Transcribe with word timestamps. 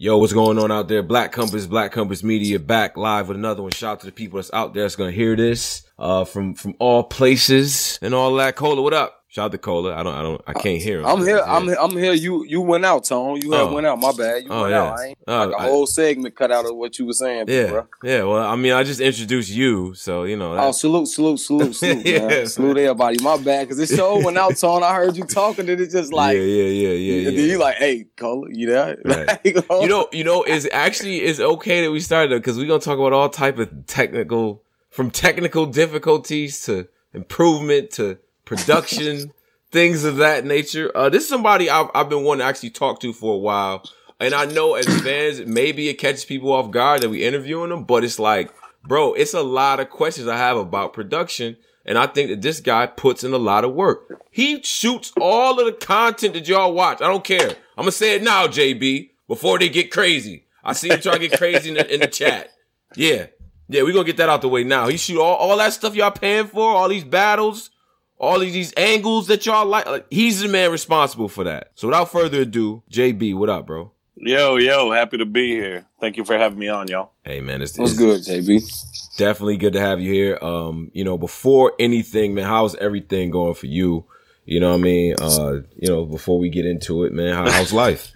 Yo, 0.00 0.16
what's 0.16 0.32
going 0.32 0.60
on 0.60 0.70
out 0.70 0.86
there? 0.86 1.02
Black 1.02 1.32
Compass, 1.32 1.66
Black 1.66 1.90
Compass 1.90 2.22
Media 2.22 2.60
back 2.60 2.96
live 2.96 3.26
with 3.26 3.36
another 3.36 3.62
one. 3.62 3.72
Shout 3.72 3.94
out 3.94 4.00
to 4.00 4.06
the 4.06 4.12
people 4.12 4.36
that's 4.36 4.52
out 4.52 4.72
there 4.72 4.84
that's 4.84 4.94
gonna 4.94 5.10
hear 5.10 5.34
this 5.34 5.82
uh 5.98 6.24
from 6.24 6.54
from 6.54 6.76
all 6.78 7.02
places 7.02 7.98
and 8.00 8.14
all 8.14 8.32
that. 8.34 8.54
Cola, 8.54 8.80
what 8.80 8.94
up? 8.94 9.17
Shout 9.30 9.44
out 9.46 9.52
to 9.52 9.58
Cola. 9.58 9.94
I 9.94 10.02
don't 10.02 10.14
I 10.14 10.22
don't 10.22 10.40
I 10.46 10.54
can't 10.54 10.80
hear 10.80 11.00
him. 11.00 11.04
I'm 11.06 11.20
here. 11.20 11.42
I'm 11.44 11.64
here. 11.66 11.76
I'm 11.78 11.90
here. 11.90 12.14
You 12.14 12.44
you 12.46 12.62
went 12.62 12.86
out, 12.86 13.04
Tone. 13.04 13.38
You 13.42 13.54
Oh. 13.54 13.74
went 13.74 13.86
out. 13.86 14.00
My 14.00 14.10
bad. 14.12 14.44
You 14.44 14.48
Oh, 14.50 14.62
went 14.62 14.72
yeah. 14.72 14.82
out. 14.84 14.98
I 14.98 15.04
ain't 15.08 15.18
Oh, 15.28 15.36
like 15.44 15.50
a 15.50 15.58
I- 15.58 15.64
whole 15.66 15.86
segment 15.86 16.34
cut 16.34 16.50
out 16.50 16.64
of 16.64 16.74
what 16.76 16.98
you 16.98 17.04
were 17.04 17.12
saying, 17.12 17.44
Yeah, 17.46 17.66
bro. 17.68 17.86
yeah. 18.02 18.22
Well, 18.22 18.42
I 18.42 18.56
mean, 18.56 18.72
I 18.72 18.84
just 18.84 19.00
introduced 19.00 19.50
you, 19.50 19.92
so 19.92 20.24
you 20.24 20.34
know. 20.38 20.56
Oh, 20.56 20.72
salute, 20.72 21.08
salute, 21.08 21.40
salute, 21.40 21.74
salute, 21.76 22.06
Yeah. 22.06 22.44
Salute 22.46 22.78
everybody. 22.78 23.22
My 23.22 23.36
bad, 23.36 23.68
because 23.68 23.78
it 23.78 23.94
show 23.94 24.18
went 24.24 24.38
out, 24.38 24.56
Tone. 24.56 24.82
I 24.82 24.94
heard 24.94 25.14
you 25.14 25.24
talking, 25.24 25.68
and 25.68 25.78
it 25.78 25.90
just 25.90 26.10
like, 26.22 26.34
yeah, 26.34 26.42
yeah, 26.42 26.62
yeah, 26.64 26.88
yeah, 26.92 27.28
yeah. 27.30 27.40
you 27.52 27.58
like, 27.58 27.76
hey, 27.76 28.06
Cola, 28.16 28.46
you 28.50 28.66
there? 28.68 28.96
Right. 29.04 29.38
You 29.44 29.88
know, 29.88 30.08
you 30.10 30.24
know, 30.24 30.42
it's 30.42 30.66
actually 30.72 31.18
it's 31.18 31.38
okay 31.38 31.82
that 31.84 31.90
we 31.90 32.00
started 32.00 32.40
because 32.40 32.56
we're 32.56 32.66
gonna 32.66 32.80
talk 32.80 32.98
about 32.98 33.12
all 33.12 33.28
type 33.28 33.58
of 33.58 33.68
technical, 33.86 34.62
from 34.88 35.10
technical 35.10 35.66
difficulties 35.66 36.62
to 36.62 36.88
improvement 37.12 37.90
to 37.90 38.16
production, 38.48 39.32
things 39.70 40.04
of 40.04 40.16
that 40.16 40.44
nature. 40.44 40.90
Uh, 40.94 41.08
this 41.08 41.24
is 41.24 41.28
somebody 41.28 41.70
I've, 41.70 41.90
I've 41.94 42.08
been 42.08 42.24
wanting 42.24 42.40
to 42.40 42.46
actually 42.46 42.70
talk 42.70 43.00
to 43.00 43.12
for 43.12 43.34
a 43.34 43.38
while, 43.38 43.84
and 44.20 44.34
I 44.34 44.46
know 44.46 44.74
as 44.74 44.86
fans, 45.02 45.40
maybe 45.46 45.88
it 45.88 45.94
catches 45.94 46.24
people 46.24 46.52
off 46.52 46.70
guard 46.70 47.02
that 47.02 47.10
we 47.10 47.24
interviewing 47.24 47.70
them, 47.70 47.84
but 47.84 48.04
it's 48.04 48.18
like, 48.18 48.52
bro, 48.84 49.14
it's 49.14 49.34
a 49.34 49.42
lot 49.42 49.80
of 49.80 49.90
questions 49.90 50.26
I 50.26 50.36
have 50.36 50.56
about 50.56 50.92
production. 50.92 51.56
And 51.84 51.96
I 51.96 52.06
think 52.06 52.28
that 52.28 52.42
this 52.42 52.60
guy 52.60 52.86
puts 52.86 53.24
in 53.24 53.32
a 53.32 53.38
lot 53.38 53.64
of 53.64 53.72
work. 53.72 54.22
He 54.30 54.62
shoots 54.62 55.10
all 55.18 55.58
of 55.58 55.64
the 55.64 55.72
content 55.72 56.34
that 56.34 56.46
y'all 56.46 56.74
watch. 56.74 57.00
I 57.00 57.06
don't 57.06 57.24
care. 57.24 57.48
I'm 57.48 57.84
gonna 57.84 57.92
say 57.92 58.16
it 58.16 58.22
now, 58.22 58.46
JB, 58.46 59.08
before 59.26 59.58
they 59.58 59.70
get 59.70 59.90
crazy. 59.90 60.44
I 60.62 60.74
see 60.74 60.90
him 60.90 61.00
trying 61.00 61.20
to 61.20 61.28
get 61.28 61.38
crazy 61.38 61.70
in 61.70 61.76
the, 61.76 61.94
in 61.94 62.00
the 62.00 62.06
chat. 62.06 62.50
Yeah, 62.94 63.28
yeah, 63.68 63.84
we 63.84 63.94
gonna 63.94 64.04
get 64.04 64.18
that 64.18 64.28
out 64.28 64.42
the 64.42 64.48
way 64.48 64.64
now. 64.64 64.88
He 64.88 64.98
shoot 64.98 65.18
all, 65.18 65.36
all 65.36 65.56
that 65.56 65.72
stuff 65.72 65.94
y'all 65.94 66.10
paying 66.10 66.46
for, 66.46 66.60
all 66.60 66.88
these 66.88 67.04
battles, 67.04 67.70
all 68.18 68.36
of 68.36 68.52
these 68.52 68.72
angles 68.76 69.28
that 69.28 69.46
y'all 69.46 69.66
like. 69.66 69.86
like, 69.86 70.06
He's 70.10 70.40
the 70.40 70.48
man 70.48 70.70
responsible 70.70 71.28
for 71.28 71.44
that. 71.44 71.70
So 71.74 71.88
without 71.88 72.10
further 72.10 72.42
ado, 72.42 72.82
JB, 72.90 73.34
what 73.36 73.48
up, 73.48 73.66
bro? 73.66 73.92
Yo, 74.16 74.56
yo, 74.56 74.90
happy 74.90 75.18
to 75.18 75.26
be 75.26 75.50
here. 75.50 75.86
Thank 76.00 76.16
you 76.16 76.24
for 76.24 76.36
having 76.36 76.58
me 76.58 76.68
on, 76.68 76.88
y'all. 76.88 77.12
Hey 77.24 77.40
man, 77.40 77.62
it's, 77.62 77.78
What's 77.78 77.92
it's 77.92 78.00
good, 78.00 78.22
JB? 78.22 79.16
definitely 79.16 79.56
good 79.58 79.74
to 79.74 79.80
have 79.80 80.00
you 80.00 80.12
here. 80.12 80.38
Um, 80.42 80.90
you 80.92 81.04
know, 81.04 81.16
before 81.16 81.72
anything, 81.78 82.34
man, 82.34 82.44
how's 82.44 82.74
everything 82.76 83.30
going 83.30 83.54
for 83.54 83.66
you? 83.66 84.04
You 84.44 84.60
know 84.60 84.70
what 84.70 84.78
I 84.78 84.82
mean? 84.82 85.14
Uh, 85.20 85.52
you 85.76 85.88
know, 85.88 86.04
before 86.04 86.38
we 86.38 86.48
get 86.48 86.64
into 86.64 87.04
it, 87.04 87.12
man, 87.12 87.34
how, 87.34 87.50
how's 87.50 87.72
life? 87.72 88.12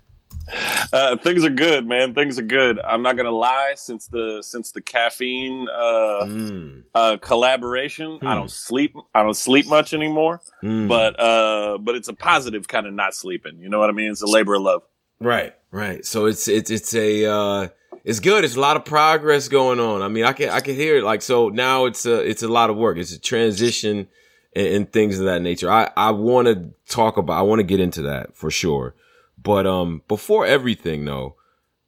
Uh, 0.92 1.16
things 1.16 1.44
are 1.44 1.50
good, 1.50 1.86
man. 1.86 2.14
Things 2.14 2.38
are 2.38 2.42
good. 2.42 2.78
I'm 2.80 3.02
not 3.02 3.16
gonna 3.16 3.30
lie. 3.30 3.72
Since 3.76 4.08
the 4.08 4.42
since 4.42 4.72
the 4.72 4.80
caffeine 4.80 5.68
uh, 5.68 6.24
Mm, 6.26 6.82
uh, 6.94 7.16
collaboration, 7.20 8.18
I 8.22 8.32
Hmm. 8.34 8.38
don't 8.40 8.50
sleep. 8.50 8.94
I 9.14 9.22
don't 9.22 9.36
sleep 9.36 9.66
much 9.68 9.94
anymore. 9.94 10.40
mm. 10.62 10.88
But 10.88 11.18
uh, 11.18 11.78
but 11.78 11.94
it's 11.94 12.08
a 12.08 12.12
positive 12.14 12.68
kind 12.68 12.86
of 12.86 12.92
not 12.94 13.14
sleeping. 13.14 13.58
You 13.60 13.68
know 13.68 13.78
what 13.78 13.88
I 13.88 13.92
mean? 13.92 14.10
It's 14.10 14.22
a 14.22 14.26
labor 14.26 14.54
of 14.54 14.62
love. 14.62 14.82
Right, 15.20 15.54
right. 15.70 16.04
So 16.04 16.26
it's 16.26 16.48
it's 16.48 16.70
it's 16.70 16.94
a 16.94 17.24
uh 17.26 17.68
it's 18.04 18.18
good. 18.20 18.44
It's 18.44 18.56
a 18.56 18.60
lot 18.60 18.76
of 18.76 18.84
progress 18.84 19.48
going 19.48 19.78
on. 19.80 20.02
I 20.02 20.08
mean, 20.08 20.24
I 20.24 20.32
can 20.32 20.48
I 20.50 20.60
can 20.60 20.74
hear 20.74 20.96
it. 20.96 21.04
Like 21.04 21.22
so 21.22 21.48
now 21.48 21.86
it's 21.86 22.04
a 22.04 22.18
it's 22.28 22.42
a 22.42 22.48
lot 22.48 22.68
of 22.70 22.76
work. 22.76 22.98
It's 22.98 23.12
a 23.12 23.20
transition 23.20 24.08
and, 24.54 24.66
and 24.66 24.92
things 24.92 25.18
of 25.20 25.26
that 25.26 25.40
nature. 25.40 25.70
I 25.70 25.90
I 25.96 26.10
want 26.10 26.48
to 26.48 26.70
talk 26.88 27.16
about. 27.16 27.38
I 27.38 27.42
want 27.42 27.60
to 27.60 27.64
get 27.64 27.78
into 27.80 28.02
that 28.02 28.36
for 28.36 28.50
sure. 28.50 28.94
But 29.42 29.66
um, 29.66 30.02
before 30.08 30.46
everything 30.46 31.04
though, 31.04 31.36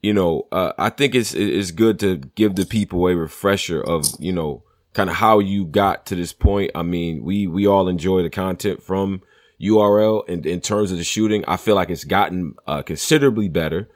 you 0.02 0.12
know, 0.12 0.46
uh, 0.52 0.72
I 0.78 0.90
think 0.90 1.14
it's 1.14 1.34
it's 1.34 1.70
good 1.70 1.98
to 2.00 2.16
give 2.16 2.56
the 2.56 2.66
people 2.66 3.06
a 3.08 3.16
refresher 3.16 3.80
of 3.80 4.04
you 4.18 4.32
know 4.32 4.62
kind 4.92 5.10
of 5.10 5.16
how 5.16 5.38
you 5.38 5.64
got 5.64 6.06
to 6.06 6.14
this 6.14 6.32
point. 6.32 6.70
I 6.74 6.82
mean, 6.82 7.24
we 7.24 7.46
we 7.46 7.66
all 7.66 7.88
enjoy 7.88 8.22
the 8.22 8.30
content 8.30 8.82
from 8.82 9.22
URL 9.60 10.28
and 10.28 10.44
in 10.44 10.60
terms 10.60 10.92
of 10.92 10.98
the 10.98 11.04
shooting, 11.04 11.44
I 11.46 11.56
feel 11.56 11.74
like 11.74 11.90
it's 11.90 12.04
gotten 12.04 12.54
uh, 12.66 12.82
considerably 12.82 13.48
better. 13.48 13.88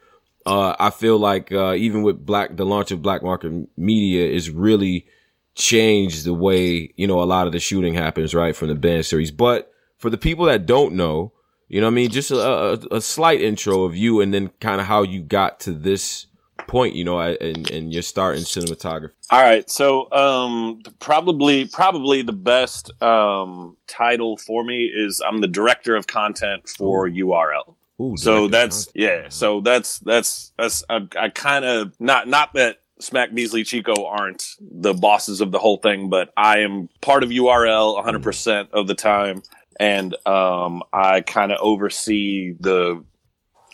Uh, 0.46 0.74
I 0.78 0.90
feel 0.90 1.18
like 1.18 1.52
uh, 1.52 1.74
even 1.74 2.02
with 2.02 2.24
black, 2.24 2.56
the 2.56 2.64
launch 2.64 2.90
of 2.90 3.02
Black 3.02 3.22
Market 3.22 3.68
Media 3.76 4.26
is 4.26 4.50
really 4.50 5.06
changed 5.54 6.24
the 6.24 6.32
way 6.32 6.94
you 6.96 7.06
know 7.06 7.22
a 7.22 7.24
lot 7.24 7.46
of 7.46 7.52
the 7.52 7.60
shooting 7.60 7.94
happens, 7.94 8.34
right, 8.34 8.56
from 8.56 8.68
the 8.68 8.74
band 8.74 9.04
series. 9.04 9.30
But 9.30 9.70
for 9.98 10.08
the 10.08 10.16
people 10.16 10.46
that 10.46 10.64
don't 10.64 10.94
know, 10.94 11.32
you 11.68 11.80
know, 11.80 11.86
what 11.86 11.92
I 11.92 11.94
mean, 11.94 12.10
just 12.10 12.30
a, 12.30 12.38
a, 12.40 12.96
a 12.96 13.00
slight 13.00 13.40
intro 13.40 13.84
of 13.84 13.96
you, 13.96 14.20
and 14.20 14.32
then 14.32 14.50
kind 14.60 14.80
of 14.80 14.86
how 14.86 15.02
you 15.02 15.22
got 15.22 15.60
to 15.60 15.72
this 15.72 16.26
point, 16.66 16.94
you 16.94 17.04
know, 17.04 17.20
and 17.20 17.70
and 17.70 17.92
your 17.92 18.02
start 18.02 18.36
in 18.36 18.42
cinematography. 18.42 19.10
All 19.30 19.42
right, 19.42 19.68
so 19.70 20.10
um, 20.12 20.82
probably 20.98 21.66
probably 21.66 22.22
the 22.22 22.32
best 22.32 22.90
um, 23.02 23.76
title 23.86 24.36
for 24.36 24.64
me 24.64 24.84
is 24.84 25.20
I'm 25.26 25.40
the 25.40 25.48
director 25.48 25.94
of 25.96 26.06
content 26.06 26.68
for 26.68 27.08
URL. 27.08 27.74
Ooh, 28.00 28.16
so 28.16 28.46
that's 28.46 28.86
content. 28.86 29.22
yeah 29.24 29.28
so 29.28 29.60
that's 29.60 29.98
that's 29.98 30.52
that's 30.56 30.84
i, 30.88 31.00
I 31.18 31.30
kind 31.30 31.64
of 31.64 31.92
not 31.98 32.28
not 32.28 32.54
that 32.54 32.76
smack 33.00 33.34
beasley 33.34 33.64
chico 33.64 34.06
aren't 34.06 34.54
the 34.60 34.94
bosses 34.94 35.40
of 35.40 35.50
the 35.50 35.58
whole 35.58 35.78
thing 35.78 36.08
but 36.08 36.32
i 36.36 36.58
am 36.58 36.88
part 37.00 37.24
of 37.24 37.30
url 37.30 38.00
100% 38.04 38.68
of 38.70 38.86
the 38.86 38.94
time 38.94 39.42
and 39.78 40.14
um 40.26 40.82
i 40.92 41.20
kind 41.20 41.52
of 41.52 41.58
oversee 41.60 42.54
the 42.60 43.02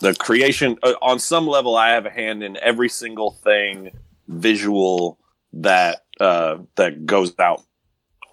the 0.00 0.14
creation 0.14 0.76
uh, 0.82 0.94
on 1.00 1.18
some 1.18 1.46
level 1.46 1.76
i 1.76 1.90
have 1.90 2.06
a 2.06 2.10
hand 2.10 2.42
in 2.42 2.56
every 2.58 2.88
single 2.88 3.30
thing 3.30 3.90
visual 4.28 5.18
that 5.52 6.04
uh 6.20 6.56
that 6.76 7.06
goes 7.06 7.34
out 7.38 7.62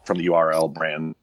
from 0.06 0.18
the 0.18 0.28
url 0.28 0.74
brand 0.74 1.16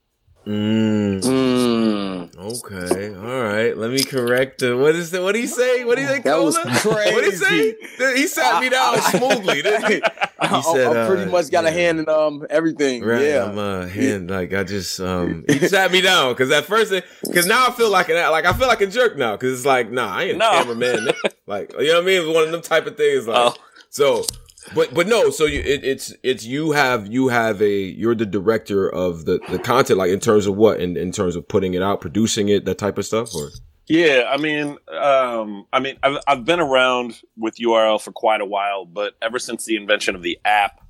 Mm. 0.48 1.20
Mm. 1.20 2.38
Okay, 2.38 3.14
all 3.14 3.42
right. 3.42 3.76
Let 3.76 3.90
me 3.90 4.02
correct 4.02 4.60
the. 4.60 4.78
What 4.78 4.94
is 4.94 5.10
the? 5.10 5.22
What 5.22 5.34
do 5.34 5.40
you 5.40 5.46
say? 5.46 5.84
What 5.84 5.96
do 5.96 6.02
you 6.02 6.08
say? 6.08 6.20
That 6.20 6.40
was 6.40 6.56
Cola? 6.56 6.94
What 7.12 7.22
did 7.22 7.32
he 7.32 7.36
say? 7.36 7.76
He 8.16 8.26
sat 8.26 8.62
me 8.62 8.70
down 8.70 8.98
smoothly. 9.02 9.60
Didn't 9.62 9.92
he? 9.92 10.02
I, 10.38 10.60
said, 10.62 10.96
I 10.96 11.06
pretty 11.06 11.24
uh, 11.24 11.32
much 11.32 11.50
got 11.50 11.64
yeah. 11.64 11.70
a 11.70 11.72
hand 11.72 11.98
in 11.98 12.08
um 12.08 12.46
everything. 12.48 13.04
Right. 13.04 13.26
Yeah. 13.26 13.44
I'm 13.44 13.58
a 13.58 13.86
hand 13.86 14.30
like 14.30 14.54
I 14.54 14.64
just 14.64 14.98
um. 15.00 15.44
He 15.48 15.58
sat 15.68 15.92
me 15.92 16.00
down 16.00 16.32
because 16.32 16.50
at 16.50 16.64
first, 16.64 16.94
because 17.22 17.44
now 17.44 17.66
I 17.66 17.70
feel 17.72 17.90
like 17.90 18.08
an 18.08 18.16
like 18.30 18.46
I 18.46 18.54
feel 18.54 18.68
like 18.68 18.80
a 18.80 18.86
jerk 18.86 19.18
now 19.18 19.32
because 19.32 19.52
it's 19.52 19.66
like 19.66 19.90
nah, 19.90 20.16
I 20.16 20.22
ain't 20.24 20.38
no. 20.38 20.48
a 20.50 20.62
cameraman. 20.62 21.10
like 21.46 21.74
you 21.78 21.88
know 21.88 21.94
what 21.96 22.02
I 22.04 22.06
mean? 22.06 22.22
It's 22.22 22.34
one 22.34 22.44
of 22.44 22.52
them 22.52 22.62
type 22.62 22.86
of 22.86 22.96
things. 22.96 23.26
Like 23.28 23.52
Oh. 23.52 23.54
so. 23.90 24.24
But 24.74 24.94
but 24.94 25.06
no, 25.06 25.30
so 25.30 25.44
you 25.44 25.60
it, 25.60 25.84
it's 25.84 26.14
it's 26.22 26.44
you 26.44 26.72
have 26.72 27.06
you 27.12 27.28
have 27.28 27.62
a 27.62 27.70
you're 27.72 28.14
the 28.14 28.26
director 28.26 28.88
of 28.88 29.24
the 29.24 29.40
the 29.50 29.58
content 29.58 29.98
like 29.98 30.10
in 30.10 30.20
terms 30.20 30.46
of 30.46 30.56
what 30.56 30.80
in 30.80 30.96
in 30.96 31.12
terms 31.12 31.36
of 31.36 31.46
putting 31.48 31.74
it 31.74 31.82
out, 31.82 32.00
producing 32.00 32.48
it, 32.48 32.64
that 32.64 32.78
type 32.78 32.98
of 32.98 33.06
stuff, 33.06 33.34
or 33.34 33.50
Yeah, 33.86 34.24
I 34.30 34.36
mean, 34.36 34.76
um, 34.92 35.66
I 35.72 35.80
mean, 35.80 35.96
I've, 36.02 36.18
I've 36.26 36.44
been 36.44 36.60
around 36.60 37.20
with 37.36 37.56
URL 37.56 38.00
for 38.00 38.12
quite 38.12 38.40
a 38.40 38.46
while, 38.46 38.84
but 38.84 39.14
ever 39.22 39.38
since 39.38 39.64
the 39.64 39.76
invention 39.76 40.14
of 40.14 40.22
the 40.22 40.38
app, 40.44 40.80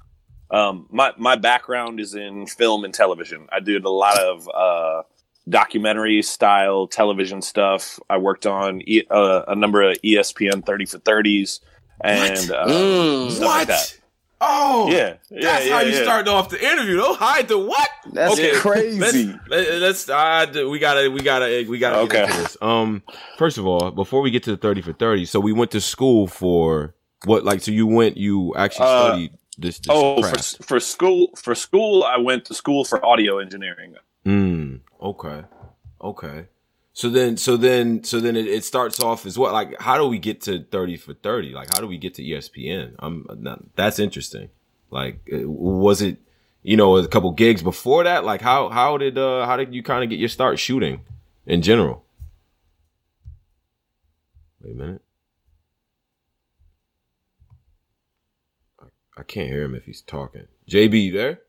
um, 0.51 0.87
my 0.91 1.13
my 1.17 1.37
background 1.37 2.01
is 2.01 2.15
in 2.15 2.47
film 2.47 2.85
and 2.85 2.93
television. 2.93 3.47
I 3.53 3.61
did 3.61 3.85
a 3.85 3.91
lot 3.91 4.19
of 4.19 4.49
uh, 4.53 5.03
documentary 5.49 6.23
style 6.23 6.87
television 6.89 7.43
stuff. 7.43 8.01
I 8.11 8.19
worked 8.19 8.47
on 8.47 8.83
e- 8.83 9.07
uh, 9.11 9.43
a 9.47 9.55
number 9.55 9.83
of 9.83 9.99
ESPN 10.03 10.65
thirty 10.65 10.87
for 10.87 10.99
thirties 10.99 11.61
and 12.03 12.51
uh, 12.51 12.67
Mm. 12.67 13.31
stuff 13.31 13.47
like 13.47 13.69
that. 13.69 13.95
Oh, 14.41 14.89
Yeah, 14.89 15.15
yeah, 15.31 15.41
That's 15.43 15.67
yeah, 15.67 15.73
how 15.75 15.81
you 15.81 15.93
yeah. 15.97 16.03
started 16.05 16.31
off 16.31 16.49
the 16.49 16.65
interview. 16.65 16.97
Don't 16.99 17.19
hide 17.19 17.49
the 17.49 17.59
what? 17.59 17.89
That's 18.13 18.35
Okay, 18.35 18.53
crazy. 18.53 18.97
Let's, 19.01 19.49
let- 19.49 19.81
let's 19.81 20.09
uh, 20.09 20.69
we 20.71 20.79
gotta 20.79 21.11
we 21.11 21.21
gotta 21.23 21.67
we 21.69 21.79
gotta 21.79 21.99
Okay. 22.01 22.19
get 22.19 22.29
into 22.31 22.43
this. 22.43 22.57
Um, 22.63 23.03
first 23.37 23.59
of 23.59 23.67
all, 23.67 23.91
before 23.91 24.21
we 24.21 24.31
get 24.31 24.45
to 24.45 24.53
the 24.53 24.57
thirty 24.57 24.81
for 24.81 24.93
thirty, 24.93 25.25
so 25.25 25.41
we 25.41 25.53
went 25.53 25.73
to 25.73 25.81
school 25.81 26.29
for 26.29 26.95
what? 27.25 27.45
Like, 27.45 27.63
so 27.63 27.73
you 27.73 27.87
went, 27.89 28.17
you 28.17 28.55
actually 28.55 28.87
Uh, 28.87 29.07
studied 29.09 29.31
this. 29.59 29.79
this 29.81 29.87
Oh, 29.91 30.23
for, 30.23 30.29
craft. 30.31 30.65
for 30.65 30.79
school, 30.79 31.31
for 31.37 31.57
school, 31.57 32.05
I 32.05 32.19
went 32.19 32.45
to 32.45 32.55
school 32.55 32.85
for 32.85 33.05
audio 33.05 33.39
engineering. 33.39 33.97
Mm, 34.25 34.81
okay, 35.03 35.43
okay. 36.01 36.47
So 36.99 37.09
then, 37.09 37.37
so 37.37 37.57
then, 37.57 38.03
so 38.03 38.19
then 38.19 38.35
it, 38.35 38.49
it 38.49 38.65
starts 38.65 38.99
off 38.99 39.25
as 39.25 39.39
what? 39.39 39.53
Like, 39.53 39.81
how 39.81 39.99
do 39.99 40.09
we 40.09 40.19
get 40.19 40.41
to 40.41 40.65
thirty 40.65 40.97
for 40.97 41.15
thirty? 41.15 41.53
Like, 41.53 41.73
how 41.73 41.81
do 41.81 41.87
we 41.87 41.97
get 41.97 42.15
to 42.15 42.25
ESPN? 42.25 42.97
I'm 42.99 43.25
not, 43.39 43.63
that's 43.77 44.01
interesting. 44.01 44.49
Like, 44.91 45.21
uh, 45.33 45.49
was 45.49 46.03
it, 46.03 46.17
you 46.65 46.77
know, 46.77 46.97
a 46.97 47.07
couple 47.07 47.31
gigs 47.31 47.63
before 47.63 48.03
that? 48.03 48.25
Like, 48.25 48.41
how 48.41 48.69
how 48.69 48.99
did 48.99 49.17
uh 49.17 49.47
how 49.47 49.57
did 49.57 49.73
you 49.73 49.81
kind 49.81 50.03
of 50.03 50.11
get 50.11 50.19
your 50.19 50.29
start 50.29 50.59
shooting 50.59 51.03
in 51.47 51.63
general? 51.63 52.05
Wait 54.61 54.73
a 54.73 54.75
minute. 54.75 55.03
I, 58.81 58.87
I 59.19 59.23
can't 59.23 59.49
hear 59.49 59.63
him 59.63 59.77
if 59.77 59.85
he's 59.85 60.01
talking. 60.01 60.49
JB, 60.69 61.01
you 61.05 61.13
there? 61.13 61.43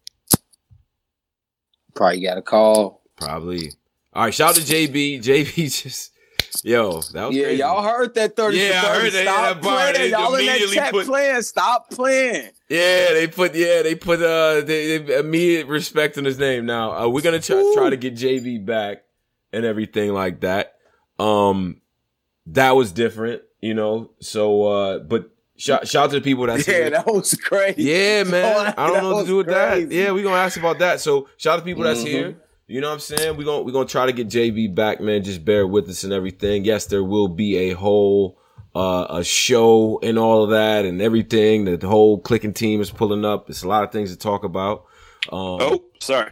Probably 1.95 2.21
got 2.21 2.37
a 2.37 2.43
call. 2.43 3.01
Probably. 3.15 3.71
All 4.19 4.25
right, 4.25 4.33
shout 4.33 4.49
out 4.49 4.55
to 4.57 4.61
JB. 4.61 5.19
JB 5.23 5.81
just 5.83 6.11
Yo, 6.65 6.99
that 7.13 7.27
was 7.27 7.37
Yeah, 7.37 7.43
crazy. 7.45 7.59
y'all 7.59 7.81
heard 7.81 8.13
that 8.15 8.35
30 8.35 8.57
Yeah, 8.57 8.81
for 8.81 8.87
I 8.87 8.99
heard 8.99 9.13
that- 9.13 9.23
Stop 9.23 9.61
that 9.61 9.93
they 9.93 9.97
playing. 10.09 10.11
Y'all 10.11 10.35
in 10.35 10.45
that 10.45 10.59
chat 10.73 10.91
put- 10.91 11.05
playing. 11.05 11.41
Stop 11.43 11.89
playing. 11.89 12.49
Yeah, 12.69 13.13
they 13.13 13.27
put 13.27 13.55
yeah 13.55 13.81
they 13.81 13.95
put 13.95 14.21
uh 14.21 14.59
they, 14.59 14.97
they 14.97 15.19
immediate 15.19 15.67
respect 15.67 16.17
on 16.17 16.25
his 16.25 16.37
name. 16.37 16.65
Now 16.65 16.91
uh, 17.05 17.07
we're 17.07 17.21
gonna 17.21 17.39
try, 17.39 17.71
try 17.73 17.89
to 17.91 17.95
get 17.95 18.15
JB 18.15 18.65
back 18.65 19.03
and 19.53 19.63
everything 19.63 20.11
like 20.13 20.41
that. 20.41 20.73
Um, 21.17 21.79
that 22.47 22.71
was 22.75 22.91
different, 22.91 23.43
you 23.61 23.73
know. 23.73 24.11
So, 24.19 24.63
uh, 24.67 24.99
but 24.99 25.29
shout 25.55 25.87
shout 25.87 26.05
out 26.05 26.09
to 26.09 26.15
the 26.17 26.21
people 26.21 26.45
that's 26.45 26.67
Yeah, 26.67 26.89
that 26.89 27.05
was 27.07 27.35
crazy. 27.35 27.83
Yeah, 27.83 28.23
man. 28.23 28.73
I 28.77 28.87
don't 28.87 29.01
know 29.01 29.13
what 29.15 29.21
to 29.21 29.27
do 29.27 29.35
with 29.37 29.47
crazy. 29.47 29.85
that. 29.85 29.95
Yeah, 29.95 30.11
we 30.11 30.23
gonna 30.23 30.35
ask 30.35 30.59
about 30.59 30.79
that. 30.79 30.99
So 30.99 31.29
shout 31.37 31.53
out 31.53 31.59
to 31.59 31.65
people 31.65 31.83
that's 31.83 32.01
Mhm. 32.01 32.07
here. 32.07 32.37
You 32.69 32.81
know 32.81 32.87
what 32.89 32.93
I'm 32.93 32.99
saying? 32.99 33.35
We're 33.35 33.45
gonna 33.45 33.63
we're 33.63 33.71
gonna 33.71 33.87
try 33.87 34.05
to 34.05 34.11
get 34.11 34.27
JB 34.27 34.75
back, 34.75 35.01
man. 35.01 35.23
Just 35.23 35.43
bear 35.43 35.65
with 35.65 35.89
us 35.89 36.03
and 36.03 36.13
everything. 36.13 36.63
Yes, 36.65 36.85
there 36.85 37.03
will 37.03 37.27
be 37.27 37.57
a 37.57 37.71
whole 37.71 38.37
uh 38.75 39.07
a 39.09 39.23
show 39.23 39.99
and 40.03 40.19
all 40.19 40.43
of 40.43 40.51
that 40.51 40.85
and 40.85 41.01
everything. 41.01 41.65
The 41.65 41.87
whole 41.87 42.19
clicking 42.19 42.53
team 42.53 42.79
is 42.79 42.91
pulling 42.91 43.25
up. 43.25 43.49
It's 43.49 43.63
a 43.63 43.67
lot 43.67 43.83
of 43.83 43.91
things 43.91 44.11
to 44.11 44.17
talk 44.19 44.43
about. 44.43 44.85
Um, 45.31 45.57
Oh, 45.61 45.83
sorry. 45.99 46.29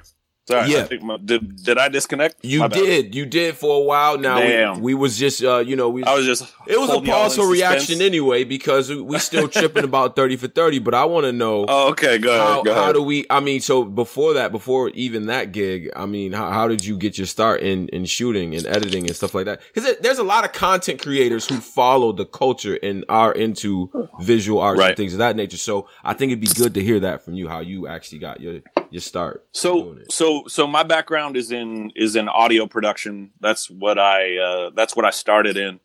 Sorry. 0.48 0.72
Yeah. 0.72 0.80
I 0.80 0.84
think 0.84 1.04
my, 1.04 1.18
did 1.18 1.64
did 1.64 1.78
I 1.78 1.90
disconnect? 1.90 2.44
you 2.44 2.68
did, 2.70 3.14
you 3.14 3.26
did 3.26 3.56
for 3.56 3.76
a 3.78 3.84
while. 3.84 4.18
Now 4.18 4.40
Damn. 4.40 4.76
we, 4.82 4.94
we 4.94 5.02
was 5.02 5.18
just 5.18 5.44
uh 5.44 5.58
you 5.60 5.76
know 5.76 5.90
we 5.90 6.04
I 6.04 6.16
was 6.16 6.26
just. 6.26 6.44
it 6.66 6.80
was 6.80 6.90
a 6.90 7.02
partial 7.02 7.46
reaction 7.46 8.02
anyway 8.02 8.44
because 8.44 8.90
we- 8.90 9.20
still 9.20 9.48
tripping 9.58 9.84
about 9.84 10.16
thirty 10.16 10.36
for 10.38 10.48
thirty. 10.48 10.80
But 10.80 10.94
I 10.94 11.06
want 11.06 11.26
to 11.26 11.32
know. 11.32 11.66
Oh, 11.68 11.90
okay. 11.90 12.18
Go 12.18 12.30
ahead. 12.30 12.42
how, 12.42 12.64
go 12.64 12.74
how 12.74 12.84
ahead. 12.84 12.96
do 12.96 13.04
we 13.04 13.26
i 13.30 13.40
mean 13.40 13.60
so 13.60 13.84
before 13.84 14.34
that 14.34 14.52
before 14.52 14.90
even 14.90 15.26
that 15.26 15.52
gig 15.52 15.90
i 15.96 16.06
mean 16.06 16.32
how, 16.32 16.50
how 16.52 16.68
did 16.68 16.86
you 16.86 16.98
get 16.98 17.18
your 17.18 17.28
start 17.28 17.62
in 17.62 17.88
in 17.90 18.06
shooting 18.06 18.56
and 18.56 18.66
editing 18.68 19.06
and 19.08 19.16
stuff 19.16 19.34
like 19.34 19.46
that 19.46 19.62
because 19.74 19.96
there's 20.02 20.20
a 20.20 20.24
lot 20.24 20.46
of 20.46 20.52
content 20.54 21.02
creators 21.02 21.48
who 21.48 21.58
follow 21.58 22.12
the 22.12 22.26
culture 22.26 22.78
and 22.82 23.04
are 23.10 23.32
into 23.34 23.90
visual 24.22 24.60
arts 24.62 24.80
and 24.82 24.96
things 24.96 25.14
of 25.14 25.20
that 25.20 25.36
nature 25.36 25.58
so 25.58 25.88
i 26.04 26.14
think 26.14 26.32
it'd 26.32 26.40
be 26.42 26.48
good 26.48 26.74
to 26.74 26.84
hear 26.84 27.00
that 27.00 27.24
from 27.24 27.34
you 27.34 27.48
how 27.48 27.60
you 27.60 27.88
actually 27.88 28.20
got 28.20 28.40
your 28.40 28.60
your 28.90 29.02
start 29.02 29.46
so 29.52 29.98
so 30.10 30.44
so 30.48 30.66
my 30.68 30.84
background 30.84 31.36
is 31.38 31.52
in 31.52 31.92
is 31.96 32.16
in 32.16 32.28
audio 32.30 32.66
production 32.68 33.32
that's 33.40 33.70
what 33.70 33.98
i 34.00 34.38
uh 34.38 34.70
that's 34.76 34.96
what 34.96 35.06
i 35.06 35.10
started 35.10 35.58
in 35.58 35.80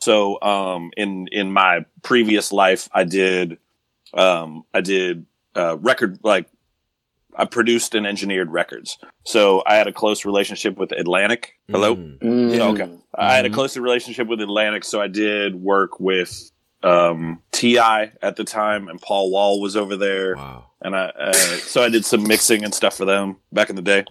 so 0.00 0.40
um 0.42 0.90
in 0.96 1.26
in 1.32 1.52
my 1.52 1.84
previous 2.02 2.52
life 2.52 2.88
i 2.92 3.04
did 3.04 3.58
um 4.14 4.64
i 4.74 4.80
did 4.80 5.26
uh 5.56 5.76
record 5.78 6.18
like 6.22 6.46
i 7.36 7.44
produced 7.44 7.94
and 7.94 8.06
engineered 8.06 8.50
records 8.50 8.98
so 9.24 9.62
i 9.66 9.74
had 9.74 9.86
a 9.88 9.92
close 9.92 10.24
relationship 10.24 10.76
with 10.76 10.92
atlantic 10.92 11.54
hello 11.68 11.96
Mm. 11.96 12.18
Mm. 12.20 12.54
Yeah, 12.56 12.62
okay. 12.68 12.90
I 13.16 13.34
had 13.36 13.44
a 13.46 13.48
Mhm. 13.50 13.54
close 13.54 13.76
relationship 13.76 14.26
with 14.28 14.40
Atlantic, 14.40 14.82
so 14.84 15.00
I 15.00 15.06
did 15.08 15.54
work 15.56 16.00
with 16.00 16.50
um, 16.84 17.42
T.I. 17.52 18.12
at 18.22 18.36
the 18.36 18.44
time, 18.44 18.88
and 18.88 19.00
Paul 19.00 19.30
Wall 19.30 19.60
was 19.60 19.76
over 19.76 19.96
there, 19.96 20.36
wow 20.36 20.66
and 20.84 20.94
I 20.94 21.06
uh, 21.06 21.32
so 21.32 21.82
I 21.82 21.88
did 21.88 22.04
some 22.04 22.22
mixing 22.28 22.62
and 22.62 22.72
stuff 22.72 22.96
for 22.96 23.06
them 23.06 23.36
back 23.52 23.70
in 23.70 23.76
the 23.76 23.82
day, 23.82 24.04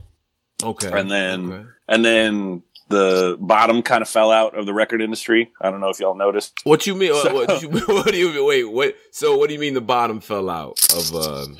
okay 0.61 0.91
and 0.91 1.09
then 1.09 1.51
okay. 1.53 1.69
and 1.87 2.03
then 2.03 2.63
the 2.89 3.37
bottom 3.39 3.81
kind 3.81 4.01
of 4.01 4.09
fell 4.09 4.29
out 4.29 4.57
of 4.57 4.65
the 4.65 4.73
record 4.73 5.01
industry. 5.01 5.51
I 5.61 5.71
don't 5.71 5.79
know 5.79 5.89
if 5.89 5.99
y'all 5.99 6.15
noticed. 6.15 6.53
what 6.63 6.85
you 6.85 6.95
mean 6.95 7.13
So- 7.13 7.33
what, 7.33 7.61
you, 7.61 7.69
what 7.87 8.11
do 8.11 8.17
you 8.17 8.45
wait 8.45 8.65
what 8.65 8.95
so 9.11 9.37
what 9.37 9.47
do 9.47 9.53
you 9.53 9.59
mean 9.59 9.73
the 9.73 9.81
bottom 9.81 10.19
fell 10.19 10.49
out 10.49 10.79
of 10.93 11.15
um 11.15 11.57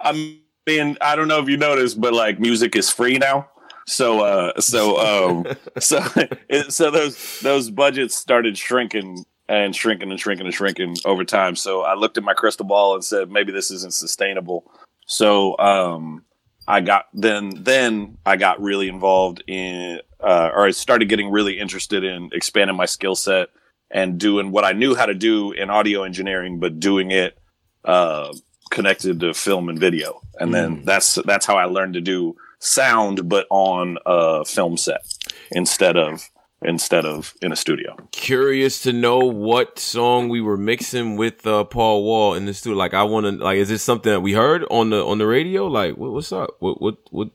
I 0.00 0.38
mean, 0.66 0.96
I 1.00 1.16
don't 1.16 1.28
know 1.28 1.40
if 1.40 1.48
you 1.48 1.56
noticed, 1.56 2.00
but 2.00 2.12
like 2.12 2.38
music 2.38 2.76
is 2.76 2.90
free 2.90 3.18
now. 3.18 3.48
So, 3.86 4.20
uh, 4.20 4.60
so, 4.60 4.98
um, 4.98 5.46
so, 5.78 6.00
so 6.68 6.90
those 6.90 7.40
those 7.40 7.70
budgets 7.70 8.16
started 8.16 8.56
shrinking 8.56 9.24
and 9.48 9.74
shrinking 9.76 10.10
and 10.10 10.18
shrinking 10.20 10.46
and 10.46 10.54
shrinking 10.54 10.96
over 11.04 11.24
time. 11.24 11.56
So 11.56 11.82
I 11.82 11.94
looked 11.94 12.16
at 12.18 12.24
my 12.24 12.34
crystal 12.34 12.66
ball 12.66 12.94
and 12.94 13.04
said, 13.04 13.30
maybe 13.30 13.52
this 13.52 13.70
isn't 13.70 13.94
sustainable. 13.94 14.70
So, 15.06 15.56
um, 15.58 16.24
I 16.66 16.80
got 16.80 17.06
then 17.12 17.62
then 17.62 18.16
I 18.24 18.36
got 18.36 18.58
really 18.62 18.88
involved 18.88 19.44
in, 19.46 20.00
uh, 20.18 20.50
or 20.54 20.64
I 20.64 20.70
started 20.70 21.10
getting 21.10 21.30
really 21.30 21.58
interested 21.58 22.04
in 22.04 22.30
expanding 22.32 22.74
my 22.74 22.86
skill 22.86 23.14
set 23.14 23.50
and 23.90 24.18
doing 24.18 24.50
what 24.50 24.64
I 24.64 24.72
knew 24.72 24.94
how 24.94 25.04
to 25.04 25.12
do 25.14 25.52
in 25.52 25.68
audio 25.68 26.04
engineering, 26.04 26.60
but 26.60 26.80
doing 26.80 27.10
it 27.10 27.36
uh, 27.84 28.32
connected 28.70 29.20
to 29.20 29.34
film 29.34 29.68
and 29.68 29.78
video. 29.78 30.22
And 30.40 30.54
then 30.54 30.78
Mm. 30.78 30.84
that's 30.86 31.16
that's 31.26 31.44
how 31.44 31.56
I 31.58 31.66
learned 31.66 31.94
to 31.94 32.00
do 32.00 32.34
sound, 32.60 33.28
but 33.28 33.46
on 33.50 33.98
a 34.06 34.46
film 34.46 34.78
set 34.78 35.04
instead 35.52 35.98
of 35.98 36.30
instead 36.62 37.04
of 37.04 37.34
in 37.42 37.52
a 37.52 37.56
studio. 37.56 37.96
curious 38.12 38.80
to 38.82 38.92
know 38.92 39.18
what 39.18 39.78
song 39.78 40.28
we 40.28 40.40
were 40.40 40.56
mixing 40.56 41.16
with 41.16 41.46
uh, 41.46 41.64
Paul 41.64 42.04
Wall 42.04 42.34
in 42.34 42.46
the 42.46 42.54
studio. 42.54 42.76
Like, 42.78 42.94
I 42.94 43.02
want 43.02 43.26
to 43.26 43.32
like, 43.32 43.58
is 43.58 43.68
this 43.68 43.82
something 43.82 44.10
that 44.12 44.20
we 44.20 44.32
heard 44.32 44.64
on 44.70 44.90
the 44.90 45.04
on 45.04 45.18
the 45.18 45.26
radio? 45.26 45.66
Like, 45.66 45.96
what, 45.96 46.12
what's 46.12 46.32
up? 46.32 46.56
What 46.60 46.80
what 46.80 46.96
what 47.10 47.28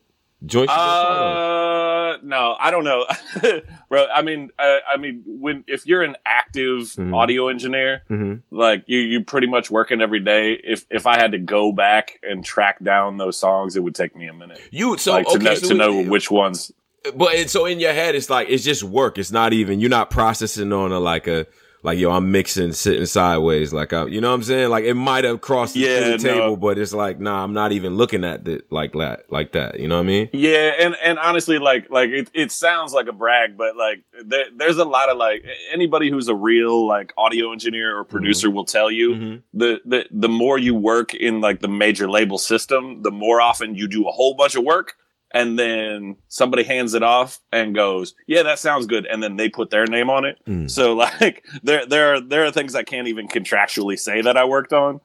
joint? 0.46 0.70
you 0.70 0.76
guys 0.76 1.06
part 1.06 1.18
of? 1.18 1.36
Uh, 1.36 2.18
no, 2.24 2.56
I 2.60 2.72
don't 2.72 2.84
know, 2.84 3.06
bro. 3.90 4.08
I 4.14 4.24
mean, 4.24 4.50
uh, 4.58 4.78
I 4.92 4.98
mean, 4.98 5.22
when 5.26 5.64
if 5.68 5.86
you're 5.86 6.02
an 6.02 6.16
active 6.26 6.96
Mhm. 6.98 7.16
audio 7.16 7.50
engineer, 7.50 8.02
Mhm. 8.10 8.42
like 8.50 8.84
you, 8.88 8.98
you 9.00 9.24
pretty 9.24 9.46
much 9.48 9.70
working 9.70 10.02
every 10.02 10.20
day. 10.20 10.54
If 10.64 10.86
if 10.90 11.06
I 11.06 11.18
had 11.18 11.34
to 11.34 11.38
go 11.38 11.72
back 11.72 12.20
and 12.24 12.44
track 12.44 12.84
down 12.84 13.18
those 13.18 13.38
songs, 13.38 13.76
it 13.76 13.84
would 13.84 13.94
take 13.96 14.16
me 14.16 14.28
a 14.28 14.34
minute. 14.34 14.60
You 14.72 14.98
so 14.98 15.12
like 15.12 15.28
to 15.28 15.36
okay 15.36 15.44
know, 15.44 15.54
so 15.56 15.68
to 15.70 15.74
know 15.76 16.02
which 16.04 16.32
ones. 16.32 16.72
But 17.16 17.34
it, 17.36 17.50
so 17.50 17.66
in 17.66 17.80
your 17.80 17.94
head 17.94 18.16
it's 18.16 18.30
like 18.30 18.50
it's 18.50 18.64
just 18.64 18.84
work. 18.84 19.18
It's 19.18 19.32
not 19.32 19.54
even 19.54 19.80
you're 19.80 19.90
not 19.90 20.10
processing 20.10 20.72
on 20.74 20.92
a 20.92 21.00
like 21.00 21.28
a 21.28 21.48
like 21.82 21.98
yo 21.98 22.12
I'm 22.12 22.30
mixing 22.30 22.74
sitting 22.74 23.06
sideways 23.06 23.72
like 23.72 23.94
I, 23.94 24.06
you 24.08 24.20
know 24.20 24.28
what 24.30 24.36
I'm 24.36 24.44
saying 24.44 24.70
like 24.70 24.84
it 24.84 24.96
might 24.96 25.24
have 25.24 25.40
crossed 25.40 25.76
the, 25.76 25.80
Yeah, 25.80 26.10
the 26.10 26.18
table 26.18 26.48
no. 26.48 26.56
but 26.58 26.78
it's 26.78 26.92
like 26.94 27.22
nah 27.22 27.42
I'm 27.42 27.54
not 27.54 27.72
even 27.72 27.96
looking 27.96 28.26
at 28.26 28.46
it 28.50 28.70
like 28.70 28.92
that 28.94 29.32
like 29.32 29.54
that 29.54 29.80
you 29.80 29.88
know 29.88 29.96
what 29.96 30.02
I 30.04 30.08
mean 30.08 30.30
Yeah, 30.34 30.74
and 30.78 30.94
and 31.02 31.18
honestly, 31.20 31.58
like 31.58 31.90
like 31.90 32.10
it, 32.10 32.30
it 32.34 32.52
sounds 32.52 32.92
like 32.92 33.08
a 33.08 33.14
brag, 33.14 33.56
but 33.56 33.78
like 33.78 34.04
there, 34.26 34.44
there's 34.58 34.78
a 34.78 34.84
lot 34.84 35.08
of 35.08 35.18
like 35.18 35.46
anybody 35.72 36.10
who's 36.10 36.28
a 36.28 36.36
real 36.36 36.86
like 36.86 37.14
audio 37.18 37.54
engineer 37.54 37.98
or 37.98 38.04
producer 38.04 38.52
will 38.52 38.66
tell 38.66 38.92
you 38.92 39.12
Mhm. 39.16 39.42
the 39.54 39.80
the 39.86 40.06
the 40.12 40.28
more 40.30 40.58
you 40.58 40.76
work 40.76 41.14
in 41.14 41.40
like 41.40 41.62
the 41.62 41.70
major 41.70 42.10
label 42.10 42.38
system, 42.38 43.04
the 43.04 43.12
more 43.12 43.40
often 43.40 43.74
you 43.76 43.88
do 43.88 44.06
a 44.06 44.12
whole 44.12 44.34
bunch 44.34 44.56
of 44.56 44.66
work. 44.66 44.96
And 45.32 45.60
then 45.60 46.16
somebody 46.28 46.64
hands 46.64 46.96
it 46.96 47.04
off 47.04 47.40
and 47.52 47.76
goes, 47.76 48.16
"Yeah, 48.26 48.42
that 48.44 48.58
sounds 48.58 48.88
good," 48.88 49.06
and 49.06 49.22
then 49.22 49.36
they 49.38 49.48
put 49.48 49.70
their 49.70 49.86
name 49.86 50.10
on 50.10 50.26
it. 50.26 50.40
Mm. 50.48 50.70
So 50.72 50.94
like 51.06 51.46
there 51.62 51.86
there 51.86 52.16
are 52.16 52.20
there 52.22 52.46
are 52.46 52.52
things 52.52 52.74
I 52.74 52.82
can't 52.84 53.08
even 53.08 53.28
contractually 53.28 54.00
say 54.00 54.22
that 54.22 54.38
I 54.38 54.46
worked 54.46 54.74
on. 54.74 55.02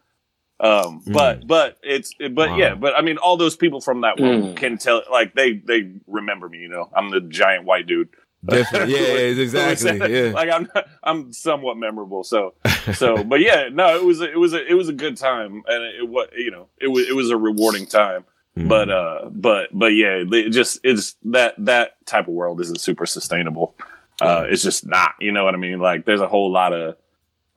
Um, 0.61 1.03
but 1.06 1.46
but 1.46 1.77
it's 1.82 2.15
but 2.15 2.51
Wow. 2.51 2.56
yeah, 2.56 2.75
but 2.75 2.94
I 2.96 3.03
mean, 3.03 3.19
all 3.19 3.37
those 3.37 3.56
people 3.56 3.81
from 3.81 4.01
that 4.03 4.19
world 4.20 4.43
Mm. 4.44 4.56
can 4.56 4.79
tell 4.79 5.03
like 5.10 5.34
they 5.34 5.55
they 5.55 5.91
remember 6.06 6.48
me. 6.48 6.58
You 6.58 6.69
know, 6.69 6.89
I'm 6.96 7.10
the 7.10 7.20
giant 7.20 7.65
white 7.65 7.87
dude. 7.87 8.08
different 8.46 8.89
yeah, 8.91 8.98
yeah 8.98 9.32
Who 9.34 9.41
was- 9.41 9.53
exactly 9.55 10.15
yeah 10.27 10.32
Like 10.32 10.48
I'm 10.51 10.69
I'm 11.03 11.32
somewhat 11.34 11.77
memorable. 11.77 12.25
So 12.25 12.55
so 12.94 13.22
but 13.25 13.41
yeah, 13.41 13.69
no, 13.70 13.96
it 13.96 14.05
was 14.05 14.20
a, 14.22 14.31
it 14.31 14.39
was 14.39 14.55
a 14.55 14.65
it 14.65 14.75
was 14.75 14.89
a 14.89 14.93
good 14.94 15.17
time, 15.19 15.65
and 15.67 15.84
it 16.01 16.08
was 16.08 16.29
you 16.37 16.51
know 16.51 16.69
it 16.81 16.89
was 16.89 17.06
it 17.08 17.15
was 17.15 17.31
a 17.31 17.37
rewarding 17.37 17.84
time. 17.87 18.25
Mhm. 18.56 18.69
But 18.69 18.91
uh, 18.91 19.31
but 19.32 19.70
but 19.73 19.94
yeah, 19.94 20.23
it 20.31 20.51
just 20.51 20.79
it's 20.84 21.17
that 21.25 21.55
that 21.58 22.05
type 22.06 22.29
of 22.29 22.34
world 22.34 22.61
isn't 22.61 22.81
super 22.81 23.06
sustainable. 23.06 23.75
Uh, 24.20 24.46
it's 24.49 24.63
just 24.63 24.87
not. 24.87 25.15
You 25.20 25.32
know 25.32 25.44
what 25.44 25.55
I 25.55 25.58
mean? 25.58 25.81
Like 25.81 26.05
there's 26.05 26.20
a 26.20 26.29
whole 26.29 26.53
lot 26.53 26.73
of 26.73 26.96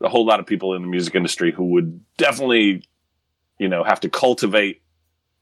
a 0.01 0.10
whole 0.10 0.25
lot 0.25 0.39
of 0.39 0.48
people 0.48 0.74
in 0.74 0.82
the 0.82 0.88
music 0.88 1.13
industry 1.16 1.51
who 1.51 1.66
would 1.66 2.01
definitely, 2.18 2.84
you 3.60 3.70
know, 3.70 3.84
have 3.84 4.00
to 4.01 4.10
cultivate 4.10 4.82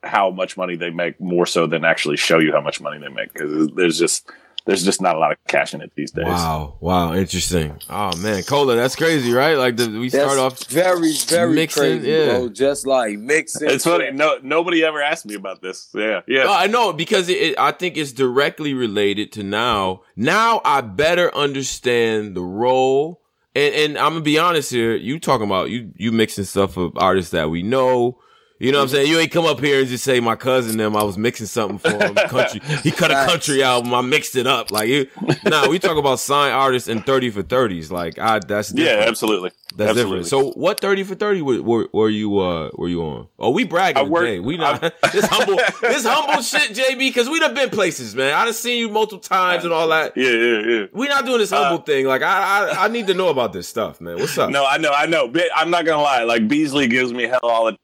how 0.03 0.29
much 0.29 0.57
money 0.57 0.75
they 0.75 0.89
make 0.89 1.19
more 1.19 1.45
so 1.45 1.67
than 1.67 1.83
actually 1.85 2.17
show 2.17 2.37
you 2.39 2.51
how 2.51 2.61
much 2.61 2.79
money 2.81 2.99
they 2.99 3.09
make 3.09 3.33
because 3.33 3.69
there's 3.75 3.97
just 3.97 4.29
there's 4.65 4.83
just 4.83 4.99
not 5.01 5.15
a 5.15 5.19
lot 5.19 5.31
of 5.31 5.37
cash 5.47 5.73
in 5.73 5.81
it 5.81 5.91
these 5.95 6.11
days. 6.11 6.25
Wow, 6.25 6.77
wow, 6.79 7.13
interesting. 7.13 7.79
Oh 7.89 8.15
man, 8.17 8.41
Cola, 8.43 8.75
that's 8.75 8.95
crazy, 8.95 9.31
right? 9.31 9.55
Like 9.55 9.77
the, 9.77 9.87
we 9.87 10.09
That's 10.09 10.23
start 10.23 10.39
off. 10.39 10.65
very, 10.67 11.13
very 11.27 11.53
mixing, 11.53 11.81
crazy, 11.81 12.09
yeah. 12.09 12.25
bro. 12.25 12.49
Just 12.49 12.87
like 12.87 13.19
mixing. 13.19 13.69
It's 13.69 13.83
funny. 13.83 14.11
No, 14.11 14.39
nobody 14.41 14.83
ever 14.83 15.01
asked 15.01 15.27
me 15.27 15.35
about 15.35 15.61
this. 15.61 15.89
Yeah, 15.93 16.21
yeah. 16.27 16.45
No, 16.45 16.53
I 16.53 16.65
know 16.67 16.93
because 16.93 17.29
it, 17.29 17.37
it, 17.37 17.59
I 17.59 17.71
think 17.71 17.95
it's 17.95 18.11
directly 18.11 18.73
related 18.73 19.31
to 19.33 19.43
now. 19.43 20.01
Now 20.15 20.61
I 20.65 20.81
better 20.81 21.33
understand 21.35 22.35
the 22.35 22.41
role, 22.41 23.21
and 23.53 23.73
and 23.75 23.97
I'm 23.99 24.13
gonna 24.13 24.21
be 24.21 24.39
honest 24.39 24.71
here. 24.71 24.95
You 24.95 25.19
talking 25.19 25.45
about 25.45 25.69
you 25.69 25.91
you 25.95 26.11
mixing 26.11 26.43
stuff 26.45 26.75
of 26.77 26.93
artists 26.97 27.31
that 27.31 27.51
we 27.51 27.61
know. 27.61 28.19
You 28.57 28.71
know 28.71 28.77
what 28.77 28.83
I'm 28.83 28.89
saying? 28.89 29.09
You 29.09 29.19
ain't 29.19 29.31
come 29.31 29.45
up 29.45 29.59
here 29.59 29.79
and 29.79 29.87
just 29.87 30.03
say 30.05 30.21
my 30.21 30.35
cousin 30.37 30.77
them 30.77 30.95
I 30.95 31.03
was 31.03 31.17
mixing 31.17 31.45
something 31.47 31.77
for 31.77 31.91
him. 31.91 32.15
Country. 32.29 32.61
He 32.83 32.91
cut 32.91 33.11
a 33.11 33.25
country 33.25 33.61
album. 33.61 33.93
I 33.93 34.01
mixed 34.01 34.35
it 34.35 34.47
up. 34.47 34.71
Like 34.71 34.87
you. 34.87 35.07
Nah, 35.45 35.67
we 35.67 35.77
talk 35.77 35.97
about 35.97 36.19
signed 36.19 36.53
artists 36.53 36.87
and 36.87 37.05
thirty 37.05 37.29
for 37.29 37.43
thirties. 37.43 37.91
Like 37.91 38.17
I. 38.17 38.39
That's 38.39 38.69
different. 38.69 39.01
Yeah, 39.01 39.07
absolutely. 39.07 39.51
That's 39.75 39.89
absolutely. 39.91 40.23
different. 40.23 40.27
So 40.27 40.51
what 40.59 40.79
thirty 40.79 41.03
for 41.03 41.15
thirty 41.15 41.41
were, 41.41 41.61
were, 41.61 41.89
were 41.91 42.09
you 42.09 42.39
uh 42.39 42.69
were 42.75 42.87
you 42.87 43.01
on? 43.01 43.27
Oh, 43.37 43.49
we 43.49 43.65
bragging 43.65 43.97
I 43.97 44.07
work- 44.07 44.23
today. 44.23 44.39
We 44.39 44.55
not 44.57 44.81
this 45.11 45.25
humble 45.25 45.57
this 45.81 46.05
humble 46.05 46.41
shit, 46.41 46.71
JB, 46.71 46.97
because 46.97 47.29
we 47.29 47.39
done 47.41 47.53
been 47.53 47.69
places, 47.69 48.15
man. 48.15 48.33
I 48.33 48.45
done 48.45 48.53
seen 48.53 48.79
you 48.79 48.89
multiple 48.89 49.19
times 49.19 49.65
and 49.65 49.73
all 49.73 49.89
that. 49.89 50.15
Yeah, 50.15 50.29
yeah, 50.29 50.59
yeah. 50.59 50.85
We 50.93 51.07
not 51.09 51.25
doing 51.25 51.39
this 51.39 51.51
humble 51.51 51.83
thing. 51.83 52.05
Like 52.05 52.21
I, 52.21 52.69
I 52.71 52.85
I 52.85 52.87
need 52.87 53.07
to 53.07 53.13
know 53.13 53.27
about 53.27 53.51
this 53.51 53.67
stuff, 53.67 53.99
man. 53.99 54.17
What's 54.17 54.37
up? 54.37 54.49
No, 54.49 54.65
I 54.65 54.77
know, 54.77 54.91
I 54.91 55.07
know. 55.07 55.31
I'm 55.55 55.69
not 55.69 55.85
gonna 55.85 56.01
lie. 56.01 56.23
Like 56.23 56.47
Beasley 56.47 56.87
gives 56.87 57.11
me 57.11 57.23
hell 57.23 57.39
all 57.43 57.65
the. 57.65 57.77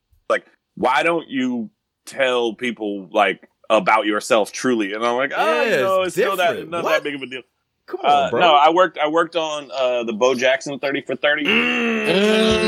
Why 0.82 1.04
don't 1.04 1.30
you 1.30 1.70
tell 2.06 2.54
people 2.56 3.08
like 3.12 3.48
about 3.70 4.06
yourself 4.08 4.52
truly? 4.52 4.94
And 4.94 5.06
I'm 5.06 5.16
like, 5.16 5.32
oh, 5.36 5.62
Yeah, 5.64 5.70
you 5.76 5.82
know, 5.82 6.02
it's 6.02 6.16
still 6.16 6.36
that 6.38 6.68
not 6.70 6.84
What? 6.84 6.92
that 6.92 7.04
big 7.04 7.16
of 7.16 7.22
a 7.22 7.28
deal. 7.28 7.44
Come 7.86 8.00
on, 8.02 8.06
Uh, 8.10 8.30
bro. 8.32 8.40
no, 8.40 8.54
I 8.56 8.70
worked. 8.72 8.98
I 8.98 9.08
worked 9.08 9.36
on 9.36 9.70
uh, 9.72 10.04
the 10.04 10.14
Bo 10.14 10.34
Jackson 10.36 10.80
30 10.80 11.02
for 11.02 11.16
30. 11.16 11.44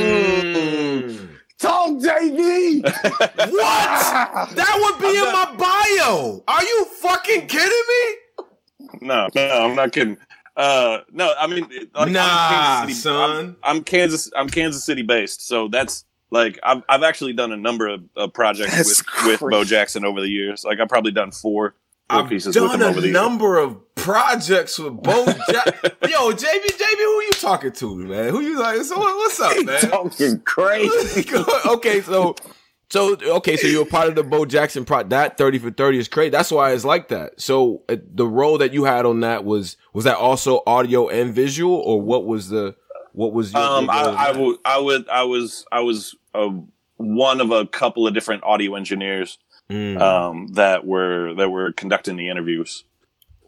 Mm. 0.03 1.29
Talk, 1.59 1.91
JB. 1.91 2.83
What? 3.53 4.55
That 4.55 4.79
would 4.81 4.99
be 5.01 5.17
in 5.17 5.23
my 5.31 5.55
bio. 5.57 6.43
Are 6.47 6.63
you 6.63 6.85
fucking 6.99 7.47
kidding 7.47 7.83
me? 7.89 8.15
no, 9.01 9.27
no, 9.33 9.65
I'm 9.65 9.75
not 9.75 9.91
kidding. 9.91 10.17
Uh, 10.55 10.99
no, 11.11 11.33
I 11.39 11.47
mean, 11.47 11.67
like, 11.95 12.11
Nah, 12.11 12.21
I'm 12.21 12.49
Kansas 12.53 12.79
City, 12.81 12.93
son. 13.15 13.55
I'm, 13.63 13.77
I'm 13.77 13.83
Kansas. 13.83 14.29
I'm 14.35 14.49
Kansas 14.49 14.83
City 14.83 15.01
based, 15.01 15.47
so 15.47 15.67
that's 15.67 16.05
like 16.33 16.59
I've 16.63 16.81
I've 16.89 17.03
actually 17.03 17.33
done 17.33 17.51
a 17.51 17.57
number 17.57 17.87
of, 17.87 18.03
of 18.15 18.33
projects 18.33 18.75
That's 18.75 19.03
with 19.25 19.41
with 19.41 19.51
Bo. 19.51 19.63
Jackson 19.63 20.03
over 20.03 20.19
the 20.19 20.27
years. 20.29 20.65
Like 20.65 20.79
I've 20.79 20.89
probably 20.89 21.11
done 21.11 21.31
four, 21.31 21.75
four 22.09 22.19
I've 22.21 22.29
pieces 22.29 22.55
with 22.55 22.71
done 22.71 22.81
him 22.81 22.87
over 22.87 22.97
a 22.97 23.01
the 23.01 23.07
years. 23.07 23.13
number 23.13 23.59
of 23.59 23.95
projects 23.95 24.79
with 24.79 25.01
Bo 25.01 25.25
Jack. 25.25 25.83
Yo, 26.09 26.31
JB, 26.31 26.65
JB, 26.65 26.97
who 26.97 27.21
you 27.21 27.31
talking 27.33 27.71
to, 27.71 27.95
man? 27.97 28.29
Who 28.31 28.41
you 28.41 28.59
like? 28.59 28.81
So 28.81 28.97
what's 28.97 29.39
up, 29.39 29.63
man? 29.63 29.79
Talking 29.81 30.39
crazy. 30.45 31.29
okay, 31.67 32.01
so 32.01 32.35
so 32.89 33.15
okay, 33.37 33.55
so 33.55 33.67
you're 33.67 33.83
a 33.83 33.85
part 33.85 34.07
of 34.09 34.15
the 34.15 34.23
Bo 34.23 34.45
Jackson 34.45 34.85
pro. 34.85 35.03
That 35.03 35.37
thirty 35.37 35.59
for 35.59 35.69
thirty 35.69 35.99
is 35.99 36.07
crazy. 36.07 36.31
That's 36.31 36.51
why 36.51 36.73
it's 36.73 36.83
like 36.83 37.09
that. 37.09 37.39
So 37.39 37.83
uh, 37.87 37.97
the 38.11 38.27
role 38.27 38.57
that 38.57 38.73
you 38.73 38.85
had 38.85 39.05
on 39.05 39.19
that 39.19 39.45
was 39.45 39.77
was 39.93 40.05
that 40.05 40.17
also 40.17 40.63
audio 40.65 41.09
and 41.09 41.31
visual, 41.31 41.75
or 41.75 42.01
what 42.01 42.25
was 42.25 42.49
the 42.49 42.75
what 43.13 43.33
was 43.33 43.53
your 43.53 43.61
Um, 43.61 43.89
I, 43.89 44.03
I 44.03 44.31
would, 44.37 44.57
I 44.65 44.79
would, 44.79 45.07
I 45.09 45.23
was, 45.23 45.65
I 45.71 45.81
was 45.81 46.15
uh, 46.33 46.49
one 46.97 47.41
of 47.41 47.51
a 47.51 47.65
couple 47.65 48.07
of 48.07 48.13
different 48.13 48.43
audio 48.43 48.75
engineers 48.75 49.37
Mm. 49.69 49.99
um, 50.01 50.47
that 50.55 50.85
were 50.85 51.33
that 51.35 51.49
were 51.49 51.71
conducting 51.71 52.17
the 52.17 52.29
interviews 52.29 52.83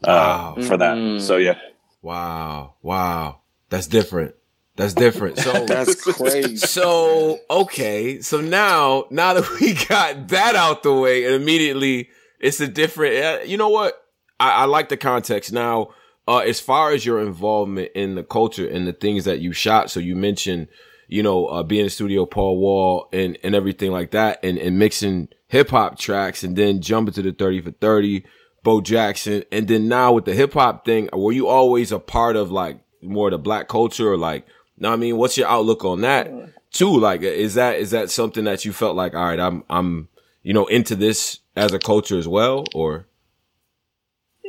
uh, 0.04 0.08
Wow. 0.08 0.56
for 0.66 0.78
that. 0.78 0.96
Mm. 0.98 1.20
So 1.20 1.36
yeah, 1.36 1.58
Wow, 2.02 2.76
wow, 2.82 3.42
that's 3.70 3.86
different. 3.88 4.34
That's 4.78 4.94
different. 4.94 5.38
So 5.40 5.66
That's 5.68 5.96
crazy. 6.02 6.56
So 6.68 7.40
okay, 7.50 8.22
so 8.22 8.40
now 8.42 9.06
now 9.10 9.34
that 9.34 9.60
we 9.60 9.74
got 9.90 10.30
that 10.30 10.56
out 10.56 10.84
the 10.84 10.94
way, 10.94 11.26
and 11.26 11.36
immediately 11.36 12.10
it's 12.40 12.60
a 12.62 12.68
different. 12.68 13.16
Uh, 13.24 13.44
you 13.46 13.58
know 13.58 13.70
what? 13.70 14.02
I, 14.40 14.52
I 14.52 14.66
like 14.66 14.88
the 14.90 14.98
context 14.98 15.52
now. 15.52 15.90
Uh, 16.28 16.40
as 16.40 16.60
far 16.60 16.92
as 16.92 17.06
your 17.06 17.20
involvement 17.22 17.92
in 17.94 18.16
the 18.16 18.24
culture 18.24 18.68
and 18.68 18.88
the 18.88 18.94
things 18.94 19.26
that 19.26 19.40
you 19.42 19.52
shot, 19.54 19.92
so 19.92 20.00
you 20.00 20.16
mentioned, 20.16 20.68
you 21.08 21.24
know, 21.24 21.48
uh, 21.48 21.64
being 21.64 21.86
in 21.86 21.90
studio, 21.90 22.26
Paul 22.26 22.58
Wall, 22.58 23.10
and 23.14 23.38
and 23.44 23.56
everything 23.56 23.92
like 23.92 24.12
that, 24.12 24.40
and 24.44 24.58
and 24.58 24.80
mixing 24.80 25.30
hip 25.48 25.70
hop 25.70 25.98
tracks, 25.98 26.44
and 26.44 26.56
then 26.56 26.82
jumping 26.82 27.14
to 27.14 27.22
the 27.22 27.32
thirty 27.32 27.62
for 27.62 27.72
thirty, 27.72 28.26
Bo 28.64 28.82
Jackson, 28.82 29.44
and 29.52 29.68
then 29.68 29.88
now 29.88 30.14
with 30.14 30.26
the 30.26 30.34
hip 30.34 30.54
hop 30.54 30.86
thing, 30.86 31.10
were 31.14 31.32
you 31.32 31.48
always 31.48 31.92
a 31.92 32.00
part 32.00 32.36
of 32.36 32.52
like 32.52 32.80
more 33.02 33.28
of 33.28 33.32
the 33.32 33.38
black 33.38 33.68
culture, 33.68 34.12
or 34.12 34.18
like, 34.18 34.46
no, 34.78 34.92
I 34.92 34.96
mean, 34.96 35.18
what's 35.18 35.38
your 35.38 35.48
outlook 35.48 35.86
on 35.86 36.02
that 36.02 36.32
too? 36.72 37.00
Like, 37.00 37.22
is 37.22 37.54
that 37.56 37.80
is 37.80 37.92
that 37.92 38.10
something 38.10 38.46
that 38.46 38.66
you 38.66 38.74
felt 38.74 38.96
like, 38.96 39.14
all 39.14 39.26
right, 39.26 39.40
I'm 39.40 39.64
I'm 39.70 40.10
you 40.44 40.54
know 40.54 40.66
into 40.66 40.96
this 40.96 41.40
as 41.56 41.74
a 41.74 41.80
culture 41.80 42.18
as 42.18 42.28
well, 42.28 42.66
or 42.74 43.08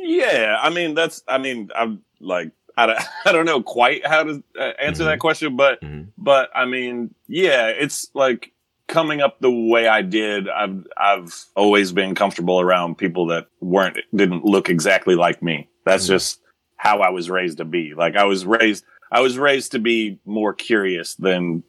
yeah. 0.07 0.57
I 0.61 0.69
mean, 0.69 0.95
that's. 0.95 1.23
I 1.27 1.37
mean, 1.37 1.69
I'm 1.75 2.03
like, 2.19 2.51
I 2.77 2.85
don't, 2.85 2.99
I 3.25 3.31
don't 3.31 3.45
know 3.45 3.61
quite 3.61 4.05
how 4.05 4.23
to 4.23 4.43
uh, 4.59 4.71
answer 4.81 5.03
that 5.05 5.19
question, 5.19 5.55
but 5.55 5.81
Mhm. 5.81 6.09
but 6.17 6.49
I 6.55 6.65
mean, 6.65 7.13
yeah, 7.27 7.67
it's 7.67 8.09
like 8.13 8.51
coming 8.87 9.19
up 9.19 9.39
the 9.41 9.51
way 9.51 9.87
I 9.87 10.01
did. 10.01 10.47
I've 10.47 10.85
I've 10.95 11.33
always 11.55 11.91
been 11.91 12.15
comfortable 12.15 12.61
around 12.61 12.97
people 12.97 13.25
that 13.27 13.47
weren't 13.59 13.97
didn't 14.15 14.45
look 14.45 14.69
exactly 14.69 15.15
like 15.15 15.41
me. 15.43 15.67
That's 15.85 16.05
Mhm. 16.05 16.09
just 16.09 16.39
how 16.77 16.99
I 16.99 17.09
was 17.09 17.29
raised 17.29 17.57
to 17.57 17.65
be. 17.65 17.93
Like 17.95 18.15
I 18.15 18.23
was 18.25 18.45
raised. 18.45 18.85
I 19.11 19.21
was 19.21 19.37
raised 19.37 19.71
to 19.71 19.79
be 19.79 20.19
more 20.25 20.53
curious 20.53 21.15
than 21.15 21.63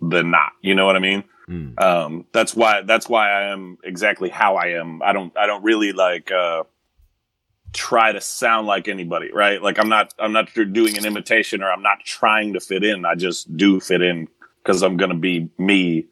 than 0.00 0.30
not. 0.30 0.52
You 0.62 0.74
know 0.74 0.86
what 0.86 0.96
I 0.96 1.00
mean? 1.00 1.24
Mm. 1.48 1.80
um 1.82 2.26
that's 2.32 2.54
why 2.54 2.82
that's 2.82 3.08
why 3.08 3.30
i 3.30 3.44
am 3.44 3.78
exactly 3.82 4.28
how 4.28 4.56
i 4.56 4.66
am 4.66 5.00
i 5.02 5.14
don't 5.14 5.34
i 5.34 5.46
don't 5.46 5.62
really 5.64 5.92
like 5.94 6.30
uh 6.30 6.64
try 7.72 8.12
to 8.12 8.20
sound 8.20 8.66
like 8.66 8.88
anybody 8.88 9.30
right 9.32 9.62
like 9.62 9.78
i'm 9.78 9.88
not 9.88 10.14
i'm 10.18 10.32
not 10.32 10.48
doing 10.72 10.96
an 10.96 11.04
imitation 11.04 11.62
or 11.62 11.70
i'm 11.70 11.82
not 11.82 11.98
trying 12.04 12.52
to 12.54 12.60
fit 12.60 12.82
in 12.82 13.04
i 13.04 13.14
just 13.14 13.54
do 13.56 13.78
fit 13.80 14.00
in 14.02 14.26
because 14.62 14.82
i'm 14.82 14.96
gonna 14.96 15.14
be 15.14 15.48
me 15.58 16.06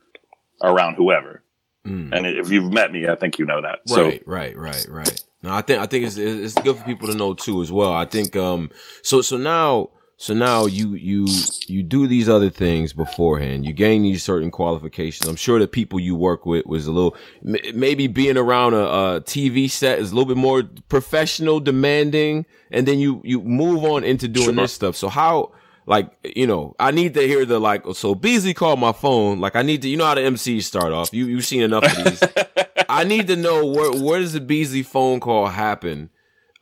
around 0.63 0.95
whoever 0.95 1.43
Mm. 1.87 2.13
and 2.13 2.27
if 2.27 2.51
you've 2.51 2.73
met 2.73 2.91
me 2.91 3.07
i 3.07 3.15
think 3.15 3.39
you 3.39 3.47
know 3.47 3.63
that 3.63 3.79
so 3.87 4.07
Right, 4.07 4.27
right, 4.27 4.57
right, 4.57 4.87
right. 4.91 5.25
No, 5.43 5.53
I 5.53 5.63
think 5.63 5.81
I 5.81 5.87
think 5.87 6.05
it's 6.05 6.17
it's 6.17 6.55
good 6.55 6.77
for 6.77 6.83
people 6.85 7.07
to 7.07 7.15
know 7.15 7.33
too 7.35 7.63
as 7.63 7.71
well. 7.71 7.93
I 7.93 8.05
think 8.07 8.35
um 8.35 8.71
so 9.03 9.23
so 9.23 9.37
now 9.37 9.91
so 10.19 10.33
now 10.35 10.67
you 10.67 10.95
you 10.95 11.27
you 11.67 11.83
do 11.83 12.07
these 12.07 12.29
other 12.29 12.49
things 12.51 12.93
beforehand. 12.93 13.67
You 13.67 13.73
gain 13.73 14.03
these 14.03 14.23
certain 14.23 14.51
qualifications. 14.51 15.29
I'm 15.29 15.37
sure 15.37 15.59
the 15.59 15.69
people 15.69 16.01
you 16.01 16.15
work 16.17 16.47
with 16.47 16.65
was 16.67 16.87
a 16.87 16.93
little 16.93 17.17
m- 17.47 17.57
maybe 17.79 18.07
being 18.07 18.37
around 18.37 18.75
a, 18.75 18.79
a 18.87 19.21
TV 19.21 19.71
set 19.71 19.99
is 19.99 20.13
a 20.13 20.15
little 20.15 20.27
bit 20.29 20.37
more 20.39 20.63
professional, 20.89 21.61
demanding, 21.61 22.47
and 22.71 22.87
then 22.89 22.99
you 22.99 23.21
you 23.25 23.43
move 23.43 23.85
on 23.85 24.05
into 24.05 24.27
doing 24.29 24.47
Sure. 24.47 24.55
this 24.55 24.73
stuff. 24.73 24.97
So 24.97 25.09
how 25.09 25.53
like 25.89 26.11
you 26.35 26.49
know 26.49 26.75
i 26.81 26.91
need 26.91 27.15
to 27.15 27.21
hear 27.21 27.45
the 27.45 27.61
like 27.61 27.85
so 27.95 28.13
beasley 28.13 28.53
called 28.53 28.81
my 28.81 28.91
phone 28.91 29.39
like 29.39 29.55
i 29.55 29.63
need 29.63 29.81
to 29.83 29.89
you 29.89 29.97
know 29.97 30.05
how 30.05 30.17
the 30.17 30.21
mcs 30.21 30.65
start 30.65 30.93
off 30.93 31.11
you 31.13 31.27
you've 31.27 31.45
seen 31.45 31.63
enough 31.63 31.85
of 31.85 32.05
these 32.05 32.21
I 32.89 33.05
need 33.05 33.29
to 33.29 33.37
know 33.37 33.65
where 33.67 33.93
where 33.93 34.19
does 34.21 34.33
the 34.33 34.41
Beasley 34.41 34.83
phone 34.83 35.21
call 35.21 35.47
happen? 35.47 36.11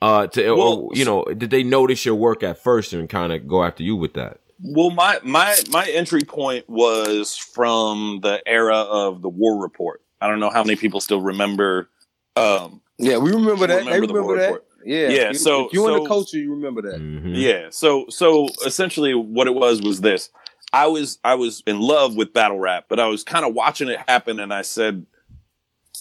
Uh, 0.03 0.27
to 0.29 0.49
or, 0.49 0.57
Well- 0.57 0.89
you 0.93 1.05
know, 1.05 1.25
did 1.25 1.51
they 1.51 1.63
notice 1.63 2.05
your 2.05 2.15
work 2.17 2.43
at 2.43 2.59
first 2.63 2.93
and 2.93 3.09
kind 3.09 3.33
of 3.33 3.47
go 3.49 3.65
after 3.65 3.83
you 3.83 3.97
with 3.97 4.15
that? 4.15 4.39
well 4.67 4.91
my 4.91 5.19
my 5.25 5.55
my 5.71 5.85
entry 5.87 6.21
point 6.23 6.65
was 6.71 7.37
from 7.37 8.21
the 8.23 8.41
era 8.47 8.77
of 8.77 9.21
the 9.21 9.29
war 9.29 9.61
report 9.61 10.01
i 10.21 10.29
don't 10.29 10.39
know 10.39 10.49
how 10.49 10.63
many 10.63 10.77
people 10.77 11.01
still 11.01 11.21
remember 11.21 11.91
um 12.37 12.81
Yeah, 12.97 13.19
we 13.19 13.33
remember 13.33 13.67
that. 13.67 13.79
Remember 13.85 13.91
they 13.91 14.07
the 14.07 14.13
remember 14.15 14.23
war 14.23 14.37
that. 14.37 14.45
report. 14.47 14.65
Yeah. 14.87 15.09
Yeah, 15.09 15.31
If- 15.31 15.39
so- 15.41 15.67
if 15.67 15.73
you 15.73 15.87
in 15.89 15.95
so- 15.97 16.03
the 16.05 16.09
culture, 16.09 16.39
you 16.39 16.53
remember 16.55 16.83
that. 16.83 17.01
Mhm. 17.01 17.33
Yeah. 17.35 17.67
So 17.71 18.07
so 18.11 18.49
essentially 18.65 19.13
what 19.13 19.49
it 19.49 19.55
was 19.55 19.83
was 19.83 20.01
this. 20.03 20.31
I 20.73 20.87
was 20.87 21.19
I 21.25 21.35
was 21.35 21.63
in 21.67 21.81
love 21.81 22.15
with 22.17 22.33
battle 22.33 22.59
rap, 22.61 22.85
but 22.89 23.01
I 23.01 23.07
was 23.09 23.25
kind 23.25 23.45
of 23.45 23.55
watching 23.55 23.89
it 23.89 23.99
happen 24.07 24.39
and 24.39 24.55
I 24.55 24.63
said 24.63 25.05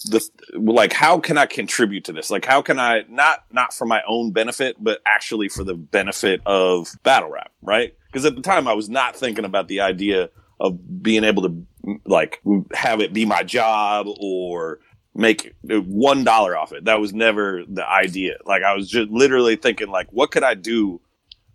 the 0.04 0.26
like 0.54 0.92
how 0.92 1.18
can 1.18 1.38
I 1.38 1.46
contribute 1.46 2.04
to 2.04 2.12
this? 2.12 2.30
Like 2.30 2.44
how 2.44 2.62
can 2.62 2.78
I 2.78 3.04
not 3.08 3.44
not 3.50 3.74
for 3.74 3.86
my 3.86 4.02
own 4.06 4.32
benefit, 4.32 4.76
but 4.80 5.00
actually 5.06 5.48
for 5.48 5.64
the 5.64 5.74
benefit 5.74 6.40
of 6.46 6.88
battle 7.02 7.30
rap, 7.30 7.52
right? 7.62 7.94
Because 8.06 8.24
at 8.24 8.36
the 8.36 8.42
time 8.42 8.68
I 8.68 8.74
was 8.74 8.88
not 8.88 9.16
thinking 9.16 9.44
about 9.44 9.68
the 9.68 9.80
idea 9.80 10.30
of 10.60 11.02
being 11.02 11.24
able 11.24 11.42
to 11.42 11.66
like 12.06 12.40
have 12.74 13.00
it 13.00 13.12
be 13.12 13.24
my 13.24 13.42
job 13.42 14.06
or 14.20 14.80
make 15.14 15.54
one 15.62 16.24
dollar 16.24 16.56
off 16.56 16.72
it. 16.72 16.84
That 16.84 17.00
was 17.00 17.12
never 17.12 17.62
the 17.68 17.88
idea. 17.88 18.36
Like 18.44 18.62
I 18.62 18.74
was 18.74 18.88
just 18.88 19.10
literally 19.10 19.56
thinking 19.56 19.88
like, 19.88 20.08
what 20.12 20.30
could 20.30 20.42
I 20.42 20.54
do? 20.54 21.00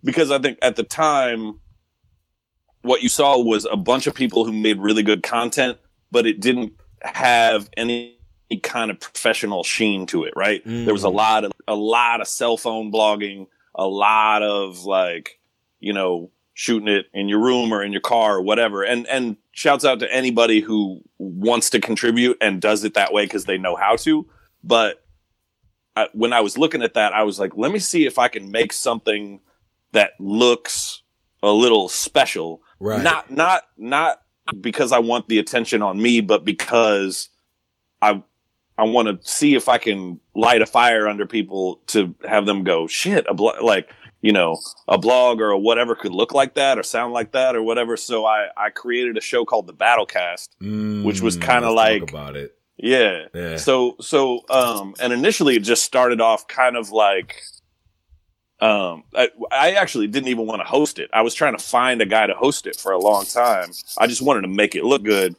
Because 0.02 0.30
I 0.30 0.38
think 0.38 0.58
at 0.62 0.76
the 0.76 0.82
time, 0.82 1.60
what 2.82 3.02
you 3.02 3.10
saw 3.10 3.38
was 3.38 3.66
a 3.70 3.76
bunch 3.76 4.06
of 4.06 4.14
people 4.14 4.44
who 4.44 4.52
made 4.52 4.78
really 4.78 5.02
good 5.02 5.22
content, 5.22 5.78
but 6.10 6.26
it 6.26 6.40
didn't 6.40 6.72
have 7.02 7.68
any 7.76 8.18
kind 8.58 8.90
of 8.90 8.98
professional 9.00 9.62
sheen 9.64 10.06
to 10.06 10.24
it. 10.24 10.32
Right? 10.36 10.62
There 10.64 10.92
was 10.92 11.04
a 11.04 11.08
Mm. 11.08 11.14
lot 11.14 11.44
of 11.44 11.52
a 11.68 11.74
lot 11.74 12.20
of 12.20 12.28
cell 12.28 12.56
phone 12.56 12.90
blogging, 12.92 13.46
a 13.74 13.86
lot 13.86 14.42
of 14.42 14.84
like, 14.84 15.38
you 15.78 15.92
know, 15.92 16.30
shooting 16.54 16.88
it 16.88 17.06
in 17.14 17.28
your 17.28 17.38
room 17.40 17.72
or 17.72 17.82
in 17.82 17.92
your 17.92 18.00
car 18.00 18.36
or 18.36 18.42
whatever. 18.42 18.82
And 18.82 19.06
and 19.06 19.36
shouts 19.52 19.84
out 19.84 20.00
to 20.00 20.12
anybody 20.12 20.60
who 20.60 21.00
wants 21.18 21.70
to 21.70 21.80
contribute 21.80 22.36
and 22.40 22.60
does 22.60 22.84
it 22.84 22.94
that 22.94 23.12
way 23.12 23.24
because 23.24 23.44
they 23.44 23.58
know 23.58 23.76
how 23.76 23.96
to. 23.96 24.26
But 24.64 25.04
I, 25.96 26.08
when 26.12 26.32
I 26.32 26.40
was 26.40 26.56
looking 26.56 26.82
at 26.82 26.94
that, 26.94 27.12
I 27.12 27.22
was 27.24 27.38
like, 27.40 27.56
let 27.56 27.72
me 27.72 27.78
see 27.78 28.06
if 28.06 28.18
I 28.18 28.28
can 28.28 28.50
make 28.50 28.72
something 28.72 29.40
that 29.92 30.12
looks 30.20 31.02
a 31.42 31.50
little 31.50 31.88
special. 31.88 32.62
Right. 32.78 33.02
Not 33.02 33.30
not 33.30 33.64
not 33.76 34.22
because 34.60 34.92
I 34.92 34.98
want 34.98 35.28
the 35.28 35.38
attention 35.38 35.82
on 35.82 36.00
me, 36.00 36.20
but 36.20 36.44
because 36.44 37.28
I 38.02 38.22
I 38.80 38.84
want 38.84 39.08
to 39.08 39.28
see 39.28 39.54
if 39.54 39.68
I 39.68 39.78
can 39.78 40.20
light 40.34 40.62
a 40.62 40.66
fire 40.66 41.06
under 41.08 41.26
people 41.26 41.80
to 41.88 42.14
have 42.28 42.46
them 42.46 42.64
go 42.64 42.86
shit 42.86 43.26
a 43.28 43.34
blo-, 43.34 43.62
like 43.62 43.90
you 44.22 44.32
know 44.32 44.58
a 44.88 44.98
blog 44.98 45.40
or 45.40 45.50
a 45.50 45.58
whatever 45.58 45.94
could 45.94 46.12
look 46.12 46.32
like 46.34 46.54
that 46.54 46.78
or 46.78 46.82
sound 46.82 47.12
like 47.12 47.32
that 47.32 47.54
or 47.56 47.62
whatever. 47.62 47.96
So 47.96 48.24
I 48.26 48.48
I 48.56 48.70
created 48.70 49.16
a 49.16 49.20
show 49.20 49.44
called 49.44 49.66
the 49.66 49.74
Battlecast, 49.74 50.48
Mm, 50.62 51.04
which 51.04 51.20
was 51.20 51.36
kinda 51.36 51.70
like- 51.70 52.00
talk 52.02 52.10
about 52.10 52.36
it. 52.36 52.56
yeah. 52.76 53.26
Yeah. 53.34 53.56
So 53.56 53.96
so 54.00 54.40
um 54.50 54.94
and 55.00 55.12
initially 55.12 55.56
it 55.56 55.60
just 55.62 55.84
started 55.84 56.20
off 56.20 56.48
kind 56.48 56.76
of 56.76 56.90
like 56.90 57.42
um 58.60 59.04
I, 59.14 59.30
I 59.50 59.72
actually 59.72 60.06
didn't 60.06 60.28
even 60.28 60.46
want 60.46 60.60
to 60.60 60.68
host 60.68 60.98
it. 60.98 61.10
I 61.12 61.22
was 61.22 61.34
trying 61.34 61.56
to 61.56 61.62
find 61.62 62.02
a 62.02 62.06
guy 62.06 62.26
to 62.26 62.34
host 62.34 62.66
it 62.66 62.76
for 62.76 62.92
a 62.92 62.98
long 62.98 63.24
time. 63.24 63.70
I 63.98 64.06
just 64.06 64.22
wanted 64.22 64.42
to 64.42 64.48
make 64.48 64.74
it 64.74 64.84
look 64.84 65.02
good. 65.02 65.34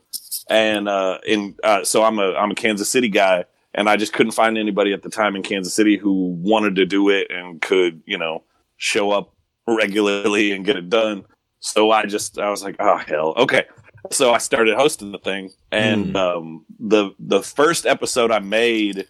And 0.49 0.89
uh 0.89 1.19
in 1.25 1.55
uh 1.63 1.83
so 1.83 2.03
I'm 2.03 2.19
a 2.19 2.33
I'm 2.33 2.51
a 2.51 2.55
Kansas 2.55 2.89
City 2.89 3.09
guy 3.09 3.45
and 3.73 3.89
I 3.89 3.95
just 3.95 4.13
couldn't 4.13 4.33
find 4.33 4.57
anybody 4.57 4.91
at 4.91 5.03
the 5.03 5.09
time 5.09 5.35
in 5.35 5.43
Kansas 5.43 5.73
City 5.73 5.97
who 5.97 6.29
wanted 6.41 6.75
to 6.75 6.85
do 6.85 7.09
it 7.09 7.27
and 7.29 7.61
could, 7.61 8.01
you 8.05 8.17
know, 8.17 8.43
show 8.77 9.11
up 9.11 9.33
regularly 9.67 10.51
and 10.51 10.65
get 10.65 10.75
it 10.75 10.89
done. 10.89 11.23
So 11.59 11.91
I 11.91 12.05
just 12.05 12.39
I 12.39 12.49
was 12.49 12.63
like, 12.63 12.75
oh 12.79 12.97
hell. 12.97 13.33
Okay. 13.37 13.65
So 14.09 14.33
I 14.33 14.39
started 14.39 14.75
hosting 14.75 15.11
the 15.11 15.19
thing 15.19 15.51
and 15.71 16.17
um 16.17 16.65
the 16.79 17.11
the 17.19 17.43
first 17.43 17.85
episode 17.85 18.31
I 18.31 18.39
made 18.39 19.07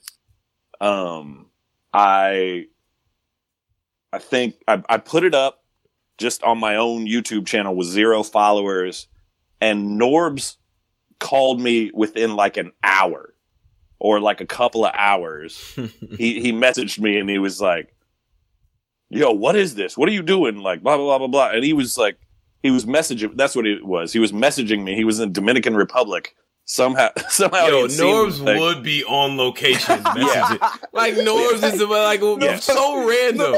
um 0.81 1.47
I 1.93 2.65
I 4.13 4.19
think 4.19 4.55
I, 4.67 4.83
I 4.89 4.97
put 4.97 5.23
it 5.23 5.33
up 5.33 5.63
just 6.17 6.43
on 6.43 6.59
my 6.59 6.75
own 6.75 7.07
YouTube 7.07 7.45
channel 7.47 7.75
with 7.75 7.87
zero 7.87 8.23
followers 8.23 9.07
and 9.59 9.99
Norbs 9.99 10.57
called 11.19 11.61
me 11.61 11.91
within 11.93 12.35
like 12.35 12.57
an 12.57 12.71
hour 12.83 13.33
or 13.99 14.19
like 14.19 14.41
a 14.41 14.45
couple 14.45 14.85
of 14.85 14.91
hours 14.95 15.73
he 16.17 16.41
he 16.41 16.51
messaged 16.51 16.99
me 16.99 17.17
and 17.17 17.29
he 17.29 17.37
was 17.37 17.61
like, 17.61 17.95
"Yo, 19.09 19.31
what 19.31 19.55
is 19.55 19.75
this? 19.75 19.97
What 19.97 20.09
are 20.09 20.13
you 20.13 20.23
doing?" 20.23 20.57
Like 20.57 20.81
blah 20.81 20.97
blah 20.97 21.05
blah 21.05 21.17
blah 21.19 21.27
blah. 21.27 21.49
And 21.55 21.63
he 21.63 21.73
was 21.73 21.97
like, 21.97 22.17
he 22.63 22.71
was 22.71 22.85
messaging. 22.85 23.35
That's 23.35 23.55
what 23.55 23.65
it 23.65 23.85
was. 23.85 24.13
He 24.13 24.19
was 24.19 24.31
messaging 24.31 24.83
me. 24.83 24.95
He 24.95 25.03
was 25.03 25.19
in 25.19 25.31
Dominican 25.31 25.75
Republic. 25.75 26.35
Somehow, 26.65 27.09
somehow, 27.29 27.65
he 27.65 27.71
Yo, 27.71 27.87
Norbs 27.87 28.37
the 28.39 28.45
thing. 28.45 28.59
would 28.61 28.81
be 28.83 29.03
on 29.03 29.35
location 29.35 29.97
messaging. 29.97 30.79
Like 30.93 31.15
Norbs 31.15 31.63
is 31.63 31.81
like 31.81 32.21
Yeah. 32.41 32.55
so 32.57 33.07
random, 33.07 33.51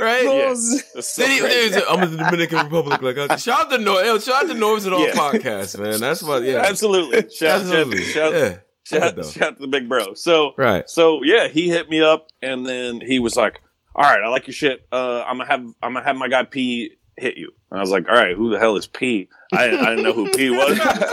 right? 0.00 0.24
Norbs- 0.24 0.82
That's 0.94 1.08
so 1.14 1.22
Then 1.22 1.30
he- 1.32 1.40
crazy. 1.40 1.70
there's 1.70 1.82
a- 1.82 1.90
I'm 1.90 2.02
in 2.04 2.10
the 2.12 2.16
Dominican 2.18 2.58
Republic. 2.66 3.02
Like, 3.02 3.18
uh, 3.18 3.36
shout 3.36 3.60
out 3.62 3.70
to 3.70 3.78
Nor, 3.78 4.02
yo, 4.04 4.18
shout 4.18 4.44
out 4.44 4.48
to 4.50 4.54
Norbs 4.54 4.84
and 4.84 4.94
all 4.94 5.04
Yeah. 5.06 5.14
podcast, 5.14 5.80
man. 5.80 5.98
That's 6.00 6.22
what, 6.22 6.42
yeah, 6.44 6.58
Absolutely, 6.64 7.28
shout, 7.30 7.62
absolutely, 7.62 8.02
shout, 8.04 8.32
shout, 8.32 8.32
yeah, 8.32 8.58
shout, 9.00 9.16
though. 9.16 9.22
shout 9.22 9.56
to 9.56 9.60
the 9.62 9.66
big 9.68 9.88
bro. 9.88 10.14
So, 10.14 10.52
right. 10.56 10.88
So 10.88 11.22
yeah, 11.24 11.48
he 11.48 11.68
hit 11.70 11.88
me 11.90 12.00
up 12.02 12.28
and 12.40 12.64
then 12.64 13.00
he 13.00 13.18
was 13.18 13.36
like, 13.36 13.60
"All 13.96 14.04
right, 14.04 14.20
I 14.22 14.28
like 14.28 14.46
your 14.46 14.54
shit. 14.54 14.86
Uh, 14.92 15.24
I'm 15.26 15.38
gonna 15.38 15.50
have 15.50 15.60
I'm 15.82 15.94
gonna 15.94 16.04
have 16.04 16.16
my 16.16 16.28
guy 16.28 16.44
P 16.44 16.92
hit 17.18 17.36
you." 17.36 17.52
And 17.70 17.78
I 17.78 17.82
was 17.82 17.90
like, 17.90 18.08
"All 18.08 18.14
right, 18.14 18.34
who 18.36 18.50
the 18.50 18.58
hell 18.58 18.76
is 18.76 18.86
P? 18.86 19.28
I 19.52 19.64
I 19.64 19.90
didn't 19.90 20.02
know 20.04 20.12
who 20.12 20.30
P 20.30 20.50
was." 20.50 20.78
at 20.78 20.94
the 20.98 21.06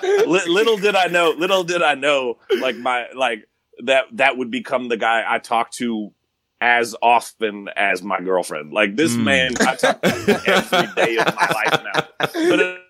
time. 0.00 0.26
Li- 0.26 0.46
little 0.48 0.76
did 0.76 0.94
I 0.96 1.06
know, 1.06 1.30
little 1.36 1.64
did 1.64 1.82
I 1.82 1.94
know, 1.94 2.38
like 2.60 2.76
my 2.76 3.06
like 3.14 3.48
that 3.84 4.04
that 4.12 4.36
would 4.36 4.50
become 4.50 4.88
the 4.88 4.96
guy 4.96 5.24
I 5.26 5.38
talked 5.38 5.74
to 5.78 6.12
as 6.60 6.96
often 7.02 7.68
as 7.76 8.02
my 8.02 8.20
girlfriend. 8.20 8.72
Like 8.72 8.96
this 8.96 9.14
Mm. 9.14 9.24
man, 9.24 9.52
I 9.60 9.74
talk 9.76 10.00
to 10.02 10.42
every 10.46 10.88
day 10.94 11.16
of 11.18 11.34
my 11.34 11.48
life 11.54 11.82
now. 11.84 12.08
But 12.18 12.82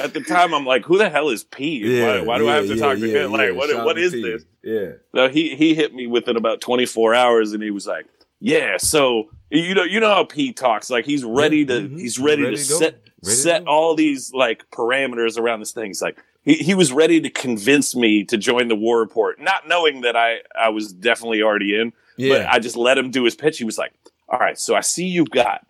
at 0.00 0.14
the 0.14 0.20
time, 0.26 0.54
I'm 0.54 0.66
like, 0.66 0.84
"Who 0.84 0.98
the 0.98 1.08
hell 1.10 1.28
is 1.30 1.44
P? 1.44 2.02
why, 2.02 2.20
why 2.20 2.38
do 2.38 2.48
I 2.48 2.56
have 2.56 2.66
to 2.66 2.74
yeah, 2.74 2.80
talk 2.80 2.98
to 2.98 3.06
yeah, 3.08 3.24
him? 3.24 3.32
Like, 3.32 3.48
yeah. 3.48 3.56
what 3.56 3.70
Shout 3.70 3.84
what 3.86 3.98
is 3.98 4.12
you. 4.14 4.22
this?" 4.22 4.44
Yeah. 4.62 4.92
No, 5.14 5.28
he 5.28 5.54
he 5.56 5.74
hit 5.74 5.94
me 5.94 6.06
within 6.06 6.36
about 6.36 6.60
24 6.60 7.14
hours, 7.14 7.52
and 7.52 7.62
he 7.62 7.70
was 7.70 7.86
like, 7.86 8.06
"Yeah, 8.44 8.76
so 8.76 9.30
you 9.50 9.74
know 9.74 9.84
you 9.84 10.00
know 10.00 10.08
how 10.12 10.24
P 10.24 10.52
talks. 10.52 10.90
Like 10.90 11.04
he's 11.06 11.24
ready 11.24 11.64
to 11.66 11.74
Mhm. 11.82 11.98
he's 11.98 12.18
ready, 12.18 12.42
Ready 12.42 12.56
to 12.56 12.62
to 12.62 12.68
set 12.68 13.00
Ready 13.24 13.36
set 13.36 13.64
go. 13.64 13.70
all 13.70 13.94
these 13.94 14.32
like 14.32 14.68
parameters 14.72 15.38
around 15.38 15.60
this 15.60 15.70
thing. 15.72 15.86
He's 15.86 16.02
like 16.02 16.18
he 16.42 16.54
he 16.54 16.74
was 16.74 16.92
ready 16.92 17.20
to 17.20 17.30
convince 17.30 17.94
me 17.94 18.24
to 18.24 18.36
join 18.36 18.66
the 18.68 18.74
War 18.74 18.98
Report, 18.98 19.40
not 19.40 19.68
knowing 19.68 20.00
that 20.00 20.16
I 20.16 20.38
I 20.58 20.70
was 20.70 20.92
definitely 20.92 21.40
already 21.42 21.78
in. 21.80 21.92
But 22.18 22.46
I 22.46 22.58
just 22.58 22.76
let 22.76 22.98
him 22.98 23.10
do 23.10 23.24
his 23.24 23.34
pitch. 23.34 23.58
He 23.58 23.64
was 23.64 23.78
like, 23.78 23.92
"All 24.28 24.38
right, 24.38 24.58
so 24.58 24.74
I 24.74 24.80
see 24.80 25.06
you've 25.06 25.30
got." 25.30 25.64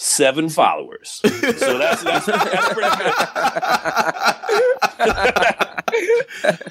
Seven 0.00 0.48
followers, 0.58 1.20
so 1.24 1.28
that's 1.78 2.04
that's, 2.04 2.26
that's 2.26 2.72
pretty 2.72 2.96
good. 2.96 3.14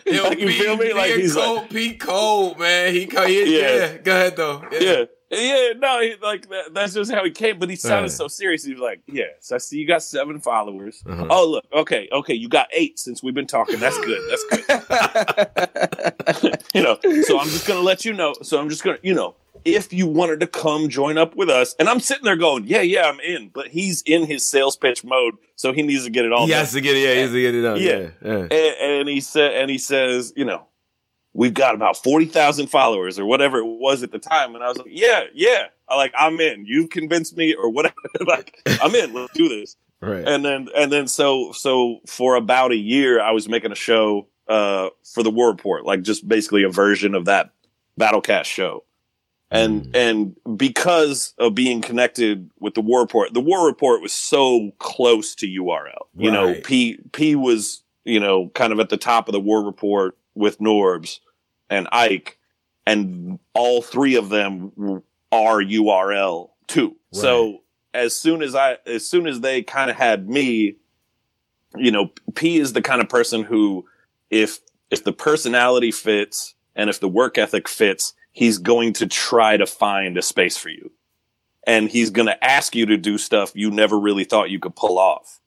Yo, 0.15 0.23
Like, 0.29 0.39
you 0.39 0.47
Pete- 0.47 0.61
feel 0.61 0.77
me? 0.77 0.93
Like, 0.93 1.11
Pete 1.11 1.19
he's 1.21 1.35
cold, 1.35 1.57
like- 1.63 1.69
Pete 1.69 1.99
cold, 1.99 2.57
man. 2.59 2.93
He, 2.93 3.05
co- 3.05 3.25
he 3.25 3.59
yeah. 3.59 3.75
Yeah. 3.75 3.97
Go 3.97 4.11
ahead 4.11 4.35
though. 4.37 4.63
yeah. 4.71 5.03
Yeah, 5.29 5.73
no, 5.77 5.99
he, 5.99 6.15
like 6.23 6.47
that, 6.47 6.73
that's 6.73 6.93
just 6.93 7.11
how 7.11 7.21
he 7.25 7.31
came. 7.31 7.59
But 7.59 7.69
he 7.69 7.75
sounded 7.75 8.03
Right. 8.03 8.11
so 8.11 8.29
serious. 8.29 8.63
He 8.63 8.71
was 8.71 8.79
like, 8.79 9.01
"Yeah, 9.07 9.25
so 9.41 9.55
I 9.55 9.57
see 9.57 9.77
you 9.77 9.85
got 9.85 10.01
seven 10.01 10.39
followers. 10.39 11.03
Uh-huh. 11.05 11.27
Oh, 11.29 11.45
look, 11.49 11.65
okay, 11.73 12.07
okay, 12.13 12.33
you 12.33 12.47
got 12.47 12.69
eight 12.71 12.97
since 12.97 13.21
we've 13.21 13.33
been 13.33 13.45
talking. 13.45 13.77
That's 13.77 13.97
good. 13.97 14.21
That's 14.29 14.43
good. 16.39 16.57
you 16.73 16.81
know, 16.81 16.97
so 17.23 17.39
I'm 17.39 17.47
just 17.49 17.67
gonna 17.67 17.81
let 17.81 18.05
you 18.05 18.13
know. 18.13 18.35
So 18.41 18.57
I'm 18.57 18.69
just 18.69 18.85
gonna, 18.85 18.99
you 19.03 19.13
know, 19.13 19.35
if 19.67 19.91
you 19.93 20.07
wanted 20.07 20.39
to 20.39 20.47
come 20.47 20.89
join 20.89 21.17
up 21.17 21.35
with 21.35 21.49
us, 21.49 21.75
and 21.79 21.87
I'm 21.89 21.99
sitting 21.99 22.23
there 22.23 22.35
going, 22.37 22.65
"Yeah, 22.65 22.81
yeah, 22.81 23.03
I'm 23.09 23.19
in." 23.19 23.49
But 23.53 23.67
he's 23.67 24.01
in 24.03 24.25
his 24.25 24.43
sales 24.45 24.75
pitch 24.77 25.03
mode, 25.03 25.35
so 25.55 25.73
he 25.73 25.81
needs 25.83 26.05
to 26.05 26.09
get 26.09 26.25
it 26.25 26.31
all 26.31 26.45
He 26.45 26.51
done. 26.51 26.59
has 26.59 26.71
to 26.73 26.81
get 26.81 26.95
it. 26.95 27.01
Yeah, 27.01 27.13
he 27.13 27.19
has 27.21 27.31
to 27.31 27.41
get 27.41 27.55
it 27.55 27.61
done. 27.61 27.81
Yeah. 27.81 28.09
Yeah. 28.23 28.47
and, 28.49 28.51
and 28.51 29.09
he 29.09 29.19
said 29.19 29.53
and 29.55 29.69
he 29.69 29.77
says 29.77 30.33
you 30.35 30.45
know 30.45 30.65
we've 31.33 31.53
got 31.53 31.75
about 31.75 32.01
40,000 32.01 32.65
followers 32.67 33.19
or 33.19 33.25
whatever 33.25 33.59
it 33.59 33.65
was 33.65 34.01
at 34.01 34.11
the 34.11 34.17
time 34.17 34.55
and 34.55 34.63
I 34.63 34.69
was 34.69 34.77
like 34.79 34.87
yeah 34.89 35.25
yeah 35.35 35.65
I 35.87 35.95
like 35.95 36.11
I'm 36.17 36.39
in 36.39 36.65
you've 36.65 36.89
convinced 36.89 37.37
me 37.37 37.53
or 37.53 37.69
whatever 37.69 37.93
like 38.27 38.57
I'm 38.81 38.95
in 38.95 39.13
let's 39.13 39.33
do 39.33 39.47
this 39.47 39.75
Right. 40.01 40.27
and 40.27 40.43
then 40.43 40.67
and 40.75 40.91
then 40.91 41.07
so 41.07 41.51
so 41.51 41.99
for 42.07 42.35
about 42.35 42.71
a 42.71 42.75
year 42.75 43.21
I 43.21 43.31
was 43.31 43.47
making 43.47 43.71
a 43.71 43.75
show 43.75 44.27
uh 44.47 44.89
for 45.13 45.21
the 45.21 45.29
War 45.29 45.49
Report 45.49 45.85
like 45.85 46.01
just 46.01 46.27
basically 46.27 46.63
a 46.63 46.69
version 46.69 47.13
of 47.13 47.25
that 47.25 47.51
Battlecast 47.99 48.45
show 48.45 48.83
and 49.49 49.85
Mm. 49.85 50.35
and 50.45 50.57
because 50.57 51.33
of 51.37 51.55
being 51.55 51.81
connected 51.81 52.49
with 52.59 52.73
the 52.73 52.81
War 52.81 53.01
Report, 53.01 53.33
the 53.33 53.39
War 53.39 53.65
Report 53.65 54.01
was 54.01 54.13
so 54.13 54.71
close 54.79 55.35
to 55.35 55.47
URL. 55.47 56.07
You 56.17 56.31
know, 56.31 56.55
P 56.63 56.99
P 57.13 57.35
was 57.35 57.83
you 58.03 58.19
know 58.19 58.49
kind 58.49 58.73
of 58.73 58.79
at 58.79 58.89
the 58.89 58.97
top 58.97 59.27
of 59.27 59.33
the 59.33 59.39
War 59.39 59.63
Report 59.63 60.17
with 60.35 60.59
Norbs 60.59 61.19
and 61.69 61.87
Ike, 61.91 62.37
and 62.85 63.39
all 63.53 63.81
three 63.81 64.15
of 64.15 64.29
them 64.29 65.01
are 65.31 65.61
URL 65.61 66.51
too. 66.67 66.95
So 67.11 67.61
as 67.93 68.15
soon 68.15 68.41
as 68.41 68.53
I 68.53 68.77
as 68.85 69.07
soon 69.07 69.27
as 69.27 69.39
they 69.39 69.63
kind 69.63 69.89
of 69.89 69.95
had 69.95 70.29
me, 70.29 70.75
you 71.75 71.91
know, 71.91 72.11
P 72.35 72.57
is 72.57 72.73
the 72.73 72.81
kind 72.81 73.01
of 73.01 73.09
person 73.09 73.43
who 73.43 73.85
if 74.29 74.59
if 74.91 75.03
the 75.03 75.13
personality 75.13 75.91
fits 75.91 76.53
and 76.75 76.89
if 76.89 76.99
the 76.99 77.09
work 77.09 77.37
ethic 77.37 77.67
fits, 77.67 78.13
he's 78.37 78.59
going 78.59 78.93
to 78.93 79.07
try 79.07 79.57
to 79.57 79.65
find 79.65 80.15
a 80.15 80.21
space 80.21 80.55
for 80.57 80.69
you. 80.69 80.91
And 81.65 81.89
he's 81.89 82.11
going 82.11 82.27
to 82.27 82.43
ask 82.43 82.75
you 82.75 82.85
to 82.85 82.95
do 82.95 83.17
stuff 83.17 83.51
you 83.55 83.71
never 83.71 83.99
really 83.99 84.25
thought 84.25 84.51
you 84.51 84.59
could 84.59 84.75
pull 84.75 84.99
off. 84.99 85.39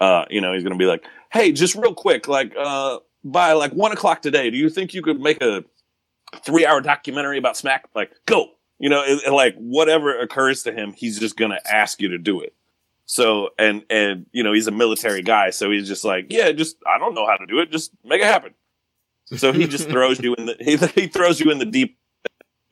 Uh, 0.00 0.24
you 0.30 0.40
know, 0.40 0.54
he's 0.54 0.62
going 0.62 0.72
to 0.72 0.78
be 0.78 0.86
like, 0.86 1.04
Hey, 1.30 1.52
just 1.52 1.74
real 1.74 1.92
quick, 1.92 2.28
like, 2.28 2.54
uh, 2.58 3.00
by 3.22 3.52
like 3.52 3.72
one 3.72 3.92
o'clock 3.92 4.22
today, 4.22 4.48
do 4.48 4.56
you 4.56 4.70
think 4.70 4.94
you 4.94 5.02
could 5.02 5.20
make 5.20 5.42
a 5.42 5.62
three 6.42 6.64
hour 6.64 6.80
documentary 6.80 7.36
about 7.36 7.58
smack? 7.58 7.86
Like, 7.94 8.10
go, 8.24 8.52
you 8.78 8.88
know, 8.88 9.04
and, 9.06 9.20
and 9.20 9.34
like 9.34 9.54
whatever 9.56 10.18
occurs 10.18 10.62
to 10.62 10.72
him, 10.72 10.94
he's 10.94 11.20
just 11.20 11.36
going 11.36 11.50
to 11.50 11.60
ask 11.70 12.00
you 12.00 12.08
to 12.08 12.18
do 12.18 12.40
it. 12.40 12.54
So, 13.04 13.50
and, 13.58 13.84
and, 13.90 14.24
you 14.32 14.42
know, 14.42 14.54
he's 14.54 14.66
a 14.66 14.72
military 14.72 15.20
guy. 15.20 15.50
So 15.50 15.70
he's 15.70 15.86
just 15.86 16.06
like, 16.06 16.28
yeah, 16.30 16.52
just, 16.52 16.78
I 16.86 16.98
don't 16.98 17.14
know 17.14 17.26
how 17.26 17.36
to 17.36 17.44
do 17.44 17.58
it. 17.58 17.70
Just 17.70 17.92
make 18.02 18.22
it 18.22 18.26
happen. 18.26 18.54
So 19.26 19.52
he 19.52 19.66
just 19.66 19.88
throws 19.90 20.18
you 20.20 20.34
in 20.36 20.46
the, 20.46 20.56
he, 20.58 20.78
he 21.02 21.06
throws 21.06 21.38
you 21.38 21.50
in 21.50 21.58
the 21.58 21.66
deep 21.66 21.98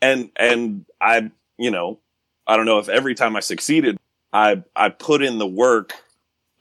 and, 0.00 0.30
and 0.36 0.84
I, 1.00 1.30
you 1.58 1.70
know, 1.70 2.00
I 2.46 2.56
don't 2.56 2.66
know 2.66 2.78
if 2.78 2.88
every 2.88 3.14
time 3.14 3.36
I 3.36 3.40
succeeded, 3.40 3.98
I, 4.32 4.62
I 4.74 4.88
put 4.90 5.22
in 5.22 5.38
the 5.38 5.46
work 5.46 5.94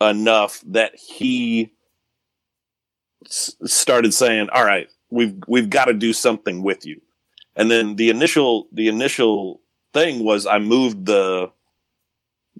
enough 0.01 0.61
that 0.67 0.95
he 0.95 1.71
s- 3.25 3.55
started 3.65 4.13
saying, 4.13 4.49
all 4.49 4.65
right, 4.65 4.89
we've, 5.09 5.35
we've 5.47 5.69
got 5.69 5.85
to 5.85 5.93
do 5.93 6.13
something 6.13 6.63
with 6.63 6.85
you. 6.85 7.01
And 7.55 7.71
then 7.71 7.95
the 7.95 8.09
initial, 8.09 8.67
the 8.71 8.87
initial 8.87 9.61
thing 9.93 10.23
was 10.23 10.45
I 10.45 10.59
moved 10.59 11.05
the, 11.05 11.51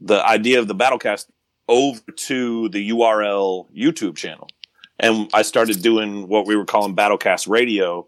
the 0.01 0.25
idea 0.25 0.59
of 0.59 0.67
the 0.67 0.75
Battlecast 0.75 1.27
over 1.67 2.01
to 2.15 2.69
the 2.69 2.89
URL 2.91 3.67
YouTube 3.75 4.15
channel. 4.15 4.47
And 4.99 5.29
I 5.33 5.43
started 5.43 5.81
doing 5.81 6.27
what 6.27 6.47
we 6.47 6.55
were 6.55 6.65
calling 6.65 6.95
Battlecast 6.95 7.47
Radio. 7.47 8.07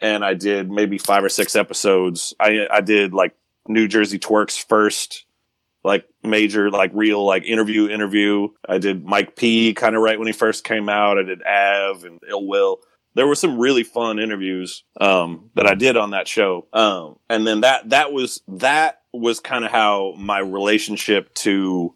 And 0.00 0.24
I 0.24 0.34
did 0.34 0.70
maybe 0.70 0.98
five 0.98 1.24
or 1.24 1.28
six 1.28 1.56
episodes. 1.56 2.34
I, 2.38 2.66
I 2.70 2.80
did 2.80 3.14
like 3.14 3.34
New 3.68 3.88
Jersey 3.88 4.18
Twerk's 4.18 4.58
first 4.58 5.24
like 5.84 6.06
major, 6.22 6.70
like 6.70 6.90
real, 6.94 7.24
like 7.24 7.44
interview, 7.44 7.88
interview. 7.88 8.48
I 8.66 8.78
did 8.78 9.04
Mike 9.04 9.36
P 9.36 9.74
kind 9.74 9.94
of 9.94 10.02
right 10.02 10.18
when 10.18 10.26
he 10.26 10.32
first 10.32 10.64
came 10.64 10.88
out. 10.88 11.18
I 11.18 11.22
did 11.22 11.42
Av 11.46 12.04
and 12.04 12.20
Ill 12.28 12.46
Will. 12.46 12.78
There 13.14 13.26
were 13.26 13.36
some 13.36 13.58
really 13.58 13.84
fun 13.84 14.18
interviews 14.18 14.82
um, 15.00 15.50
that 15.54 15.66
I 15.66 15.74
did 15.74 15.96
on 15.96 16.10
that 16.10 16.26
show, 16.26 16.66
um, 16.72 17.16
and 17.28 17.46
then 17.46 17.60
that 17.60 17.90
that 17.90 18.12
was 18.12 18.42
that 18.48 19.02
was 19.12 19.38
kind 19.38 19.64
of 19.64 19.70
how 19.70 20.14
my 20.18 20.40
relationship 20.40 21.32
to 21.34 21.94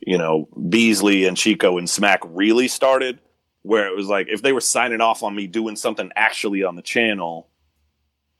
you 0.00 0.18
know 0.18 0.48
Beasley 0.68 1.26
and 1.26 1.36
Chico 1.36 1.78
and 1.78 1.88
Smack 1.88 2.20
really 2.24 2.66
started. 2.66 3.20
Where 3.62 3.86
it 3.86 3.94
was 3.96 4.06
like 4.06 4.28
if 4.28 4.40
they 4.42 4.52
were 4.52 4.60
signing 4.60 5.00
off 5.00 5.22
on 5.22 5.34
me 5.34 5.46
doing 5.46 5.76
something 5.76 6.10
actually 6.16 6.64
on 6.64 6.76
the 6.76 6.82
channel, 6.82 7.48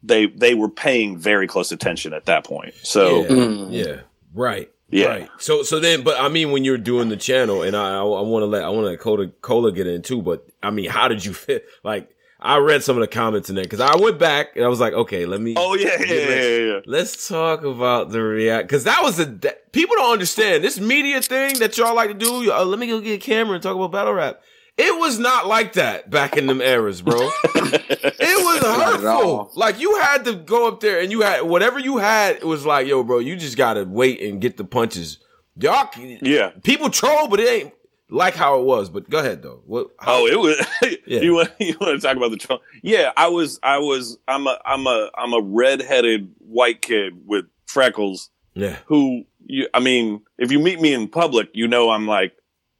they 0.02 0.26
they 0.26 0.54
were 0.54 0.68
paying 0.70 1.18
very 1.18 1.46
close 1.46 1.72
attention 1.72 2.12
at 2.14 2.26
that 2.26 2.44
point. 2.44 2.74
So 2.82 3.22
yeah, 3.24 3.28
Mm. 3.28 3.68
yeah, 3.70 4.00
right. 4.34 4.70
Yeah. 4.88 5.06
Right. 5.06 5.30
So 5.38 5.62
so 5.62 5.78
then, 5.78 6.02
but 6.02 6.18
I 6.20 6.28
mean, 6.28 6.50
when 6.50 6.64
you're 6.64 6.78
doing 6.78 7.10
the 7.10 7.16
channel, 7.16 7.62
and 7.62 7.76
I 7.76 7.96
I, 7.96 8.00
I 8.00 8.22
want 8.22 8.42
to 8.42 8.46
let 8.46 8.64
I 8.64 8.70
want 8.70 8.84
to 8.86 8.90
let 8.90 8.98
Cola 8.98 9.28
Cola 9.40 9.72
get 9.72 9.86
in 9.86 10.02
too. 10.02 10.20
But 10.22 10.46
I 10.62 10.70
mean, 10.70 10.90
how 10.90 11.06
did 11.08 11.24
you 11.24 11.32
fit? 11.46 11.66
Like, 11.84 12.08
I 12.40 12.56
read 12.56 12.82
some 12.82 12.96
of 12.96 13.02
the 13.02 13.06
comments 13.06 13.50
in 13.50 13.54
there 13.54 13.64
because 13.64 13.80
I 13.80 13.94
went 13.96 14.18
back 14.18 14.56
and 14.56 14.64
I 14.64 14.68
was 14.68 14.80
like, 14.80 14.94
okay, 14.94 15.26
let 15.26 15.40
me. 15.40 15.54
Oh 15.56 15.74
yeah, 15.74 15.96
yeah, 16.00 16.06
yeah, 16.14 16.28
yeah, 16.42 16.56
yeah. 16.58 16.80
Let's 16.86 17.28
talk 17.28 17.62
about 17.62 18.10
the 18.10 18.20
react 18.22 18.66
because 18.68 18.84
that 18.84 19.02
was 19.02 19.20
a 19.20 19.26
that, 19.26 19.70
people 19.72 19.94
don't 19.96 20.12
understand 20.12 20.64
this 20.64 20.80
media 20.80 21.20
thing 21.22 21.58
that 21.60 21.78
y'all 21.78 21.94
like 21.94 22.08
to 22.08 22.14
do. 22.14 22.50
Uh, 22.50 22.64
let 22.64 22.78
me 22.80 22.86
go 22.88 23.00
get 23.00 23.14
a 23.14 23.18
camera 23.18 23.54
and 23.54 23.62
talk 23.62 23.76
about 23.76 23.92
battle 23.92 24.14
rap. 24.14 24.42
It 24.82 24.98
was 24.98 25.18
not 25.18 25.46
like 25.46 25.74
that 25.74 26.08
back 26.10 26.36
in 26.36 26.46
them 26.46 26.60
eras, 26.62 27.02
bro. 27.02 27.16
it 27.44 28.44
was 28.44 28.62
Not 28.62 28.94
at 28.94 29.00
hurtful. 29.00 29.50
Like 29.54 29.78
you 29.78 29.98
had 30.00 30.24
to 30.24 30.34
go 30.34 30.68
up 30.68 30.80
there 30.80 31.00
and 31.00 31.10
you 31.12 31.20
had 31.20 31.42
whatever 31.42 31.78
you 31.78 31.98
had. 31.98 32.36
It 32.36 32.46
was 32.46 32.64
like, 32.64 32.86
yo, 32.86 33.02
bro, 33.02 33.18
you 33.18 33.36
just 33.36 33.56
gotta 33.56 33.84
wait 33.84 34.22
and 34.22 34.40
get 34.40 34.56
the 34.56 34.64
punches. 34.64 35.18
Y'all, 35.56 35.88
Yeah. 36.22 36.52
people 36.62 36.88
troll, 36.90 37.28
but 37.28 37.40
it 37.40 37.48
ain't 37.48 37.74
like 38.08 38.34
how 38.34 38.58
it 38.58 38.64
was. 38.64 38.88
But 38.88 39.10
go 39.10 39.18
ahead 39.18 39.42
though. 39.42 39.62
What? 39.66 39.88
how- 39.98 40.22
Oh, 40.22 40.26
it 40.26 40.38
was. 40.38 40.66
Yeah. 41.06 41.20
you 41.20 41.34
want 41.34 41.50
you 41.60 41.76
want 41.80 42.00
to 42.00 42.06
talk 42.06 42.16
about 42.16 42.30
the 42.30 42.36
troll? 42.38 42.60
Yeah, 42.82 43.12
I 43.16 43.28
was. 43.28 43.58
I 43.62 43.78
was. 43.78 44.18
I'm 44.26 44.46
a. 44.46 44.58
I'm 44.64 44.86
a. 44.86 45.10
I'm 45.16 45.32
a 45.34 45.40
redheaded 45.42 46.32
white 46.38 46.80
kid 46.82 47.20
with 47.26 47.44
freckles 47.66 48.30
yeah, 48.54 48.76
who. 48.86 49.24
You. 49.44 49.68
I 49.74 49.80
mean, 49.80 50.22
if 50.38 50.50
you 50.52 50.58
meet 50.60 50.80
me 50.80 50.94
in 50.94 51.08
public, 51.08 51.48
you 51.52 51.66
know 51.68 51.90
I'm 51.90 52.06
like 52.06 52.32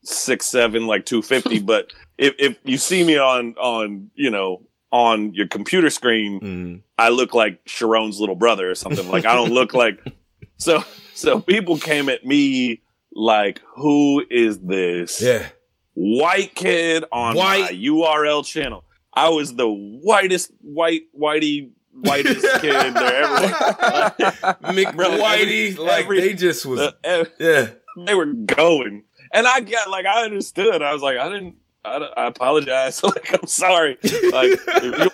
six 0.05 0.47
seven, 0.47 0.87
like 0.87 1.05
two 1.07 1.23
fifty. 1.23 1.59
but 1.73 1.93
if 2.19 2.35
if 2.39 2.59
you 2.65 2.77
see 2.79 3.05
me 3.05 3.17
on 3.19 3.55
on 3.55 4.11
you 4.15 4.31
know 4.31 4.63
on 4.93 5.33
your 5.35 5.47
computer 5.47 5.89
screen, 5.91 6.41
Mhm. 6.41 6.83
I 6.99 7.11
look 7.11 7.35
like 7.35 7.65
Sheeran's 7.67 8.19
little 8.21 8.35
brother 8.37 8.71
or 8.71 8.75
something. 8.75 9.09
Like 9.09 9.25
I 9.25 9.35
don't 9.35 9.53
look 9.53 9.73
like 9.75 10.01
so 10.57 10.83
so 11.15 11.41
people 11.41 11.79
came 11.79 12.09
at 12.09 12.25
me 12.27 12.83
like 13.13 13.61
who 13.77 14.25
is 14.31 14.59
this 14.61 15.21
yeah. 15.23 15.47
white 15.95 16.55
kid 16.55 17.05
on 17.13 17.37
White. 17.37 17.63
my 17.63 17.69
URL 17.73 18.45
channel. 18.45 18.85
I 19.13 19.29
was 19.31 19.55
the 19.55 19.69
whitest 19.69 20.51
white 20.61 21.03
whitey 21.19 21.71
whitest 21.93 22.43
kid 22.61 22.95
there 22.95 23.23
ever 23.25 23.49
Mick 24.73 24.95
Whitey, 24.95 25.77
like 25.79 26.05
every- 26.05 26.21
they 26.21 26.35
just 26.35 26.65
was. 26.67 26.81
was. 26.81 26.93
Uh, 27.05 27.25
yeah. 27.39 27.69
they 28.07 28.15
were 28.15 28.27
going. 28.27 29.05
And 29.33 29.47
I 29.47 29.61
got 29.61 29.91
like 29.91 30.07
I 30.07 30.25
understood. 30.25 30.83
I 30.83 30.93
was 30.93 31.03
like, 31.03 31.19
I 31.19 31.29
didn't 31.29 31.57
I, 31.85 31.97
I 32.17 32.27
apologize. 32.27 33.03
like 33.05 33.33
I'm 33.33 33.47
sorry. 33.47 33.97
Like 34.33 34.59
you, 34.83 35.11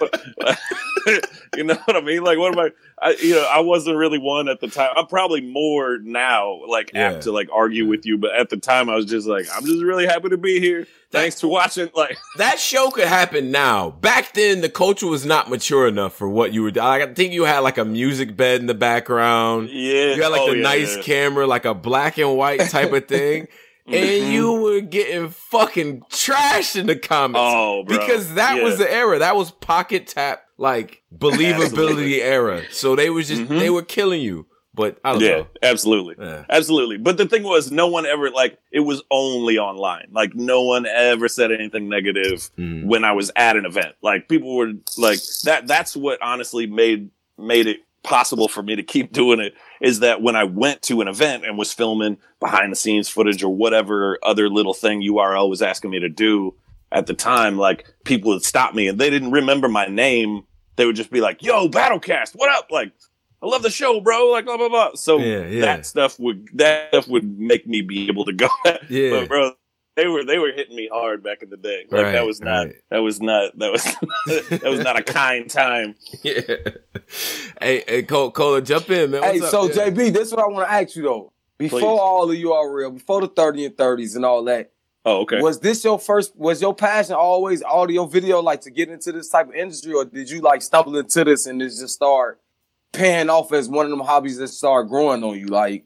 you 1.57 1.65
know 1.65 1.77
what 1.85 1.97
I 1.97 2.01
mean? 2.01 2.25
Like 2.25 2.39
what 2.39 2.53
am 2.53 2.59
I, 2.59 2.71
I 3.01 3.17
you 3.23 3.35
know, 3.35 3.49
I 3.49 3.61
wasn't 3.61 3.97
really 3.97 4.19
one 4.19 4.49
at 4.49 4.61
the 4.61 4.69
time. 4.69 4.91
I'm 4.97 5.07
probably 5.07 5.41
more 5.43 5.99
now, 5.99 6.61
like 6.69 6.91
Yeah. 6.93 7.13
apt 7.13 7.23
to 7.25 7.33
like 7.33 7.49
argue 7.53 7.87
with 7.87 8.05
you, 8.05 8.19
but 8.19 8.35
at 8.35 8.51
the 8.51 8.57
time 8.57 8.91
I 8.91 8.97
was 8.97 9.07
just 9.07 9.29
like, 9.29 9.47
I'm 9.55 9.65
just 9.65 9.83
really 9.83 10.07
happy 10.07 10.29
to 10.31 10.37
be 10.37 10.59
here. 10.59 10.87
Thanks 11.13 11.41
for 11.41 11.49
watching. 11.49 11.89
Like 11.97 12.19
that 12.37 12.59
show 12.59 12.91
could 12.91 13.07
happen 13.07 13.51
now. 13.51 13.91
Back 13.91 14.35
then, 14.35 14.61
the 14.61 14.69
culture 14.69 15.07
was 15.07 15.25
not 15.25 15.49
mature 15.49 15.87
enough 15.87 16.15
for 16.15 16.29
what 16.29 16.53
you 16.53 16.63
were. 16.63 16.71
Like, 16.73 17.03
I 17.03 17.15
think 17.15 17.33
you 17.33 17.45
had 17.45 17.61
like 17.61 17.79
a 17.79 17.85
music 17.85 18.37
bed 18.37 18.61
in 18.61 18.67
the 18.67 18.75
background. 18.75 19.71
yeah. 19.71 20.15
You 20.15 20.23
had 20.23 20.33
like 20.33 20.43
oh, 20.43 20.51
the 20.51 20.57
yeah, 20.57 20.63
nice 20.63 20.97
yeah. 20.97 21.03
camera, 21.03 21.47
like 21.47 21.65
a 21.65 21.75
black 21.75 22.19
and 22.19 22.37
white 22.37 22.61
type 22.71 22.93
of 22.93 23.07
thing. 23.07 23.47
And 23.89 24.33
you 24.33 24.53
were 24.61 24.81
getting 24.81 25.29
fucking 25.31 26.01
trashed 26.11 26.77
in 26.77 26.87
the 26.87 26.97
comments. 26.97 27.41
Oh, 27.43 27.85
bro. 27.85 27.97
because 27.99 28.35
that 28.35 28.57
Yeah. 28.59 28.65
was 28.65 28.79
the 28.79 28.93
era. 28.93 29.19
That 29.21 29.37
was 29.37 29.51
pocket 29.51 30.07
tap, 30.09 30.43
like 30.59 31.03
believability 31.17 32.19
era. 32.21 32.63
So 32.71 32.97
they 32.97 33.11
was 33.11 33.29
just 33.29 33.43
Mhm. 33.43 33.59
they 33.59 33.71
were 33.71 33.83
killing 33.83 34.21
you. 34.21 34.47
But 34.75 34.99
I 35.03 35.13
don't 35.13 35.23
Yeah, 35.23 35.29
know. 35.39 35.47
absolutely. 35.63 36.17
Yeah. 36.23 36.45
Absolutely. 36.51 36.99
But 36.99 37.17
the 37.17 37.25
thing 37.25 37.45
was, 37.45 37.73
no 37.73 37.87
one 37.87 38.05
ever, 38.05 38.29
like, 38.31 38.59
it 38.71 38.81
was 38.81 39.03
only 39.11 39.57
online. 39.57 40.09
Like, 40.13 40.35
no 40.35 40.65
one 40.65 40.85
ever 40.85 41.29
said 41.29 41.51
anything 41.51 41.89
negative 41.89 42.51
Mhm. 42.59 42.85
when 42.85 43.03
I 43.03 43.13
was 43.13 43.33
at 43.37 43.57
an 43.57 43.65
event. 43.65 43.95
Like, 44.03 44.29
people 44.29 44.55
were 44.55 44.73
like, 44.99 45.19
that, 45.45 45.67
that's 45.67 45.97
what 45.97 46.21
honestly 46.21 46.67
made, 46.67 47.09
made 47.39 47.67
it 47.69 47.81
possible 48.07 48.49
for 48.49 48.63
me 48.63 48.77
to 48.77 48.83
keep 48.83 49.13
doing 49.13 49.41
it 49.41 49.53
is 49.83 50.01
that 50.01 50.23
when 50.23 50.37
I 50.37 50.45
went 50.45 50.81
to 50.83 51.01
an 51.03 51.09
event 51.09 51.45
and 51.45 51.59
was 51.59 51.73
filming 51.73 52.17
behind 52.41 52.73
the 52.73 52.77
scenes 52.77 53.09
footage 53.09 53.43
or 53.43 53.55
whatever 53.55 54.19
other 54.23 54.49
little 54.49 54.73
thing 54.75 55.03
URL 55.03 55.51
was 55.51 55.61
asking 55.61 55.91
me 55.91 55.99
to 56.01 56.09
do 56.09 56.55
at 56.93 57.07
the 57.07 57.15
time, 57.15 57.59
like, 57.59 57.85
people 58.05 58.31
would 58.31 58.45
stop 58.45 58.75
me 58.75 58.87
and 58.89 58.99
they 58.99 59.11
didn't 59.11 59.33
remember 59.33 59.69
my 59.69 59.87
name. 59.87 60.45
They 60.77 60.87
would 60.87 60.97
just 60.97 61.11
be 61.11 61.21
like, 61.21 61.43
yo, 61.43 61.69
Battlecast, 61.69 62.33
what 62.37 62.49
up? 62.51 62.69
Like, 62.71 62.93
I 63.43 63.47
love 63.47 63.63
the 63.63 63.71
show, 63.71 64.01
bro. 64.01 64.27
Like, 64.31 64.45
blah, 64.45 64.57
blah, 64.57 64.69
blah. 64.69 64.95
So, 64.95 65.19
Yeah, 65.19 65.47
yeah. 65.47 65.61
that 65.63 65.85
stuff 65.87 66.19
would 66.19 66.49
that 66.55 66.89
stuff 66.91 67.09
would 67.09 67.39
make 67.39 67.67
me 67.67 67.83
be 67.83 68.07
able 68.09 68.25
to 68.25 68.33
go. 68.33 68.49
Yeah. 68.89 69.11
but 69.11 69.29
bro, 69.29 69.53
they 69.97 70.07
were 70.07 70.25
they 70.25 70.39
were 70.39 70.53
hitting 70.53 70.77
me 70.77 70.89
hard 70.93 71.23
back 71.23 71.43
in 71.43 71.51
the 71.51 71.57
day. 71.57 71.85
Like 71.91 72.03
Right, 72.05 72.13
that 72.13 72.27
was 72.27 72.41
not 72.41 72.67
right. 72.67 72.75
that 72.91 72.99
was 72.99 73.21
not 73.21 73.59
that 73.59 73.73
was 73.73 73.85
that 74.51 74.65
was 74.71 74.81
not 74.81 74.99
a 74.99 75.03
kind 75.03 75.49
time. 75.51 75.95
Yeah. 76.23 76.41
hey, 77.61 77.85
hey, 77.87 78.03
Cole, 78.03 78.31
Cola, 78.31 78.63
jump 78.63 78.91
in, 78.91 79.11
man. 79.13 79.23
Hey, 79.23 79.41
What's 79.41 79.51
so 79.51 79.67
up? 79.67 79.75
Yeah. 79.75 79.89
JB, 79.91 80.13
this 80.13 80.29
is 80.29 80.33
what 80.35 80.45
I 80.45 80.49
want 80.49 80.69
to 80.69 80.73
ask 80.73 80.95
you 80.97 81.03
though. 81.03 81.33
Before 81.59 81.81
Please. 81.81 81.87
all 81.87 82.53
are 82.55 82.73
real, 82.75 82.91
before 82.91 83.23
the 83.23 83.29
30 83.29 83.65
and 83.67 83.77
30s 83.77 84.15
and 84.17 84.25
all 84.25 84.45
that, 84.45 84.73
Oh, 85.07 85.21
okay. 85.23 85.41
was 85.41 85.61
this 85.61 85.83
your 85.85 85.99
first 86.01 86.35
was 86.37 86.61
your 86.61 86.75
passion 86.75 87.15
always 87.15 87.63
audio 87.63 88.07
video 88.07 88.43
like 88.43 88.61
to 88.63 88.71
get 88.73 88.89
into 88.89 89.13
this 89.13 89.29
type 89.29 89.49
of 89.49 89.55
industry 89.55 89.93
or 89.95 90.05
did 90.05 90.29
you 90.29 90.41
like 90.41 90.61
stumble 90.63 90.97
into 90.99 91.23
this 91.25 91.47
and 91.47 91.63
it 91.63 91.67
just 91.69 91.91
start 91.91 92.41
paying 92.93 93.31
off 93.31 93.53
as 93.53 93.69
one 93.69 93.87
of 93.87 93.91
them 93.91 94.01
hobbies 94.01 94.37
that 94.39 94.49
start 94.49 94.89
growing 94.89 95.23
on 95.23 95.39
you 95.39 95.47
like 95.47 95.85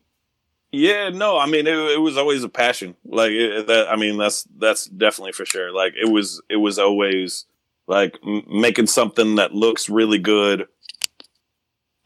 Yeah, 0.72 1.08
no, 1.10 1.36
I 1.36 1.46
mean 1.46 1.66
it, 1.66 1.74
it 1.76 2.00
was 2.00 2.16
always 2.16 2.44
a 2.44 2.48
passion. 2.48 2.94
Like 3.04 3.32
it, 3.32 3.66
that, 3.66 3.88
I 3.90 3.96
mean 3.96 4.16
that's 4.18 4.44
that's 4.56 4.86
definitely 4.86 5.32
for 5.32 5.44
sure. 5.44 5.72
Like 5.72 5.94
it 6.00 6.08
was 6.10 6.40
it 6.48 6.56
was 6.56 6.78
always 6.78 7.46
like 7.88 8.18
m- 8.24 8.44
making 8.48 8.86
something 8.86 9.34
that 9.36 9.52
looks 9.52 9.88
really 9.88 10.18
good. 10.18 10.66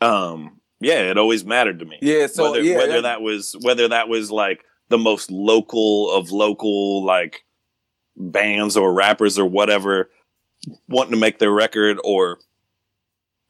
Um, 0.01 0.61
yeah, 0.81 1.11
it 1.11 1.19
always 1.19 1.45
mattered 1.45 1.79
to 1.81 1.85
me. 1.85 1.99
yeah 2.03 2.27
so 2.27 2.53
whether, 2.53 2.63
yeah 2.63 2.77
whether 2.77 2.93
that- 2.95 3.03
that 3.03 3.23
was 3.23 3.57
whether 3.63 3.89
that 3.89 4.09
was 4.09 4.31
like 4.31 4.65
the 4.89 4.99
most 4.99 5.31
local 5.31 6.11
of 6.11 6.31
local 6.31 7.05
like 7.05 7.45
bands 8.17 8.77
or 8.77 8.93
rappers 8.93 9.39
or 9.39 9.47
whatever 9.47 10.11
wanting 10.89 11.13
to 11.13 11.17
make 11.19 11.39
their 11.39 11.51
record 11.51 11.99
or 12.05 12.39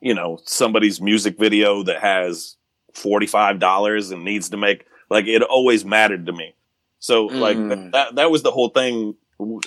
you 0.00 0.14
know 0.14 0.38
somebody's 0.44 1.00
music 1.00 1.38
video 1.38 1.83
that 1.83 2.00
has 2.00 2.57
$45 2.94 4.12
and 4.12 4.24
needs 4.24 4.48
to 4.50 4.57
make 4.57 4.85
like 5.11 5.27
it 5.27 5.43
always 5.43 5.85
mattered 5.85 6.27
to 6.27 6.33
me 6.33 6.55
so 6.99 7.27
like 7.27 7.57
Mm. 7.57 7.93
that 7.93 8.14
that 8.17 8.31
was 8.31 8.43
the 8.43 8.51
whole 8.51 8.69
thing 8.71 9.14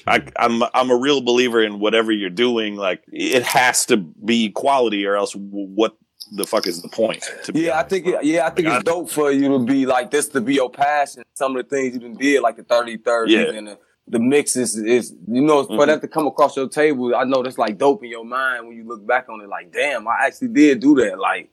I, 0.08 0.23
I'm 0.38 0.63
I'm 0.73 0.89
a 0.89 0.95
real 0.95 1.21
believer 1.21 1.62
in 1.62 1.80
whatever 1.80 2.12
you're 2.12 2.30
doing. 2.30 2.78
Like 2.78 3.04
it 3.12 3.43
has 3.43 3.86
to 3.88 3.97
be 3.97 4.50
quality, 4.50 5.06
or 5.06 5.17
else 5.17 5.34
what 5.36 5.97
the 6.32 6.45
fuck 6.45 6.65
is 6.67 6.82
the 6.82 6.88
point? 6.88 7.21
To 7.43 7.52
be 7.52 7.62
yeah, 7.63 7.78
I 7.78 7.84
think 7.84 8.08
it, 8.08 8.23
yeah, 8.23 8.47
I 8.47 8.50
think 8.50 8.69
Like, 8.69 8.78
it's 8.78 8.86
dope 8.86 9.10
for 9.10 9.30
you 9.30 9.50
to 9.50 9.60
be 9.60 9.86
like 9.86 10.10
this 10.10 10.30
to 10.30 10.41
be 10.41 10.56
your 10.56 10.69
passion. 10.71 11.23
Some 11.34 11.58
of 11.58 11.67
the 11.67 11.69
things 11.76 12.02
you 12.02 12.15
did, 12.15 12.41
like 12.41 12.56
the 12.56 12.63
30 12.63 12.97
30s 13.00 13.28
Yeah. 13.30 13.52
and 13.58 13.67
the, 13.67 13.78
the 14.08 14.19
mixes 14.19 14.78
is 14.78 15.13
you 15.28 15.41
know, 15.41 15.65
for 15.65 15.80
Mhm. 15.80 15.88
that 15.88 16.02
to 16.02 16.08
come 16.08 16.28
across 16.28 16.56
your 16.56 16.69
table, 16.69 17.13
I 17.13 17.26
know 17.26 17.43
that's 17.43 17.58
like 17.58 17.78
dope 17.78 18.04
in 18.06 18.10
your 18.10 18.26
mind 18.26 18.67
when 18.67 18.78
you 18.78 18.86
look 18.88 19.06
back 19.06 19.28
on 19.28 19.41
it, 19.41 19.50
like, 19.50 19.73
damn, 19.73 20.08
I 20.08 20.15
actually 20.21 20.47
did 20.47 20.80
do 20.80 20.95
that. 20.95 21.19
Like 21.19 21.52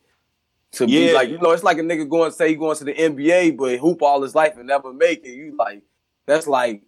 to 0.74 0.86
be 0.86 1.06
Yeah. 1.06 1.12
like, 1.12 1.28
you 1.30 1.38
know, 1.38 1.50
it's 1.50 1.62
like 1.62 1.78
a 1.78 1.82
nigga 1.82 2.08
going 2.08 2.32
say 2.32 2.48
he 2.50 2.54
going 2.54 2.76
to 2.76 2.84
the 2.84 2.94
NBA, 2.94 3.56
but 3.56 3.78
hoop 3.78 4.02
all 4.02 4.22
his 4.22 4.34
life 4.34 4.56
and 4.56 4.66
never 4.66 4.92
make 4.92 5.24
it. 5.24 5.30
You 5.34 5.54
like 5.58 5.82
that's 6.26 6.46
like 6.46 6.82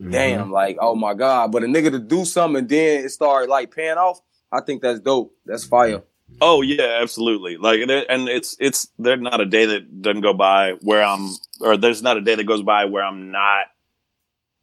Mhm. 0.00 0.12
damn, 0.12 0.50
like, 0.50 0.78
oh 0.80 0.94
my 0.94 1.12
God. 1.14 1.52
But 1.52 1.62
a 1.62 1.66
nigga 1.66 1.90
to 1.90 1.98
do 1.98 2.24
something 2.24 2.60
and 2.60 2.68
then 2.68 3.04
it 3.04 3.10
start 3.10 3.48
like 3.50 3.70
paying 3.74 3.98
off, 3.98 4.20
I 4.50 4.60
think 4.62 4.80
that's 4.82 4.98
dope. 5.00 5.34
That's 5.44 5.64
fire. 5.64 6.02
Oh 6.40 6.62
yeah, 6.62 6.98
absolutely. 7.02 7.56
Like, 7.58 7.80
and, 7.80 7.90
it, 7.90 8.06
and 8.08 8.28
it's 8.28 8.56
it's 8.60 8.88
there's 8.98 9.20
not 9.20 9.40
a 9.40 9.46
day 9.46 9.66
that 9.66 10.00
doesn't 10.00 10.22
go 10.22 10.32
by 10.32 10.72
where 10.80 11.02
I'm, 11.02 11.28
or 11.60 11.76
there's 11.76 12.02
not 12.02 12.16
a 12.16 12.20
day 12.22 12.34
that 12.36 12.44
goes 12.44 12.62
by 12.62 12.86
where 12.86 13.02
I'm 13.04 13.30
not. 13.30 13.66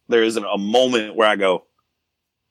There 0.07 0.23
isn't 0.23 0.43
a 0.45 0.57
moment 0.57 1.15
where 1.15 1.27
I 1.27 1.35
go, 1.35 1.65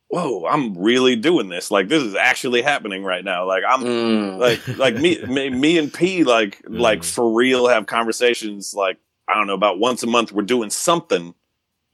"Whoa, 0.09 0.47
I'm 0.47 0.75
really 0.79 1.17
doing 1.17 1.49
this. 1.49 1.71
Like, 1.71 1.89
this 1.89 2.03
is 2.03 2.15
actually 2.15 2.63
happening 2.63 3.03
right 3.05 3.25
now. 3.25 3.47
Like, 3.47 3.65
I'm 3.69 3.83
Mm. 3.83 4.39
like 4.39 4.61
like 4.79 4.97
me 4.97 5.19
me, 5.27 5.51
me 5.51 5.79
and 5.79 5.93
P 5.93 6.25
like 6.25 6.63
Mm. 6.63 6.79
like 6.81 7.03
for 7.05 7.33
real 7.33 7.67
have 7.69 7.87
conversations 7.87 8.75
like 8.75 8.99
I 9.29 9.35
don't 9.35 9.47
know 9.49 9.55
about 9.55 9.79
once 9.81 10.03
a 10.03 10.07
month 10.07 10.31
we're 10.33 10.43
doing 10.43 10.71
something, 10.71 11.35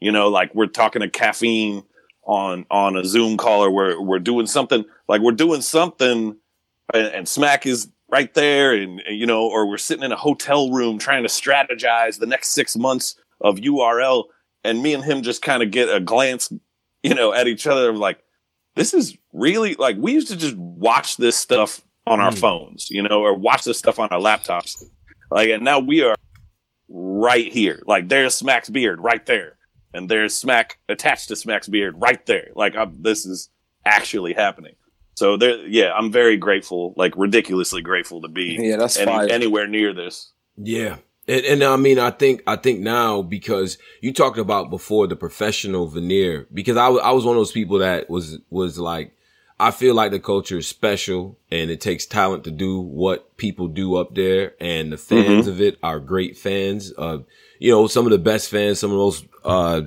you 0.01 0.12
know, 0.12 0.29
like 0.29 0.55
we're 0.55 0.66
talking 0.66 1.01
to 1.01 1.09
caffeine 1.09 1.83
on 2.25 2.66
on 2.70 2.96
a 2.96 3.05
Zoom 3.05 3.37
call 3.37 3.64
or 3.64 3.70
we're 3.70 4.01
we're 4.01 4.18
doing 4.18 4.46
something 4.46 4.85
like 5.09 5.20
we're 5.22 5.33
doing 5.33 5.61
something 5.62 6.37
and, 6.94 7.07
and 7.07 7.29
Smack 7.29 7.64
is 7.66 7.88
right 8.11 8.33
there 8.35 8.75
and, 8.75 9.01
and, 9.01 9.18
you 9.18 9.27
know 9.27 9.48
or 9.48 9.66
we're 9.66 9.79
sitting 9.79 10.05
in 10.05 10.12
a 10.12 10.16
hotel 10.16 10.70
room 10.70 10.98
trying 10.98 11.22
to 11.22 11.29
strategize 11.31 12.18
the 12.18 12.27
next 12.27 12.51
6 12.51 12.77
months 12.77 13.16
of 13.40 13.57
URL 13.57 14.25
and 14.62 14.83
me 14.83 14.92
and 14.94 15.03
him 15.03 15.22
just 15.22 15.40
kind 15.42 15.62
of 15.62 15.70
get 15.72 15.88
a 15.88 15.98
glance 15.98 16.53
you 17.09 17.15
know 17.15 17.33
at 17.33 17.47
each 17.47 17.67
other 17.67 17.93
like 17.93 18.23
this 18.75 18.95
is 18.95 19.17
really 19.33 19.75
like 19.75 19.97
we 19.99 20.12
used 20.12 20.29
to 20.29 20.37
just 20.37 20.57
watch 20.57 21.17
this 21.17 21.37
stuff 21.37 21.83
on 22.07 22.21
our 22.21 22.33
mm. 22.33 22.38
phones 22.38 22.91
you 22.91 23.03
know 23.03 23.21
or 23.23 23.35
watch 23.35 23.65
this 23.65 23.79
stuff 23.79 23.99
on 23.99 24.09
our 24.09 24.21
laptops 24.21 24.83
like 25.31 25.51
and 25.51 25.65
now 25.65 25.79
we 25.79 26.03
are 26.03 26.17
right 26.88 27.53
here 27.53 27.83
like 27.87 28.09
there's 28.09 28.35
Smack's 28.35 28.69
beard 28.69 29.01
right 29.01 29.25
there 29.27 29.57
and 29.95 30.09
there's 30.09 30.35
Smack 30.35 30.79
attached 30.88 31.29
to 31.29 31.37
Smack's 31.37 31.69
beard 31.69 31.95
right 31.99 32.25
there. 32.27 32.49
Like 32.55 32.77
I'm, 32.77 33.03
this 33.03 33.27
is 33.27 33.51
actually 33.85 34.33
happening. 34.33 34.75
So 35.15 35.37
there, 35.37 35.67
yeah, 35.67 35.93
I'm 35.93 36.11
very 36.11 36.37
grateful, 36.37 36.95
like 36.97 37.15
ridiculously 37.17 37.83
grateful 37.83 38.23
to 38.23 38.29
be 38.29 38.57
yeah, 38.59 38.77
that's 38.77 38.97
any, 38.97 39.31
anywhere 39.31 39.67
near 39.67 39.93
this. 39.93 40.33
Yeah. 40.57 40.97
And, 41.28 41.44
and 41.44 41.64
I 41.64 41.76
mean, 41.76 41.98
I 41.98 42.11
think, 42.11 42.42
I 42.46 42.56
think 42.56 42.80
now 42.80 43.22
because 43.22 43.78
you 44.00 44.12
talked 44.12 44.38
about 44.38 44.70
before 44.70 45.06
the 45.06 45.16
professional 45.16 45.87
veneer, 45.87 46.46
because 46.52 46.76
I, 46.76 46.88
I 46.88 47.12
was 47.12 47.24
one 47.24 47.37
of 47.37 47.40
those 47.40 47.52
people 47.52 47.78
that 47.78 48.11
was, 48.11 48.38
was 48.50 48.78
like, 48.78 49.16
I 49.61 49.70
feel 49.70 49.94
like 49.94 50.11
the 50.11 50.18
culture 50.18 50.58
is 50.58 50.66
special 50.66 51.38
and 51.48 51.70
it 51.70 51.80
takes 51.80 52.04
talent 52.04 52.42
to 52.44 52.50
do 52.50 52.80
what 52.80 53.37
people 53.37 53.68
do 53.68 53.94
up 53.94 54.14
there. 54.16 54.54
And 54.61 54.92
the 54.92 54.96
fans 54.96 55.46
mm-hmm. 55.46 55.50
of 55.50 55.61
it 55.61 55.78
are 55.85 56.00
great 56.00 56.37
fans. 56.37 56.92
Uh, 56.98 57.18
you 57.61 57.70
know, 57.70 57.87
some 57.87 58.04
of 58.04 58.11
the 58.11 58.18
best 58.18 58.50
fans, 58.50 58.80
some 58.80 58.90
of 58.90 58.96
those, 58.96 59.24
uh, 59.44 59.82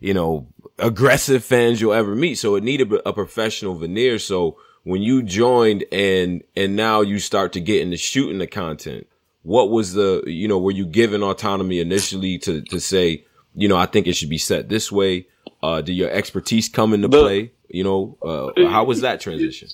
you 0.00 0.14
know, 0.14 0.48
aggressive 0.80 1.44
fans 1.44 1.80
you'll 1.80 1.92
ever 1.92 2.16
meet. 2.16 2.36
So 2.36 2.56
it 2.56 2.64
needed 2.64 2.92
a 3.06 3.12
professional 3.12 3.76
veneer. 3.76 4.18
So 4.18 4.58
when 4.82 5.02
you 5.02 5.22
joined 5.22 5.84
and, 5.92 6.42
and 6.56 6.74
now 6.74 7.02
you 7.02 7.20
start 7.20 7.52
to 7.52 7.60
get 7.60 7.82
into 7.82 7.98
shooting 7.98 8.38
the 8.38 8.48
content, 8.48 9.06
what 9.42 9.70
was 9.70 9.94
the, 9.94 10.22
you 10.26 10.48
know, 10.48 10.58
were 10.58 10.70
you 10.70 10.86
given 10.86 11.22
autonomy 11.22 11.80
initially 11.80 12.38
to, 12.38 12.62
to 12.62 12.80
say, 12.80 13.24
you 13.54 13.68
know, 13.68 13.76
I 13.76 13.86
think 13.86 14.06
it 14.06 14.14
should 14.14 14.30
be 14.30 14.38
set 14.38 14.68
this 14.68 14.92
way? 14.92 15.26
Uh, 15.62 15.80
did 15.80 15.94
your 15.94 16.10
expertise 16.10 16.68
come 16.68 16.94
into 16.94 17.08
play? 17.08 17.52
You 17.68 17.84
know, 17.84 18.18
uh, 18.22 18.68
how 18.68 18.84
was 18.84 19.00
that 19.02 19.20
transition? 19.20 19.68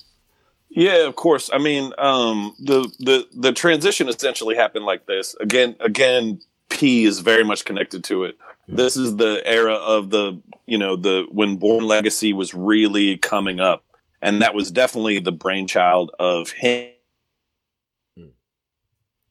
Yeah, 0.69 1.07
of 1.07 1.15
course. 1.15 1.49
I 1.51 1.57
mean, 1.57 1.93
um, 1.97 2.55
the 2.59 2.81
the 2.99 3.27
the 3.33 3.51
transition 3.51 4.09
essentially 4.09 4.55
happened 4.55 4.85
like 4.85 5.05
this. 5.05 5.35
Again, 5.39 5.75
again, 5.79 6.41
P 6.69 7.05
is 7.05 7.19
very 7.19 7.43
much 7.43 7.65
connected 7.65 8.03
to 8.05 8.25
it. 8.25 8.37
This 8.67 8.97
is 8.97 9.15
the 9.15 9.41
era 9.45 9.75
of 9.75 10.09
the, 10.09 10.41
you 10.65 10.77
know, 10.77 10.97
the 10.97 11.25
when 11.31 11.55
Born 11.55 11.85
Legacy 11.85 12.33
was 12.33 12.53
really 12.53 13.17
coming 13.17 13.59
up. 13.59 13.83
And 14.21 14.41
that 14.41 14.53
was 14.53 14.71
definitely 14.71 15.19
the 15.19 15.31
brainchild 15.31 16.11
of 16.19 16.49
him. 16.49 16.89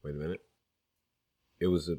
Wait 0.07 0.15
a 0.15 0.19
minute. 0.19 0.41
It 1.59 1.67
was 1.67 1.89
a 1.89 1.97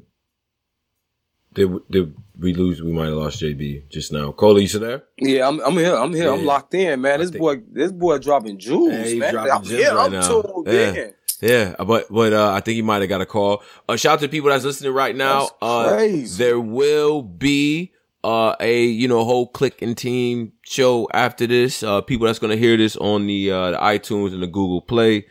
did 1.52 1.70
did 1.90 2.14
we 2.38 2.54
lose? 2.54 2.80
We 2.80 2.90
might 2.90 3.08
have 3.08 3.16
lost 3.16 3.42
JB 3.42 3.90
just 3.90 4.12
now. 4.12 4.32
Cole, 4.32 4.58
you 4.58 4.66
still 4.66 4.80
there? 4.80 5.02
Yeah, 5.18 5.46
I'm, 5.46 5.60
I'm 5.60 5.74
here. 5.74 5.94
I'm 5.94 6.14
here. 6.14 6.24
Yeah. 6.24 6.32
I'm 6.32 6.46
locked 6.46 6.72
in, 6.72 7.02
man. 7.02 7.20
This 7.20 7.30
boy, 7.30 7.56
this 7.70 7.92
boy 7.92 8.16
dropping 8.16 8.58
jewels, 8.60 8.94
hey, 8.94 9.16
man. 9.16 9.34
Dropping 9.34 9.52
I'm 9.52 9.64
here. 9.64 9.94
Right 9.94 10.06
I'm 10.06 10.12
now. 10.12 10.26
tuned 10.26 10.66
yeah. 10.68 10.94
in. 10.94 11.14
Yeah, 11.42 11.74
but 11.84 12.06
but 12.10 12.32
uh, 12.32 12.52
I 12.52 12.60
think 12.60 12.76
he 12.76 12.82
might 12.82 13.02
have 13.02 13.10
got 13.10 13.20
a 13.20 13.26
call. 13.26 13.62
Uh, 13.86 13.96
shout 13.96 14.14
out 14.14 14.20
to 14.20 14.28
people 14.28 14.48
that's 14.48 14.64
listening 14.64 14.94
right 14.94 15.14
now. 15.14 15.50
Uh, 15.60 16.06
there 16.38 16.58
will 16.58 17.20
be 17.20 17.92
uh, 18.24 18.56
a 18.58 18.84
you 18.84 19.06
know 19.06 19.22
whole 19.22 19.48
click 19.48 19.82
and 19.82 19.98
team 19.98 20.52
show 20.62 21.10
after 21.12 21.46
this. 21.46 21.82
Uh, 21.82 22.00
people 22.00 22.26
that's 22.26 22.38
gonna 22.38 22.56
hear 22.56 22.78
this 22.78 22.96
on 22.96 23.26
the, 23.26 23.50
uh, 23.50 23.72
the 23.72 23.76
iTunes 23.76 24.32
and 24.32 24.42
the 24.42 24.46
Google 24.46 24.80
Play 24.80 25.26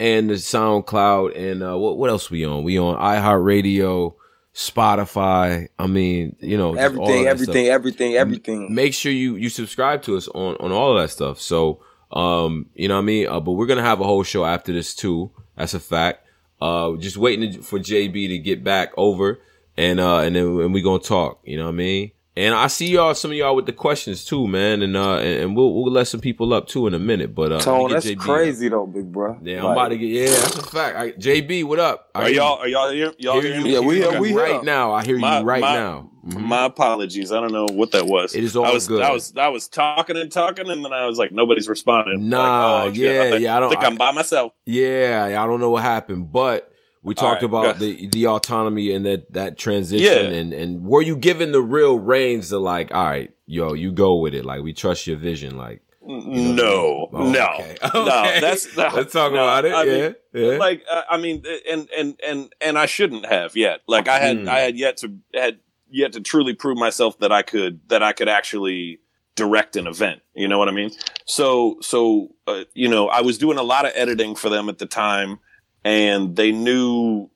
and 0.00 0.30
the 0.30 0.34
SoundCloud 0.34 1.38
and 1.38 1.62
uh, 1.62 1.78
what 1.78 1.98
what 1.98 2.10
else 2.10 2.30
we 2.30 2.44
on? 2.44 2.64
We 2.64 2.78
on 2.78 2.96
iHeartRadio. 2.96 4.14
Spotify. 4.52 5.68
I 5.78 5.86
mean, 5.86 6.34
you 6.40 6.58
know, 6.58 6.74
everything, 6.74 7.28
everything, 7.28 7.66
everything, 7.68 8.14
everything. 8.16 8.74
Make 8.74 8.94
sure 8.94 9.12
you 9.12 9.36
you 9.36 9.48
subscribe 9.48 10.02
to 10.02 10.16
us 10.16 10.26
on 10.26 10.56
on 10.56 10.72
all 10.72 10.96
of 10.96 11.00
that 11.00 11.10
stuff. 11.10 11.40
So, 11.40 11.80
um, 12.10 12.66
you 12.74 12.88
know 12.88 12.96
what 12.96 13.02
I 13.02 13.04
mean. 13.04 13.28
Uh, 13.28 13.38
but 13.38 13.52
we're 13.52 13.66
gonna 13.66 13.82
have 13.82 14.00
a 14.00 14.04
whole 14.04 14.24
show 14.24 14.44
after 14.44 14.72
this 14.72 14.92
too. 14.92 15.30
That's 15.56 15.72
a 15.74 15.78
fact. 15.80 16.26
Uh, 16.60 16.96
just 16.96 17.16
waiting 17.16 17.62
for 17.62 17.78
JB 17.78 18.28
to 18.28 18.38
get 18.38 18.64
back 18.64 18.92
over 18.96 19.40
and, 19.76 19.98
uh, 19.98 20.18
and 20.18 20.36
then 20.36 20.44
and 20.60 20.74
we 20.74 20.82
gonna 20.82 20.98
talk, 20.98 21.40
you 21.44 21.56
know 21.56 21.64
what 21.64 21.74
I 21.74 21.76
mean? 21.76 22.10
And 22.36 22.54
I 22.54 22.68
see 22.68 22.86
y'all, 22.86 23.14
some 23.14 23.32
of 23.32 23.36
y'all 23.36 23.56
with 23.56 23.66
the 23.66 23.72
questions 23.72 24.24
too, 24.24 24.46
man. 24.46 24.82
And, 24.82 24.96
uh, 24.96 25.16
and, 25.16 25.56
we'll, 25.56 25.74
we'll 25.74 25.92
let 25.92 26.06
some 26.06 26.20
people 26.20 26.54
up 26.54 26.68
too 26.68 26.86
in 26.86 26.94
a 26.94 26.98
minute, 26.98 27.34
but, 27.34 27.50
uh, 27.50 27.60
Tone, 27.60 27.90
that's 27.90 28.06
JB 28.06 28.18
crazy 28.18 28.66
up. 28.66 28.72
though, 28.72 28.86
big 28.86 29.10
bro. 29.10 29.38
Yeah, 29.42 29.64
I'm 29.64 29.72
about 29.72 29.88
to 29.88 29.98
get, 29.98 30.06
yeah, 30.06 30.26
that's 30.26 30.56
a 30.56 30.62
fact. 30.62 30.96
I, 30.96 31.10
JB, 31.12 31.64
what 31.64 31.80
up? 31.80 32.08
I 32.14 32.22
are 32.22 32.30
y'all, 32.30 32.58
are 32.58 32.68
y'all 32.68 32.90
here? 32.90 33.12
Y'all 33.18 33.40
hear, 33.40 33.56
you? 33.56 33.66
Yeah, 33.66 33.80
we 33.80 33.96
here, 33.96 34.20
we 34.20 34.32
right 34.32 34.62
now. 34.62 34.92
I 34.92 35.04
hear 35.04 35.18
my, 35.18 35.40
you 35.40 35.44
right 35.44 35.60
my, 35.60 35.74
now. 35.74 36.10
Mm-hmm. 36.24 36.46
My 36.46 36.66
apologies. 36.66 37.32
I 37.32 37.40
don't 37.40 37.52
know 37.52 37.66
what 37.66 37.90
that 37.92 38.06
was. 38.06 38.34
It 38.34 38.44
is 38.44 38.54
all 38.54 38.66
I 38.66 38.72
was, 38.74 38.86
good. 38.86 39.02
I 39.02 39.10
was, 39.10 39.36
I 39.36 39.48
was 39.48 39.66
talking 39.66 40.16
and 40.16 40.30
talking, 40.30 40.70
and 40.70 40.84
then 40.84 40.92
I 40.92 41.06
was 41.06 41.18
like, 41.18 41.32
nobody's 41.32 41.68
responding. 41.68 42.28
Nah, 42.28 42.84
like, 42.84 42.90
oh, 42.90 42.92
yeah, 42.92 43.22
I 43.22 43.30
think, 43.30 43.42
yeah. 43.42 43.56
I 43.56 43.60
don't 43.60 43.70
think 43.70 43.82
I, 43.82 43.86
am 43.88 43.96
by 43.96 44.12
myself. 44.12 44.52
Yeah, 44.66 45.36
I 45.42 45.46
don't 45.46 45.58
know 45.58 45.70
what 45.70 45.82
happened, 45.82 46.30
but 46.30 46.70
we 47.02 47.14
talked 47.14 47.42
right, 47.42 47.48
about 47.48 47.78
the 47.78 48.08
the 48.08 48.26
autonomy 48.26 48.92
and 48.92 49.06
that 49.06 49.32
that 49.32 49.58
transition, 49.58 50.32
yeah. 50.32 50.38
and 50.38 50.52
and 50.52 50.84
were 50.84 51.02
you 51.02 51.16
given 51.16 51.52
the 51.52 51.62
real 51.62 51.98
reins 51.98 52.50
to 52.50 52.58
like, 52.58 52.92
all 52.92 53.04
right, 53.04 53.32
yo, 53.46 53.72
you 53.72 53.90
go 53.90 54.16
with 54.16 54.34
it. 54.34 54.44
Like 54.44 54.62
we 54.62 54.72
trust 54.72 55.06
your 55.06 55.16
vision. 55.16 55.56
Like 55.56 55.82
you 56.06 56.54
know, 56.54 56.54
no, 56.54 57.08
oh, 57.12 57.30
no, 57.30 57.48
okay. 57.54 57.76
no. 57.94 58.04
That's 58.04 58.76
no, 58.76 58.88
let's 58.94 59.12
talk 59.12 59.32
no, 59.32 59.42
about 59.42 59.64
it. 59.64 59.72
I 59.72 59.84
yeah, 59.84 60.08
mean, 60.08 60.14
yeah. 60.34 60.58
Like 60.58 60.82
uh, 60.90 61.02
I 61.08 61.16
mean, 61.16 61.42
and 61.68 61.88
and 61.96 62.20
and 62.26 62.52
and 62.60 62.78
I 62.78 62.86
shouldn't 62.86 63.26
have 63.26 63.56
yet. 63.56 63.80
Like 63.86 64.08
I 64.08 64.18
had, 64.18 64.36
mm. 64.38 64.48
I 64.48 64.60
had 64.60 64.76
yet 64.76 64.98
to 64.98 65.16
had 65.34 65.58
yet 65.90 66.12
to 66.12 66.20
truly 66.20 66.54
prove 66.54 66.76
myself 66.76 67.18
that 67.20 67.32
I 67.32 67.42
could 67.42 67.80
that 67.88 68.02
I 68.02 68.12
could 68.12 68.28
actually 68.28 69.00
direct 69.36 69.76
an 69.76 69.86
event. 69.86 70.20
You 70.34 70.48
know 70.48 70.58
what 70.58 70.68
I 70.68 70.72
mean? 70.72 70.90
So 71.26 71.78
so 71.80 72.34
uh, 72.46 72.64
you 72.74 72.88
know, 72.88 73.08
I 73.08 73.22
was 73.22 73.38
doing 73.38 73.56
a 73.58 73.62
lot 73.62 73.86
of 73.86 73.92
editing 73.94 74.34
for 74.34 74.48
them 74.50 74.68
at 74.68 74.78
the 74.78 74.86
time, 74.86 75.38
and 75.84 76.36
they 76.36 76.52
knew 76.52 77.30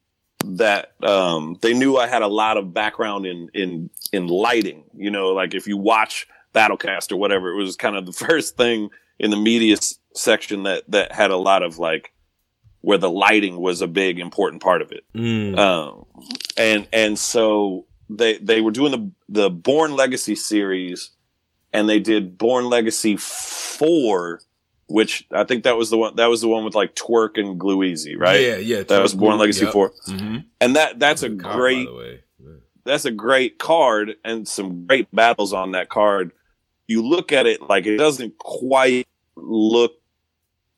that 0.45 0.93
um, 1.03 1.57
they 1.63 1.75
knew 1.75 1.97
I 1.97 2.07
had 2.07 2.23
a 2.23 2.29
lot 2.29 2.57
of 2.57 2.75
background 2.75 3.27
in 3.27 3.49
in 3.55 3.91
in 4.13 4.27
lighting. 4.29 4.85
You 4.95 5.11
know, 5.11 5.29
like 5.29 5.55
if 5.55 5.67
you 5.67 5.77
watch 5.77 6.27
Battlecast 6.55 7.13
or 7.13 7.17
whatever, 7.17 7.51
it 7.51 7.57
was 7.57 7.77
kind 7.77 7.97
of 7.97 8.07
the 8.07 8.13
first 8.27 8.57
thing 8.57 8.91
in 9.19 9.31
the 9.31 9.37
media 9.37 9.77
s- 9.77 9.99
section 10.15 10.65
that 10.65 10.85
that 10.89 11.13
had 11.13 11.31
a 11.31 11.37
lot 11.37 11.63
of 11.63 11.79
like 11.79 12.13
where 12.81 12.99
the 12.99 13.11
lighting 13.11 13.57
was 13.59 13.81
a 13.81 13.87
big 13.87 14.19
important 14.19 14.63
part 14.63 14.83
of 14.83 14.93
it. 14.93 15.05
Mm. 15.15 15.59
Um, 15.59 16.05
and 16.57 16.87
and 16.93 17.19
so 17.19 17.87
they 18.11 18.37
they 18.39 18.61
were 18.61 18.71
doing 18.71 18.93
the 18.93 19.11
the 19.29 19.51
Born 19.51 19.97
Legacy 19.97 20.35
series, 20.35 21.11
and 21.73 21.89
they 21.89 21.99
did 21.99 22.37
Born 22.37 22.69
Legacy 22.69 23.17
four, 23.17 24.41
which 24.87 25.27
I 25.31 25.45
think 25.45 25.65
that 25.65 25.77
was 25.77 25.91
the 25.91 25.97
one 25.97 26.17
that 26.17 26.27
was 26.27 26.41
the 26.41 26.49
one 26.49 26.65
with 26.65 26.75
like 26.75 26.95
Twerk 26.95 27.39
and 27.39 27.59
Glue-Easy, 27.59 28.17
right? 28.17 28.41
Yeah, 28.41 28.57
yeah. 28.57 28.83
That 28.83 29.03
was 29.03 29.15
Born 29.15 29.39
Legacy 29.39 29.65
yep. 29.65 29.73
4 29.73 29.91
mm-hmm. 30.09 30.37
and 30.61 30.77
that 30.77 30.99
that's 30.99 31.23
a 31.23 31.29
great 31.29 31.89
that's 32.85 33.05
a 33.05 33.11
great 33.11 33.59
card 33.59 34.17
and 34.25 34.47
some 34.47 34.87
great 34.87 35.15
battles 35.15 35.53
on 35.53 35.73
that 35.73 35.89
card. 35.89 36.33
You 36.87 37.03
look 37.03 37.33
at 37.33 37.47
it 37.47 37.63
like 37.63 37.87
it 37.87 37.97
doesn't 37.97 38.39
quite 38.39 39.09
look 39.37 39.95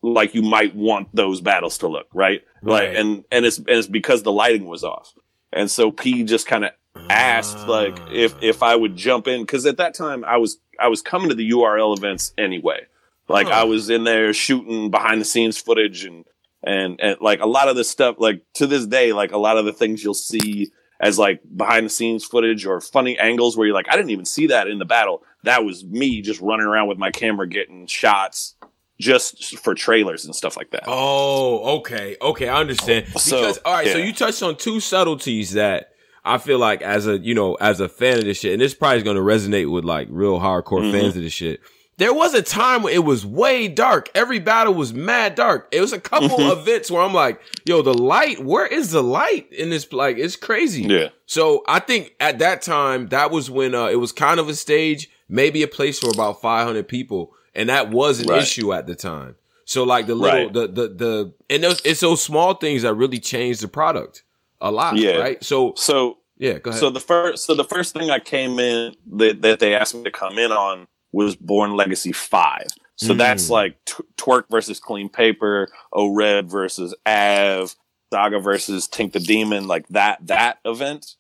like 0.03 0.35
you 0.35 0.43
might 0.43 0.75
want 0.75 1.09
those 1.15 1.41
battles 1.41 1.79
to 1.79 1.89
look, 1.89 2.07
right? 2.13 2.45
right. 2.63 2.89
Like 2.89 2.97
and 2.97 3.25
and 3.33 3.45
it's 3.45 3.59
and 3.59 3.71
it's 3.71 3.89
because 3.89 4.23
the 4.23 4.33
lighting 4.33 4.67
was 4.67 4.85
off. 4.85 5.15
And 5.53 5.71
so 5.71 5.91
P 5.91 6.23
just 6.23 6.47
kind 6.47 6.65
of 6.65 6.73
asked 7.11 7.67
like 7.67 7.99
if 8.11 8.35
ah. 8.35 8.39
if 8.41 8.63
I 8.63 8.77
would 8.77 8.97
jump 8.97 9.27
in 9.27 9.43
because 9.43 9.67
at 9.67 9.79
that 9.79 9.95
time 9.95 10.25
I 10.25 10.37
was 10.37 10.59
I 10.79 10.89
was 10.89 11.03
coming 11.03 11.29
to 11.29 11.35
the 11.35 11.51
URL 11.51 11.97
events 11.97 12.33
anyway. 12.39 12.87
Like 13.29 13.49
I 13.49 13.65
was 13.65 13.91
in 13.91 14.05
there 14.05 14.33
shooting 14.33 14.91
behind 14.91 15.21
the 15.21 15.25
scenes 15.25 15.59
footage 15.59 16.05
and 16.05 16.25
and 16.63 17.01
and 17.01 17.17
like 17.21 17.41
a 17.41 17.47
lot 17.47 17.69
of 17.69 17.77
the 17.77 17.85
stuff 17.85 18.17
like 18.19 18.43
to 18.55 18.67
this 18.67 18.87
day 18.87 19.13
like 19.13 19.33
a 19.33 19.39
lot 19.39 19.59
of 19.59 19.65
the 19.65 19.73
things 19.73 20.03
you'll 20.03 20.15
see 20.15 20.71
as 21.01 21.19
like 21.19 21.41
behind 21.57 21.87
the 21.87 21.91
scenes 21.91 22.25
footage 22.25 22.65
or 22.65 22.81
funny 22.81 23.19
angles 23.19 23.57
where 23.57 23.67
you're 23.67 23.75
like 23.75 23.89
I 23.89 23.97
didn't 23.97 24.11
even 24.11 24.25
see 24.25 24.47
that 24.49 24.69
in 24.69 24.79
the 24.79 24.85
battle. 24.85 25.23
That 25.43 25.65
was 25.65 25.85
me 25.85 26.23
just 26.23 26.41
running 26.41 26.67
around 26.67 26.89
with 26.89 26.99
my 26.99 27.11
camera 27.11 27.49
getting 27.49 27.87
shots 27.87 28.57
just 28.99 29.59
for 29.59 29.75
trailers 29.75 30.25
and 30.25 30.35
stuff 30.35 30.57
like 30.57 30.71
that. 30.71 30.85
Oh, 30.87 31.79
okay. 31.79 32.17
Okay, 32.21 32.49
I 32.49 32.61
understand. 32.61 33.07
Because 33.07 33.25
so, 33.25 33.53
all 33.65 33.75
right, 33.75 33.87
yeah. 33.87 33.93
so 33.93 33.99
you 33.99 34.13
touched 34.13 34.43
on 34.43 34.57
two 34.57 34.81
subtleties 34.81 35.53
that 35.53 35.91
I 36.25 36.39
feel 36.39 36.59
like 36.59 36.83
as 36.83 37.07
a, 37.07 37.19
you 37.19 37.35
know, 37.35 37.55
as 37.57 37.81
a 37.81 37.89
fan 37.89 38.19
of 38.19 38.25
this 38.25 38.41
shit, 38.41 38.53
and 38.53 38.61
this 38.61 38.75
probably 38.75 38.99
is 38.99 39.03
going 39.03 39.17
to 39.17 39.23
resonate 39.23 39.71
with 39.71 39.85
like 39.85 40.09
real 40.11 40.41
hardcore 40.41 40.81
mm-hmm. 40.81 40.93
fans 40.93 41.17
of 41.17 41.23
this 41.23 41.33
shit. 41.33 41.61
There 41.99 42.13
was 42.13 42.35
a 42.35 42.43
time 42.43 42.83
where 42.83 42.93
it 42.93 43.05
was 43.05 43.25
way 43.25 43.69
dark. 43.69 44.11
Every 44.15 44.39
battle 44.39 44.75
was 44.75 44.93
mad 44.93 45.35
dark. 45.35 45.69
It 45.73 45.81
was 45.81 45.93
a 45.95 46.01
couple 46.01 46.29
Mhm. 46.29 46.53
events 46.53 46.91
where 46.91 47.01
I'm 47.03 47.15
like, 47.15 47.41
yo, 47.65 47.81
the 47.83 47.95
light, 47.95 48.45
where 48.45 48.67
is 48.67 48.91
the 48.91 49.03
light 49.03 49.51
in 49.51 49.71
this? 49.71 49.91
Like, 49.93 50.19
it's 50.19 50.37
crazy. 50.37 50.83
Yeah. 50.83 51.09
So 51.25 51.63
I 51.67 51.79
think 51.81 52.15
at 52.21 52.39
that 52.41 52.61
time, 52.63 53.09
that 53.09 53.31
was 53.31 53.51
when 53.51 53.75
uh, 53.75 53.87
it 53.87 53.97
was 53.97 54.13
kind 54.13 54.39
of 54.41 54.49
a 54.49 54.55
stage, 54.55 55.09
maybe 55.29 55.63
a 55.63 55.69
place 55.69 55.99
for 55.99 56.11
about 56.11 56.43
500 56.43 56.87
people. 56.87 57.33
And 57.55 57.71
that 57.71 57.91
was 57.91 58.21
an 58.21 58.29
Right. 58.29 58.43
issue 58.43 58.73
at 58.75 58.87
the 58.87 58.95
time. 58.95 59.37
So 59.65 59.83
like 59.83 60.07
the 60.07 60.15
little, 60.15 60.45
Right. 60.45 60.53
the, 60.53 60.69
the, 60.69 60.89
the, 60.89 61.33
and 61.49 61.65
those, 61.65 61.81
it's 61.85 62.01
those 62.01 62.23
small 62.23 62.55
things 62.55 62.83
that 62.83 62.93
really 62.95 63.19
change 63.19 63.61
the 63.61 63.69
product 63.69 64.23
a 64.61 64.71
lot. 64.71 64.97
Yeah. 64.97 65.17
Right. 65.17 65.43
So 65.43 65.73
So 65.77 66.19
yeah, 66.39 66.59
go 66.59 66.69
ahead. 66.71 66.81
So 66.81 66.91
the 66.91 67.01
first, 67.01 67.47
so 67.47 67.55
the 67.55 67.65
first 67.65 67.95
thing 67.95 68.11
I 68.11 68.19
came 68.19 68.59
in 68.61 68.95
that, 69.17 69.41
that 69.41 69.61
they 69.61 69.75
asked 69.75 69.95
me 69.95 70.05
to 70.05 70.11
come 70.11 70.39
in 70.39 70.53
on 70.53 70.87
was 71.13 71.37
Born 71.37 71.75
Legacy 71.77 72.13
Five. 72.13 72.67
So 72.97 73.13
Mm. 73.15 73.19
that's 73.19 73.51
like 73.51 73.77
t- 73.85 74.03
Twerk 74.17 74.45
versus 74.51 74.81
Clean 74.81 75.09
Paper, 75.09 75.69
O 75.93 76.15
Red 76.15 76.51
versus 76.51 76.95
Av, 77.07 77.75
Saga 78.13 78.39
versus 78.39 78.89
Tink 78.89 79.13
the 79.13 79.21
Demon, 79.21 79.67
like 79.69 79.87
that 79.89 80.27
that 80.27 80.59
event. 80.65 81.17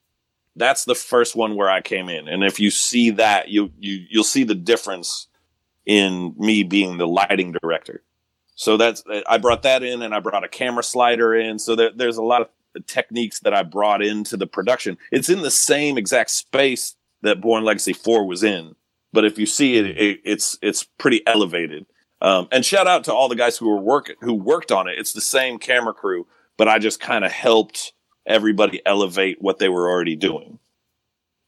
That's 0.54 0.86
the 0.86 0.94
first 0.94 1.36
one 1.36 1.54
where 1.54 1.68
I 1.68 1.82
came 1.82 2.08
in, 2.08 2.28
and 2.28 2.42
if 2.42 2.58
you 2.58 2.70
see 2.70 3.10
that, 3.10 3.48
you 3.48 3.70
you 3.78 4.06
you'll 4.08 4.24
see 4.24 4.44
the 4.44 4.54
difference 4.54 5.28
in 5.84 6.34
me 6.38 6.62
being 6.62 6.96
the 6.98 7.06
lighting 7.06 7.52
director. 7.62 8.02
So 8.54 8.76
that's 8.78 9.04
I 9.26 9.36
brought 9.38 9.62
that 9.64 9.82
in, 9.82 10.00
and 10.02 10.14
I 10.14 10.20
brought 10.20 10.44
a 10.44 10.48
camera 10.48 10.82
slider 10.82 11.34
in. 11.34 11.58
So 11.58 11.76
there, 11.76 11.90
there's 11.94 12.16
a 12.16 12.22
lot 12.22 12.40
of 12.40 12.48
techniques 12.86 13.40
that 13.40 13.52
I 13.54 13.62
brought 13.62 14.02
into 14.02 14.36
the 14.36 14.46
production. 14.46 14.96
It's 15.12 15.28
in 15.28 15.42
the 15.42 15.50
same 15.50 15.98
exact 15.98 16.30
space 16.30 16.94
that 17.22 17.40
Born 17.40 17.64
Legacy 17.64 17.92
4 17.92 18.26
was 18.26 18.42
in, 18.42 18.74
but 19.16 19.24
if 19.24 19.38
you 19.38 19.46
see 19.46 19.78
it, 19.78 19.86
it 19.86 20.20
it's 20.24 20.58
it's 20.60 20.84
pretty 20.84 21.26
elevated. 21.26 21.86
Um, 22.20 22.48
and 22.52 22.62
shout 22.62 22.86
out 22.86 23.04
to 23.04 23.14
all 23.14 23.30
the 23.30 23.34
guys 23.34 23.56
who 23.56 23.66
were 23.66 23.80
working 23.80 24.16
who 24.20 24.34
worked 24.34 24.70
on 24.70 24.88
it. 24.88 24.98
It's 24.98 25.14
the 25.14 25.22
same 25.22 25.58
camera 25.58 25.94
crew, 25.94 26.26
but 26.58 26.68
I 26.68 26.78
just 26.78 27.00
kind 27.00 27.24
of 27.24 27.32
helped 27.32 27.94
everybody 28.26 28.82
elevate 28.84 29.38
what 29.40 29.58
they 29.58 29.70
were 29.70 29.88
already 29.88 30.16
doing. 30.16 30.58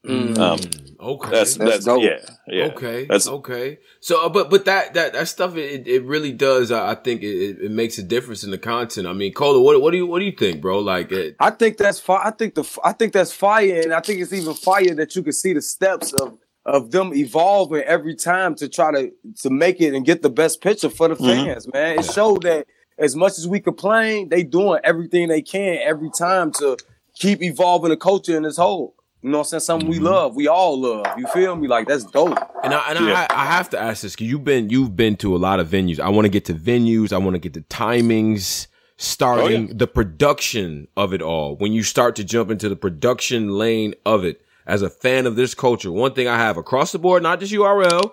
Mm. 0.07 0.39
Um, 0.39 0.59
okay. 0.99 1.31
That's 1.31 1.57
That's 1.57 1.85
that's, 1.85 2.03
yeah 2.03 2.21
yeah. 2.47 2.65
Okay. 2.73 3.03
That's- 3.03 3.29
okay. 3.29 3.81
So, 4.01 4.25
uh, 4.25 4.31
but 4.31 4.49
but 4.49 4.65
that 4.65 4.95
that 4.95 5.13
that 5.13 5.29
stuff 5.29 5.57
it, 5.57 5.87
it 5.87 6.05
really 6.05 6.33
does. 6.33 6.73
uh, 6.73 6.87
I 6.87 6.95
think 6.95 7.23
it, 7.23 7.37
it 7.37 7.59
it 7.65 7.71
makes 7.71 7.99
a 7.99 8.03
difference 8.03 8.45
in 8.45 8.51
the 8.51 8.57
content. 8.57 9.07
I 9.07 9.13
mean, 9.13 9.35
Cola, 9.35 9.61
what 9.61 9.83
what 9.83 9.91
do 9.91 9.99
you 9.99 10.07
what 10.07 10.21
do 10.21 10.25
you 10.25 10.33
think, 10.33 10.63
bro? 10.63 10.79
Like, 10.79 11.13
it, 11.13 11.37
I 11.39 11.51
think 11.51 11.77
that's 11.77 12.01
fire. 12.01 12.23
I 12.25 12.31
think 12.31 12.55
the 12.55 12.65
I 12.83 12.93
think 12.93 13.13
that's 13.13 13.33
fire, 13.33 13.83
and 13.83 13.93
I 13.93 14.01
think 14.01 14.21
it's 14.21 14.33
even 14.33 14.55
fire 14.55 14.95
that 14.95 15.15
you 15.15 15.23
can 15.23 15.35
see 15.35 15.53
the 15.53 15.61
steps 15.61 16.15
of 16.15 16.39
of 16.69 16.91
them 16.91 17.13
evolving 17.15 17.81
every 17.83 18.15
time 18.15 18.55
to 18.57 18.69
try 18.69 18.93
to 18.93 19.11
to 19.43 19.51
make 19.51 19.81
it 19.81 19.95
and 19.95 20.05
get 20.05 20.23
the 20.23 20.31
best 20.31 20.61
picture 20.61 20.91
for 20.91 21.09
the 21.09 21.15
Mhm. 21.17 21.27
fans. 21.47 21.73
Man, 21.73 21.99
it 21.99 22.05
showed 22.05 22.43
that 22.43 22.67
as 22.99 23.17
much 23.17 23.39
as 23.39 23.49
we 23.49 23.59
complain, 23.61 24.29
they 24.29 24.43
doing 24.43 24.79
everything 24.85 25.29
they 25.29 25.43
can 25.43 25.79
every 25.83 26.11
time 26.17 26.53
to 26.59 26.77
keep 27.15 27.43
evolving 27.43 27.91
the 27.91 27.97
culture 27.97 28.37
in 28.37 28.43
this 28.43 28.57
whole. 28.59 28.95
You 29.23 29.31
know 29.31 29.39
what 29.39 29.45
I'm 29.47 29.49
saying? 29.49 29.61
Something 29.61 29.89
we 29.89 29.99
Mhm. 29.99 30.03
love, 30.03 30.37
we 30.37 30.47
all 30.47 30.79
love. 30.81 31.07
You 31.19 31.27
feel 31.29 31.57
me? 31.57 31.67
Like 31.69 31.89
that's 31.89 32.05
dope. 32.05 32.39
and 32.63 32.75
I 32.75 32.91
and 32.91 33.07
Yeah. 33.07 33.27
I, 33.31 33.43
I 33.43 33.45
have 33.47 33.71
to 33.71 33.79
ask 33.79 34.03
this 34.03 34.15
because 34.15 34.27
you've 34.29 34.45
been 34.45 34.69
you've 34.69 34.95
been 34.95 35.17
to 35.17 35.35
a 35.35 35.39
lot 35.39 35.59
of 35.61 35.69
venues. 35.69 35.99
I 35.99 36.09
want 36.11 36.27
to 36.27 36.29
get 36.29 36.45
to 36.47 36.55
venues. 36.55 37.13
I 37.13 37.19
want 37.19 37.35
to 37.35 37.39
get 37.41 37.55
to 37.55 37.63
timings, 37.63 38.67
starting 38.97 39.69
Oh, 39.71 39.75
the 39.75 39.87
production 39.87 40.89
of 40.97 41.13
it 41.15 41.23
all. 41.23 41.57
When 41.57 41.73
you 41.73 41.83
start 41.83 42.15
to 42.17 42.25
jump 42.25 42.51
into 42.51 42.69
the 42.69 42.77
production 42.77 43.51
lane 43.57 43.95
of 44.05 44.25
it, 44.25 44.41
as 44.69 44.83
a 44.83 44.91
fan 44.91 45.27
of 45.27 45.35
this 45.35 45.55
culture, 45.55 45.91
one 45.91 46.13
thing 46.13 46.29
I 46.29 46.37
have 46.37 46.57
across 46.57 46.93
the 46.93 46.99
board, 46.99 47.23
not 47.23 47.41
just 47.41 47.53
URL, 47.53 48.13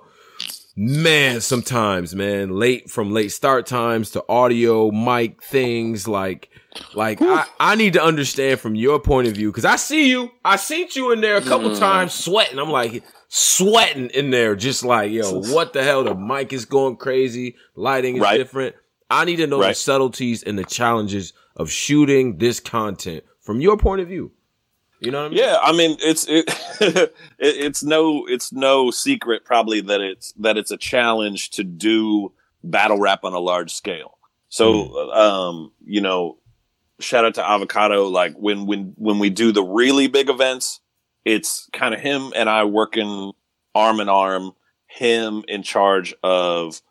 man, 0.75 1.41
sometimes, 1.41 2.15
man, 2.15 2.49
late 2.49 2.89
from 2.89 3.11
late 3.11 3.31
start 3.31 3.65
times 3.65 4.09
to 4.11 4.23
audio, 4.27 4.89
mic 4.89 5.43
things 5.43 6.07
like, 6.07 6.49
like 6.93 7.21
I, 7.21 7.45
I 7.59 7.75
need 7.75 7.93
to 7.93 8.03
understand 8.03 8.59
from 8.61 8.73
your 8.75 8.99
point 8.99 9.27
of 9.27 9.35
view 9.35 9.51
because 9.51 9.65
I 9.65 9.75
see 9.75 10.09
you, 10.09 10.31
I 10.43 10.55
seen 10.55 10.87
you 10.93 11.11
in 11.11 11.21
there 11.21 11.35
a 11.37 11.41
couple 11.41 11.69
Mm. 11.71 11.79
times 11.79 12.13
sweating. 12.13 12.57
I'm 12.57 12.69
like 12.69 13.03
sweating 13.27 14.07
in 14.11 14.29
there, 14.31 14.55
just 14.55 14.83
like 14.83 15.11
yo, 15.11 15.39
what 15.51 15.73
the 15.73 15.83
hell? 15.83 16.03
The 16.05 16.15
mic 16.15 16.53
is 16.53 16.63
going 16.65 16.95
crazy, 16.95 17.55
lighting 17.75 18.15
is 18.15 18.21
Right. 18.21 18.37
different. 18.37 18.75
I 19.09 19.25
need 19.25 19.35
to 19.37 19.47
know 19.47 19.59
the 19.61 19.73
subtleties 19.75 20.41
and 20.41 20.57
the 20.57 20.63
challenges 20.65 21.33
of 21.55 21.69
shooting 21.69 22.37
this 22.37 22.59
content 22.61 23.23
from 23.41 23.59
your 23.61 23.77
point 23.77 24.01
of 24.01 24.07
view. 24.07 24.31
You 24.99 25.11
know 25.11 25.23
what 25.23 25.25
I 25.27 25.29
mean? 25.29 25.37
Yeah, 25.39 25.57
I 25.61 25.71
mean 25.73 25.97
it's 25.99 26.25
it, 26.27 26.45
it 26.81 27.13
it's 27.39 27.83
no 27.83 28.25
it's 28.27 28.51
no 28.53 28.91
secret 28.91 29.45
probably 29.45 29.81
that 29.81 30.01
it's 30.01 30.31
that 30.33 30.57
it's 30.57 30.71
a 30.71 30.77
challenge 30.77 31.51
to 31.51 31.63
do 31.63 32.31
battle 32.63 32.97
rap 32.99 33.23
on 33.23 33.33
a 33.33 33.39
large 33.39 33.73
scale. 33.73 34.17
So 34.49 35.11
um, 35.11 35.71
you 35.85 36.01
know, 36.01 36.37
shout 36.99 37.25
out 37.25 37.35
to 37.35 37.47
Avocado 37.47 38.07
like 38.07 38.35
when 38.35 38.65
when 38.65 38.93
when 38.97 39.19
we 39.19 39.29
do 39.29 39.51
the 39.51 39.63
really 39.63 40.07
big 40.07 40.29
events, 40.29 40.79
it's 41.25 41.69
kind 41.73 41.93
of 41.93 41.99
him 41.99 42.31
and 42.35 42.49
I 42.49 42.63
working 42.63 43.33
arm 43.73 43.99
in 43.99 44.07
arm, 44.07 44.53
him 44.87 45.43
in 45.47 45.61
charge 45.61 46.13
of 46.23 46.81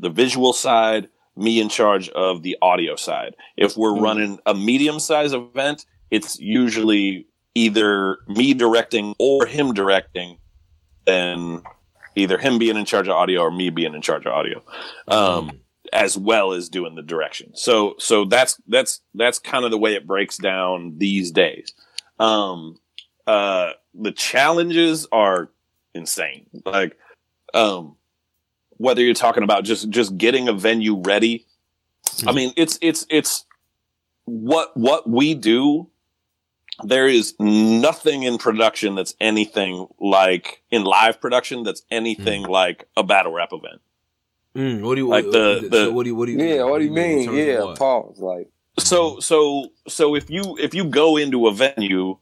the 0.00 0.10
visual 0.10 0.52
side, 0.52 1.08
me 1.36 1.60
in 1.60 1.68
charge 1.68 2.08
of 2.10 2.42
the 2.42 2.58
audio 2.60 2.96
side. 2.96 3.36
If 3.56 3.76
we're 3.76 3.92
Mhm. 3.92 4.02
running 4.02 4.38
a 4.44 4.54
medium 4.54 4.98
size 4.98 5.32
event, 5.32 5.86
it's 6.10 6.38
usually 6.40 7.26
either 7.54 8.18
me 8.28 8.54
directing 8.54 9.14
or 9.18 9.46
him 9.46 9.72
directing, 9.72 10.38
and 11.06 11.62
either 12.16 12.38
him 12.38 12.58
being 12.58 12.76
in 12.76 12.84
charge 12.84 13.08
of 13.08 13.14
audio 13.14 13.40
or 13.40 13.50
me 13.50 13.70
being 13.70 13.94
in 13.94 14.02
charge 14.02 14.26
of 14.26 14.32
audio, 14.32 14.62
um, 15.08 15.60
as 15.92 16.16
well 16.16 16.52
as 16.52 16.68
doing 16.68 16.94
the 16.94 17.02
direction. 17.02 17.50
So, 17.54 17.94
so 17.98 18.24
that's 18.24 18.60
that's 18.66 19.00
that's 19.14 19.38
kind 19.38 19.64
of 19.64 19.70
the 19.70 19.78
way 19.78 19.94
it 19.94 20.06
breaks 20.06 20.36
down 20.36 20.98
these 20.98 21.30
days. 21.30 21.72
Um, 22.18 22.78
uh, 23.26 23.72
the 23.94 24.12
challenges 24.12 25.06
are 25.12 25.50
insane. 25.94 26.46
Like, 26.64 26.96
um, 27.52 27.96
whether 28.76 29.02
you're 29.02 29.14
talking 29.14 29.42
about 29.44 29.64
just 29.64 29.88
just 29.90 30.16
getting 30.18 30.48
a 30.48 30.52
venue 30.52 31.00
ready, 31.00 31.46
I 32.26 32.32
mean, 32.32 32.52
it's 32.56 32.78
it's 32.82 33.06
it's 33.08 33.44
what 34.24 34.76
what 34.76 35.08
we 35.08 35.34
do 35.34 35.88
there 36.82 37.06
is 37.08 37.34
nothing 37.38 38.24
in 38.24 38.38
production 38.38 38.94
that's 38.96 39.14
anything 39.20 39.86
like 40.00 40.62
in 40.70 40.82
live 40.84 41.20
production 41.20 41.62
that's 41.62 41.82
anything 41.90 42.42
like 42.42 42.88
a 42.96 43.02
battle 43.04 43.32
rap 43.32 43.50
event. 43.52 43.80
Mm, 44.56 44.82
what 44.82 44.94
do 44.96 45.02
you 45.02 45.08
Like 45.08 45.30
the- 45.30 45.60
so 45.62 45.68
the- 45.86 45.92
what 45.92 46.02
do 46.04 46.10
you 46.10 46.14
what 46.16 46.26
do 46.26 46.32
you 46.32 46.38
Yeah, 46.42 46.64
what 46.64 46.78
do 46.78 46.84
you 46.84 46.90
in 46.90 46.94
mean? 46.94 47.34
Yeah, 47.34 47.64
what? 47.64 47.78
pause. 47.78 48.18
Like 48.18 48.50
So 48.78 49.20
so 49.20 49.68
so 49.88 50.14
if 50.16 50.28
you 50.30 50.56
if 50.58 50.74
you 50.74 50.84
go 50.84 51.16
into 51.16 51.46
a 51.46 51.52
venue 51.54 52.18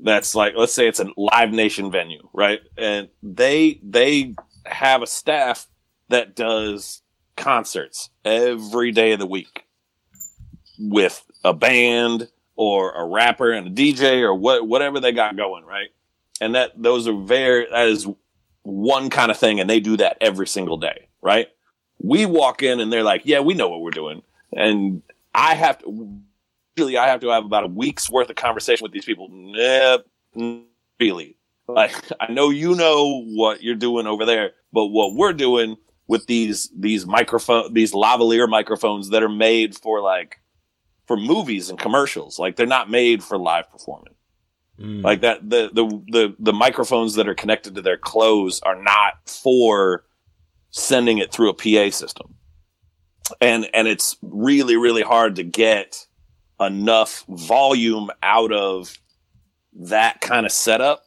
that's 0.00 0.34
like 0.34 0.54
let's 0.56 0.72
say 0.72 0.86
it's 0.86 1.00
a 1.00 1.08
live 1.16 1.50
nation 1.50 1.90
venue, 1.90 2.28
right? 2.32 2.60
And 2.76 3.08
they 3.22 3.80
they 3.82 4.34
have 4.66 5.02
a 5.02 5.06
staff 5.06 5.66
that 6.08 6.36
does 6.36 7.02
concerts 7.36 8.10
every 8.24 8.92
day 8.92 9.12
of 9.12 9.18
the 9.18 9.26
week 9.26 9.64
with 10.78 11.24
a 11.44 11.52
band 11.54 12.28
or 12.58 12.90
a 12.90 13.04
rapper 13.04 13.52
and 13.52 13.68
a 13.68 13.70
DJ 13.70 14.20
or 14.20 14.34
what 14.34 14.66
whatever 14.66 14.98
they 14.98 15.12
got 15.12 15.36
going, 15.36 15.64
right? 15.64 15.90
And 16.40 16.56
that 16.56 16.72
those 16.76 17.06
are 17.06 17.14
very 17.14 17.68
that 17.70 17.86
is 17.86 18.06
one 18.62 19.10
kind 19.10 19.30
of 19.30 19.38
thing 19.38 19.60
and 19.60 19.70
they 19.70 19.78
do 19.78 19.96
that 19.96 20.18
every 20.20 20.48
single 20.48 20.76
day, 20.76 21.08
right? 21.22 21.46
We 22.00 22.26
walk 22.26 22.64
in 22.64 22.80
and 22.80 22.92
they're 22.92 23.04
like, 23.04 23.22
"Yeah, 23.24 23.40
we 23.40 23.54
know 23.54 23.68
what 23.68 23.80
we're 23.80 23.90
doing." 23.90 24.22
And 24.52 25.02
I 25.32 25.54
have 25.54 25.78
to 25.78 26.20
really 26.76 26.98
I 26.98 27.06
have 27.06 27.20
to 27.20 27.28
have 27.28 27.44
about 27.44 27.62
a 27.62 27.68
week's 27.68 28.10
worth 28.10 28.28
of 28.28 28.34
conversation 28.34 28.82
with 28.82 28.92
these 28.92 29.04
people. 29.04 29.28
Nah, 29.30 29.98
really. 30.98 31.36
Like 31.68 31.94
I 32.20 32.32
know 32.32 32.50
you 32.50 32.74
know 32.74 33.22
what 33.24 33.62
you're 33.62 33.76
doing 33.76 34.08
over 34.08 34.26
there, 34.26 34.50
but 34.72 34.86
what 34.86 35.14
we're 35.14 35.32
doing 35.32 35.76
with 36.08 36.26
these 36.26 36.72
these 36.76 37.06
microphone 37.06 37.72
these 37.72 37.92
lavalier 37.92 38.48
microphones 38.48 39.10
that 39.10 39.22
are 39.22 39.28
made 39.28 39.76
for 39.76 40.00
like 40.00 40.40
for 41.08 41.16
movies 41.16 41.70
and 41.70 41.78
commercials. 41.78 42.38
Like 42.38 42.54
they're 42.54 42.66
not 42.66 42.88
made 42.90 43.24
for 43.24 43.36
live 43.36 43.68
performance. 43.72 44.14
Mm. 44.78 45.02
Like 45.02 45.22
that 45.22 45.48
the 45.50 45.70
the 45.72 45.86
the 46.12 46.36
the 46.38 46.52
microphones 46.52 47.14
that 47.16 47.26
are 47.26 47.34
connected 47.34 47.74
to 47.74 47.82
their 47.82 47.96
clothes 47.96 48.60
are 48.60 48.80
not 48.80 49.14
for 49.26 50.04
sending 50.70 51.18
it 51.18 51.32
through 51.32 51.48
a 51.48 51.54
PA 51.54 51.90
system. 51.90 52.34
And 53.40 53.68
and 53.74 53.88
it's 53.88 54.16
really 54.22 54.76
really 54.76 55.02
hard 55.02 55.34
to 55.36 55.42
get 55.42 56.06
enough 56.60 57.24
volume 57.28 58.10
out 58.22 58.52
of 58.52 58.96
that 59.80 60.20
kind 60.20 60.44
of 60.46 60.52
setup 60.52 61.02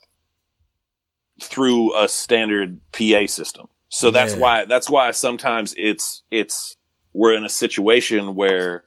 through 1.42 1.96
a 1.98 2.08
standard 2.08 2.80
PA 2.92 3.26
system. 3.28 3.68
So 3.90 4.12
that's 4.12 4.34
Yeah. 4.34 4.40
why 4.40 4.66
that's 4.66 4.90
why 4.90 5.12
sometimes 5.12 5.74
it's 5.78 6.24
it's 6.32 6.76
we're 7.14 7.34
in 7.34 7.44
a 7.46 7.50
situation 7.50 8.36
where 8.36 8.84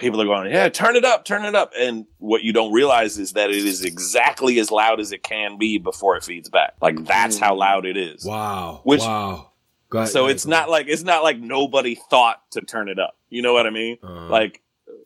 people 0.00 0.20
are 0.20 0.24
going, 0.24 0.50
yeah, 0.50 0.68
turn 0.68 0.96
it 0.96 1.04
up, 1.04 1.24
turn 1.24 1.44
it 1.44 1.54
up. 1.54 1.72
And 1.78 2.06
what 2.18 2.42
you 2.42 2.52
don't 2.52 2.72
realize 2.72 3.18
is 3.18 3.34
that 3.34 3.50
it 3.50 3.64
is 3.64 3.84
exactly 3.84 4.58
as 4.58 4.70
loud 4.70 4.98
as 4.98 5.12
it 5.12 5.22
can 5.22 5.58
be 5.58 5.78
before 5.78 6.16
it 6.16 6.24
feeds 6.24 6.48
back. 6.48 6.74
Like 6.80 7.04
that's 7.04 7.38
how 7.38 7.54
loud 7.54 7.86
it 7.86 7.96
is. 7.96 8.24
Wow. 8.24 8.80
Which- 8.84 9.00
wow. 9.02 9.46
Ahead, 9.92 10.08
so 10.08 10.24
ahead, 10.26 10.36
it's 10.36 10.46
not 10.46 10.70
like 10.70 10.86
it's 10.86 11.02
not 11.02 11.24
like 11.24 11.40
nobody 11.40 11.96
thought 11.96 12.48
to 12.52 12.60
turn 12.60 12.88
it 12.88 13.00
up. 13.00 13.16
You 13.28 13.42
know 13.42 13.52
what 13.52 13.66
I 13.66 13.70
mean? 13.70 13.98
Uh-huh. 14.02 14.28
Like, 14.28 14.62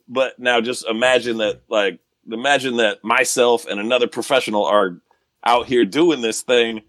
but 0.07 0.37
now 0.37 0.61
just 0.61 0.85
imagine 0.85 1.37
that, 1.37 1.61
like, 1.69 1.99
imagine 2.31 2.77
that 2.77 3.03
myself 3.03 3.65
and 3.65 3.79
another 3.79 4.05
professional 4.07 4.63
are 4.63 5.01
out 5.43 5.65
here 5.65 5.85
doing 5.85 6.21
this 6.21 6.43
thing, 6.43 6.83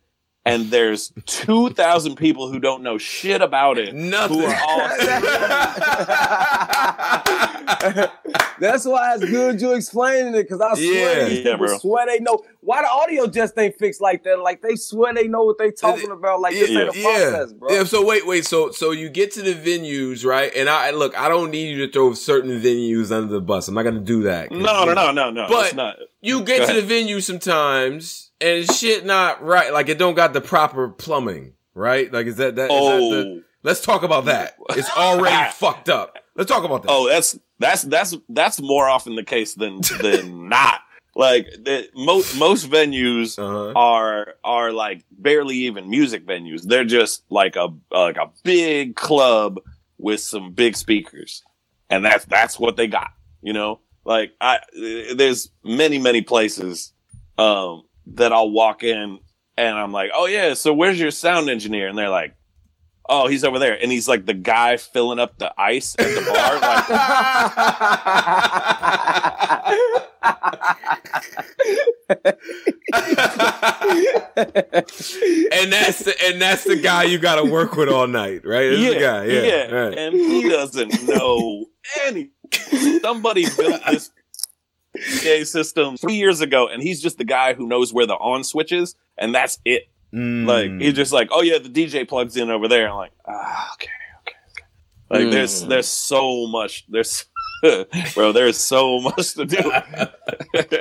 and 0.46 0.70
there's 0.70 1.12
two 1.26 1.68
thousand 1.70 2.16
people 2.16 2.50
who 2.50 2.58
don't 2.58 2.82
know 2.82 2.96
shit 2.96 3.42
about 3.42 3.76
it. 3.78 3.94
nothing. 3.94 4.38
Who 4.38 4.46
are 4.46 4.60
all 4.66 4.88
That's 8.58 8.86
why 8.86 9.14
it's 9.14 9.24
good 9.24 9.60
you 9.60 9.74
explaining 9.74 10.34
it 10.34 10.44
because 10.44 10.60
I 10.62 10.74
swear 10.74 11.18
Yeah. 11.22 11.28
these 11.28 11.38
Yeah, 11.44 11.52
people 11.52 11.66
bro. 11.66 11.78
swear 11.78 12.06
they 12.06 12.20
know 12.20 12.42
why 12.60 12.80
the 12.82 12.88
audio 12.88 13.26
just 13.26 13.56
ain't 13.58 13.76
fixed 13.78 14.00
like 14.00 14.24
that. 14.24 14.38
Like 14.40 14.62
they 14.62 14.76
swear 14.76 15.12
they 15.12 15.28
know 15.28 15.44
what 15.44 15.58
they 15.58 15.70
talking 15.70 16.10
about. 16.10 16.40
Like 16.40 16.54
this 16.54 16.70
ain't 16.70 16.88
a 16.88 16.92
process, 16.92 17.52
bro. 17.52 17.70
Yeah. 17.70 17.84
So 17.84 18.04
wait, 18.06 18.26
wait. 18.26 18.46
So 18.46 18.70
so 18.70 18.92
you 18.92 19.10
get 19.10 19.32
to 19.32 19.42
the 19.42 19.54
venues, 19.54 20.24
right? 20.24 20.50
And 20.56 20.70
I 20.70 20.90
look, 20.92 21.16
I 21.18 21.28
don't 21.28 21.50
need 21.50 21.76
you 21.76 21.86
to 21.86 21.92
throw 21.92 22.14
certain 22.14 22.60
venues 22.62 23.10
under 23.12 23.32
the 23.32 23.40
bus. 23.40 23.68
I'm 23.68 23.74
not 23.74 23.82
gonna 23.82 24.00
do 24.00 24.22
that. 24.22 24.50
no, 24.50 24.58
you 24.58 24.64
no, 24.86 24.94
know, 24.94 25.12
no, 25.12 25.14
no, 25.30 25.30
no. 25.30 25.46
But- 25.48 25.74
not. 25.76 25.96
You 26.22 26.42
get 26.42 26.66
to 26.68 26.74
the 26.74 26.82
venue 26.82 27.20
sometimes, 27.20 28.25
and 28.40 28.70
shit 28.72 29.04
not 29.06 29.42
right. 29.42 29.72
Like 29.72 29.88
it 29.88 29.98
don't 29.98 30.14
got 30.14 30.32
the 30.32 30.40
proper 30.40 30.88
plumbing, 30.88 31.54
right? 31.74 32.12
Like 32.12 32.26
is 32.26 32.36
that 32.36 32.56
that? 32.56 32.64
is 32.64 32.68
that 32.68 32.74
Oh, 32.74 33.10
the, 33.10 33.44
let's 33.62 33.80
talk 33.80 34.02
about 34.02 34.26
that. 34.26 34.56
It's 34.70 34.90
already 34.96 35.50
fucked 35.54 35.88
up. 35.88 36.18
Let's 36.34 36.50
talk 36.50 36.64
about 36.64 36.82
that. 36.82 36.90
oh, 36.90 37.08
that's 37.08 37.38
that's 37.58 37.82
that's 37.82 38.14
that's 38.28 38.60
more 38.60 38.88
often 38.88 39.14
the 39.16 39.24
case 39.24 39.54
than 39.54 39.80
than 40.02 40.48
not. 40.50 40.80
Like 41.14 41.46
the, 41.64 41.88
most 41.94 42.36
most 42.38 42.68
venues 42.70 43.38
Uh-huh. 43.38 43.72
are 43.74 44.34
are 44.44 44.70
like 44.72 45.02
barely 45.10 45.56
even 45.56 45.88
music 45.88 46.26
venues. 46.26 46.62
They're 46.62 46.84
just 46.84 47.22
like 47.30 47.56
a 47.56 47.68
like 47.90 48.18
a 48.18 48.30
big 48.42 48.96
club 48.96 49.58
with 49.98 50.20
some 50.20 50.52
big 50.52 50.76
speakers, 50.76 51.42
and 51.88 52.04
that's 52.04 52.26
that's 52.26 52.58
what 52.60 52.76
they 52.76 52.86
got. 52.86 53.12
You 53.40 53.54
know, 53.54 53.80
like 54.04 54.32
I 54.42 54.58
there's 55.14 55.48
many 55.64 55.98
many 55.98 56.20
places 56.20 56.92
um, 57.38 57.84
that 58.14 58.32
I'll 58.32 58.50
walk 58.50 58.82
in 58.82 59.18
and 59.56 59.78
I'm 59.78 59.92
like, 59.92 60.10
oh 60.14 60.26
yeah, 60.26 60.54
so 60.54 60.72
where's 60.72 61.00
your 61.00 61.10
sound 61.10 61.48
engineer? 61.48 61.88
And 61.88 61.98
they're 61.98 62.10
like. 62.10 62.34
Oh, 63.08 63.28
he's 63.28 63.44
over 63.44 63.60
there, 63.60 63.80
and 63.80 63.92
he's 63.92 64.08
like 64.08 64.26
the 64.26 64.34
guy 64.34 64.78
filling 64.78 65.20
up 65.20 65.38
the 65.38 65.54
ice 65.56 65.94
at 65.96 66.06
the 66.06 66.22
bar. 66.26 66.58
Like, 72.08 72.38
and 75.52 75.72
that's 75.72 76.04
the 76.04 76.14
and 76.24 76.40
that's 76.40 76.64
the 76.64 76.80
guy 76.82 77.04
you 77.04 77.18
got 77.18 77.36
to 77.36 77.44
work 77.44 77.76
with 77.76 77.88
all 77.88 78.06
night, 78.06 78.44
right? 78.44 78.70
That's 78.70 78.94
the 78.94 79.00
guy. 79.00 79.24
Yeah, 79.24 79.70
right. 79.70 79.98
and 79.98 80.14
he 80.14 80.48
doesn't 80.48 81.02
know 81.04 81.66
any. 82.04 82.30
Somebody 83.00 83.46
built 83.56 83.82
this 83.90 84.10
PA 84.96 85.44
system 85.44 85.96
three 85.96 86.14
years 86.14 86.40
ago, 86.40 86.68
and 86.68 86.82
he's 86.82 87.00
just 87.00 87.18
the 87.18 87.24
guy 87.24 87.54
who 87.54 87.66
knows 87.66 87.92
where 87.92 88.06
the 88.06 88.14
on 88.14 88.44
switch 88.44 88.72
is, 88.72 88.94
and 89.18 89.34
that's 89.34 89.58
it. 89.64 89.88
Mm. 90.14 90.46
Like 90.46 90.70
he's 90.80 90.94
just 90.94 91.12
like, 91.12 91.28
oh 91.32 91.42
yeah, 91.42 91.58
the 91.58 91.68
DJ 91.68 92.08
plugs 92.08 92.36
in 92.36 92.50
over 92.50 92.68
there. 92.68 92.88
I'm 92.88 92.96
like, 92.96 93.12
ah, 93.26 93.72
okay, 93.74 93.88
okay, 94.22 94.36
okay. 94.52 95.24
Like 95.24 95.32
there's 95.32 95.64
Mm. 95.64 95.68
there's 95.68 95.88
so 95.88 96.46
much 96.46 96.84
there's. 96.88 97.24
Bro, 98.14 98.32
there's 98.32 98.58
so 98.58 99.00
much 99.00 99.32
to 99.34 99.46
do. 99.46 99.56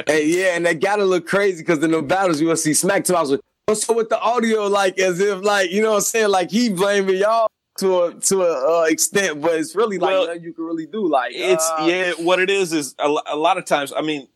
Hey, 0.08 0.26
yeah, 0.28 0.56
and 0.56 0.66
that 0.66 0.82
gotta 0.82 1.06
look 1.06 1.26
crazy 1.26 1.62
because 1.64 1.82
in 1.84 1.92
the 1.92 2.02
battles 2.02 2.42
you 2.42 2.48
will 2.48 2.58
see 2.58 2.74
Smack 2.74 3.06
Talk. 3.06 3.18
I 3.18 3.22
was 3.22 3.40
what's 3.66 3.90
up 3.90 3.96
with 3.96 4.10
the 4.10 4.20
audio? 4.20 4.68
Like 4.68 5.00
as 5.00 5.20
if 5.20 5.42
like 5.42 5.72
you 5.72 5.82
know 5.82 5.92
what 5.92 5.96
I'm 5.98 6.02
saying? 6.02 6.30
Like 6.30 6.52
he 6.52 6.70
blaming 6.70 7.16
y'all 7.18 7.48
to 7.78 8.04
a 8.04 8.14
to 8.14 8.42
a 8.44 8.82
uh, 8.82 8.84
extent, 8.86 9.42
but 9.42 9.54
it's 9.56 9.76
really 9.76 9.98
like 9.98 10.10
Well, 10.12 10.28
nothing 10.28 10.44
you 10.44 10.54
can 10.54 10.64
really 10.66 10.86
do. 10.86 11.08
Like 11.08 11.32
it's 11.34 11.70
uh, 11.70 11.86
yeah 11.88 12.12
what 12.14 12.40
it 12.40 12.50
is 12.50 12.74
is 12.74 12.96
a, 13.00 13.14
a 13.28 13.36
lot 13.36 13.58
of 13.58 13.66
times 13.66 13.92
i 13.96 14.02
mean 14.02 14.28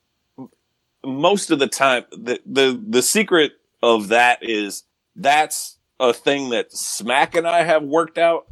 most 1.05 1.51
of 1.51 1.59
the 1.59 1.67
time 1.67 2.03
the, 2.11 2.39
the 2.45 2.81
the 2.87 3.01
secret 3.01 3.53
of 3.81 4.09
that 4.09 4.39
is 4.41 4.83
that's 5.15 5.77
a 5.99 6.13
thing 6.13 6.49
that 6.49 6.71
smack 6.73 7.35
and 7.35 7.47
i 7.47 7.63
have 7.63 7.83
worked 7.83 8.17
out 8.17 8.47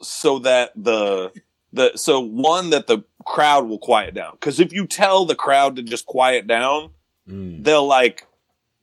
so 0.00 0.38
that 0.38 0.72
the 0.74 1.30
the 1.72 1.92
so 1.96 2.20
one 2.20 2.70
that 2.70 2.86
the 2.86 3.04
crowd 3.26 3.68
will 3.68 3.78
quiet 3.78 4.14
down 4.14 4.32
because 4.32 4.58
if 4.58 4.72
you 4.72 4.86
tell 4.86 5.26
the 5.26 5.34
crowd 5.34 5.76
to 5.76 5.82
just 5.82 6.06
quiet 6.06 6.46
down 6.46 6.90
Mm. 7.28 7.62
they'll 7.62 7.86
like 7.86 8.26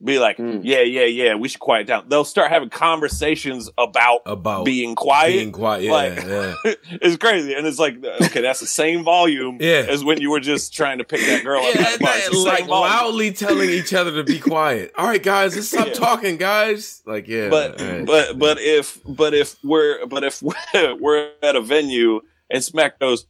be 0.06 0.20
like 0.20 0.38
Mm. 0.38 0.62
yeah 0.64 0.82
yeah 0.82 1.06
yeah 1.06 1.36
we 1.36 1.48
should 1.48 1.60
quiet 1.60 1.88
down 1.88 2.06
they'll 2.10 2.24
start 2.26 2.52
having 2.52 2.70
conversations 2.70 3.70
about 3.78 4.22
about 4.26 4.66
being 4.66 4.96
quiet 4.96 5.34
being 5.34 5.52
quiet. 5.52 5.84
Yeah, 5.84 5.92
like- 5.92 6.16
yeah. 6.26 6.54
it's 7.02 7.18
crazy, 7.18 7.54
and 7.54 7.66
it's 7.68 7.80
like 7.80 8.04
okay, 8.22 8.42
that's 8.42 8.60
the 8.60 8.66
same 8.68 9.04
volume 9.04 9.58
Yeah. 9.60 9.86
as 9.90 10.04
when 10.04 10.22
you 10.22 10.30
were 10.32 10.40
just 10.40 10.74
trying 10.74 10.98
to 11.00 11.04
pick 11.04 11.22
that 11.22 11.44
girl 11.44 11.62
up. 11.64 11.76
Yeah, 11.76 11.82
at 11.82 11.94
the 12.00 12.04
bar. 12.06 12.14
It's 12.16 12.30
that- 12.30 12.38
like 12.50 12.68
volume. 12.68 12.90
loudly 12.92 13.32
telling 13.32 13.70
each 13.70 13.94
other 13.94 14.12
to 14.12 14.24
be 14.24 14.40
quiet. 14.40 14.92
All 14.98 15.06
right, 15.08 15.22
guys, 15.22 15.56
let's 15.56 15.68
stop 15.70 15.88
Yeah. 15.88 15.94
talking, 15.94 16.38
guys. 16.38 17.02
Like, 17.06 17.28
yeah, 17.28 17.50
But 17.50 17.80
right. 17.82 18.06
but 18.06 18.38
but 18.40 18.58
if 18.60 19.00
but 19.06 19.34
if 19.34 19.56
we're 19.64 20.06
but 20.06 20.24
if 20.24 20.42
we're, 20.42 20.96
we're 21.00 21.30
at 21.42 21.56
a 21.56 21.62
venue 21.62 22.22
and 22.50 22.64
Smack 22.64 23.00
goes, 23.00 23.26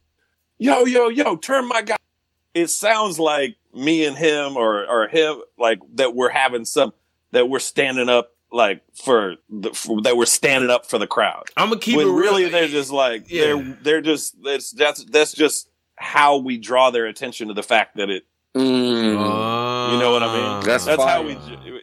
yo 0.58 0.84
yo 0.84 1.08
yo, 1.08 1.36
turn 1.36 1.66
my 1.68 1.82
guy. 1.82 1.96
It 2.54 2.68
sounds 2.70 3.18
like 3.18 3.56
me 3.76 4.04
and 4.04 4.16
him 4.16 4.56
or 4.56 4.84
or 4.86 5.08
him 5.08 5.40
like 5.58 5.80
that 5.94 6.14
we're 6.14 6.30
having 6.30 6.64
some 6.64 6.92
that 7.32 7.48
we're 7.48 7.58
standing 7.58 8.08
up 8.08 8.32
like 8.52 8.82
for 8.94 9.36
the 9.50 9.70
for, 9.74 10.00
that 10.02 10.16
we're 10.16 10.24
standing 10.24 10.70
up 10.70 10.86
for 10.86 10.98
the 10.98 11.06
crowd. 11.06 11.44
I'm 11.56 11.68
gonna 11.68 11.80
keep 11.80 11.96
when 11.96 12.06
it 12.06 12.10
real. 12.10 12.20
really 12.20 12.48
they're 12.48 12.68
just 12.68 12.90
like 12.90 13.30
Yeah. 13.30 13.42
they're 13.54 13.78
they're 13.82 14.00
just 14.00 14.36
that's 14.42 14.70
that's 14.70 15.04
that's 15.04 15.32
just 15.32 15.68
how 15.96 16.38
we 16.38 16.56
draw 16.58 16.90
their 16.90 17.06
attention 17.06 17.48
to 17.48 17.54
the 17.54 17.62
fact 17.62 17.96
that 17.96 18.08
it 18.10 18.24
mm, 18.54 18.62
you 19.92 19.98
know 19.98 20.12
what 20.12 20.22
I 20.22 20.32
mean 20.58 20.64
That's 20.66 20.84
that's 20.84 21.02
how 21.02 21.22
we 21.22 21.38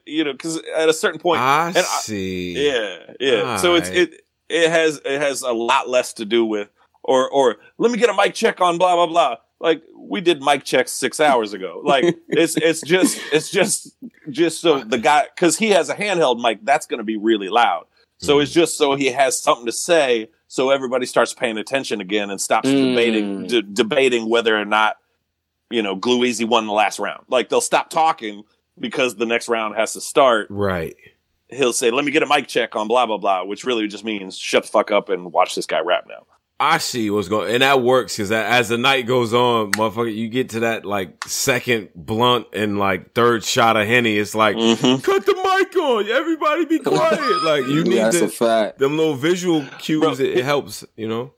you 0.06 0.24
know 0.24 0.32
because 0.34 0.62
at 0.76 0.90
a 0.90 0.94
certain 0.94 1.20
point 1.20 1.42
I 1.42 1.68
and 1.70 1.78
I- 1.78 1.82
see. 1.82 2.54
yeah 2.68 2.98
yeah 3.20 3.58
so 3.58 3.76
it's 3.76 3.90
Alright. 3.90 4.10
it 4.14 4.22
it 4.50 4.70
has 4.70 5.02
it 5.06 5.20
has 5.22 5.42
a 5.42 5.52
lot 5.52 5.90
less 5.90 6.14
to 6.14 6.26
do 6.26 6.46
with 6.46 6.70
or 7.04 7.30
or 7.30 7.58
let 7.78 7.92
me 7.92 7.98
get 7.98 8.10
a 8.10 8.14
mic 8.14 8.34
check 8.34 8.62
on 8.62 8.78
blah 8.78 8.96
blah 8.96 9.08
blah 9.08 9.36
like 9.64 9.82
we 9.98 10.22
did 10.22 10.42
mic 10.44 10.64
checks 10.64 10.92
six 10.92 11.20
hours 11.20 11.54
ago. 11.54 11.82
Like 11.84 12.04
it's 12.28 12.56
it's 12.58 12.82
just 12.82 13.20
it's 13.32 13.50
just 13.50 13.96
just 14.30 14.62
so 14.62 14.84
the 14.84 15.00
guy 15.00 15.26
because 15.34 15.58
he 15.58 15.70
has 15.70 15.90
a 15.90 15.96
handheld 15.96 16.40
mic 16.40 16.60
that's 16.64 16.86
going 16.86 17.00
to 17.00 17.04
be 17.04 17.18
really 17.18 17.50
loud. 17.50 17.86
So 18.20 18.40
it's 18.40 18.52
just 18.52 18.78
so 18.78 18.96
he 18.96 19.08
has 19.08 19.42
something 19.42 19.66
to 19.66 19.72
say 19.72 20.30
so 20.48 20.70
everybody 20.70 21.06
starts 21.08 21.34
paying 21.34 21.58
attention 21.58 22.00
again 22.00 22.30
and 22.30 22.40
stops 22.40 22.70
Mm. 22.70 22.90
debating 22.92 23.48
de- 23.48 23.62
debating 23.64 24.30
whether 24.30 24.56
or 24.56 24.66
not 24.66 24.98
you 25.72 25.82
know 25.82 25.96
glue 25.96 26.24
easy 26.24 26.46
won 26.46 26.68
the 26.68 26.74
last 26.74 27.00
round. 27.00 27.24
Like 27.28 27.50
they'll 27.50 27.60
stop 27.62 27.90
talking 27.90 28.44
because 28.80 29.16
the 29.16 29.26
next 29.26 29.50
round 29.50 29.76
has 29.76 29.94
to 29.94 30.02
start. 30.02 30.48
Right. 30.50 30.96
he'll 31.50 31.74
say 31.74 31.92
let 31.92 32.06
me 32.06 32.12
get 32.12 32.24
a 32.24 32.26
mic 32.28 32.48
check 32.48 32.76
on 32.76 32.88
blah 32.88 33.06
blah 33.06 33.18
blah 33.18 33.44
which 33.44 33.64
really 33.64 33.88
just 33.88 34.04
means 34.04 34.38
shut 34.38 34.64
the 34.64 34.70
fuck 34.70 34.90
up 34.92 35.10
and 35.10 35.32
watch 35.32 35.54
this 35.56 35.66
guy 35.68 35.80
rap 35.80 36.06
now 36.08 36.26
I 36.60 36.78
see 36.78 37.10
what's 37.10 37.28
going, 37.28 37.54
and 37.54 37.62
that 37.62 37.82
works 37.82 38.16
because 38.16 38.32
as 38.32 38.70
the 38.70 38.78
night 38.78 39.08
goes 39.08 39.34
on, 39.34 39.72
motherfucker, 39.72 40.16
you 40.16 40.30
get 40.30 40.50
to 40.50 40.62
that 40.62 40.86
like 40.86 41.28
second 41.28 41.90
blunt 41.96 42.48
and 42.54 42.78
like 42.78 43.14
third 43.14 43.44
shot 43.44 43.76
of 43.76 43.88
henny. 43.88 44.18
It's 44.18 44.36
like 44.36 44.56
mm-hmm. 44.56 45.02
cut 45.02 45.26
the 45.26 45.34
mic 45.34 45.76
on, 45.76 46.08
everybody 46.08 46.66
be 46.66 46.80
quiet. 46.84 47.44
like 47.44 47.68
you 47.68 47.84
need 47.84 47.98
that's 47.98 48.20
to, 48.20 48.26
a 48.26 48.30
fact. 48.30 48.80
them 48.80 48.98
little 48.98 49.16
visual 49.16 49.66
cues. 49.80 50.02
Bro. 50.02 50.12
It, 50.14 50.38
it 50.38 50.46
helps, 50.46 50.86
you 50.96 51.08
know. 51.08 51.34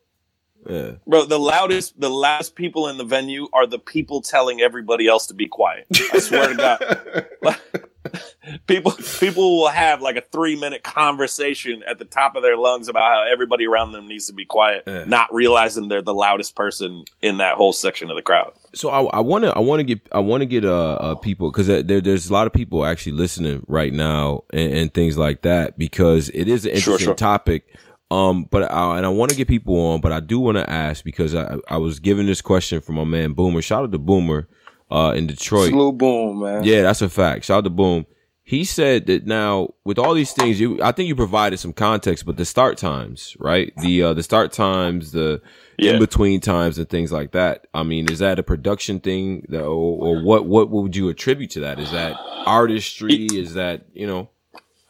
Yeah. 0.67 0.93
bro 1.05 1.25
the 1.25 1.37
loudest 1.37 2.01
the 2.01 2.09
loudest 2.09 2.55
people 2.55 2.87
in 2.87 2.97
the 2.97 3.03
venue 3.03 3.47
are 3.53 3.67
the 3.67 3.77
people 3.77 4.23
telling 4.23 4.61
everybody 4.61 5.07
else 5.07 5.27
to 5.27 5.35
be 5.35 5.47
quiet 5.47 5.85
i 6.11 6.17
swear 6.17 6.47
to 6.47 6.55
god 6.55 7.27
people 8.67 8.91
people 9.19 9.57
will 9.61 9.67
have 9.69 10.01
like 10.01 10.15
a 10.15 10.21
three 10.31 10.55
minute 10.59 10.83
conversation 10.83 11.83
at 11.87 11.99
the 11.99 12.05
top 12.05 12.35
of 12.35 12.43
their 12.43 12.57
lungs 12.57 12.87
about 12.87 13.03
how 13.03 13.25
everybody 13.31 13.65
around 13.65 13.91
them 13.91 14.07
needs 14.07 14.27
to 14.27 14.33
be 14.33 14.45
quiet 14.45 14.83
Yeah. 14.87 15.03
not 15.05 15.33
realizing 15.33 15.87
they're 15.87 16.01
the 16.01 16.13
loudest 16.13 16.55
person 16.55 17.05
in 17.21 17.37
that 17.37 17.55
whole 17.55 17.73
section 17.73 18.09
of 18.09 18.15
the 18.15 18.21
crowd 18.21 18.53
So 18.73 18.89
I 18.89 19.19
want 19.21 19.43
to 19.45 19.51
I 19.53 19.59
want 19.59 19.79
to 19.79 19.83
get 19.83 20.01
I 20.11 20.19
want 20.19 20.41
to 20.41 20.45
get 20.45 20.65
uh, 20.65 20.93
uh 20.95 21.15
people 21.15 21.51
because 21.51 21.67
there 21.67 21.81
there's 22.01 22.29
a 22.29 22.33
lot 22.33 22.47
of 22.47 22.53
people 22.53 22.85
actually 22.85 23.13
listening 23.13 23.63
right 23.67 23.93
now 23.93 24.43
and, 24.51 24.73
and 24.73 24.93
things 24.93 25.17
like 25.17 25.41
that 25.43 25.77
because 25.77 26.29
it 26.29 26.47
is 26.47 26.65
an 26.65 26.71
Sure, 26.71 26.93
interesting 26.93 27.05
sure. 27.07 27.15
topic. 27.15 27.65
Um, 28.11 28.43
but 28.51 28.71
I, 28.71 28.97
and 28.97 29.05
I 29.05 29.09
want 29.09 29.31
to 29.31 29.37
get 29.37 29.47
people 29.47 29.75
on, 29.79 29.99
but 29.99 30.11
I 30.11 30.19
do 30.19 30.39
want 30.39 30.57
to 30.57 30.69
ask 30.69 31.03
because 31.03 31.33
I 31.33 31.57
I 31.67 31.77
was 31.77 31.99
given 31.99 32.27
this 32.27 32.39
question 32.41 32.79
from 32.79 32.95
my 32.95 33.03
man 33.03 33.33
Boomer. 33.33 33.63
Shout 33.63 33.83
out 33.83 33.91
to 33.93 33.97
Boomer, 33.97 34.47
uh, 34.91 35.13
in 35.15 35.27
Detroit. 35.27 35.71
Boom, 35.97 36.41
man. 36.41 36.63
Yeah, 36.63 36.81
that's 36.83 37.01
a 37.01 37.09
fact. 37.09 37.45
Shout 37.45 37.59
out 37.59 37.63
to 37.65 37.69
Boom. 37.69 38.05
He 38.47 38.63
said 38.63 39.07
that 39.07 39.25
now 39.25 39.73
with 39.85 39.97
all 39.97 40.13
these 40.13 40.31
things, 40.31 40.59
you 40.59 40.79
I 40.83 40.91
think 40.91 41.07
you 41.07 41.15
provided 41.15 41.57
some 41.57 41.73
context, 41.73 42.27
but 42.27 42.37
the 42.37 42.45
start 42.45 42.77
times, 42.77 43.35
right? 43.39 43.73
The 43.77 44.03
uh 44.03 44.13
the 44.13 44.21
start 44.21 44.51
times, 44.53 45.13
the 45.13 45.41
Yeah. 45.79 45.93
in 45.93 45.99
between 45.99 46.41
times 46.41 46.77
and 46.77 46.87
things 46.87 47.11
like 47.11 47.31
that. 47.31 47.65
I 47.73 47.81
mean, 47.81 48.07
is 48.11 48.19
that 48.19 48.37
a 48.37 48.43
production 48.43 48.99
thing 48.99 49.47
that, 49.49 49.63
or, 49.63 50.19
or 50.19 50.23
what 50.23 50.45
what 50.45 50.69
would 50.69 50.95
you 50.95 51.09
attribute 51.09 51.49
to 51.51 51.61
that? 51.61 51.79
Is 51.79 51.89
that 51.91 52.15
artistry? 52.45 53.25
Is 53.33 53.55
that, 53.55 53.87
you 53.95 54.05
know? 54.05 54.29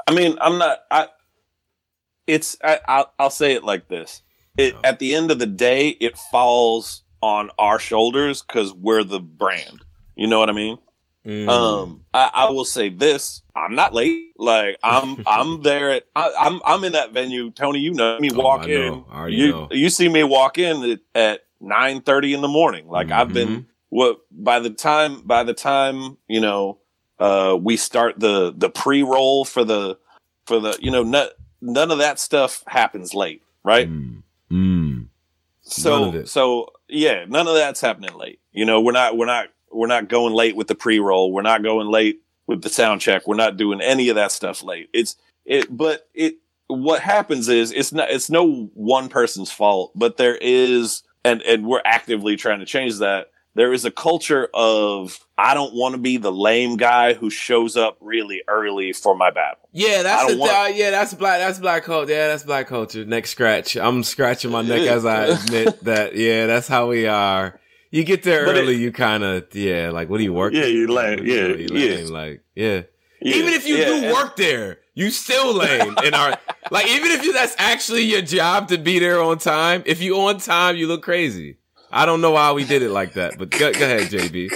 I 0.05 0.13
mean, 0.13 0.37
I'm 0.41 0.57
not. 0.57 0.79
I 0.91 1.07
it's 2.27 2.57
I, 2.61 2.81
I'll, 2.89 3.13
I'll 3.17 3.29
say 3.29 3.53
it 3.53 3.63
like 3.63 3.87
this 3.87 4.21
it, 4.57 4.75
at 4.83 4.99
the 4.99 5.15
end 5.15 5.31
of 5.31 5.39
the 5.39 5.45
day 5.45 5.89
it 6.01 6.17
falls 6.17 7.03
on 7.21 7.51
our 7.57 7.79
shoulders 7.79 8.41
because 8.41 8.73
we're 8.73 9.03
the 9.05 9.21
brand 9.21 9.84
you 10.15 10.27
know 10.27 10.39
what 10.39 10.49
i 10.49 10.53
mean 10.53 10.77
Mm. 11.25 11.49
um 11.49 12.01
I, 12.13 12.29
I 12.35 12.49
will 12.51 12.65
say 12.65 12.89
this 12.89 13.41
i'm 13.55 13.73
not 13.73 13.95
late 13.95 14.33
like 14.37 14.77
i'm 14.83 15.17
i'm 15.25 15.63
there 15.63 15.89
at 15.91 16.03
I, 16.15 16.31
i'm 16.39 16.61
i'm 16.63 16.83
in 16.83 16.91
that 16.91 17.13
venue 17.13 17.49
tony 17.49 17.79
you 17.79 17.95
know 17.95 18.19
me 18.19 18.29
Oh, 18.31 18.37
walk 18.43 18.67
know. 18.67 19.05
in 19.25 19.33
you 19.33 19.49
know. 19.49 19.67
you 19.71 19.89
see 19.89 20.07
me 20.07 20.23
walk 20.23 20.59
in 20.59 20.83
at, 20.83 20.99
at 21.15 21.39
9 21.61 22.01
30 22.01 22.33
in 22.35 22.41
the 22.41 22.47
morning 22.47 22.87
like 22.87 23.09
i've 23.09 23.29
Mm-hmm. 23.29 23.33
been 23.33 23.65
what 23.89 24.19
by 24.29 24.59
the 24.59 24.69
time 24.69 25.21
by 25.25 25.41
the 25.43 25.55
time 25.55 26.17
you 26.27 26.39
know 26.41 26.77
uh 27.17 27.57
we 27.59 27.75
start 27.75 28.19
the 28.19 28.53
the 28.55 28.69
pre-roll 28.69 29.45
for 29.45 29.63
the 29.63 29.97
for 30.45 30.59
the 30.59 30.77
you 30.79 30.91
know 30.91 31.01
none, 31.01 31.29
none 31.59 31.89
of 31.89 31.97
that 31.97 32.19
stuff 32.19 32.63
happens 32.67 33.15
late 33.15 33.41
right 33.63 33.89
Mm. 33.89 34.21
Mm. 34.51 35.07
so 35.63 35.99
None 36.01 36.09
of 36.09 36.15
it. 36.15 36.29
so 36.29 36.69
yeah 36.87 37.25
none 37.27 37.47
of 37.47 37.55
that's 37.55 37.81
happening 37.81 38.13
late 38.13 38.39
you 38.51 38.63
know 38.63 38.79
we're 38.79 38.91
not 38.91 39.17
we're 39.17 39.25
not 39.25 39.47
we're 39.75 39.87
not 39.87 40.07
going 40.07 40.33
late 40.33 40.55
with 40.55 40.67
the 40.67 40.75
pre-roll 40.75 41.31
we're 41.31 41.41
not 41.41 41.63
going 41.63 41.87
late 41.87 42.21
with 42.47 42.61
the 42.61 42.69
sound 42.69 43.01
check 43.01 43.27
we're 43.27 43.35
not 43.35 43.57
doing 43.57 43.81
any 43.81 44.09
of 44.09 44.15
that 44.15 44.31
stuff 44.31 44.63
late 44.63 44.89
it's 44.93 45.15
it 45.45 45.75
but 45.75 46.07
it 46.13 46.35
what 46.67 47.01
happens 47.01 47.47
is 47.49 47.71
it's 47.71 47.91
not 47.93 48.09
it's 48.09 48.29
no 48.29 48.65
one 48.73 49.09
person's 49.09 49.51
fault 49.51 49.91
but 49.95 50.17
there 50.17 50.37
is 50.37 51.03
and 51.23 51.41
and 51.43 51.65
we're 51.65 51.81
actively 51.85 52.35
trying 52.35 52.59
to 52.59 52.65
change 52.65 52.97
that 52.99 53.27
there 53.55 53.71
is 53.71 53.85
a 53.85 53.91
culture 53.91 54.49
of 54.53 55.17
I 55.37 55.53
don't 55.53 55.73
want 55.73 55.95
to 55.95 55.97
be 56.01 56.17
the 56.17 56.31
lame 56.31 56.75
guy 56.75 57.13
who 57.13 57.29
shows 57.29 57.77
up 57.77 57.97
really 58.01 58.43
early 58.49 58.91
for 58.91 59.15
my 59.15 59.31
battle. 59.31 59.69
Yeah, 59.71 60.03
that's 60.03 60.33
the 60.33 60.37
want- 60.37 60.51
uh, 60.51 60.67
yeah, 60.73 60.91
that's 60.91 61.13
black. 61.13 61.39
That's 61.39 61.57
black 61.59 61.83
culture. 61.85 62.11
Yeah, 62.11 62.27
that's 62.27 62.43
black 62.43 62.67
culture. 62.67 63.05
Neck 63.05 63.25
scratch. 63.25 63.77
I'm 63.77 64.03
scratching 64.03 64.51
my 64.51 64.61
neck 64.63 64.81
as 64.81 65.05
I 65.05 65.27
admit 65.27 65.83
that. 65.85 66.15
Yeah, 66.15 66.47
that's 66.47 66.67
how 66.67 66.89
we 66.89 67.07
are. 67.07 67.57
You 67.91 68.03
get 68.03 68.23
there 68.23 68.45
But 68.45 68.57
it- 68.57 68.61
early, 68.63 68.75
you 68.75 68.91
kind 68.91 69.23
of 69.23 69.53
yeah. 69.53 69.89
Like, 69.91 70.09
what 70.09 70.19
are 70.19 70.23
you 70.23 70.33
working? 70.33 70.59
Yeah, 70.59 70.65
you 70.67 70.87
lame. 70.87 71.19
Are 71.19 71.23
you 71.23 71.33
Yeah? 71.33 71.55
You 71.55 71.67
yeah. 72.03 72.05
Like, 72.09 72.43
yeah. 72.55 72.81
Yeah, 73.21 73.35
Even 73.37 73.53
if 73.53 73.65
you 73.65 73.77
yeah, 73.77 73.85
do 73.85 73.93
and- 74.05 74.13
work 74.13 74.35
there, 74.35 74.79
you 74.93 75.09
still 75.09 75.53
lame. 75.53 75.95
in 76.03 76.13
our 76.13 76.37
like, 76.71 76.87
even 76.87 77.11
if 77.11 77.23
you 77.23 77.31
that's 77.33 77.55
actually 77.57 78.01
your 78.03 78.21
job 78.21 78.67
to 78.69 78.77
be 78.77 78.99
there 78.99 79.21
on 79.21 79.37
time. 79.37 79.83
If 79.85 80.01
you 80.01 80.17
on 80.19 80.37
time, 80.39 80.75
you 80.75 80.87
look 80.87 81.01
crazy. 81.03 81.57
I 81.91 82.05
don't 82.05 82.19
know 82.19 82.31
why 82.31 82.51
we 82.51 82.65
did 82.65 82.81
it 82.81 82.89
like 82.89 83.13
that, 83.13 83.37
but 83.37 83.49
go, 83.51 83.71
go 83.71 83.85
ahead, 83.85 84.09
JB. 84.11 84.51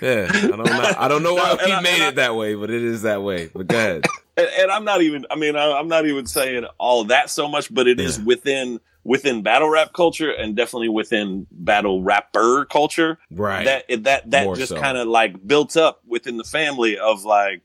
Yeah, 0.00 0.30
I 0.32 0.46
don't 0.46 0.64
know. 0.64 0.94
I 0.98 1.08
don't 1.08 1.22
know 1.22 1.34
why 1.40 1.56
No, 1.60 1.64
we 1.66 1.72
I- 1.72 1.80
made 1.82 1.94
and 1.94 2.02
I- 2.04 2.08
it 2.08 2.14
that 2.14 2.34
way, 2.36 2.54
but 2.54 2.70
it 2.70 2.82
is 2.82 3.02
that 3.02 3.22
way. 3.22 3.50
But 3.54 3.66
go 3.66 3.76
ahead. 3.76 4.04
And, 4.40 4.50
and 4.62 4.70
I'm 4.70 4.84
not 4.84 5.02
even. 5.02 5.26
I 5.30 5.36
mean, 5.36 5.56
I, 5.56 5.72
I'm 5.78 5.88
not 5.88 6.06
even 6.06 6.26
saying 6.26 6.64
all 6.78 7.04
that 7.04 7.30
so 7.30 7.48
much, 7.48 7.72
but 7.72 7.86
it 7.86 8.00
is 8.00 8.18
Yeah. 8.18 8.24
within 8.24 8.80
within 9.02 9.42
battle 9.42 9.68
rap 9.70 9.92
culture 9.94 10.30
and 10.30 10.54
definitely 10.54 10.88
within 10.90 11.46
battle 11.50 12.02
rapper 12.02 12.66
culture 12.66 13.18
Right. 13.30 13.64
that 13.64 13.84
it- 13.88 14.04
that 14.04 14.30
that 14.30 14.44
More 14.44 14.56
just 14.56 14.70
so. 14.72 14.80
kind 14.80 14.98
of 14.98 15.08
like 15.08 15.46
built 15.46 15.74
up 15.76 16.02
within 16.06 16.36
the 16.36 16.44
family 16.44 16.98
of 16.98 17.24
like 17.24 17.62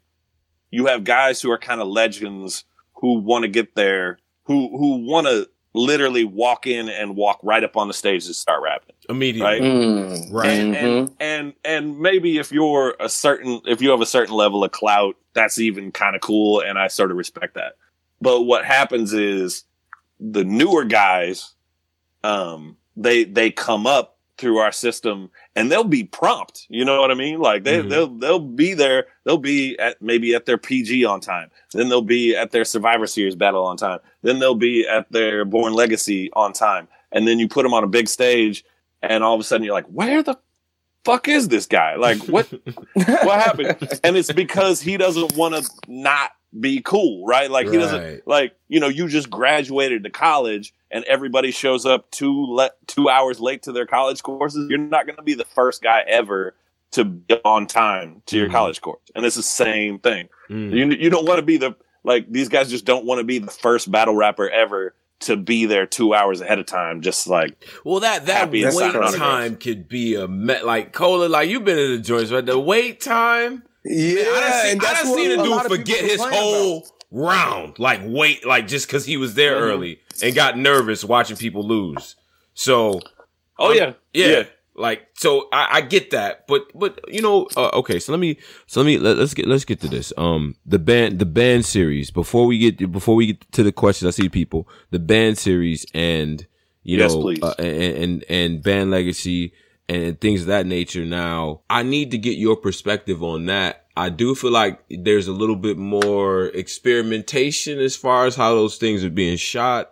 you 0.72 0.86
have 0.86 1.04
guys 1.04 1.42
who 1.42 1.52
are 1.52 1.58
kind 1.58 1.82
of 1.82 1.88
legends 1.88 2.64
who 3.02 3.20
want 3.20 3.44
to 3.44 3.50
get 3.50 3.76
there 3.76 4.18
who 4.46 4.78
who 4.78 5.06
want 5.06 5.28
to 5.28 5.50
literally 5.76 6.24
walk 6.24 6.66
in 6.68 6.88
and 6.90 7.16
walk 7.16 7.38
right 7.44 7.64
up 7.64 7.76
on 7.76 7.88
the 7.88 7.94
stage 7.94 8.26
and 8.26 8.36
start 8.36 8.64
rapping 8.64 8.96
Immediately. 9.10 9.46
right 9.60 9.62
Mm. 9.62 10.28
Right. 10.34 10.50
and, 10.50 10.76
and 10.76 11.12
and 11.20 11.54
and 11.66 12.00
maybe 12.00 12.38
if 12.38 12.52
you're 12.52 12.96
a 13.00 13.10
certain 13.10 13.62
if 13.66 13.82
you 13.82 13.90
have 13.92 14.02
a 14.02 14.06
certain 14.06 14.34
level 14.34 14.64
of 14.64 14.72
clout 14.72 15.16
that's 15.34 15.60
even 15.60 15.92
kind 15.92 16.16
of 16.16 16.22
cool 16.22 16.62
and 16.62 16.80
i 16.80 16.88
sort 16.88 17.12
of 17.12 17.18
respect 17.18 17.56
that 17.56 17.74
but 18.22 18.44
what 18.44 18.64
happens 18.66 19.12
is 19.14 19.66
the 20.20 20.44
newer 20.46 20.86
guys 20.86 21.54
um 22.24 22.78
they 22.96 23.26
they 23.26 23.52
come 23.52 23.86
up 23.86 24.15
through 24.38 24.58
our 24.58 24.72
system 24.72 25.30
and 25.56 25.72
they'll 25.72 25.84
be 25.84 26.04
prompt 26.04 26.66
you 26.70 26.84
know 26.84 27.00
what 27.00 27.10
i 27.10 27.14
mean? 27.14 27.40
Like 27.40 27.64
they 27.64 27.82
Mhm. 27.82 27.90
they'll 27.90 28.08
they'll 28.08 28.40
be 28.40 28.74
there 28.74 29.06
they'll 29.24 29.38
be 29.38 29.78
at 29.80 30.02
maybe 30.02 30.36
at 30.36 30.46
their 30.46 30.58
pg 30.58 31.06
on 31.06 31.22
time 31.22 31.50
then 31.74 31.88
they'll 31.90 32.02
be 32.02 32.36
at 32.36 32.52
their 32.52 32.66
survivor 32.66 33.08
series 33.08 33.36
battle 33.36 33.64
on 33.66 33.78
time 33.78 34.00
then 34.24 34.40
they'll 34.40 34.54
be 34.56 34.88
at 34.88 35.10
their 35.12 35.46
born 35.46 35.74
legacy 35.74 36.30
on 36.34 36.52
time 36.54 36.88
and 37.12 37.28
then 37.28 37.40
you 37.40 37.48
put 37.48 37.64
them 37.64 37.74
on 37.74 37.84
a 37.84 37.88
big 37.88 38.08
stage 38.10 38.66
and 39.02 39.24
all 39.24 39.34
of 39.36 39.40
a 39.40 39.44
sudden 39.44 39.64
you're 39.64 39.74
like 39.74 39.86
where 39.88 40.22
the 40.22 40.38
fuck 41.06 41.28
is 41.28 41.48
this 41.50 41.68
guy? 41.68 41.96
Like 41.96 42.18
what 42.28 42.48
what 42.94 43.40
happened? 43.40 43.78
And 44.04 44.18
it's 44.18 44.32
because 44.34 44.82
he 44.82 44.98
doesn't 44.98 45.36
want 45.38 45.54
to 45.56 45.70
not 45.88 46.32
be 46.60 46.82
cool 46.82 47.26
right 47.26 47.52
like 47.52 47.68
he 47.68 47.78
doesn't 47.78 48.26
like 48.28 48.54
you 48.70 48.80
know 48.80 48.88
you 48.88 49.08
just 49.08 49.30
graduated 49.30 50.04
to 50.04 50.10
college 50.10 50.74
and 50.90 51.04
everybody 51.06 51.52
shows 51.52 51.86
up 51.86 52.10
two 52.12 52.46
le- 52.48 52.72
two 52.88 53.10
hours 53.10 53.40
late 53.42 53.64
to 53.64 53.72
their 53.74 53.86
college 53.86 54.24
courses 54.24 54.68
you're 54.70 54.80
not 54.80 55.06
going 55.06 55.18
to 55.18 55.24
be 55.24 55.34
the 55.34 55.44
first 55.46 55.82
guy 55.84 56.02
ever 56.08 56.56
to 56.92 57.04
be 57.04 57.36
on 57.44 57.68
time 57.68 58.22
to 58.28 58.38
your 58.38 58.48
Mhm. 58.48 58.52
college 58.54 58.80
course 58.82 59.02
and 59.16 59.26
it's 59.26 59.36
the 59.36 59.44
same 59.44 60.00
thing 60.00 60.30
Mm. 60.50 60.72
you, 60.72 60.86
you 60.98 61.10
don't 61.10 61.26
want 61.28 61.40
to 61.40 61.46
be 61.46 61.58
the 61.58 61.76
like 62.06 62.32
these 62.32 62.48
guys 62.50 62.70
just 62.70 62.86
don't 62.86 63.04
want 63.06 63.20
to 63.20 63.26
be 63.26 63.40
the 63.40 63.52
first 63.52 63.92
battle 63.92 64.16
rapper 64.16 64.50
ever 64.50 64.94
to 65.22 65.36
be 65.36 65.66
there 65.66 65.86
two 65.86 66.14
hours 66.14 66.40
ahead 66.40 66.60
of 66.60 66.66
time 66.66 67.02
just 67.02 67.26
like 67.28 67.66
Well, 67.84 68.00
that 68.02 68.28
that 68.28 68.52
wait 68.52 68.72
time 69.16 69.56
could 69.58 69.88
be 69.90 70.16
a 70.16 70.28
me- 70.28 70.62
like 70.62 70.92
Cola. 70.94 71.28
Like 71.28 71.50
you've 71.50 71.64
been 71.66 71.80
in 71.80 71.92
the 71.94 71.98
joints, 72.00 72.32
right? 72.32 72.46
The 72.46 72.60
wait 72.60 73.00
time. 73.02 73.64
Yeah, 73.86 74.24
Man, 74.24 74.34
I 74.34 74.40
done 74.42 74.52
seen, 74.54 74.72
and 74.72 74.82
I 74.82 74.94
done 74.94 75.06
seen 75.06 75.32
a 75.32 75.34
a 75.34 75.38
dude 75.44 75.52
of 75.66 75.68
forget 75.68 76.00
his 76.04 76.22
whole 76.26 76.78
about. 76.80 76.92
round. 77.12 77.80
Like 77.80 78.02
wait, 78.04 78.46
like 78.46 78.68
just 78.68 78.88
because 78.88 79.06
he 79.06 79.18
was 79.18 79.36
there 79.36 79.56
Mhm. 79.56 79.62
early 79.62 80.00
and 80.24 80.36
got 80.36 80.58
nervous 80.58 81.04
watching 81.04 81.38
people 81.38 81.68
lose. 81.68 82.16
So 82.54 83.02
oh 83.60 83.72
Um, 83.72 83.78
yeah 83.78 83.94
yeah. 84.14 84.44
Like 84.78 85.08
so, 85.14 85.48
I, 85.54 85.78
I 85.78 85.82
get 85.82 86.12
that, 86.12 86.48
but 86.48 86.64
but 86.78 87.00
you 87.08 87.22
know, 87.22 87.48
uh, 87.56 87.70
okay. 87.76 87.98
So 87.98 88.12
let 88.12 88.20
me 88.20 88.38
so 88.68 88.82
let 88.82 88.86
me 88.88 88.98
let, 88.98 89.18
us 89.20 89.34
get 89.34 89.48
let's 89.48 89.64
get 89.64 89.80
to 89.82 89.88
this. 89.88 90.12
Um, 90.18 90.58
the 90.66 90.80
band 90.80 91.20
the 91.20 91.26
band 91.26 91.66
series 91.66 92.12
before 92.12 92.46
we 92.46 92.58
get 92.58 92.92
before 92.92 93.16
we 93.16 93.28
get 93.28 93.50
to 93.54 93.64
the 93.64 93.72
questions. 93.72 94.08
I 94.08 94.22
see 94.22 94.28
people 94.28 94.68
the 94.92 95.00
band 95.00 95.38
series 95.38 95.86
and 95.94 96.46
you 96.84 96.98
Yes, 96.98 97.14
know 97.14 97.32
uh, 97.42 97.54
and, 97.58 97.98
and 98.04 98.26
and 98.30 98.62
band 98.64 98.92
legacy 98.92 99.54
and 99.88 100.20
things 100.20 100.42
of 100.42 100.48
that 100.48 100.66
nature. 100.66 101.06
Now, 101.06 101.62
I 101.70 101.84
need 101.84 102.12
to 102.12 102.18
get 102.18 102.38
your 102.38 102.56
perspective 102.56 103.24
on 103.24 103.46
that. 103.46 103.86
I 103.98 104.10
do 104.10 104.36
feel 104.36 104.52
like 104.52 104.82
there's 104.90 105.28
a 105.28 105.32
little 105.34 105.56
bit 105.56 105.78
more 105.78 106.48
experimentation 106.48 107.80
as 107.80 107.96
far 107.96 108.26
as 108.26 108.36
how 108.36 108.54
those 108.54 108.78
things 108.78 109.04
are 109.04 109.10
being 109.10 109.38
shot. 109.38 109.92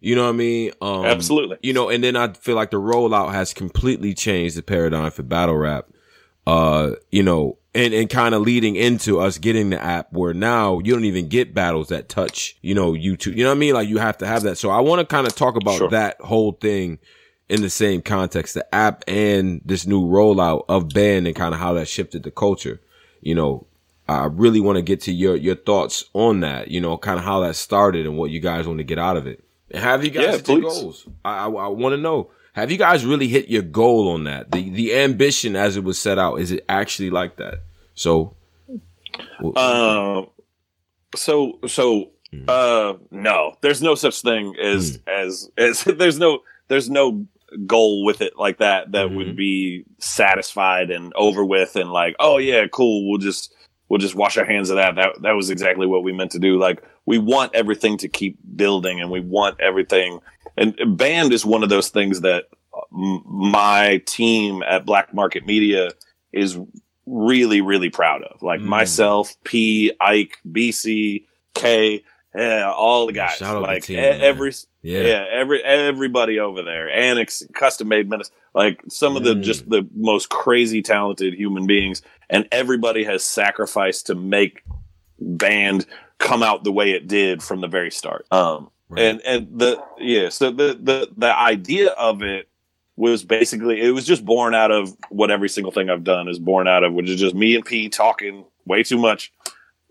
You 0.00 0.14
know 0.14 0.24
what 0.24 0.30
I 0.30 0.38
mean? 0.38 0.72
Um, 0.80 1.04
absolutely 1.04 1.58
you 1.62 1.72
know, 1.72 1.90
and 1.90 2.02
then 2.02 2.16
I 2.16 2.32
feel 2.32 2.56
like 2.56 2.70
the 2.70 2.80
rollout 2.80 3.32
has 3.32 3.52
completely 3.52 4.14
changed 4.14 4.56
the 4.56 4.62
paradigm 4.62 5.10
for 5.10 5.22
battle 5.22 5.56
rap. 5.56 5.88
Uh, 6.46 6.92
you 7.10 7.22
know, 7.22 7.58
and, 7.74 7.92
and 7.92 8.08
kind 8.08 8.34
of 8.34 8.42
leading 8.42 8.74
into 8.74 9.20
us 9.20 9.36
getting 9.38 9.70
the 9.70 9.80
app 9.80 10.10
where 10.12 10.32
now 10.32 10.78
you 10.78 10.92
don't 10.92 11.04
even 11.04 11.28
get 11.28 11.54
battles 11.54 11.88
that 11.88 12.08
touch, 12.08 12.56
you 12.62 12.74
know, 12.74 12.92
YouTube. 12.92 13.36
You 13.36 13.44
know 13.44 13.50
what 13.50 13.56
I 13.56 13.58
mean? 13.58 13.74
Like 13.74 13.88
you 13.88 13.98
have 13.98 14.18
to 14.18 14.26
have 14.26 14.42
that. 14.44 14.56
So 14.56 14.70
I 14.70 14.80
want 14.80 15.00
to 15.00 15.06
kind 15.06 15.26
of 15.26 15.34
talk 15.36 15.54
about 15.56 15.76
Sure. 15.78 15.90
that 15.90 16.18
whole 16.20 16.52
thing 16.52 16.98
in 17.50 17.62
the 17.62 17.70
same 17.70 18.00
context, 18.02 18.54
the 18.54 18.74
app 18.74 19.04
and 19.08 19.60
this 19.64 19.86
new 19.86 20.02
rollout 20.02 20.64
of 20.68 20.88
band 20.90 21.26
and 21.26 21.34
kind 21.36 21.52
of 21.54 21.60
how 21.60 21.72
that 21.74 21.88
shifted 21.88 22.22
the 22.22 22.30
culture. 22.30 22.80
You 23.20 23.34
know, 23.34 23.66
I 24.08 24.26
really 24.26 24.60
want 24.60 24.76
to 24.76 24.82
get 24.82 25.00
to 25.02 25.12
your, 25.12 25.36
your 25.36 25.56
thoughts 25.56 26.04
on 26.14 26.40
that, 26.40 26.68
you 26.68 26.80
know, 26.80 26.96
kind 26.96 27.18
of 27.18 27.24
how 27.24 27.40
that 27.40 27.56
started 27.56 28.06
and 28.06 28.16
what 28.16 28.30
you 28.30 28.40
guys 28.40 28.66
want 28.66 28.78
to 28.78 28.84
get 28.84 28.98
out 28.98 29.16
of 29.16 29.26
it. 29.26 29.44
And 29.70 29.82
have 29.82 30.04
you 30.04 30.10
guys 30.10 30.24
Yeah, 30.24 30.32
hit 30.32 30.48
your 30.48 30.60
goals? 30.62 31.06
I, 31.24 31.44
I, 31.44 31.48
I 31.48 31.66
want 31.68 31.92
to 31.92 31.96
know. 31.96 32.30
Have 32.54 32.70
you 32.70 32.76
guys 32.78 33.04
really 33.06 33.28
hit 33.28 33.48
your 33.48 33.62
goal 33.62 34.08
on 34.08 34.24
that? 34.24 34.50
The 34.50 34.68
the 34.70 34.96
ambition 34.96 35.54
as 35.54 35.76
it 35.76 35.84
was 35.84 36.00
set 36.00 36.18
out, 36.18 36.36
is 36.40 36.50
it 36.50 36.64
actually 36.68 37.10
like 37.10 37.36
that? 37.36 37.62
So, 37.94 38.34
Um. 39.56 40.26
So 41.16 41.58
so 41.66 42.10
Mm. 42.32 42.48
uh 42.48 42.96
no, 43.10 43.56
there's 43.60 43.82
no 43.82 43.96
such 43.96 44.20
thing 44.22 44.54
as 44.62 44.98
Mm. 44.98 45.02
as 45.08 45.50
as 45.58 45.82
there's 45.98 46.16
no 46.18 46.40
there's 46.68 46.88
no 46.88 47.26
goal 47.66 48.04
with 48.04 48.20
it 48.20 48.34
like 48.38 48.58
that 48.58 48.92
that 48.92 49.08
Mhm. 49.08 49.16
would 49.16 49.36
be 49.36 49.84
satisfied 49.98 50.90
and 50.90 51.12
over 51.14 51.44
with 51.44 51.76
and 51.76 51.92
like 51.92 52.14
oh 52.20 52.38
yeah 52.38 52.66
cool 52.68 53.08
we'll 53.08 53.18
just 53.18 53.52
we'll 53.88 53.98
just 53.98 54.14
wash 54.14 54.36
our 54.38 54.44
hands 54.44 54.70
of 54.70 54.76
that 54.76 54.94
that 54.96 55.20
that 55.22 55.32
was 55.32 55.50
exactly 55.50 55.86
what 55.86 56.02
we 56.04 56.12
meant 56.12 56.30
to 56.32 56.38
do 56.38 56.58
like 56.58 56.82
we 57.06 57.18
want 57.18 57.54
everything 57.54 57.96
to 57.98 58.08
keep 58.08 58.38
building 58.56 59.00
and 59.00 59.10
we 59.10 59.20
want 59.20 59.58
everything 59.60 60.20
and 60.56 60.76
band 60.96 61.32
is 61.32 61.44
one 61.44 61.62
of 61.62 61.68
those 61.68 61.88
things 61.88 62.20
that 62.20 62.44
m- 62.92 63.22
my 63.26 64.00
team 64.06 64.62
at 64.62 64.84
Black 64.86 65.12
Market 65.14 65.44
Media 65.46 65.90
is 66.32 66.58
really 67.06 67.60
really 67.60 67.90
proud 67.90 68.22
of 68.22 68.40
like 68.42 68.60
Mm. 68.60 68.66
myself 68.66 69.34
p 69.44 69.90
ike 70.00 70.38
bc 70.48 71.24
k 71.54 72.02
yeah, 72.34 72.70
all 72.70 73.06
the 73.06 73.12
guys 73.12 73.36
shout 73.36 73.56
out 73.56 73.60
the 73.60 73.66
like 73.66 73.82
team, 73.84 73.98
every 73.98 74.52
yeah, 74.82 75.00
yeah. 75.00 75.24
every 75.32 75.62
everybody 75.62 76.38
over 76.38 76.62
there 76.62 76.88
annex 76.90 77.42
custom 77.54 77.88
made 77.88 78.08
minutes 78.08 78.30
like 78.54 78.80
some 78.88 79.16
of 79.16 79.24
the 79.24 79.34
Mm. 79.34 79.42
just 79.42 79.68
the 79.68 79.86
most 79.94 80.28
crazy 80.28 80.82
talented 80.82 81.34
human 81.34 81.66
beings 81.66 82.02
and 82.28 82.46
everybody 82.52 83.04
has 83.04 83.24
sacrificed 83.24 84.06
to 84.06 84.14
make 84.14 84.62
band 85.18 85.86
come 86.18 86.42
out 86.42 86.64
the 86.64 86.72
way 86.72 86.92
it 86.92 87.06
did 87.08 87.42
from 87.42 87.60
the 87.60 87.68
very 87.68 87.90
start 87.90 88.26
um 88.30 88.70
Right. 88.92 89.04
And 89.04 89.20
and 89.24 89.46
the 89.56 89.80
yeah, 89.98 90.30
so 90.30 90.50
the 90.50 90.76
the 90.82 91.08
the 91.16 91.32
idea 91.38 91.90
of 91.90 92.22
it 92.22 92.48
was 92.96 93.22
basically 93.22 93.80
it 93.80 93.90
was 93.92 94.04
just 94.04 94.24
born 94.24 94.52
out 94.52 94.72
of 94.72 94.96
what 95.10 95.30
every 95.30 95.48
single 95.48 95.70
thing 95.70 95.88
I've 95.88 96.02
done 96.02 96.26
is 96.26 96.40
born 96.40 96.66
out 96.66 96.82
of, 96.82 96.92
which 96.92 97.08
is 97.08 97.20
just 97.20 97.36
me 97.36 97.54
and 97.54 97.64
P 97.64 97.88
talking 97.88 98.44
way 98.66 98.82
too 98.82 98.98
much 98.98 99.32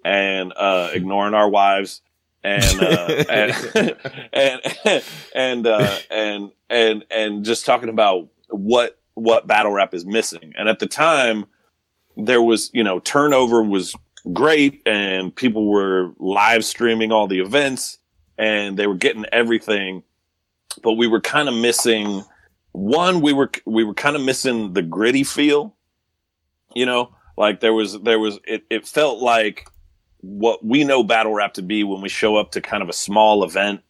and 0.04 0.52
uh, 0.58 0.90
ignoring 0.94 1.34
our 1.34 1.48
wives 1.50 2.02
and 2.44 2.82
uh, 2.82 3.24
and 3.30 3.96
and 4.34 5.04
and 5.36 5.68
uh, 5.68 5.98
and 6.10 6.52
and 6.70 7.06
and 7.12 7.46
just 7.46 7.66
talking 7.66 7.90
about 7.90 8.28
what 8.50 9.00
what 9.14 9.48
battle 9.48 9.72
rap 9.72 9.94
is 9.94 10.06
missing. 10.06 10.54
And 10.58 10.70
at 10.70 10.80
the 10.80 10.88
time, 10.88 11.46
there 12.16 12.42
was 12.42 12.72
you 12.74 12.84
know 12.84 13.00
turnover 13.00 13.64
was 13.64 13.96
great, 14.34 14.82
and 14.86 15.36
people 15.36 15.66
were 15.66 16.12
live 16.18 16.66
streaming 16.66 17.12
all 17.12 17.28
the 17.28 17.40
events, 17.40 17.98
and 18.38 18.78
they 18.78 18.88
were 18.88 18.96
getting 18.96 19.26
everything, 19.32 20.04
but 20.82 20.94
we 20.94 21.08
were 21.08 21.22
kind 21.22 21.50
of 21.50 21.56
missing. 21.56 22.24
One, 22.72 23.22
we 23.22 23.34
were 23.34 23.52
we 23.66 23.84
were 23.84 23.94
kind 23.94 24.16
of 24.16 24.22
missing 24.22 24.74
the 24.74 24.82
gritty 24.82 25.24
feel, 25.24 25.76
you 26.76 26.86
know, 26.86 27.16
like 27.36 27.60
there 27.62 27.74
was 27.74 28.00
there 28.02 28.20
was 28.20 28.40
it, 28.46 28.64
it 28.70 28.88
felt 28.88 29.20
like 29.20 29.68
what 30.22 30.66
we 30.66 30.84
know 30.84 31.04
battle 31.04 31.34
rap 31.34 31.54
to 31.54 31.62
be 31.62 31.84
when 31.84 32.02
we 32.02 32.10
show 32.10 32.36
up 32.36 32.52
to 32.52 32.62
kind 32.62 32.84
of 32.84 32.90
a 32.90 32.94
small 32.94 33.44
event 33.44 33.82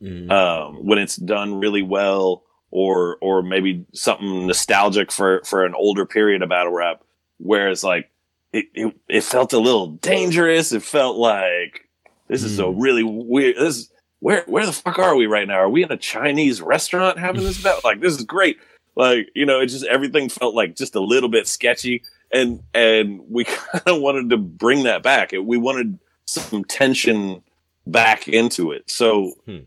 mm-hmm. 0.00 0.30
um, 0.30 0.86
when 0.86 0.98
it's 0.98 1.16
done 1.16 1.58
really 1.58 1.82
well 1.82 2.44
or 2.70 3.18
or 3.20 3.42
maybe 3.42 3.84
something 3.92 4.46
nostalgic 4.46 5.10
for 5.10 5.42
for 5.44 5.64
an 5.64 5.74
older 5.74 6.06
period 6.06 6.42
of 6.42 6.48
battle 6.48 6.72
rap 6.72 7.02
whereas 7.38 7.82
like 7.82 8.10
it, 8.52 8.66
it, 8.74 8.94
it 9.08 9.24
felt 9.24 9.52
a 9.52 9.58
little 9.58 9.88
dangerous. 9.88 10.72
It 10.72 10.82
felt 10.82 11.16
like 11.16 11.88
this 12.28 12.42
is 12.42 12.58
mm. 12.58 12.68
a 12.68 12.70
really 12.70 13.02
weird 13.02 13.56
this 13.56 13.90
where 14.20 14.44
where 14.46 14.66
the 14.66 14.72
fuck 14.72 14.98
are 14.98 15.16
we 15.16 15.26
right 15.26 15.48
now? 15.48 15.54
Are 15.54 15.70
we 15.70 15.82
in 15.82 15.90
a 15.90 15.96
chinese 15.96 16.60
restaurant 16.60 17.18
having 17.18 17.42
this 17.42 17.62
battle? 17.62 17.80
Like 17.84 18.00
this 18.00 18.14
is 18.16 18.24
great. 18.24 18.58
Like 18.94 19.30
you 19.34 19.46
know 19.46 19.60
it 19.60 19.66
just 19.66 19.86
everything 19.86 20.28
felt 20.28 20.54
like 20.54 20.76
just 20.76 20.94
a 20.94 21.00
little 21.00 21.28
bit 21.28 21.48
sketchy 21.48 22.02
and 22.32 22.62
and 22.74 23.20
we 23.28 23.44
kind 23.44 23.82
of 23.86 24.00
wanted 24.00 24.30
to 24.30 24.36
bring 24.36 24.84
that 24.84 25.02
back. 25.02 25.32
We 25.32 25.56
wanted 25.56 25.98
some 26.24 26.64
tension 26.64 27.42
back 27.86 28.28
into 28.28 28.72
it. 28.72 28.90
So, 28.90 29.32
hmm. 29.46 29.58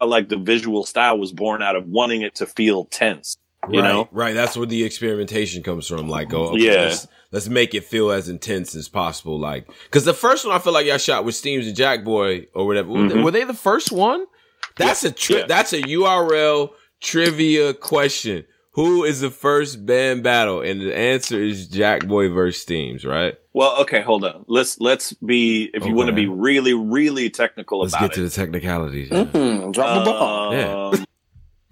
like 0.00 0.28
the 0.28 0.38
visual 0.38 0.84
style 0.84 1.18
was 1.18 1.32
born 1.32 1.62
out 1.62 1.76
of 1.76 1.86
wanting 1.86 2.22
it 2.22 2.34
to 2.36 2.46
feel 2.46 2.86
tense. 2.86 3.36
You 3.70 3.80
right, 3.80 3.88
know, 3.88 4.08
right? 4.10 4.34
That's 4.34 4.56
where 4.56 4.66
the 4.66 4.82
experimentation 4.82 5.62
comes 5.62 5.86
from. 5.86 6.08
Like, 6.08 6.34
oh, 6.34 6.48
okay, 6.48 6.64
yeah. 6.64 6.72
Let's, 6.72 7.06
let's, 7.30 7.48
make 7.48 7.74
it 7.74 7.84
feel 7.84 8.10
as 8.10 8.28
intense 8.28 8.74
as 8.74 8.88
possible. 8.88 9.38
Like, 9.38 9.68
because 9.84 10.04
the 10.04 10.12
first 10.12 10.44
one 10.44 10.52
I 10.52 10.58
feel 10.58 10.72
like 10.72 10.84
y'all 10.84 10.98
shot 10.98 11.24
with 11.24 11.36
Steams 11.36 11.68
and 11.68 11.76
Jack 11.76 12.02
Boy 12.02 12.48
or 12.54 12.66
whatever. 12.66 12.88
Mm-hmm. 12.88 13.22
Were 13.22 13.30
they 13.30 13.44
the 13.44 13.54
first 13.54 13.92
one? 13.92 14.26
That's 14.76 15.04
yeah. 15.04 15.10
a 15.10 15.12
tri- 15.12 15.36
yeah. 15.36 15.46
that's 15.46 15.72
a 15.72 15.82
URL 15.82 16.70
trivia 17.00 17.72
question. 17.74 18.44
Who 18.72 19.04
is 19.04 19.20
the 19.20 19.30
first 19.30 19.84
band 19.84 20.22
battle? 20.22 20.62
And 20.62 20.80
the 20.80 20.96
answer 20.96 21.40
is 21.40 21.68
Jack 21.68 22.06
Boy 22.06 22.28
versus 22.28 22.62
Steams, 22.62 23.04
right? 23.04 23.34
Well, 23.52 23.78
okay, 23.82 24.00
hold 24.00 24.24
on. 24.24 24.44
Let's 24.48 24.80
let's 24.80 25.12
be 25.12 25.70
if 25.74 25.84
you 25.84 25.94
want 25.94 26.08
to 26.08 26.14
be 26.14 26.26
really 26.26 26.72
really 26.72 27.28
technical 27.28 27.80
let's 27.80 27.92
about 27.92 28.10
get 28.10 28.14
to 28.14 28.22
the 28.22 28.30
technicalities. 28.30 29.10
Mm-hmm. 29.10 29.72
Drop 29.72 29.98
the 29.98 30.10
ball. 30.10 30.48
Um, 30.48 30.54
yeah. 30.54 31.04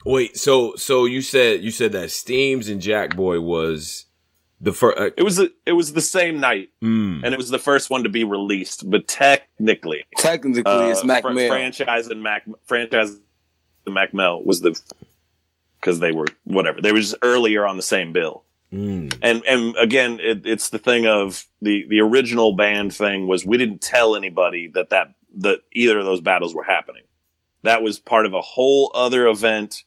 Wait, 0.04 0.36
so 0.36 0.74
so 0.76 1.06
you 1.06 1.22
said 1.22 1.62
you 1.62 1.70
said 1.70 1.92
that 1.92 2.10
Steams 2.10 2.68
and 2.68 2.82
Jack 2.82 3.16
Boy 3.16 3.40
was 3.40 4.06
the 4.60 4.72
first. 4.72 4.98
Uh, 4.98 5.10
it 5.16 5.22
was 5.22 5.36
the, 5.36 5.52
it 5.64 5.72
was 5.72 5.94
the 5.94 6.00
same 6.02 6.38
night, 6.38 6.68
mm. 6.82 7.22
and 7.24 7.32
it 7.32 7.38
was 7.38 7.48
the 7.48 7.58
first 7.58 7.90
one 7.90 8.02
to 8.02 8.08
be 8.08 8.24
released. 8.24 8.88
But 8.90 9.08
technically, 9.08 10.04
technically, 10.18 10.70
uh, 10.70 10.88
it's 10.88 11.04
Mac 11.04 11.22
fr- 11.22 11.32
franchise 11.32 12.08
and 12.08 12.22
Mac 12.22 12.46
franchise. 12.64 13.18
Mac 13.86 14.14
Mel 14.14 14.44
was 14.44 14.60
the 14.60 14.80
because 15.80 16.00
they 16.00 16.12
were 16.12 16.26
whatever. 16.44 16.80
They 16.80 16.92
were 16.92 17.00
just 17.00 17.16
earlier 17.22 17.66
on 17.66 17.76
the 17.76 17.82
same 17.82 18.12
bill. 18.12 18.44
Mm. 18.72 19.16
And 19.22 19.44
and 19.46 19.76
again, 19.76 20.20
it, 20.20 20.46
it's 20.46 20.70
the 20.70 20.78
thing 20.78 21.06
of 21.06 21.44
the 21.60 21.86
the 21.88 22.00
original 22.00 22.54
band 22.54 22.94
thing 22.94 23.26
was 23.26 23.44
we 23.44 23.56
didn't 23.56 23.80
tell 23.80 24.14
anybody 24.14 24.68
that 24.68 24.90
that 24.90 25.14
that 25.38 25.60
either 25.72 25.98
of 25.98 26.04
those 26.04 26.20
battles 26.20 26.54
were 26.54 26.62
happening. 26.62 27.02
That 27.62 27.82
was 27.82 27.98
part 27.98 28.26
of 28.26 28.34
a 28.34 28.40
whole 28.40 28.90
other 28.94 29.26
event 29.26 29.82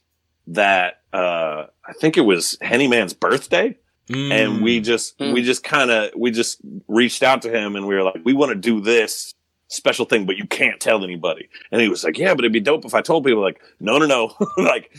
that 0.48 1.02
uh, 1.14 1.68
I 1.88 1.94
think 1.94 2.18
it 2.18 2.22
was 2.22 2.58
Henny 2.62 2.88
Man's 2.88 3.14
birthday. 3.14 3.78
Mm. 4.10 4.32
And 4.32 4.62
we 4.62 4.82
just 4.82 5.18
mm. 5.18 5.34
we 5.34 5.44
just 5.44 5.64
kind 5.64 5.90
of 5.90 6.12
we 6.18 6.32
just 6.32 6.60
reached 6.90 7.24
out 7.24 7.42
to 7.44 7.50
him 7.50 7.78
and 7.78 7.88
we 7.88 7.96
were 7.96 8.04
like, 8.04 8.22
we 8.26 8.34
want 8.34 8.50
to 8.50 8.56
do 8.56 8.82
this 8.82 9.34
special 9.70 10.06
thing, 10.06 10.26
but 10.26 10.36
you 10.36 10.46
can't 10.46 10.82
tell 10.82 11.04
anybody. 11.06 11.48
And 11.72 11.82
he 11.82 11.88
was 11.88 12.04
like, 12.04 12.18
yeah, 12.18 12.34
but 12.34 12.44
it'd 12.44 12.52
be 12.52 12.60
dope 12.60 12.84
if 12.84 12.94
I 12.94 13.02
told 13.02 13.24
people. 13.24 13.42
Like, 13.42 13.62
no, 13.80 13.98
no, 13.98 14.06
no. 14.06 14.34
like 14.58 14.94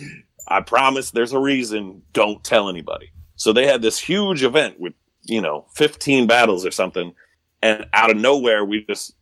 I 0.47 0.61
promise 0.61 1.11
there's 1.11 1.33
a 1.33 1.39
reason. 1.39 2.03
Don't 2.13 2.43
tell 2.45 2.69
anybody. 2.69 3.11
So 3.37 3.53
they 3.53 3.67
had 3.67 3.83
this 3.83 3.99
huge 3.99 4.43
event 4.43 4.79
with, 4.79 4.95
you 5.23 5.41
know, 5.41 5.67
15 5.75 6.27
battles 6.27 6.65
or 6.65 6.71
something. 6.71 7.15
And 7.63 7.87
out 7.93 8.11
of 8.11 8.17
nowhere, 8.17 8.65
we 8.65 8.85
just 8.85 9.15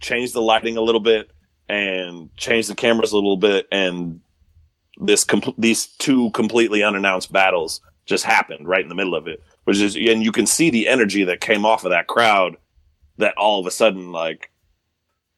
changed 0.00 0.34
the 0.34 0.42
lighting 0.42 0.76
a 0.76 0.82
little 0.82 1.00
bit 1.00 1.30
and 1.68 2.34
changed 2.36 2.68
the 2.68 2.74
cameras 2.74 3.12
a 3.12 3.16
little 3.16 3.36
bit. 3.36 3.66
And 3.72 4.20
this, 5.00 5.26
these 5.56 5.86
two 5.86 6.30
completely 6.30 6.82
unannounced 6.82 7.32
battles 7.32 7.80
just 8.06 8.24
happened 8.24 8.66
right 8.66 8.82
in 8.82 8.88
the 8.88 8.94
middle 8.94 9.14
of 9.14 9.26
it, 9.28 9.42
which 9.64 9.78
is, 9.78 9.96
and 9.96 10.24
you 10.24 10.32
can 10.32 10.46
see 10.46 10.70
the 10.70 10.88
energy 10.88 11.24
that 11.24 11.40
came 11.40 11.66
off 11.66 11.84
of 11.84 11.90
that 11.90 12.06
crowd 12.06 12.56
that 13.18 13.36
all 13.36 13.60
of 13.60 13.66
a 13.66 13.70
sudden, 13.70 14.12
like, 14.12 14.50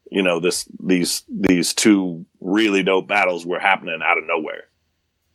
you 0.09 0.21
know, 0.21 0.39
this, 0.39 0.67
these, 0.79 1.23
these 1.29 1.73
two 1.73 2.25
really 2.39 2.83
dope 2.83 3.07
battles 3.07 3.45
were 3.45 3.59
happening 3.59 3.99
out 4.03 4.17
of 4.17 4.25
nowhere. 4.25 4.63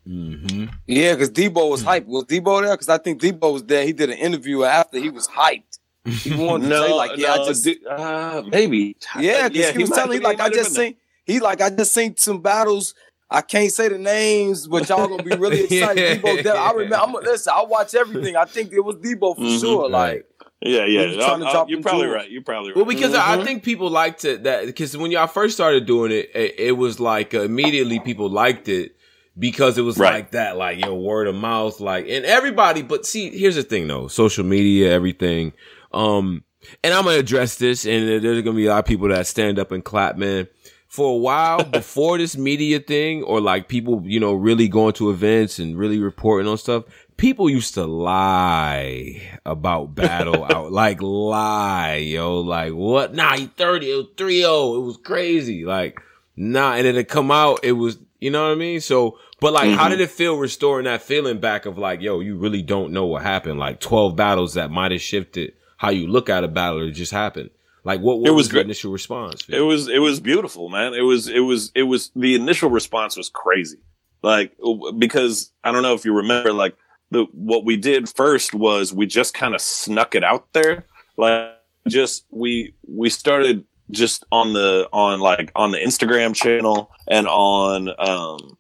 Mm-hmm. 0.07 0.67
Yeah, 0.87 1.15
because 1.15 1.31
Debo 1.31 1.69
was 1.69 1.83
hyped. 1.83 2.07
Was 2.07 2.25
Debo 2.25 2.63
there? 2.63 2.75
Because 2.75 2.89
I 2.89 2.99
think 2.99 3.21
Debo 3.21 3.53
was 3.53 3.65
there. 3.65 3.85
He 3.85 3.93
did 3.93 4.11
an 4.11 4.19
interview 4.19 4.63
after 4.63 4.99
he 4.99 5.11
was 5.11 5.27
hyped. 5.27 5.79
He 6.05 6.33
wanted 6.37 6.69
no, 6.69 6.83
to 6.83 6.89
say 6.89 6.95
like, 6.95 7.17
"Yeah, 7.17 7.35
no, 7.35 7.43
I 7.43 7.47
just 7.47 7.69
uh, 7.91 8.43
maybe." 8.47 8.97
Yeah, 9.19 9.49
because 9.49 9.61
yeah, 9.61 9.73
he, 9.73 9.79
he 9.79 9.79
was 9.81 9.91
telling 9.91 10.19
me 10.19 10.25
like, 10.25 10.41
"I 10.41 10.49
just 10.51 10.75
seen." 10.75 10.97
He 11.25 11.41
like, 11.41 11.61
"I 11.61 11.71
just 11.71 11.93
seen 11.93 12.17
some 12.17 12.41
battles." 12.41 12.95
I 13.29 13.41
can't 13.41 13.73
say 13.73 13.89
the 13.89 13.99
names, 13.99 14.69
but 14.69 14.89
y'all 14.89 15.09
gonna 15.09 15.25
be 15.25 15.35
really 15.35 15.65
excited. 15.65 16.01
yeah. 16.01 16.17
Debo, 16.17 16.45
there, 16.45 16.57
I 16.57 16.71
remember. 16.71 16.97
I'm 16.97 17.13
listen. 17.13 17.53
I 17.57 17.65
watch 17.65 17.95
everything. 17.97 18.37
I 18.37 18.45
think 18.45 18.73
it 18.73 18.81
was 18.81 18.97
Debo 18.97 19.35
for 19.35 19.43
mm-hmm, 19.43 19.59
sure. 19.59 19.91
Like, 19.91 20.25
yeah, 20.61 20.85
yeah. 20.85 21.21
I'll, 21.25 21.45
I'll, 21.45 21.69
you're 21.69 21.83
probably 21.83 22.07
right. 22.07 22.31
You're 22.31 22.43
probably 22.43 22.71
right. 22.71 22.77
Well, 22.77 22.85
because 22.85 23.13
mm-hmm. 23.13 23.41
I 23.41 23.45
think 23.45 23.65
people 23.65 23.91
liked 23.91 24.25
it 24.25 24.45
that 24.45 24.67
because 24.67 24.97
when 24.97 25.11
y'all 25.11 25.27
first 25.27 25.57
started 25.57 25.87
doing 25.87 26.13
it, 26.13 26.31
it, 26.35 26.55
it 26.59 26.73
was 26.73 27.01
like 27.01 27.35
uh, 27.35 27.41
immediately 27.41 27.99
people 27.99 28.31
liked 28.31 28.69
it 28.69 28.96
because 29.39 29.79
it 29.79 29.83
was 29.83 29.99
right. 29.99 30.15
like 30.15 30.31
that, 30.33 30.57
like 30.57 30.85
your 30.85 30.95
word 30.95 31.27
of 31.27 31.35
mouth, 31.35 31.81
like 31.81 32.09
and 32.09 32.25
everybody. 32.25 32.83
But 32.83 33.07
see, 33.07 33.37
here's 33.37 33.57
the 33.57 33.63
thing 33.63 33.87
though: 33.89 34.09
social 34.09 34.45
media, 34.45 34.93
everything. 34.93 35.53
Um, 35.93 36.45
and 36.83 36.95
I'm 36.95 37.05
gonna 37.05 37.19
address 37.19 37.57
this, 37.57 37.87
and 37.87 38.23
there's 38.23 38.43
gonna 38.43 38.57
be 38.57 38.67
a 38.67 38.71
lot 38.71 38.81
of 38.81 38.85
people 38.87 39.09
that 39.09 39.27
stand 39.27 39.59
up 39.59 39.73
and 39.73 39.85
clap, 39.85 40.17
man. 40.17 40.49
For 40.89 41.13
a 41.13 41.17
while 41.17 41.65
before 41.65 42.17
this 42.17 42.37
media 42.37 42.81
thing, 42.81 43.23
or 43.23 43.41
like 43.41 43.69
people, 43.69 44.03
you 44.05 44.21
know, 44.21 44.33
really 44.33 44.69
going 44.69 44.95
to 44.95 45.11
events 45.11 45.59
and 45.59 45.77
really 45.77 45.99
reporting 45.99 46.49
on 46.49 46.57
stuff, 46.57 46.85
people 47.17 47.51
used 47.51 47.75
to 47.75 47.85
lie 47.85 49.39
about 49.45 49.95
battle 49.95 50.45
out, 50.51 50.73
like 50.73 51.03
lie, 51.03 51.97
yo, 51.97 52.41
like 52.41 52.73
what? 52.73 53.15
Nah, 53.15 53.37
he 53.37 53.47
30, 53.47 53.91
it 53.91 53.95
was 53.95 54.07
3 54.17 54.41
0, 54.41 54.75
it 54.77 54.81
was 54.81 54.97
crazy, 54.99 55.65
like 55.65 56.01
nah, 56.37 56.75
and 56.75 56.87
then 56.87 56.97
it 56.97 57.09
come 57.09 57.31
out, 57.31 57.61
it 57.63 57.73
was, 57.73 57.99
you 58.21 58.31
know 58.31 58.45
what 58.47 58.53
I 58.53 58.57
mean? 58.57 58.81
So 58.81 59.19
but 59.41 59.53
like, 59.53 59.69
mm-hmm. 59.69 59.79
how 59.79 59.89
did 59.89 60.01
it 60.01 60.11
feel 60.11 60.37
restoring 60.37 60.85
that 60.85 61.03
feeling 61.03 61.39
back 61.39 61.67
of 61.67 61.77
like, 61.77 62.01
yo, 62.01 62.21
you 62.21 62.37
really 62.37 62.63
don't 62.63 62.93
know 62.93 63.07
what 63.07 63.23
happened? 63.23 63.59
Like 63.59 63.81
twelve 63.81 64.17
battles 64.17 64.55
that 64.55 64.71
might 64.71 64.93
have 64.93 65.03
shifted 65.03 65.53
how 65.79 65.91
you 65.91 66.07
look 66.07 66.29
at 66.29 66.45
a 66.45 66.49
battle 66.49 66.81
or 66.81 66.91
just 66.91 67.13
happened. 67.13 67.51
Like, 67.85 68.01
what, 68.01 68.19
what 68.19 68.29
it 68.29 68.33
was, 68.33 68.47
was 68.47 68.53
the 68.53 68.61
initial 68.61 68.93
response? 68.93 69.45
It 69.49 69.61
was 69.61 69.89
it 69.89 70.01
was 70.01 70.21
beautiful, 70.21 70.69
man. 70.69 70.95
It 70.95 71.03
was 71.03 71.29
it 71.29 71.41
was 71.41 71.71
it 71.75 71.85
was 71.85 72.11
the 72.17 72.35
initial 72.35 72.71
response 72.71 73.17
was 73.17 73.29
crazy. 73.29 73.79
Like 74.23 74.57
because 74.99 75.53
I 75.63 75.71
don't 75.71 75.83
know 75.83 75.95
if 75.95 76.05
you 76.05 76.15
remember, 76.15 76.53
like 76.53 76.77
the 77.11 77.27
what 77.33 77.65
we 77.65 77.77
did 77.77 78.09
first 78.09 78.55
was 78.55 78.93
we 78.93 79.07
just 79.07 79.35
kind 79.35 79.55
of 79.55 79.61
snuck 79.61 80.15
it 80.15 80.25
out 80.25 80.53
there. 80.53 80.87
Like 81.17 81.53
just 81.87 82.25
we 82.31 82.75
we 82.89 83.11
started 83.11 83.65
just 83.91 84.25
on 84.33 84.53
the 84.53 84.89
on 84.93 85.21
like 85.21 85.53
on 85.55 85.71
the 85.71 85.79
Instagram 85.79 86.35
channel 86.35 86.91
and 87.07 87.29
on 87.29 87.91
um 87.99 88.59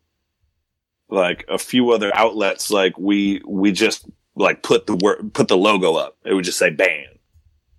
like 1.09 1.44
a 1.48 1.59
few 1.59 1.90
other 1.90 2.14
outlets, 2.14 2.70
like 2.70 2.98
we 2.98 3.40
we 3.46 3.72
just 3.72 4.07
like 4.34 4.62
put 4.62 4.86
the 4.86 4.96
word 4.96 5.32
put 5.32 5.48
the 5.48 5.57
logo 5.57 5.94
up. 5.94 6.16
It 6.24 6.34
would 6.34 6.44
just 6.44 6.59
say 6.59 6.70
ban, 6.70 7.07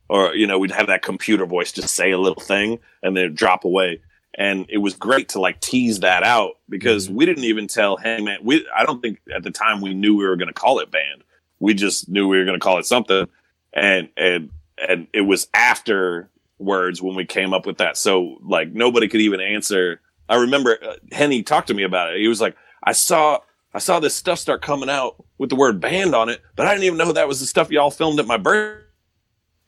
or 0.10 0.36
you 0.36 0.48
know 0.48 0.60
we'd 0.60 0.72
have 0.72 0.88
that 0.88 1.02
computer 1.02 1.46
voice 1.46 1.72
just 1.72 1.94
say 1.94 2.12
a 2.12 2.18
little 2.18 2.42
thing 2.42 2.80
and 3.04 3.16
then 3.16 3.34
drop 3.34 3.66
away. 3.66 4.02
And 4.40 4.68
it 4.70 4.78
was 4.78 4.94
great 4.94 5.30
to 5.30 5.40
like 5.40 5.60
tease 5.62 6.02
that 6.02 6.24
out 6.24 6.58
because 6.70 7.08
mm-hmm. 7.08 7.18
we 7.18 7.26
didn't 7.26 7.46
even 7.46 7.68
tell 7.68 7.98
Hangman. 7.98 8.40
We 8.44 8.68
I 8.76 8.86
don't 8.86 9.02
think 9.02 9.20
at 9.34 9.44
the 9.44 9.52
time 9.52 9.82
we 9.82 9.94
knew 9.94 10.16
we 10.16 10.26
were 10.26 10.36
going 10.36 10.48
to 10.48 10.54
call 10.54 10.80
it 10.80 10.92
banned. 10.92 11.24
We 11.60 11.74
just 11.74 12.08
knew 12.08 12.28
we 12.28 12.38
were 12.38 12.46
going 12.46 12.60
to 12.60 12.64
call 12.64 12.78
it 12.78 12.86
something, 12.86 13.28
and 13.74 14.10
and 14.16 14.52
and 14.78 15.08
it 15.12 15.22
was 15.22 15.48
afterwards 15.54 17.02
when 17.02 17.16
we 17.16 17.26
came 17.26 17.54
up 17.54 17.66
with 17.66 17.80
that. 17.80 17.98
So 17.98 18.38
like 18.42 18.72
nobody 18.72 19.08
could 19.08 19.22
even 19.22 19.42
answer 19.42 20.02
I 20.30 20.36
remember 20.36 20.78
uh, 20.82 20.96
Henny 21.12 21.44
talked 21.44 21.68
to 21.68 21.74
me 21.74 21.84
about 21.84 22.14
it. 22.14 22.20
He 22.20 22.28
was 22.28 22.42
like, 22.42 22.56
I 22.84 22.94
saw 22.94 23.40
I 23.74 23.80
saw 23.80 24.00
this 24.00 24.16
stuff 24.16 24.40
start 24.40 24.62
coming 24.62 24.90
out 24.90 25.24
with 25.38 25.50
the 25.50 25.56
word 25.56 25.80
band 25.80 26.16
on 26.16 26.30
it, 26.30 26.42
but 26.56 26.66
I 26.66 26.72
didn't 26.72 26.86
even 26.86 26.98
know 26.98 27.12
that 27.12 27.28
was 27.28 27.40
the 27.40 27.46
stuff 27.46 27.70
y'all 27.70 27.92
filmed 27.92 28.20
at 28.20 28.26
my 28.26 28.38
birth. 28.38 28.86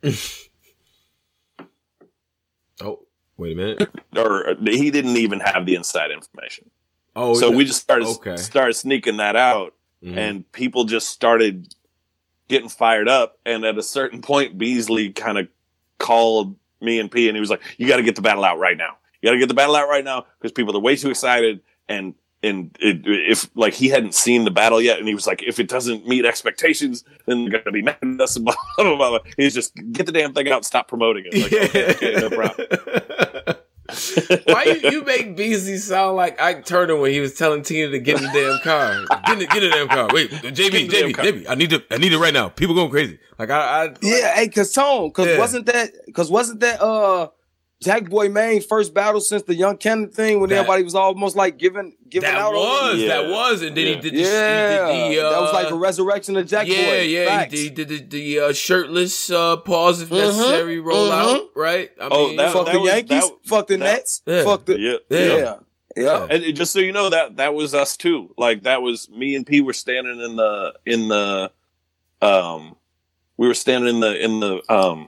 oh, 2.81 3.01
wait 3.37 3.53
a 3.53 3.55
minute. 3.55 3.89
or 4.15 4.49
uh, 4.49 4.55
he 4.65 4.89
didn't 4.89 5.17
even 5.17 5.39
have 5.41 5.65
the 5.65 5.75
inside 5.75 6.11
information. 6.11 6.69
Oh, 7.15 7.33
so 7.33 7.51
we 7.51 7.65
just 7.65 7.81
started 7.81 8.07
okay. 8.07 8.37
started 8.37 8.73
sneaking 8.73 9.17
that 9.17 9.35
out, 9.35 9.73
mm-hmm. 10.03 10.17
and 10.17 10.51
people 10.53 10.85
just 10.85 11.09
started 11.09 11.73
getting 12.47 12.69
fired 12.69 13.09
up. 13.09 13.37
And 13.45 13.65
at 13.65 13.77
a 13.77 13.83
certain 13.83 14.21
point, 14.21 14.57
Beasley 14.57 15.11
kind 15.11 15.37
of 15.37 15.47
called 15.97 16.55
me 16.81 16.99
and 16.99 17.11
P, 17.11 17.27
and 17.27 17.35
he 17.35 17.41
was 17.41 17.49
like, 17.49 17.61
"You 17.77 17.87
got 17.87 17.97
to 17.97 18.03
get 18.03 18.15
the 18.15 18.21
battle 18.21 18.45
out 18.45 18.57
right 18.57 18.77
now. 18.77 18.97
You 19.21 19.27
got 19.27 19.33
to 19.33 19.39
get 19.39 19.49
the 19.49 19.53
battle 19.53 19.75
out 19.75 19.89
right 19.89 20.03
now 20.03 20.25
because 20.39 20.51
people 20.51 20.75
are 20.75 20.81
way 20.81 20.95
too 20.95 21.09
excited." 21.09 21.61
And 21.89 22.13
and 22.41 22.75
it, 22.79 23.01
if 23.05 23.49
like 23.55 23.73
he 23.73 23.89
hadn't 23.89 24.15
seen 24.15 24.45
the 24.45 24.51
battle 24.51 24.81
yet, 24.81 24.99
and 24.99 25.07
he 25.07 25.13
was 25.13 25.27
like, 25.27 25.43
"If 25.43 25.59
it 25.59 25.67
doesn't 25.67 26.07
meet 26.07 26.25
expectations, 26.25 27.03
then 27.25 27.45
they're 27.45 27.59
gonna 27.59 27.71
be 27.71 27.81
mad 27.81 27.97
at 28.01 28.21
us." 28.21 28.37
Blah, 28.49 28.55
blah, 28.77 28.95
blah, 28.95 29.09
blah. 29.09 29.19
He's 29.37 29.53
just 29.53 29.73
get 29.91 30.05
the 30.05 30.11
damn 30.11 30.33
thing 30.33 30.49
out, 30.49 30.65
stop 30.65 30.87
promoting 30.87 31.25
it. 31.27 31.43
Like, 31.43 31.53
okay, 31.53 31.91
okay, 31.91 32.13
no 32.21 32.29
problem. 32.29 32.67
Why 34.45 34.63
you, 34.63 34.91
you 34.91 35.03
make 35.03 35.35
Beasley 35.35 35.77
sound 35.77 36.15
like 36.15 36.39
Ike 36.39 36.65
Turner 36.65 36.95
when 36.95 37.11
he 37.11 37.19
was 37.19 37.33
telling 37.33 37.63
Tina 37.63 37.89
to 37.89 37.99
get 37.99 38.17
in 38.17 38.23
the 38.23 38.31
damn 38.31 38.59
car? 38.59 39.05
Get 39.25 39.33
in 39.33 39.39
the, 39.39 39.47
get 39.47 39.63
in 39.63 39.69
the 39.71 39.75
damn 39.75 39.87
car. 39.87 40.09
Wait, 40.13 40.29
JB, 40.29 40.89
JB, 40.89 41.15
JB, 41.15 41.45
I 41.49 41.55
need 41.55 41.71
to, 41.71 41.83
I 41.89 41.97
need 41.97 42.13
it 42.13 42.19
right 42.19 42.33
now. 42.33 42.49
People 42.49 42.75
going 42.75 42.91
crazy. 42.91 43.19
Like 43.37 43.49
I, 43.49 43.85
I 43.85 43.93
yeah, 44.01 44.35
hey, 44.35 44.47
cause 44.49 44.71
Tone, 44.71 45.11
cause 45.11 45.27
yeah. 45.27 45.39
wasn't 45.39 45.65
that, 45.65 45.91
cause 46.13 46.29
wasn't 46.29 46.59
that, 46.59 46.81
uh, 46.81 47.29
Jack 47.81 48.09
Boy 48.09 48.27
Maine 48.27 48.61
first 48.61 48.93
battle 48.93 49.21
since 49.21 49.43
the 49.43 49.55
Young 49.55 49.77
Cannon 49.77 50.09
thing 50.09 50.41
when 50.41 50.49
that, 50.49 50.57
everybody 50.57 50.83
was 50.83 50.95
almost 50.95 51.37
like 51.37 51.57
giving 51.57 51.95
giving 52.09 52.29
that 52.29 52.37
out. 52.37 52.53
Was, 52.53 52.99
yeah. 52.99 53.07
That 53.07 53.29
was, 53.29 53.61
and 53.61 53.75
then 53.75 53.87
yeah. 53.87 53.95
he 53.95 54.01
did 54.01 54.13
the, 54.13 54.17
yeah. 54.19 54.91
He 54.91 55.15
did 55.15 55.21
the, 55.21 55.25
uh, 55.25 55.29
that 55.29 55.41
was 55.41 55.53
like 55.53 55.71
a 55.71 55.75
resurrection 55.75 56.35
of 56.35 56.45
Jack 56.45 56.67
yeah, 56.67 56.85
Boy. 56.85 57.01
Yeah, 57.03 57.43
he 57.45 57.49
did, 57.49 57.59
he 57.59 57.69
did 57.69 57.87
the, 57.87 57.99
the 57.99 58.39
uh, 58.39 58.53
shirtless 58.53 59.29
uh, 59.29 59.57
pause 59.57 60.01
if 60.01 60.09
mm-hmm. 60.09 60.17
necessary 60.17 60.77
rollout, 60.77 61.35
mm-hmm. 61.35 61.59
right? 61.59 61.89
I 62.01 62.09
oh, 62.11 62.27
mean, 62.27 62.37
that, 62.37 62.51
fuck 62.51 62.65
that 62.65 62.73
the 62.73 62.79
was, 62.81 62.91
Yankees, 62.91 63.29
that, 63.29 63.37
fuck 63.45 63.67
the 63.67 63.77
Nets, 63.77 64.21
fuck 64.25 64.65
the 64.65 64.77
yeah, 64.77 64.97
yeah. 65.09 65.55
yeah. 65.95 66.27
And 66.29 66.55
just 66.57 66.73
so 66.73 66.79
you 66.79 66.91
know 66.91 67.09
that 67.09 67.37
that 67.37 67.53
was 67.53 67.73
us 67.73 67.95
too. 67.95 68.33
Like 68.37 68.63
that 68.63 68.81
was 68.81 69.09
me 69.09 69.35
and 69.35 69.45
P 69.47 69.61
were 69.61 69.71
standing 69.71 70.19
in 70.19 70.35
the 70.35 70.73
in 70.85 71.07
the 71.07 71.51
um 72.21 72.75
we 73.37 73.47
were 73.47 73.53
standing 73.53 73.95
in 73.95 73.99
the 74.01 74.21
in 74.21 74.41
the 74.41 74.61
um 74.69 75.07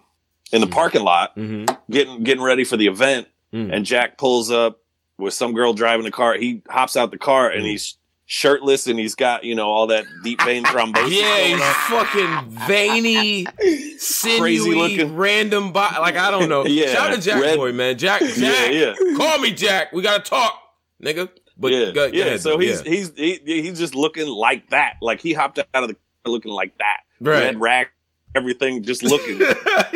in 0.51 0.61
the 0.61 0.67
mm-hmm. 0.67 0.73
parking 0.73 1.03
lot 1.03 1.35
mm-hmm. 1.35 1.73
getting 1.89 2.23
getting 2.23 2.43
ready 2.43 2.63
for 2.63 2.77
the 2.77 2.87
event 2.87 3.27
Mm. 3.53 3.73
And 3.73 3.85
Jack 3.85 4.17
pulls 4.17 4.49
up 4.49 4.79
with 5.17 5.33
some 5.33 5.53
girl 5.53 5.73
driving 5.73 6.05
the 6.05 6.11
car. 6.11 6.35
He 6.35 6.61
hops 6.69 6.95
out 6.95 7.11
the 7.11 7.17
car 7.17 7.49
and 7.49 7.63
mm. 7.63 7.71
he's 7.71 7.97
shirtless 8.25 8.87
and 8.87 8.97
he's 8.97 9.13
got 9.13 9.43
you 9.43 9.53
know 9.53 9.67
all 9.67 9.87
that 9.87 10.05
deep 10.23 10.41
vein 10.43 10.63
thrombosis. 10.63 11.11
yeah, 11.11 11.39
he's 11.39 11.61
fucking 11.89 12.49
veiny, 12.65 13.45
sinewy, 13.97 14.75
looking, 14.75 15.15
random 15.15 15.73
body. 15.73 15.97
Like 15.99 16.15
I 16.15 16.31
don't 16.31 16.47
know. 16.47 16.65
yeah, 16.65 16.93
shout 16.93 17.11
out 17.11 17.15
to 17.15 17.21
Jack 17.21 17.41
Red. 17.41 17.57
Boy, 17.57 17.73
man. 17.73 17.97
Jack, 17.97 18.21
Jack, 18.35 18.71
yeah, 18.71 18.93
yeah. 18.99 19.17
call 19.17 19.37
me 19.39 19.51
Jack. 19.51 19.91
We 19.91 20.01
gotta 20.01 20.23
talk, 20.23 20.57
nigga. 21.03 21.29
But 21.57 21.73
yeah, 21.73 21.91
go, 21.91 22.05
yeah. 22.05 22.25
ahead, 22.25 22.41
so 22.41 22.57
he's 22.57 22.83
yeah. 22.85 22.89
he's 22.89 23.11
he, 23.15 23.39
he's 23.43 23.77
just 23.77 23.95
looking 23.95 24.27
like 24.27 24.69
that. 24.69 24.95
Like 25.01 25.19
he 25.19 25.33
hopped 25.33 25.59
out 25.59 25.67
of 25.73 25.89
the 25.89 25.95
car 25.95 26.31
looking 26.31 26.51
like 26.51 26.77
that. 26.77 27.01
Right. 27.19 27.41
Red 27.41 27.61
rag, 27.61 27.87
everything, 28.35 28.83
just 28.83 29.03
looking, 29.03 29.37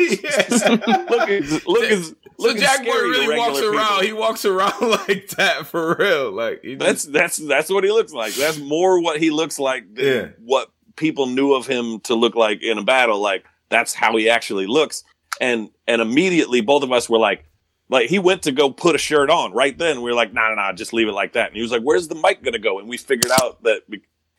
looking, 1.08 1.60
looking. 1.66 2.16
So 2.38 2.54
Jack 2.54 2.84
Boy 2.84 2.92
really 2.92 3.36
walks 3.36 3.60
around. 3.60 4.00
People. 4.00 4.02
He 4.02 4.12
walks 4.12 4.44
around 4.44 4.80
like 5.08 5.28
that 5.30 5.66
for 5.66 5.96
real. 5.98 6.32
Like 6.32 6.62
just, 6.62 6.78
that's 6.78 7.04
that's 7.04 7.36
that's 7.38 7.70
what 7.70 7.84
he 7.84 7.90
looks 7.90 8.12
like. 8.12 8.34
That's 8.34 8.58
more 8.58 9.00
what 9.00 9.20
he 9.20 9.30
looks 9.30 9.58
like 9.58 9.94
than 9.94 10.04
yeah. 10.04 10.28
what 10.44 10.70
people 10.96 11.26
knew 11.26 11.54
of 11.54 11.66
him 11.66 12.00
to 12.00 12.14
look 12.14 12.34
like 12.34 12.62
in 12.62 12.78
a 12.78 12.84
battle. 12.84 13.20
Like 13.20 13.44
that's 13.68 13.94
how 13.94 14.16
he 14.16 14.28
actually 14.28 14.66
looks. 14.66 15.04
And 15.40 15.70
and 15.86 16.02
immediately 16.02 16.60
both 16.60 16.82
of 16.82 16.92
us 16.92 17.08
were 17.08 17.18
like, 17.18 17.44
like 17.88 18.08
he 18.08 18.18
went 18.18 18.42
to 18.42 18.52
go 18.52 18.70
put 18.70 18.94
a 18.94 18.98
shirt 18.98 19.30
on 19.30 19.52
right 19.52 19.76
then. 19.76 20.02
We 20.02 20.10
were 20.10 20.16
like, 20.16 20.34
nah, 20.34 20.48
nah, 20.48 20.54
nah, 20.56 20.72
just 20.72 20.92
leave 20.92 21.08
it 21.08 21.12
like 21.12 21.32
that. 21.34 21.48
And 21.48 21.56
he 21.56 21.62
was 21.62 21.72
like, 21.72 21.82
where's 21.82 22.08
the 22.08 22.14
mic 22.14 22.42
gonna 22.42 22.58
go? 22.58 22.78
And 22.78 22.88
we 22.88 22.96
figured 22.96 23.32
out 23.40 23.62
that 23.62 23.82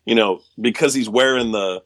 you 0.06 0.16
know 0.16 0.42
because 0.60 0.94
he's 0.94 1.10
wearing 1.10 1.52
the 1.52 1.84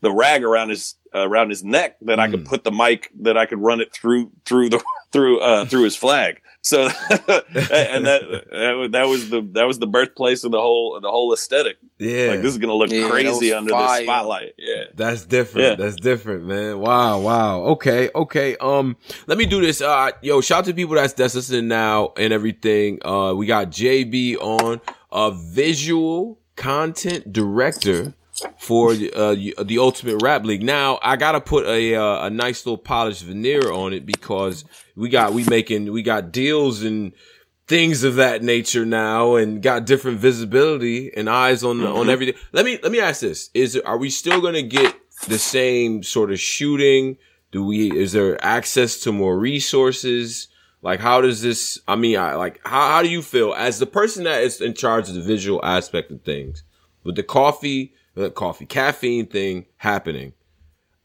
the 0.00 0.10
rag 0.10 0.42
around 0.42 0.70
his 0.70 0.94
uh, 1.14 1.28
around 1.28 1.50
his 1.50 1.64
neck 1.64 1.96
that 2.02 2.18
mm. 2.18 2.22
I 2.22 2.30
could 2.30 2.40
hmm. 2.40 2.46
put 2.46 2.64
the 2.64 2.70
mic 2.70 3.10
that 3.20 3.36
I 3.36 3.46
could 3.46 3.58
run 3.58 3.80
it 3.80 3.92
through 3.92 4.30
through 4.44 4.70
the 4.70 4.82
through 5.12 5.40
uh 5.40 5.64
through 5.64 5.84
his 5.84 5.96
flag. 5.96 6.40
So 6.62 6.82
and 7.10 8.06
that 8.06 8.88
that 8.92 9.04
was 9.08 9.30
the 9.30 9.40
that 9.52 9.66
was 9.66 9.78
the 9.78 9.86
birthplace 9.86 10.44
of 10.44 10.52
the 10.52 10.60
whole 10.60 11.00
the 11.00 11.10
whole 11.10 11.32
aesthetic. 11.32 11.78
Yeah, 11.98 12.28
like 12.28 12.42
this 12.42 12.52
is 12.52 12.58
gonna 12.58 12.74
look 12.74 12.90
yeah, 12.90 13.08
crazy 13.08 13.52
under 13.52 13.70
the 13.70 14.02
spotlight. 14.02 14.54
Yeah, 14.58 14.84
that's 14.94 15.24
different. 15.24 15.68
Yeah. 15.68 15.74
That's 15.76 15.96
different, 15.96 16.44
man. 16.44 16.78
Wow, 16.78 17.20
wow. 17.20 17.60
Okay, 17.62 18.10
okay. 18.14 18.56
Um, 18.58 18.96
let 19.26 19.38
me 19.38 19.46
do 19.46 19.60
this. 19.60 19.80
Uh, 19.80 20.10
yo, 20.20 20.40
shout 20.40 20.60
out 20.60 20.64
to 20.66 20.74
people 20.74 20.96
that's 20.96 21.14
that's 21.14 21.34
listening 21.34 21.68
now 21.68 22.12
and 22.16 22.32
everything. 22.32 23.04
Uh, 23.04 23.32
we 23.34 23.46
got 23.46 23.68
JB 23.68 24.36
on 24.36 24.82
a 25.10 25.30
visual 25.30 26.38
content 26.56 27.32
director 27.32 28.14
for 28.58 28.92
uh, 28.92 29.34
the 29.34 29.78
Ultimate 29.78 30.22
Rap 30.22 30.44
League. 30.44 30.62
Now 30.62 30.98
I 31.02 31.16
gotta 31.16 31.40
put 31.40 31.66
a 31.66 31.94
uh, 31.94 32.26
a 32.26 32.30
nice 32.30 32.66
little 32.66 32.78
polished 32.78 33.22
veneer 33.22 33.72
on 33.72 33.92
it 33.92 34.06
because 34.06 34.64
we 34.96 35.08
got 35.08 35.32
we 35.32 35.44
making 35.44 35.92
we 35.92 36.02
got 36.02 36.32
deals 36.32 36.82
and 36.82 37.12
things 37.70 38.02
of 38.02 38.16
that 38.16 38.42
nature 38.42 38.84
now 38.84 39.36
and 39.36 39.62
got 39.62 39.86
different 39.86 40.18
visibility 40.18 41.12
and 41.16 41.30
eyes 41.30 41.62
on 41.62 41.78
mm-hmm. 41.78 41.96
on 41.96 42.10
everything. 42.10 42.34
Let 42.52 42.64
me 42.64 42.78
let 42.82 42.90
me 42.90 43.00
ask 43.00 43.20
this: 43.20 43.48
Is 43.54 43.76
are 43.76 43.96
we 43.96 44.10
still 44.10 44.40
gonna 44.40 44.62
get 44.62 44.94
the 45.28 45.38
same 45.38 46.02
sort 46.02 46.32
of 46.32 46.40
shooting? 46.40 47.16
Do 47.52 47.64
we? 47.64 47.96
Is 47.96 48.12
there 48.12 48.44
access 48.44 48.98
to 49.00 49.12
more 49.12 49.38
resources? 49.38 50.48
Like, 50.82 51.00
how 51.00 51.20
does 51.20 51.42
this? 51.42 51.78
I 51.86 51.96
mean, 51.96 52.18
I, 52.18 52.34
like, 52.34 52.60
how 52.64 52.88
how 52.88 53.02
do 53.02 53.08
you 53.08 53.22
feel 53.22 53.54
as 53.54 53.78
the 53.78 53.86
person 53.86 54.24
that 54.24 54.42
is 54.42 54.60
in 54.60 54.74
charge 54.74 55.08
of 55.08 55.14
the 55.14 55.22
visual 55.22 55.64
aspect 55.64 56.10
of 56.10 56.22
things 56.22 56.64
with 57.04 57.16
the 57.16 57.22
coffee? 57.22 57.94
The 58.14 58.30
coffee 58.30 58.66
caffeine 58.66 59.26
thing 59.26 59.66
happening 59.76 60.32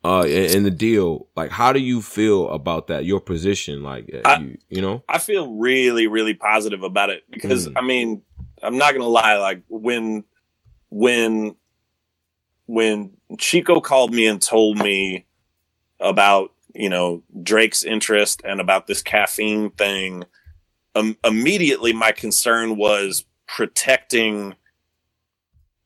uh 0.04 0.24
in, 0.26 0.58
in, 0.58 0.64
the 0.64 0.72
deal 0.72 1.28
like 1.36 1.52
how 1.52 1.72
do 1.72 1.80
you 1.80 2.02
feel 2.02 2.50
about 2.50 2.88
that 2.88 3.06
your 3.06 3.20
position 3.20 3.84
like 3.84 4.10
uh, 4.14 4.22
I, 4.26 4.38
you, 4.40 4.58
you 4.70 4.82
know 4.82 5.04
i 5.08 5.18
feel 5.18 5.54
really 5.54 6.08
really 6.08 6.34
positive 6.34 6.84
about 6.84 7.10
it 7.10 7.24
because 7.30 7.68
mm. 7.68 7.74
i 7.76 7.82
mean 7.82 8.22
i'm 8.62 8.78
not 8.78 8.94
gonna 8.94 9.08
lie 9.08 9.38
like 9.38 9.62
when 9.68 10.24
when 10.90 11.56
when 12.68 13.12
chico 13.40 13.80
called 13.80 14.14
me 14.14 14.28
and 14.28 14.42
told 14.42 14.78
me 14.78 15.26
about 16.00 16.52
you 16.74 16.90
know 16.90 17.24
drake's 17.42 17.84
interest 17.84 18.42
and 18.44 18.60
about 18.60 18.88
this 18.88 19.02
caffeine 19.02 19.72
thing 19.72 20.24
um, 20.96 21.18
immediately 21.26 21.94
my 21.94 22.12
concern 22.12 22.78
was 22.78 23.26
protecting 23.48 24.56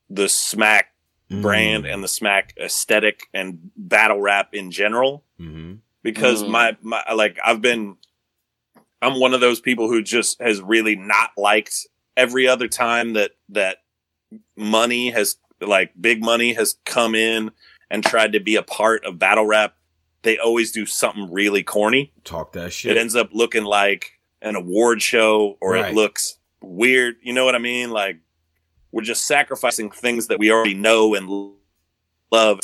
the 0.10 0.30
smack 0.30 0.89
mm. 1.32 1.42
brand 1.42 1.86
and 1.86 2.04
the 2.04 2.08
smack 2.08 2.54
aesthetic 2.62 3.28
and 3.34 3.72
battle 3.76 4.20
rap 4.22 4.54
in 4.54 4.72
general. 4.72 5.24
Mm-hmm. 5.40 5.76
Because 6.02 6.44
mm. 6.44 6.50
my, 6.50 6.78
my, 6.82 7.04
like, 7.14 7.38
I've 7.44 7.62
been, 7.62 7.98
I'm 9.02 9.20
one 9.20 9.34
of 9.34 9.42
those 9.42 9.60
people 9.60 9.90
who 9.90 10.02
just 10.02 10.42
has 10.42 10.62
really 10.62 10.96
not 10.96 11.32
liked 11.38 11.88
every 12.16 12.48
other 12.48 12.68
time 12.68 13.14
that, 13.14 13.32
that 13.50 13.78
money 14.56 15.10
has, 15.12 15.36
like, 15.62 15.92
big 16.00 16.24
money 16.24 16.54
has 16.54 16.78
come 16.86 17.16
in 17.16 17.52
and 17.90 18.04
tried 18.04 18.34
to 18.34 18.40
be 18.40 18.56
a 18.56 18.64
part 18.64 19.04
of 19.04 19.20
battle 19.20 19.46
rap. 19.46 19.76
They 20.22 20.38
always 20.38 20.72
do 20.72 20.86
something 20.86 21.32
really 21.32 21.64
corny. 21.64 22.14
Talk 22.24 22.52
that 22.54 22.72
shit. 22.72 22.92
It 22.96 23.00
ends 23.00 23.16
up 23.16 23.30
looking 23.34 23.64
like 23.64 24.20
an 24.42 24.56
award 24.56 25.02
show 25.02 25.58
or 25.60 25.74
right. 25.74 25.92
it 25.92 25.96
looks 25.96 26.38
weird. 26.62 27.16
You 27.22 27.34
know 27.34 27.46
what 27.46 27.56
I 27.56 27.60
mean? 27.60 27.90
Like, 27.90 28.20
we're 28.92 29.04
just 29.04 29.26
sacrificing 29.26 29.92
things 29.92 30.28
that 30.28 30.40
we 30.40 30.52
already 30.52 30.74
know 30.74 31.16
and 31.16 31.54
love 32.32 32.60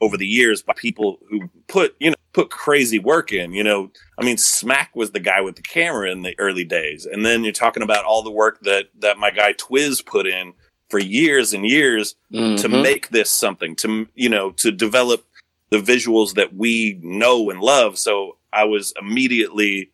over 0.00 0.16
the 0.16 0.26
years 0.26 0.62
by 0.62 0.74
people 0.76 1.18
who 1.28 1.48
put 1.66 1.94
you 1.98 2.10
know 2.10 2.16
put 2.32 2.50
crazy 2.50 2.98
work 2.98 3.32
in 3.32 3.52
you 3.52 3.62
know 3.62 3.90
i 4.18 4.24
mean 4.24 4.36
smack 4.36 4.94
was 4.94 5.12
the 5.12 5.20
guy 5.20 5.40
with 5.40 5.56
the 5.56 5.62
camera 5.62 6.10
in 6.10 6.22
the 6.22 6.34
early 6.38 6.64
days 6.64 7.06
and 7.06 7.24
then 7.24 7.44
you're 7.44 7.52
talking 7.52 7.82
about 7.82 8.04
all 8.04 8.22
the 8.22 8.30
work 8.30 8.60
that 8.60 8.86
that 8.98 9.18
my 9.18 9.30
guy 9.30 9.52
twiz 9.54 10.04
put 10.04 10.26
in 10.26 10.52
for 10.88 10.98
years 10.98 11.54
and 11.54 11.64
years 11.64 12.16
mm-hmm. 12.32 12.56
to 12.56 12.68
make 12.68 13.08
this 13.10 13.30
something 13.30 13.74
to 13.76 14.06
you 14.14 14.28
know 14.28 14.50
to 14.50 14.70
develop 14.70 15.24
the 15.70 15.78
visuals 15.78 16.34
that 16.34 16.54
we 16.54 16.98
know 17.02 17.48
and 17.48 17.60
love 17.60 17.96
so 17.96 18.36
i 18.52 18.64
was 18.64 18.92
immediately 19.00 19.90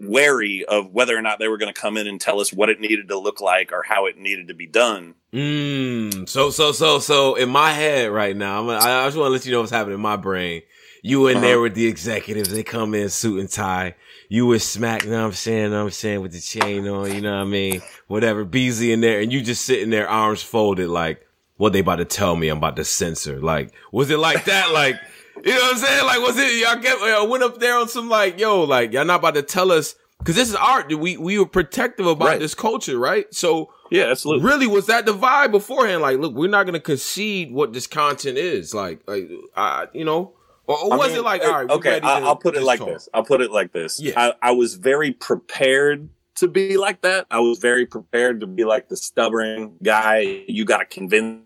wary 0.00 0.64
of 0.64 0.92
whether 0.92 1.16
or 1.16 1.22
not 1.22 1.38
they 1.38 1.48
were 1.48 1.58
going 1.58 1.72
to 1.72 1.80
come 1.80 1.96
in 1.96 2.06
and 2.06 2.20
tell 2.20 2.40
us 2.40 2.52
what 2.52 2.68
it 2.68 2.80
needed 2.80 3.08
to 3.08 3.18
look 3.18 3.40
like 3.40 3.72
or 3.72 3.82
how 3.82 4.06
it 4.06 4.16
needed 4.16 4.48
to 4.48 4.54
be 4.54 4.66
done. 4.66 5.14
Mm, 5.32 6.28
so, 6.28 6.50
so, 6.50 6.72
so, 6.72 6.98
so 6.98 7.34
in 7.34 7.48
my 7.48 7.72
head 7.72 8.10
right 8.10 8.36
now, 8.36 8.60
I'm, 8.60 8.70
I 8.70 9.06
just 9.06 9.16
want 9.16 9.28
to 9.28 9.32
let 9.32 9.46
you 9.46 9.52
know 9.52 9.60
what's 9.60 9.72
happening 9.72 9.96
in 9.96 10.00
my 10.00 10.16
brain. 10.16 10.62
You 11.02 11.28
in 11.28 11.38
uh-huh. 11.38 11.46
there 11.46 11.60
with 11.60 11.74
the 11.74 11.86
executives, 11.86 12.50
they 12.50 12.62
come 12.62 12.94
in 12.94 13.08
suit 13.08 13.40
and 13.40 13.50
tie. 13.50 13.94
you 14.28 14.46
with 14.46 14.62
Smack, 14.62 15.04
you 15.04 15.10
know 15.10 15.20
what 15.20 15.26
I'm 15.26 15.32
saying, 15.32 15.70
know 15.70 15.78
what 15.78 15.84
I'm 15.84 15.90
saying, 15.90 16.20
with 16.20 16.32
the 16.32 16.40
chain 16.40 16.86
on, 16.86 17.14
you 17.14 17.20
know 17.20 17.36
what 17.36 17.42
I 17.42 17.44
mean? 17.44 17.82
Whatever, 18.08 18.44
Beasley 18.44 18.92
in 18.92 19.00
there, 19.00 19.20
and 19.20 19.32
you 19.32 19.40
just 19.40 19.64
sitting 19.64 19.90
there, 19.90 20.08
arms 20.08 20.42
folded, 20.42 20.88
like, 20.88 21.26
what 21.56 21.72
they 21.72 21.80
about 21.80 21.96
to 21.96 22.04
tell 22.04 22.36
me 22.36 22.48
I'm 22.48 22.58
about 22.58 22.76
to 22.76 22.84
censor? 22.84 23.40
Like, 23.40 23.72
was 23.90 24.10
it 24.10 24.18
like 24.18 24.44
that? 24.44 24.72
like, 24.72 24.96
you 25.44 25.52
know 25.54 25.60
what 25.60 25.72
I'm 25.72 25.78
saying? 25.78 26.06
Like, 26.06 26.20
was 26.20 26.36
it, 26.38 26.60
y'all 26.62 26.76
get, 26.80 26.96
I 26.98 27.22
went 27.26 27.42
up 27.42 27.58
there 27.58 27.76
on 27.78 27.88
some 27.88 28.08
like, 28.08 28.38
yo, 28.38 28.64
like, 28.64 28.92
y'all 28.92 29.04
not 29.04 29.20
about 29.20 29.34
to 29.34 29.42
tell 29.42 29.70
us, 29.72 29.94
cause 30.24 30.34
this 30.34 30.48
is 30.48 30.54
art. 30.54 30.92
We, 30.96 31.16
we 31.16 31.38
were 31.38 31.46
protective 31.46 32.06
about 32.06 32.26
Right. 32.28 32.40
this 32.40 32.54
culture, 32.54 32.98
right? 32.98 33.26
So, 33.34 33.70
Yeah, 33.90 34.04
absolutely. 34.04 34.44
really 34.46 34.66
was 34.66 34.86
that 34.86 35.06
the 35.06 35.12
vibe 35.14 35.50
beforehand? 35.52 36.02
Like, 36.02 36.18
look, 36.18 36.34
we're 36.34 36.50
not 36.50 36.64
going 36.64 36.74
to 36.74 36.80
concede 36.80 37.52
what 37.52 37.72
this 37.72 37.86
content 37.86 38.38
is. 38.38 38.74
Like, 38.74 39.00
like, 39.06 39.28
I, 39.56 39.86
you 39.92 40.04
know, 40.04 40.34
or, 40.66 40.76
or 40.78 40.98
was 40.98 41.08
mean, 41.10 41.18
it 41.18 41.22
like, 41.22 41.42
uh, 41.42 41.46
all 41.46 41.52
right, 41.52 41.70
okay, 41.70 41.90
ready 41.92 42.06
I, 42.06 42.20
to 42.20 42.26
I'll 42.26 42.36
put 42.36 42.54
it 42.56 42.62
like 42.62 42.78
talk? 42.80 42.88
this. 42.88 43.08
I'll 43.14 43.24
put 43.24 43.40
it 43.40 43.50
like 43.50 43.72
this. 43.72 44.00
Yeah. 44.00 44.12
I, 44.16 44.34
I 44.42 44.50
was 44.52 44.74
very 44.74 45.12
prepared 45.12 46.08
to 46.36 46.46
be 46.48 46.76
like 46.76 47.00
that. 47.02 47.26
I 47.30 47.40
was 47.40 47.58
very 47.58 47.86
prepared 47.86 48.40
to 48.40 48.46
be 48.46 48.64
like 48.64 48.88
the 48.88 48.96
stubborn 48.96 49.76
guy. 49.82 50.44
You 50.46 50.64
got 50.64 50.78
to 50.78 50.84
convince 50.84 51.44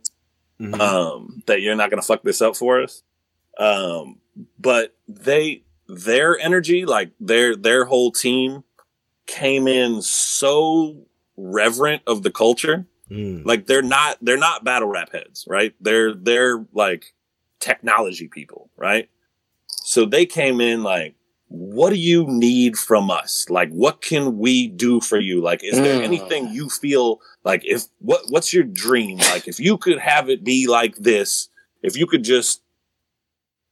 Mhm. 0.60 0.78
um, 0.80 1.42
that 1.46 1.60
you're 1.60 1.74
not 1.74 1.90
going 1.90 2.00
to 2.00 2.06
fuck 2.06 2.22
this 2.22 2.40
up 2.42 2.54
for 2.56 2.82
us. 2.82 3.02
Um, 3.58 4.18
but 4.58 4.94
they, 5.08 5.62
their 5.88 6.38
energy, 6.38 6.84
like 6.86 7.10
their 7.20 7.54
their 7.56 7.84
whole 7.84 8.10
team, 8.12 8.64
came 9.26 9.66
in 9.68 10.02
so 10.02 11.06
reverent 11.36 12.02
of 12.06 12.22
the 12.22 12.30
culture. 12.30 12.86
Mm. 13.10 13.44
Like 13.44 13.66
they're 13.66 13.82
not 13.82 14.18
they're 14.22 14.38
not 14.38 14.64
battle 14.64 14.88
rap 14.88 15.12
heads, 15.12 15.44
right? 15.48 15.74
They're 15.80 16.14
they're 16.14 16.64
like 16.72 17.12
technology 17.60 18.28
people, 18.28 18.70
right? 18.76 19.08
So 19.66 20.04
they 20.06 20.24
came 20.26 20.60
in 20.60 20.82
like, 20.82 21.14
what 21.48 21.90
do 21.90 21.96
you 21.96 22.26
need 22.26 22.78
from 22.78 23.10
us? 23.10 23.46
Like, 23.50 23.70
what 23.70 24.00
can 24.00 24.38
we 24.38 24.68
do 24.68 25.00
for 25.00 25.18
you? 25.18 25.42
Like, 25.42 25.62
is 25.62 25.76
there 25.76 25.98
Mm. 25.98 26.04
anything 26.04 26.48
you 26.48 26.70
feel 26.70 27.20
like 27.44 27.62
if 27.64 27.84
what 27.98 28.22
what's 28.30 28.54
your 28.54 28.64
dream? 28.64 29.18
Like, 29.18 29.46
if 29.46 29.60
you 29.60 29.76
could 29.76 29.98
have 29.98 30.30
it 30.30 30.42
be 30.42 30.66
like 30.66 30.96
this, 30.96 31.48
if 31.82 31.96
you 31.96 32.06
could 32.06 32.24
just 32.24 32.62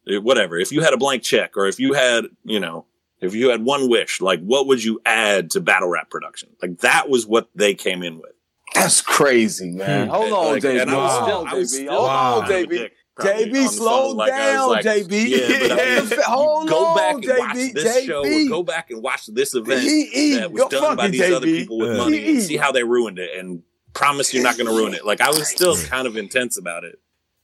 whatever, 0.06 0.58
if 0.58 0.72
you 0.72 0.80
had 0.82 0.92
a 0.92 0.96
blank 0.96 1.22
check 1.22 1.56
or 1.56 1.66
if 1.66 1.78
you 1.80 1.92
had, 1.92 2.24
you 2.44 2.60
know, 2.60 2.86
if 3.20 3.34
you 3.34 3.50
had 3.50 3.62
one 3.62 3.88
wish, 3.88 4.20
like 4.20 4.40
what 4.40 4.66
would 4.66 4.82
you 4.82 5.00
add 5.04 5.50
to 5.52 5.60
battle 5.60 5.88
rap 5.88 6.10
production? 6.10 6.48
Like 6.62 6.78
that 6.78 7.08
was 7.08 7.26
what 7.26 7.48
they 7.54 7.74
came 7.74 8.02
in 8.02 8.16
with. 8.18 8.32
That's 8.74 9.02
crazy, 9.02 9.70
man. 9.72 10.06
Hmm. 10.06 10.14
Hold 10.14 10.32
on, 10.32 10.46
like, 10.52 10.62
JB. 10.62 10.82
and 10.82 10.90
I 10.90 10.94
Hold 10.94 11.22
still, 11.28 11.38
on, 11.40 11.48
I 11.48 11.54
was 11.54 11.72
JB. 11.72 11.74
still 11.74 11.92
Hold 11.96 12.08
on, 12.10 12.40
kind 12.48 12.64
of 12.64 12.70
a 12.70 12.74
JB. 12.74 12.90
JB, 13.18 13.68
slow. 13.68 14.10
Like, 14.12 14.30
down, 14.30 14.68
like, 14.70 14.84
JB. 14.86 15.28
Yeah, 15.28 15.68
but 15.68 15.72
I 15.72 16.00
mean, 16.10 16.20
Hold 16.24 16.68
go 16.68 16.86
on, 16.86 16.96
back 16.96 17.14
and 17.16 17.38
watch 17.38 17.56
JB. 17.56 17.72
this 17.74 18.04
show, 18.06 18.24
JB. 18.24 18.48
go 18.48 18.62
back 18.62 18.90
and 18.90 19.02
watch 19.02 19.26
this 19.26 19.54
event 19.54 19.82
He 19.82 20.08
eat. 20.14 20.36
that 20.38 20.52
was 20.52 20.62
done 20.70 20.96
by 20.96 21.02
fucking 21.04 21.12
these 21.20 21.32
other 21.32 21.46
people 21.46 21.78
with 21.78 21.90
Yeah. 21.90 21.96
money, 21.98 22.18
He 22.20 22.30
and 22.36 22.42
see 22.42 22.56
how 22.56 22.72
they 22.72 22.82
ruined 22.84 23.18
it, 23.18 23.36
and 23.38 23.62
promise 23.92 24.32
you're 24.32 24.42
not 24.44 24.56
going 24.56 24.68
to 24.68 24.72
ruin 24.72 24.94
it. 24.94 25.04
Like 25.04 25.20
I 25.20 25.28
was 25.28 25.48
still 25.48 25.76
kind 25.76 26.06
of 26.06 26.16
intense 26.16 26.56
about 26.56 26.84
it. 26.84 26.98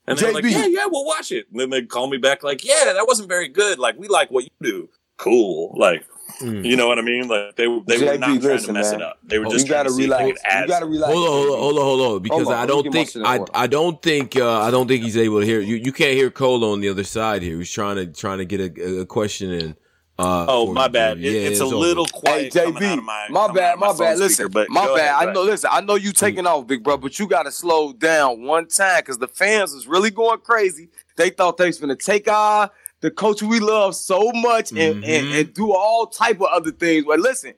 And 0.07 0.17
they're 0.19 0.33
like, 0.33 0.45
yeah, 0.45 0.67
yeah, 0.67 0.87
we'll 0.87 1.05
watch 1.05 1.33
it. 1.33 1.47
And 1.51 1.61
then 1.61 1.71
they 1.71 1.83
call 1.83 2.09
me 2.09 2.17
back 2.19 2.43
like, 2.43 2.65
yeah, 2.65 2.85
that 2.93 3.07
wasn't 3.07 3.29
very 3.29 3.49
good. 3.49 3.79
Like, 3.79 3.99
we 3.99 4.07
like 4.09 4.31
what 4.31 4.45
you 4.45 4.51
do. 4.63 4.89
Cool. 5.17 5.75
Like, 5.77 6.05
Mm. 6.41 6.67
you 6.67 6.77
know 6.77 6.89
what 6.89 6.99
I 6.99 7.03
mean? 7.03 7.29
Like, 7.29 7.55
they, 7.55 7.65
they 7.87 8.05
were 8.05 8.19
not 8.19 8.43
trying 8.43 8.59
to 8.59 8.73
mess 8.73 8.91
man. 8.91 9.01
it 9.01 9.03
up. 9.07 9.19
They 9.23 9.39
were 9.39 9.47
Oh, 9.47 9.51
just 9.51 9.67
you 9.67 9.71
gotta 9.73 9.89
trying 9.89 9.91
to 9.91 9.91
see 9.93 10.05
if 10.05 10.11
they 10.11 10.25
relax. 10.25 10.43
could 10.43 10.51
add 10.51 10.61
You 10.63 10.67
gotta 10.69 10.81
something. 10.81 10.91
relax. 11.01 11.15
Hold 11.15 11.29
on, 11.29 11.33
hold 11.33 11.49
on, 11.49 11.59
hold 11.61 11.79
on, 11.79 11.85
hold 11.85 12.01
on, 12.17 12.23
because 12.23 12.43
Hold 12.43 12.49
on, 12.49 12.63
I 12.63 12.67
don't 12.67 12.93
think 12.93 13.17
I. 13.25 13.39
I 13.55 13.67
don't 13.69 14.03
think 14.03 14.37
uh, 14.37 14.61
I 14.61 14.71
don't 14.73 14.89
think 14.89 15.05
he's 15.05 15.17
able 15.17 15.39
to 15.41 15.47
hear 15.47 15.61
you. 15.61 15.77
You 15.77 15.93
can't 15.93 16.15
hear 16.15 16.31
Cole 16.31 16.65
on 16.65 16.81
the 16.81 16.89
other 16.89 17.05
side 17.05 17.43
here. 17.43 17.57
He's 17.57 17.71
trying 17.71 17.97
to 17.97 18.07
trying 18.07 18.39
to 18.39 18.45
get 18.45 18.61
a, 18.61 19.01
a 19.03 19.07
question 19.07 19.51
in. 19.53 19.77
Uh, 20.19 20.47
Oh, 20.49 20.73
my 20.73 20.89
bad. 20.89 21.19
It, 21.19 21.23
Yeah, 21.23 21.49
it's 21.51 21.61
a 21.61 21.65
over. 21.65 21.77
little 21.77 22.07
Hey, 22.07 22.49
quiet 22.49 22.55
coming 22.55 22.77
out 22.77 22.81
JB, 22.83 22.99
of 22.99 23.05
my, 23.05 23.27
my, 23.31 23.53
bad, 23.53 23.75
of 23.75 23.81
my 23.81 23.87
bad. 23.89 23.97
speaker, 23.97 24.17
Listen, 24.17 24.49
but 24.49 24.71
my 24.71 24.87
bad. 24.87 24.97
ahead, 24.97 25.11
I 25.15 25.25
Zach. 25.27 25.35
know. 25.35 25.43
Listen, 25.43 25.71
I 25.73 25.81
know 25.83 25.95
you 25.97 26.13
taking 26.13 26.47
off, 26.47 26.67
big 26.67 26.83
bro, 26.83 26.97
but 26.97 27.19
you 27.19 27.27
got 27.27 27.43
to 27.43 27.51
slow 27.53 27.93
down 27.93 28.43
one 28.43 28.67
time 28.67 29.01
because 29.01 29.19
the 29.19 29.29
fans 29.29 29.75
was 29.75 29.87
really 29.87 30.11
going 30.11 30.39
crazy. 30.41 30.89
They 31.17 31.31
thought 31.31 31.57
they 31.59 31.67
was 31.67 31.79
gonna 31.79 31.97
take 31.97 32.29
our 32.29 32.71
the 33.03 33.11
coach 33.11 33.43
we 33.43 33.61
love 33.61 33.95
so 33.95 34.33
much 34.33 34.71
and, 34.71 35.05
and, 35.05 35.05
Mhm. 35.05 35.41
and 35.41 35.55
do 35.55 35.73
all 35.75 36.07
type 36.07 36.37
of 36.41 36.49
other 36.51 36.71
things. 36.73 37.05
But 37.07 37.21
listen, 37.21 37.53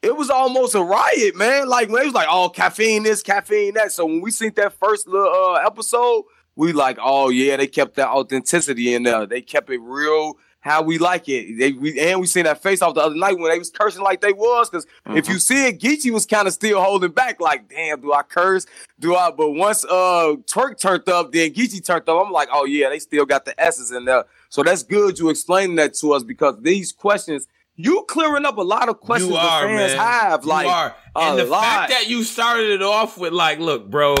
it 0.00 0.16
was 0.16 0.30
almost 0.30 0.74
a 0.74 0.82
riot, 0.82 1.36
man. 1.36 1.68
Like 1.68 1.90
when 1.90 2.02
it 2.02 2.06
was 2.06 2.14
like, 2.14 2.28
oh, 2.30 2.48
caffeine 2.48 3.02
this, 3.02 3.22
caffeine 3.22 3.74
that. 3.74 3.92
So 3.92 4.06
when 4.06 4.22
we 4.22 4.30
seen 4.30 4.52
that 4.56 4.72
first 4.72 5.06
little 5.06 5.28
uh, 5.54 5.60
episode, 5.66 6.24
we 6.56 6.72
like, 6.72 6.96
oh 7.02 7.28
yeah, 7.28 7.56
they 7.58 7.66
kept 7.66 7.96
that 7.96 8.08
authenticity 8.08 8.94
in 8.94 9.02
there. 9.02 9.26
They 9.26 9.42
kept 9.42 9.68
it 9.70 9.78
real 9.82 10.38
how 10.60 10.82
we 10.82 10.98
like 10.98 11.28
it. 11.28 11.56
They 11.58 11.72
we 11.72 11.98
and 12.00 12.20
we 12.20 12.26
seen 12.26 12.44
that 12.44 12.62
face 12.62 12.82
off 12.82 12.94
the 12.94 13.00
other 13.00 13.14
night 13.14 13.38
when 13.38 13.50
they 13.50 13.58
was 13.58 13.70
cursing 13.70 14.02
like 14.02 14.20
they 14.20 14.32
was. 14.32 14.68
because 14.68 14.86
if 15.06 15.28
you 15.28 15.38
see 15.38 15.68
it, 15.68 15.78
Geechi 15.80 16.10
was 16.10 16.26
kind 16.26 16.48
of 16.48 16.54
still 16.54 16.82
holding 16.82 17.12
back, 17.12 17.40
like, 17.40 17.68
damn, 17.68 18.00
do 18.00 18.12
I 18.12 18.22
curse? 18.22 18.66
Do 18.98 19.14
I? 19.14 19.30
But 19.30 19.50
once 19.52 19.84
uh 19.84 20.34
Twork 20.46 20.78
turned 20.78 21.08
up, 21.08 21.32
then 21.32 21.52
Geechi 21.52 21.84
turned 21.84 22.08
up. 22.08 22.26
I'm 22.26 22.32
like, 22.32 22.48
oh 22.52 22.64
yeah, 22.64 22.88
they 22.88 22.98
still 22.98 23.24
got 23.24 23.44
the 23.44 23.58
S's 23.60 23.92
in 23.92 24.04
there. 24.04 24.24
So 24.48 24.62
that's 24.62 24.82
good 24.82 25.18
you 25.18 25.28
explaining 25.30 25.76
that 25.76 25.94
to 25.94 26.12
us 26.12 26.22
because 26.24 26.56
these 26.60 26.90
questions, 26.92 27.46
you 27.76 28.04
clearing 28.08 28.44
up 28.44 28.56
a 28.58 28.62
lot 28.62 28.88
of 28.88 28.98
questions 29.00 29.30
You 29.30 29.36
the 29.36 29.48
fans 29.48 29.92
man. 29.92 29.98
have. 29.98 30.42
You 30.42 30.48
Like, 30.48 30.66
are. 30.66 30.96
a 31.14 31.18
and 31.20 31.38
the 31.38 31.44
lot. 31.44 31.62
fact 31.62 31.90
that 31.92 32.08
you 32.08 32.24
started 32.24 32.70
it 32.70 32.82
off 32.82 33.16
with 33.16 33.32
like, 33.32 33.60
look, 33.60 33.88
bro, 33.88 34.16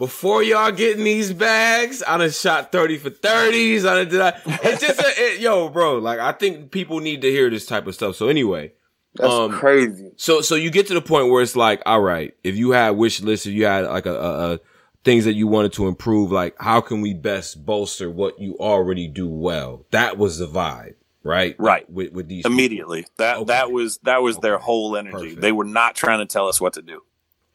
before 0.00 0.42
y'all 0.42 0.72
getting 0.72 1.04
these 1.04 1.30
bags, 1.30 2.02
I 2.08 2.16
done 2.16 2.30
shot 2.30 2.72
30 2.72 2.96
for 2.96 3.10
30s. 3.10 3.86
I 3.86 3.96
done 3.96 4.08
did 4.08 4.20
I, 4.22 4.40
it's 4.64 4.80
just 4.80 4.98
a, 4.98 5.04
it, 5.06 5.40
yo, 5.40 5.68
bro, 5.68 5.98
like 5.98 6.18
I 6.18 6.32
think 6.32 6.70
people 6.70 7.00
need 7.00 7.20
to 7.20 7.30
hear 7.30 7.50
this 7.50 7.66
type 7.66 7.86
of 7.86 7.94
stuff. 7.94 8.16
So 8.16 8.28
anyway, 8.28 8.72
that's 9.14 9.30
um, 9.30 9.52
crazy. 9.52 10.12
so 10.16 10.40
so 10.40 10.54
you 10.54 10.70
get 10.70 10.86
to 10.86 10.94
the 10.94 11.02
point 11.02 11.28
where 11.28 11.42
it's 11.42 11.54
like, 11.54 11.82
all 11.84 12.00
right, 12.00 12.32
if 12.42 12.56
you 12.56 12.70
had 12.70 12.90
wish 12.92 13.20
lists, 13.20 13.44
if 13.44 13.52
you 13.52 13.66
had 13.66 13.84
like 13.84 14.06
a, 14.06 14.14
a, 14.14 14.52
a 14.54 14.60
things 15.04 15.26
that 15.26 15.34
you 15.34 15.46
wanted 15.46 15.74
to 15.74 15.86
improve, 15.86 16.32
like 16.32 16.56
how 16.58 16.80
can 16.80 17.02
we 17.02 17.12
best 17.12 17.66
bolster 17.66 18.10
what 18.10 18.40
you 18.40 18.56
already 18.58 19.06
do 19.06 19.28
well? 19.28 19.84
That 19.90 20.16
was 20.16 20.38
the 20.38 20.48
vibe, 20.48 20.94
right? 21.22 21.54
Right. 21.58 21.88
With 21.90 22.12
with 22.14 22.26
these 22.26 22.46
immediately. 22.46 23.04
That 23.18 23.36
Okay. 23.36 23.44
that 23.48 23.70
was 23.70 23.98
that 24.04 24.22
was 24.22 24.38
their 24.38 24.56
whole 24.56 24.96
energy. 24.96 25.12
Perfect. 25.12 25.40
They 25.42 25.52
were 25.52 25.64
not 25.66 25.94
trying 25.94 26.20
to 26.20 26.26
tell 26.26 26.48
us 26.48 26.58
what 26.58 26.72
to 26.72 26.80
do. 26.80 27.02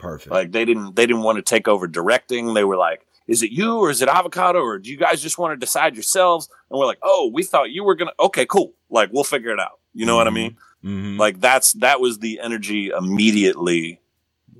Perfect. 0.05 0.31
Like 0.31 0.51
they 0.51 0.65
didn't 0.65 0.95
they 0.95 1.05
didn't 1.05 1.23
want 1.23 1.37
to 1.37 1.41
take 1.41 1.67
over 1.67 1.87
directing. 1.87 2.53
They 2.53 2.63
were 2.63 2.77
like, 2.77 3.05
"Is 3.27 3.43
it 3.43 3.51
you 3.51 3.77
or 3.79 3.89
is 3.89 4.01
it 4.01 4.07
avocado 4.09 4.59
or 4.59 4.79
do 4.79 4.89
you 4.89 4.97
guys 4.97 5.21
just 5.21 5.37
want 5.37 5.51
to 5.53 5.57
decide 5.57 5.95
yourselves?" 5.95 6.49
And 6.69 6.79
we're 6.79 6.85
like, 6.85 6.99
"Oh, 7.03 7.29
we 7.33 7.43
thought 7.43 7.71
you 7.71 7.83
were 7.83 7.95
gonna. 7.95 8.11
Okay, 8.19 8.45
cool. 8.45 8.73
Like 8.89 9.09
we'll 9.11 9.23
figure 9.23 9.51
it 9.51 9.59
out. 9.59 9.79
You 9.93 10.05
know 10.05 10.15
what 10.15 10.27
I 10.27 10.31
mean? 10.31 10.57
Mhm. 10.83 11.17
Like 11.17 11.39
that's 11.39 11.73
that 11.73 11.99
was 11.99 12.19
the 12.19 12.39
energy 12.41 12.89
immediately 12.89 14.01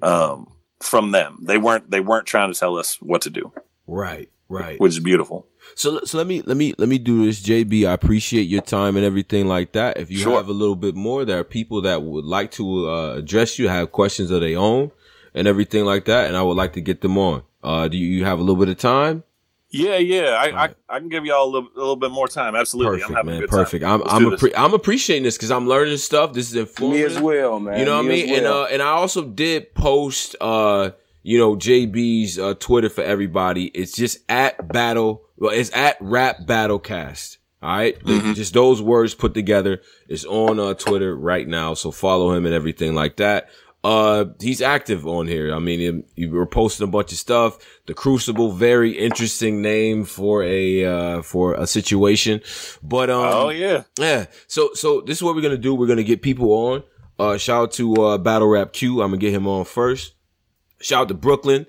um, 0.02 0.48
from 0.82 1.12
them. 1.12 1.40
They 1.42 1.58
weren't 1.58 1.90
they 1.92 2.00
weren't 2.00 2.26
trying 2.28 2.52
to 2.52 2.60
tell 2.60 2.78
us 2.78 2.96
what 3.02 3.22
to 3.24 3.30
do, 3.30 3.52
right, 3.88 4.30
right. 4.50 4.80
which 4.80 4.94
is 4.94 5.00
beautiful. 5.00 5.48
So, 5.76 6.00
so 6.06 6.18
let 6.18 6.28
me 6.28 6.42
let 6.44 6.58
me 6.58 6.74
let 6.78 6.90
me 6.90 6.98
do 6.98 7.26
this, 7.26 7.42
JB. 7.44 7.88
I 7.88 7.94
appreciate 7.94 8.44
your 8.44 8.62
time 8.62 8.96
and 8.96 9.06
everything 9.06 9.48
like 9.48 9.74
that. 9.74 9.98
If 9.98 10.10
you 10.12 10.18
Sure. 10.20 10.38
have 10.38 10.48
a 10.48 10.54
little 10.54 10.76
bit 10.76 10.96
more, 10.96 11.26
there 11.26 11.40
are 11.40 11.44
people 11.44 11.82
that 11.82 12.02
would 12.04 12.26
like 12.26 12.52
to 12.52 12.90
uh, 12.90 13.14
address 13.18 13.58
you, 13.60 13.68
have 13.68 13.92
questions 13.92 14.32
of 14.32 14.42
their 14.42 14.58
own, 14.58 14.92
and 15.36 15.48
everything 15.48 15.86
like 15.86 16.06
that, 16.06 16.28
and 16.28 16.36
I 16.36 16.42
would 16.42 16.58
like 16.58 16.74
to 16.74 16.82
get 16.82 17.02
them 17.02 17.18
on. 17.18 17.44
Uh, 17.64 17.88
do 17.88 17.98
you 17.98 18.26
have 18.26 18.40
a 18.40 18.42
little 18.42 18.56
bit 18.56 18.70
of 18.70 18.78
time? 18.78 19.24
Yeah, 19.72 19.98
yeah. 19.98 20.30
I, 20.30 20.48
Alright. 20.52 20.76
I, 20.90 20.96
I 20.96 21.00
can 21.00 21.10
give 21.10 21.26
y'all 21.26 21.44
a 21.44 21.52
little, 21.52 21.70
a 21.76 21.78
little 21.80 21.96
bit 21.98 22.12
more 22.12 22.28
time. 22.28 22.56
Absolutely. 22.56 23.00
Perfect, 23.02 23.10
I'm 23.10 23.16
having 23.16 23.30
a 23.30 23.32
man. 23.34 23.42
good 23.42 23.50
Perfect. 23.50 23.84
time. 23.84 24.02
I'm 24.04 24.26
I'm 24.26 24.32
appre- 24.32 24.54
I'm 24.56 24.74
appreciating 24.74 25.24
this 25.24 25.36
because 25.36 25.52
I'm 25.52 25.68
learning 25.68 25.98
stuff. 25.98 26.32
This 26.34 26.50
is 26.50 26.56
informing 26.56 26.98
Me 27.00 27.04
as 27.04 27.20
well, 27.20 27.60
man. 27.60 27.80
You 27.80 27.86
know 27.86 27.98
what 27.98 28.06
I 28.06 28.08
Me 28.08 28.24
mean? 28.24 28.30
as 28.32 28.38
And 28.38 28.48
uh, 28.48 28.64
and 28.66 28.82
I 28.82 28.90
also 28.90 29.24
did 29.28 29.74
post 29.76 30.36
uh 30.40 30.92
you 31.24 31.38
know 31.40 31.56
JB's 31.56 32.40
uh, 32.40 32.54
Twitter 32.54 32.88
for 32.90 33.04
everybody. 33.04 33.66
It's 33.66 33.92
just 33.94 34.20
at 34.30 34.66
battle. 34.72 35.24
Well, 35.38 35.52
it's 35.52 35.72
at 35.74 35.98
Rap 36.00 36.42
Battlecast. 36.46 37.38
All 37.62 37.76
right? 37.76 38.00
Mhm. 38.04 38.36
just 38.36 38.54
those 38.54 38.82
words 38.82 39.16
put 39.16 39.34
together. 39.34 39.82
It's 40.08 40.24
on 40.26 40.60
uh, 40.60 40.76
Twitter 40.76 41.16
right 41.18 41.48
now, 41.48 41.74
so 41.74 41.90
follow 41.92 42.32
him 42.32 42.46
and 42.46 42.54
everything 42.54 42.94
like 42.94 43.18
that. 43.18 43.50
Uh, 43.86 44.26
he's 44.40 44.64
active 44.64 45.06
on 45.06 45.28
here. 45.28 45.54
I 45.54 45.60
mean, 45.60 45.80
he, 46.16 46.24
he 46.24 46.28
were 46.28 46.48
posting 46.48 46.88
a 46.88 46.90
bunch 46.90 47.12
of 47.12 47.20
stuff. 47.20 47.60
The 47.86 47.94
Crucible, 47.94 48.52
very 48.52 48.98
interesting 48.98 49.62
name 49.62 50.06
for 50.06 50.42
a 50.42 50.84
uh 50.86 51.22
for 51.22 51.54
a 51.54 51.68
situation. 51.68 52.42
But 52.82 53.12
um, 53.12 53.26
oh 53.26 53.50
yeah. 53.50 53.84
yeah. 54.00 54.26
So 54.48 54.72
so 54.74 55.02
this 55.02 55.20
is 55.20 55.24
what 55.24 55.36
we're 55.36 55.44
gonna 55.44 55.58
do. 55.58 55.76
We're 55.76 55.86
gonna 55.86 56.02
get 56.02 56.24
people 56.24 56.52
on. 56.52 56.84
Uh 57.20 57.38
shout 57.38 57.62
out 57.62 57.72
to 57.74 57.94
uh 58.04 58.18
Battle 58.18 58.48
Rap 58.48 58.74
Q. 58.74 59.04
I'm 59.04 59.10
gonna 59.10 59.18
get 59.18 59.34
him 59.34 59.46
on 59.46 59.66
first. 59.66 60.16
Shout 60.82 61.04
out 61.04 61.08
to 61.10 61.14
Brooklyn. 61.14 61.68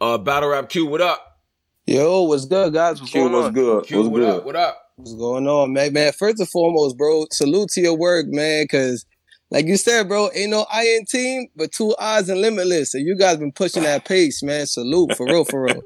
Uh 0.00 0.16
Battle 0.16 0.48
Rap 0.48 0.70
Q, 0.70 0.86
what 0.86 1.02
up? 1.02 1.38
Yo, 1.84 2.22
what's 2.22 2.46
good, 2.46 2.72
guys? 2.72 2.98
What's 2.98 3.12
Q, 3.12 3.24
going 3.24 3.32
what's 3.34 3.48
on? 3.48 3.52
good? 3.52 3.84
Q, 3.84 3.98
What's 3.98 4.08
what 4.08 4.18
good? 4.20 4.36
up? 4.36 4.44
What 4.46 4.56
up? 4.56 4.78
What's 4.96 5.14
going 5.14 5.46
on, 5.46 5.74
man? 5.74 5.92
Man, 5.92 6.12
first 6.12 6.40
and 6.40 6.48
foremost, 6.48 6.96
bro, 6.96 7.26
salute 7.30 7.68
to 7.72 7.82
your 7.82 7.96
work, 7.96 8.26
man, 8.28 8.64
because 8.64 9.04
like 9.50 9.66
you 9.66 9.76
said, 9.76 10.08
bro, 10.08 10.30
ain't 10.34 10.50
no 10.50 10.66
iron 10.70 11.04
team, 11.06 11.48
but 11.56 11.72
two 11.72 11.94
eyes 11.98 12.28
and 12.28 12.40
limitless. 12.40 12.92
So 12.92 12.98
you 12.98 13.16
guys 13.16 13.36
been 13.38 13.52
pushing 13.52 13.82
that 13.84 14.04
pace, 14.06 14.42
man. 14.42 14.66
Salute 14.66 15.16
for 15.16 15.26
real, 15.26 15.44
for 15.44 15.62
real. 15.62 15.82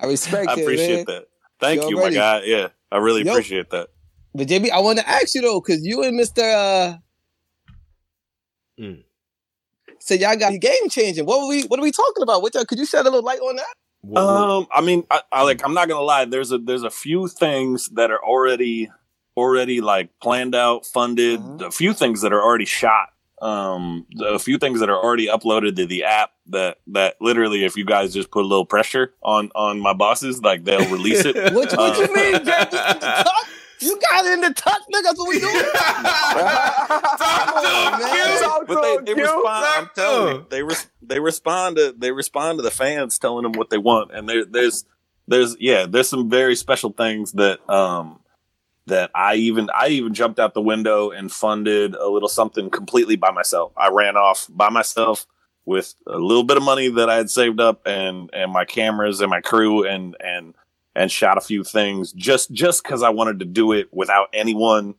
I 0.00 0.06
respect 0.06 0.48
I 0.48 0.54
it, 0.54 0.62
appreciate 0.62 0.96
man. 0.96 1.04
that. 1.06 1.24
Thank 1.60 1.82
You 1.82 1.90
you, 1.90 1.96
my 1.96 2.10
guy. 2.10 2.42
Yeah, 2.44 2.68
I 2.90 2.98
really 2.98 3.22
Yo. 3.22 3.32
appreciate 3.32 3.70
that. 3.70 3.88
But 4.34 4.48
JB, 4.48 4.70
I 4.70 4.80
want 4.80 4.98
to 4.98 5.08
ask 5.08 5.34
you 5.34 5.40
though, 5.42 5.60
because 5.60 5.84
you 5.84 6.02
and 6.02 6.16
Mister 6.16 6.42
uh, 6.42 6.94
Mm. 8.78 9.04
So 10.00 10.14
y'all 10.14 10.36
got 10.36 10.52
game 10.60 10.88
changing. 10.90 11.24
What 11.24 11.40
were 11.40 11.48
we? 11.48 11.62
What 11.62 11.80
are 11.80 11.82
we 11.82 11.90
talking 11.90 12.22
about? 12.22 12.42
What 12.42 12.52
could 12.52 12.78
you 12.78 12.86
shed 12.86 13.00
a 13.00 13.04
little 13.10 13.22
light 13.22 13.40
on 13.40 13.56
that? 13.56 14.20
Um, 14.20 14.66
I 14.70 14.82
mean, 14.82 15.04
I, 15.10 15.22
I 15.32 15.42
like. 15.42 15.64
I'm 15.64 15.74
not 15.74 15.88
gonna 15.88 16.02
lie. 16.02 16.26
There's 16.26 16.52
a 16.52 16.58
there's 16.58 16.82
a 16.82 16.90
few 16.90 17.26
things 17.26 17.88
that 17.90 18.10
are 18.10 18.22
already 18.22 18.90
already 19.36 19.80
like 19.80 20.10
planned 20.20 20.54
out, 20.54 20.86
funded. 20.86 21.40
Mm-hmm. 21.40 21.64
A 21.64 21.70
few 21.70 21.92
things 21.92 22.22
that 22.22 22.32
are 22.32 22.42
already 22.42 22.64
shot. 22.64 23.10
Um, 23.42 24.06
a 24.24 24.38
few 24.38 24.56
things 24.56 24.80
that 24.80 24.88
are 24.88 24.96
already 24.96 25.26
uploaded 25.26 25.76
to 25.76 25.86
the 25.86 26.04
app 26.04 26.30
that 26.46 26.78
that 26.88 27.16
literally, 27.20 27.64
if 27.64 27.76
you 27.76 27.84
guys 27.84 28.14
just 28.14 28.30
put 28.30 28.44
a 28.44 28.48
little 28.48 28.64
pressure 28.64 29.12
on 29.22 29.50
on 29.54 29.78
my 29.80 29.92
bosses, 29.92 30.40
like 30.42 30.64
they'll 30.64 30.90
release 30.90 31.24
it. 31.24 31.36
what, 31.52 31.70
what 31.72 31.78
uh, 31.78 31.94
you 32.00 32.14
mean, 32.14 32.40
You 33.80 33.98
got 34.10 34.24
it 34.24 34.32
in 34.32 34.40
the 34.40 34.54
touch, 34.54 34.80
nigga. 34.92 35.02
That's 35.02 35.18
what 35.18 35.28
we 35.28 35.38
doing. 35.38 35.52
Talk 38.40 38.66
to 38.66 38.74
but 38.74 38.82
they, 38.82 39.12
they 39.12 39.20
respond. 39.20 39.66
I'm 39.66 39.90
telling 39.94 40.36
you, 40.36 40.46
they 40.48 40.62
res- 40.62 40.90
they 41.02 41.20
respond 41.20 41.76
to 41.76 41.94
they 41.96 42.10
respond 42.12 42.58
to 42.58 42.62
the 42.62 42.70
fans 42.70 43.18
telling 43.18 43.42
them 43.42 43.52
what 43.52 43.68
they 43.70 43.78
want, 43.78 44.12
and 44.12 44.28
there 44.28 44.44
there's 44.44 44.84
there's 45.28 45.56
yeah 45.60 45.86
there's 45.86 46.08
some 46.08 46.30
very 46.30 46.56
special 46.56 46.90
things 46.90 47.32
that 47.32 47.58
um 47.68 48.20
that 48.86 49.10
I 49.14 49.34
even 49.34 49.68
I 49.74 49.88
even 49.88 50.14
jumped 50.14 50.38
out 50.38 50.54
the 50.54 50.62
window 50.62 51.10
and 51.10 51.30
funded 51.30 51.94
a 51.94 52.08
little 52.08 52.28
something 52.28 52.70
completely 52.70 53.16
by 53.16 53.30
myself. 53.30 53.72
I 53.76 53.88
ran 53.88 54.16
off 54.16 54.46
by 54.50 54.68
myself 54.68 55.26
with 55.64 55.94
a 56.06 56.18
little 56.18 56.44
bit 56.44 56.56
of 56.56 56.62
money 56.62 56.88
that 56.88 57.10
I 57.10 57.16
had 57.16 57.30
saved 57.30 57.60
up 57.60 57.82
and 57.86 58.30
and 58.32 58.52
my 58.52 58.64
cameras 58.64 59.20
and 59.20 59.30
my 59.30 59.40
crew 59.40 59.84
and 59.86 60.16
and 60.20 60.54
and 60.94 61.10
shot 61.10 61.36
a 61.36 61.40
few 61.40 61.64
things 61.64 62.12
just 62.12 62.52
just 62.52 62.82
because 62.82 63.02
I 63.02 63.10
wanted 63.10 63.40
to 63.40 63.44
do 63.44 63.72
it 63.72 63.88
without 63.92 64.28
anyone 64.32 64.94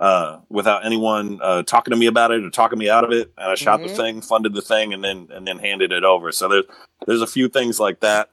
uh, 0.00 0.40
without 0.48 0.86
anyone 0.86 1.38
uh, 1.42 1.62
talking 1.62 1.92
to 1.92 1.96
me 1.96 2.06
about 2.06 2.30
it 2.30 2.42
or 2.42 2.48
talking 2.48 2.78
me 2.78 2.88
out 2.88 3.04
of 3.04 3.12
it. 3.12 3.30
And 3.36 3.52
I 3.52 3.54
shot 3.54 3.80
mm-hmm. 3.80 3.88
the 3.88 3.94
thing, 3.94 4.22
funded 4.22 4.54
the 4.54 4.62
thing, 4.62 4.94
and 4.94 5.04
then 5.04 5.28
and 5.30 5.46
then 5.46 5.58
handed 5.58 5.92
it 5.92 6.04
over. 6.04 6.32
So 6.32 6.48
there's 6.48 6.64
there's 7.06 7.22
a 7.22 7.26
few 7.26 7.48
things 7.48 7.78
like 7.78 8.00
that. 8.00 8.30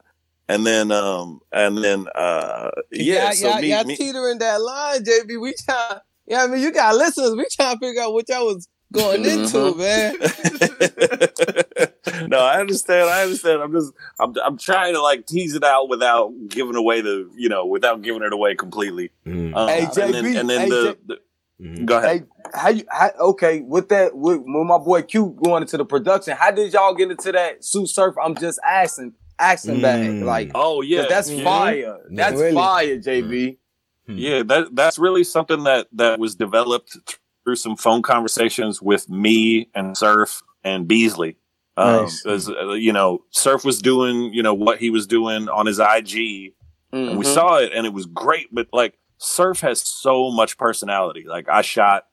And 0.49 0.65
then 0.65 0.91
um 0.91 1.41
and 1.51 1.77
then 1.77 2.07
uh 2.15 2.71
yeah, 2.91 3.25
yeah, 3.25 3.31
so 3.31 3.47
yeah, 3.49 3.61
me, 3.61 3.69
yeah 3.69 3.83
me, 3.83 3.95
teetering 3.95 4.39
that 4.39 4.61
line, 4.61 5.03
JB. 5.03 5.41
We 5.41 5.53
try 5.53 5.99
yeah, 6.25 6.43
I 6.43 6.47
mean 6.47 6.61
you 6.61 6.71
got 6.71 6.95
listeners, 6.95 7.35
we 7.35 7.45
trying 7.51 7.77
to 7.77 7.85
figure 7.85 8.01
out 8.01 8.13
what 8.13 8.29
y'all 8.29 8.45
was 8.45 8.67
going 8.91 9.25
into, 9.25 9.75
man. 9.75 10.15
no, 12.29 12.39
I 12.39 12.59
understand. 12.59 13.09
I 13.09 13.23
understand. 13.23 13.61
I'm 13.61 13.71
just, 13.71 13.93
I'm, 14.19 14.33
I'm 14.43 14.57
trying 14.57 14.93
to 14.93 15.01
like 15.01 15.25
tease 15.25 15.55
it 15.55 15.63
out 15.63 15.89
without 15.89 16.31
giving 16.49 16.75
away 16.75 17.01
the, 17.01 17.29
you 17.35 17.49
know, 17.49 17.65
without 17.65 18.01
giving 18.01 18.23
it 18.23 18.33
away 18.33 18.55
completely. 18.55 19.11
Mm. 19.25 19.55
Um, 19.55 19.67
hey, 19.69 19.85
JB, 19.85 20.03
and 20.03 20.13
then, 20.13 20.35
and 20.37 20.49
then 20.49 20.61
hey, 20.61 20.69
the, 20.69 20.97
the 21.05 21.19
mm-hmm. 21.61 21.85
go 21.85 21.97
ahead. 21.97 22.09
Hey, 22.19 22.25
how 22.53 22.69
you, 22.69 22.83
how, 22.89 23.11
okay, 23.19 23.61
with 23.61 23.89
that, 23.89 24.15
with, 24.15 24.37
with 24.37 24.67
my 24.67 24.77
boy 24.77 25.01
Q 25.01 25.37
going 25.43 25.63
into 25.63 25.77
the 25.77 25.85
production, 25.85 26.35
how 26.37 26.51
did 26.51 26.71
y'all 26.73 26.95
get 26.95 27.11
into 27.11 27.31
that 27.33 27.61
Tsu 27.61 27.85
Surf? 27.87 28.15
I'm 28.23 28.35
just 28.35 28.59
asking, 28.65 29.13
asking 29.39 29.77
mm. 29.77 29.81
back. 29.81 30.25
Like, 30.25 30.51
oh 30.55 30.81
yeah, 30.81 31.05
that's 31.07 31.29
yeah. 31.29 31.43
fire. 31.43 31.97
That's 32.09 32.39
really? 32.39 32.53
fire, 32.53 32.97
JB. 32.97 33.57
Mm. 34.09 34.15
Yeah, 34.17 34.43
that 34.43 34.75
that's 34.75 34.97
really 34.97 35.23
something 35.23 35.63
that 35.63 35.88
that 35.93 36.19
was 36.19 36.35
developed 36.35 36.97
through 37.43 37.55
some 37.55 37.77
phone 37.77 38.01
conversations 38.01 38.81
with 38.81 39.09
me 39.09 39.69
and 39.73 39.97
Surf 39.97 40.41
and 40.63 40.88
Beasley. 40.88 41.38
Um, 41.77 42.03
nice. 42.03 42.25
as, 42.25 42.49
uh, 42.49 42.73
you 42.73 42.91
know, 42.91 43.23
Surf 43.29 43.63
was 43.63 43.81
doing, 43.81 44.33
you 44.33 44.41
know, 44.41 44.53
what 44.53 44.79
he 44.79 44.89
was 44.89 45.05
doing 45.05 45.47
on 45.47 45.67
his 45.67 45.79
IG 45.79 45.85
mm-hmm. 46.91 46.95
and 46.95 47.17
we 47.17 47.23
mm-hmm. 47.23 47.33
saw 47.33 47.57
it 47.57 47.71
and 47.73 47.85
it 47.85 47.93
was 47.93 48.05
great. 48.05 48.47
But 48.51 48.67
like 48.73 48.97
Surf 49.17 49.61
has 49.61 49.81
so 49.81 50.31
much 50.31 50.57
personality. 50.57 51.25
Like 51.27 51.47
I 51.47 51.61
shot, 51.61 52.05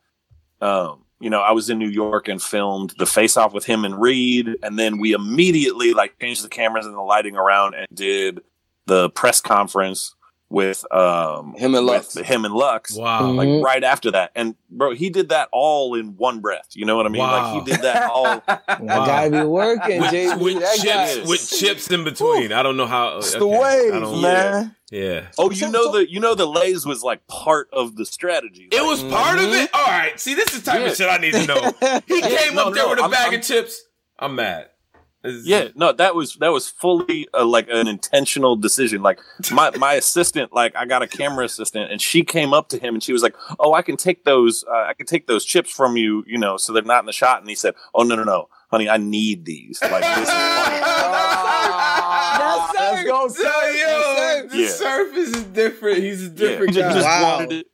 um, 0.60 1.03
you 1.20 1.30
know, 1.30 1.40
I 1.40 1.52
was 1.52 1.70
in 1.70 1.78
New 1.78 1.88
York 1.88 2.28
and 2.28 2.42
filmed 2.42 2.94
the 2.98 3.06
face 3.06 3.36
off 3.36 3.52
with 3.52 3.64
him 3.64 3.84
and 3.84 4.00
Reed. 4.00 4.56
And 4.62 4.78
then 4.78 4.98
we 4.98 5.12
immediately 5.12 5.94
like 5.94 6.18
changed 6.18 6.44
the 6.44 6.48
cameras 6.48 6.86
and 6.86 6.94
the 6.94 7.00
lighting 7.00 7.36
around 7.36 7.74
and 7.74 7.86
did 7.94 8.40
the 8.86 9.10
press 9.10 9.40
conference 9.40 10.14
with 10.54 10.90
um 10.92 11.54
him 11.56 11.74
and 11.74 11.84
Lux. 11.84 12.14
him 12.14 12.44
and 12.44 12.54
Lux. 12.54 12.96
Wow. 12.96 13.22
Mm-hmm. 13.22 13.36
Like 13.36 13.64
right 13.64 13.84
after 13.84 14.12
that. 14.12 14.30
And 14.36 14.54
bro, 14.70 14.94
he 14.94 15.10
did 15.10 15.30
that 15.30 15.48
all 15.52 15.94
in 15.94 16.16
one 16.16 16.40
breath. 16.40 16.68
You 16.74 16.86
know 16.86 16.96
what 16.96 17.06
I 17.06 17.08
mean? 17.08 17.20
Wow. 17.20 17.54
Like 17.54 17.64
he 17.64 17.72
did 17.72 17.82
that 17.82 18.08
all 18.10 18.24
wow. 18.46 18.60
That 18.66 18.78
guy 18.78 19.28
be 19.28 19.42
working, 19.42 20.00
with, 20.00 20.10
JB, 20.12 20.40
with 20.40 20.82
chips 20.82 21.28
with 21.28 21.50
chips 21.50 21.90
in 21.90 22.04
between. 22.04 22.52
I 22.52 22.62
don't 22.62 22.76
know 22.76 22.86
how 22.86 23.18
it's 23.18 23.34
okay. 23.34 23.40
the 23.40 23.46
way, 23.46 23.90
man. 24.22 24.76
Yeah. 24.92 25.26
Oh, 25.38 25.50
you 25.50 25.68
know 25.68 25.90
the 25.90 26.08
you 26.08 26.20
know 26.20 26.36
the 26.36 26.46
lays 26.46 26.86
was 26.86 27.02
like 27.02 27.26
part 27.26 27.68
of 27.72 27.96
the 27.96 28.06
strategy. 28.06 28.68
Like, 28.70 28.80
it 28.80 28.84
was 28.84 29.02
part 29.02 29.38
mm-hmm. 29.38 29.48
of 29.48 29.54
it. 29.54 29.70
All 29.74 29.86
right. 29.86 30.18
See, 30.20 30.34
this 30.34 30.54
is 30.54 30.62
the 30.62 30.70
type 30.70 30.80
yeah. 30.82 30.86
of 30.86 30.96
shit 30.96 31.10
I 31.10 31.16
need 31.16 31.34
to 31.34 31.46
know. 31.46 32.00
He 32.06 32.20
came 32.22 32.54
no, 32.54 32.68
up 32.68 32.74
there 32.74 32.84
no, 32.84 32.90
with 32.90 33.00
a 33.00 33.02
I'm, 33.02 33.10
bag 33.10 33.32
I'm, 33.32 33.40
of 33.40 33.42
chips. 33.42 33.82
I'm 34.20 34.36
mad 34.36 34.68
yeah, 35.24 35.68
no, 35.74 35.92
that 35.92 36.14
was 36.14 36.34
that 36.36 36.52
was 36.52 36.68
fully 36.68 37.26
uh, 37.32 37.44
like 37.44 37.68
an 37.70 37.88
intentional 37.88 38.56
decision. 38.56 39.02
Like 39.02 39.20
my 39.50 39.70
my 39.76 39.94
assistant, 40.02 40.52
like 40.52 40.76
I 40.76 40.84
got 40.84 41.02
a 41.02 41.06
camera 41.06 41.44
assistant, 41.46 41.90
and 41.90 42.00
she 42.00 42.22
came 42.24 42.52
up 42.52 42.68
to 42.70 42.78
him 42.78 42.94
and 42.94 43.02
she 43.02 43.12
was 43.12 43.22
like, 43.22 43.34
"Oh, 43.58 43.72
I 43.72 43.82
can 43.82 43.96
take 43.96 44.24
those, 44.24 44.64
uh, 44.64 44.84
I 44.88 44.92
can 44.92 45.06
take 45.06 45.26
those 45.26 45.44
chips 45.44 45.70
from 45.70 45.96
you, 45.96 46.24
you 46.26 46.36
know, 46.36 46.56
so 46.56 46.72
they're 46.72 46.82
not 46.82 47.00
in 47.00 47.06
the 47.06 47.12
shot." 47.12 47.40
And 47.40 47.48
he 47.48 47.54
said, 47.54 47.74
"Oh 47.94 48.02
no, 48.02 48.16
no, 48.16 48.24
no, 48.24 48.48
honey, 48.70 48.88
I 48.88 48.98
need 48.98 49.44
these. 49.46 49.80
Like 49.82 50.02
this 50.02 50.18
is 50.18 50.30
funny." 50.30 50.80
Let's 52.76 53.04
go, 53.04 53.28
so, 53.28 53.42
yo, 53.42 54.48
the 54.48 54.58
yeah. 54.58 54.68
surface 54.68 55.28
is 55.36 55.44
different. 55.44 55.98
He's 55.98 56.26
a 56.26 56.28
different 56.28 56.74
yeah. 56.74 56.92
guy. 56.92 57.22
wow. 57.22 57.40
It, 57.40 57.66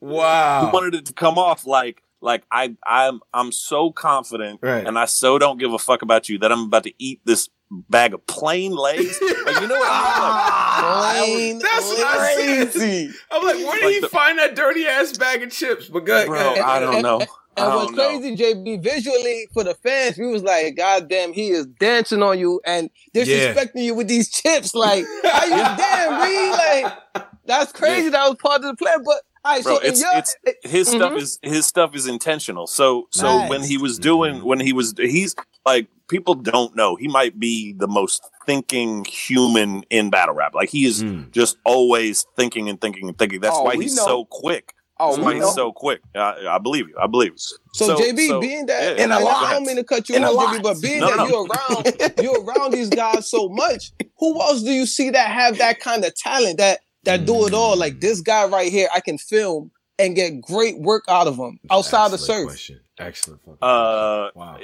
wow. 0.00 0.66
He 0.66 0.72
wanted 0.72 0.94
it 0.94 1.06
to 1.06 1.12
come 1.12 1.38
off 1.38 1.66
like 1.66 2.02
like 2.20 2.44
I 2.50 2.76
I'm 2.86 3.20
I'm 3.32 3.52
so 3.52 3.92
confident 3.92 4.60
right. 4.62 4.86
and 4.86 4.98
I 4.98 5.06
so 5.06 5.38
don't 5.38 5.58
give 5.58 5.72
a 5.72 5.78
fuck 5.78 6.02
about 6.02 6.28
you 6.28 6.38
that 6.38 6.52
I'm 6.52 6.64
about 6.64 6.84
to 6.84 6.92
eat 6.98 7.20
this 7.24 7.48
bag 7.70 8.14
of 8.14 8.26
plain 8.26 8.72
lays. 8.72 9.20
Like 9.20 9.60
you 9.60 9.68
know 9.68 9.78
what 9.78 9.88
I 9.90 11.24
mean? 11.26 11.58
Like, 11.58 11.62
That's 11.70 12.74
crazy. 12.74 13.10
I'm 13.30 13.44
like, 13.44 13.56
where 13.56 13.78
did 13.78 13.84
like 13.84 13.94
he 13.94 14.00
the, 14.00 14.08
find 14.08 14.38
that 14.38 14.54
dirty 14.54 14.86
ass 14.86 15.16
bag 15.16 15.42
of 15.42 15.50
chips? 15.50 15.88
But 15.88 16.04
good, 16.04 16.26
bro, 16.26 16.54
I 16.54 16.80
don't 16.80 17.02
know. 17.02 17.20
And 17.56 17.74
what's 17.74 17.92
crazy, 17.92 18.36
JB, 18.36 18.82
visually 18.82 19.48
for 19.52 19.64
the 19.64 19.74
fans, 19.74 20.16
we 20.16 20.26
was 20.28 20.42
like, 20.42 20.76
God 20.76 21.08
damn, 21.08 21.32
he 21.32 21.50
is 21.50 21.66
dancing 21.66 22.22
on 22.22 22.38
you 22.38 22.60
and 22.64 22.88
disrespecting 23.14 23.70
yeah. 23.74 23.82
you 23.82 23.94
with 23.94 24.08
these 24.08 24.30
chips. 24.30 24.74
Like, 24.74 25.04
how 25.24 25.44
you 25.44 25.50
damn, 25.76 26.22
Reed? 26.22 26.52
Like, 26.52 27.26
that's 27.46 27.72
crazy. 27.72 28.04
Yeah. 28.04 28.10
That 28.10 28.28
was 28.28 28.36
part 28.36 28.62
of 28.62 28.68
the 28.68 28.76
plan. 28.76 29.02
But 29.04 29.22
Right, 29.44 29.62
Bro, 29.62 29.76
so 29.76 29.80
it's, 29.82 30.00
your, 30.00 30.10
it's 30.14 30.36
his 30.62 30.88
mm-hmm. 30.88 30.96
stuff 30.98 31.12
is 31.14 31.38
his 31.42 31.66
stuff 31.66 31.94
is 31.94 32.06
intentional. 32.06 32.66
So 32.66 33.08
so 33.10 33.38
nice. 33.38 33.50
when 33.50 33.62
he 33.62 33.78
was 33.78 33.98
doing 33.98 34.44
when 34.44 34.60
he 34.60 34.72
was 34.72 34.94
he's 34.98 35.34
like 35.64 35.88
people 36.08 36.34
don't 36.34 36.76
know 36.76 36.96
he 36.96 37.08
might 37.08 37.38
be 37.40 37.72
the 37.72 37.88
most 37.88 38.28
thinking 38.44 39.04
human 39.06 39.84
in 39.88 40.10
battle 40.10 40.34
rap. 40.34 40.54
Like 40.54 40.68
he 40.68 40.84
is 40.84 41.02
mm. 41.02 41.30
just 41.30 41.56
always 41.64 42.26
thinking 42.36 42.68
and 42.68 42.78
thinking 42.80 43.08
and 43.08 43.18
thinking. 43.18 43.40
That's 43.40 43.56
oh, 43.56 43.62
why 43.62 43.76
he's 43.76 43.96
know. 43.96 44.04
so 44.04 44.24
quick. 44.26 44.74
Oh, 45.02 45.16
That's 45.16 45.24
why 45.24 45.34
he's 45.34 45.54
so 45.54 45.72
quick. 45.72 46.02
I, 46.14 46.46
I, 46.46 46.58
believe 46.58 46.86
you. 46.86 46.94
I 47.00 47.06
believe 47.06 47.30
you. 47.30 47.38
So, 47.38 47.56
so 47.72 47.96
JB, 47.96 48.28
so, 48.28 48.38
being 48.38 48.66
that, 48.66 48.98
yeah, 48.98 49.02
and 49.02 49.14
I 49.14 49.20
don't 49.50 49.64
mean 49.64 49.76
to 49.76 49.84
cut 49.84 50.06
you 50.10 50.16
off, 50.16 50.56
JB, 50.58 50.62
but 50.62 50.82
being 50.82 51.00
no, 51.00 51.08
that 51.08 51.16
no. 51.16 51.26
you're 51.26 51.46
around, 51.46 52.22
you're 52.22 52.44
around 52.44 52.72
these 52.72 52.90
guys 52.90 53.30
so 53.30 53.48
much. 53.48 53.92
Who 54.18 54.38
else 54.38 54.62
do 54.62 54.70
you 54.70 54.84
see 54.84 55.08
that 55.08 55.30
have 55.30 55.56
that 55.56 55.80
kind 55.80 56.04
of 56.04 56.14
talent 56.14 56.58
that 56.58 56.80
that 57.04 57.26
do 57.26 57.46
it 57.46 57.54
all. 57.54 57.76
Like 57.76 58.00
this 58.00 58.20
guy 58.20 58.46
right 58.46 58.70
here, 58.70 58.88
I 58.94 59.00
can 59.00 59.18
film 59.18 59.70
and 59.98 60.14
get 60.14 60.40
great 60.40 60.78
work 60.78 61.04
out 61.08 61.26
of 61.26 61.36
him 61.36 61.60
outside 61.70 62.12
Excellent 62.12 62.12
the 62.12 62.26
surf. 62.26 62.46
Question. 62.46 62.80
Excellent. 62.98 63.40
Uh, 63.62 64.30
wow. 64.34 64.58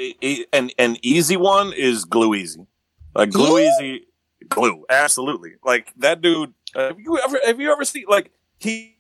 and 0.53 0.73
an 0.79 0.97
easy 1.03 1.37
one 1.37 1.73
is 1.73 2.05
Glue 2.05 2.35
Easy. 2.35 2.67
Like 3.15 3.31
Glue, 3.31 3.47
glue 3.47 3.61
Easy, 3.61 4.07
Glue. 4.49 4.85
Absolutely. 4.91 5.55
Like 5.65 5.93
that 5.99 6.21
dude. 6.21 6.53
Uh, 6.75 6.89
have 6.89 7.01
you 7.01 7.19
ever 7.19 7.41
have 7.45 7.61
you 7.61 7.73
ever 7.73 7.85
seen 7.85 8.05
like 8.09 8.31
he? 8.59 8.99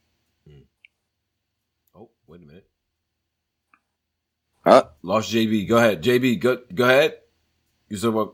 Hmm. 0.49 0.61
Oh, 1.95 2.11
wait 2.26 2.41
a 2.41 2.45
minute. 2.47 2.66
Huh? 4.64 4.84
Lost 5.03 5.32
JB. 5.32 5.68
Go 5.68 5.76
ahead, 5.76 6.03
JB. 6.03 6.41
Go 6.41 6.59
go 6.74 6.84
ahead. 6.84 7.18
You 7.89 7.97
said 7.99 8.12
what? 8.12 8.32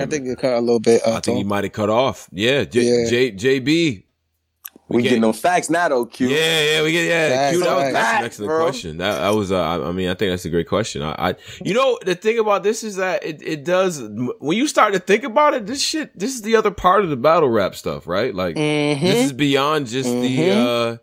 I 0.00 0.06
think 0.06 0.26
it 0.26 0.38
cut 0.38 0.54
a 0.54 0.60
little 0.60 0.80
bit. 0.80 1.02
I 1.06 1.20
think 1.20 1.38
he 1.38 1.44
might 1.44 1.64
have 1.64 1.72
cut 1.72 1.90
off. 1.90 2.28
Yeah, 2.32 2.64
J, 2.64 2.82
yeah. 2.82 3.10
J, 3.10 3.32
JB. 3.32 4.04
We, 4.88 4.96
we 4.96 5.02
get 5.08 5.20
no 5.20 5.32
facts 5.32 5.70
now, 5.70 5.88
though. 5.88 6.04
Q. 6.04 6.28
Yeah, 6.28 6.36
yeah, 6.64 6.82
we 6.82 6.92
get 6.92 7.06
yeah. 7.06 7.28
Facts, 7.28 7.56
Q. 7.56 7.64
That 7.64 7.74
was, 7.74 7.92
that's 7.92 8.18
an 8.18 8.24
excellent 8.24 8.48
bro. 8.48 8.62
question. 8.64 8.98
That, 8.98 9.18
that 9.20 9.30
was. 9.30 9.50
Uh, 9.50 9.88
I 9.88 9.92
mean, 9.92 10.08
I 10.08 10.14
think 10.14 10.32
that's 10.32 10.44
a 10.44 10.50
great 10.50 10.68
question. 10.68 11.02
I, 11.02 11.14
I, 11.30 11.34
you 11.64 11.72
know, 11.72 11.98
the 12.04 12.14
thing 12.14 12.38
about 12.38 12.62
this 12.62 12.84
is 12.84 12.96
that 12.96 13.24
it, 13.24 13.40
it 13.42 13.64
does 13.64 14.02
when 14.40 14.56
you 14.56 14.68
start 14.68 14.92
to 14.92 14.98
think 14.98 15.24
about 15.24 15.54
it. 15.54 15.66
This 15.66 15.82
shit. 15.82 16.18
This 16.18 16.34
is 16.34 16.42
the 16.42 16.56
other 16.56 16.70
part 16.70 17.04
of 17.04 17.10
the 17.10 17.16
battle 17.16 17.48
rap 17.48 17.74
stuff, 17.74 18.06
right? 18.06 18.34
Like 18.34 18.56
mm-hmm. 18.56 19.02
this 19.04 19.26
is 19.26 19.32
beyond 19.32 19.86
just 19.86 20.08
mm-hmm. 20.08 20.22
the. 20.22 20.50
uh 20.50 20.96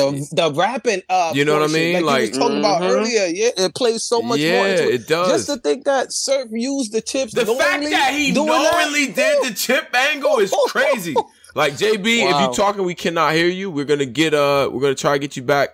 the 0.00 0.34
the 0.34 0.52
rapping 0.52 1.02
uh 1.08 1.32
you 1.34 1.44
know 1.44 1.58
what 1.58 1.70
I 1.70 1.72
mean 1.72 1.94
like, 1.94 2.04
like 2.04 2.22
you 2.22 2.28
was 2.28 2.38
talking 2.38 2.56
mm-hmm. 2.56 2.64
about 2.64 2.82
earlier 2.82 3.26
yeah 3.26 3.50
it 3.56 3.74
plays 3.74 4.02
so 4.02 4.22
much 4.22 4.38
yeah, 4.38 4.56
more 4.56 4.66
into 4.66 4.88
it. 4.88 4.94
it 4.94 5.08
does 5.08 5.28
just 5.28 5.46
to 5.46 5.56
think 5.56 5.84
that 5.84 6.12
Surf 6.12 6.48
used 6.52 6.92
the 6.92 7.00
chips 7.00 7.34
the 7.34 7.46
fact 7.46 7.84
that 7.84 8.14
he 8.14 8.32
knowingly 8.32 9.06
that, 9.06 9.42
did 9.42 9.50
the 9.50 9.54
chip 9.54 9.94
angle 9.94 10.38
is 10.38 10.54
crazy 10.68 11.14
like 11.54 11.74
JB 11.74 12.24
wow. 12.24 12.30
if 12.30 12.40
you're 12.44 12.54
talking 12.54 12.84
we 12.84 12.94
cannot 12.94 13.34
hear 13.34 13.48
you 13.48 13.70
we're 13.70 13.84
gonna 13.84 14.06
get 14.06 14.34
uh 14.34 14.68
we're 14.72 14.80
gonna 14.80 14.94
try 14.94 15.12
to 15.12 15.18
get 15.18 15.36
you 15.36 15.42
back 15.42 15.70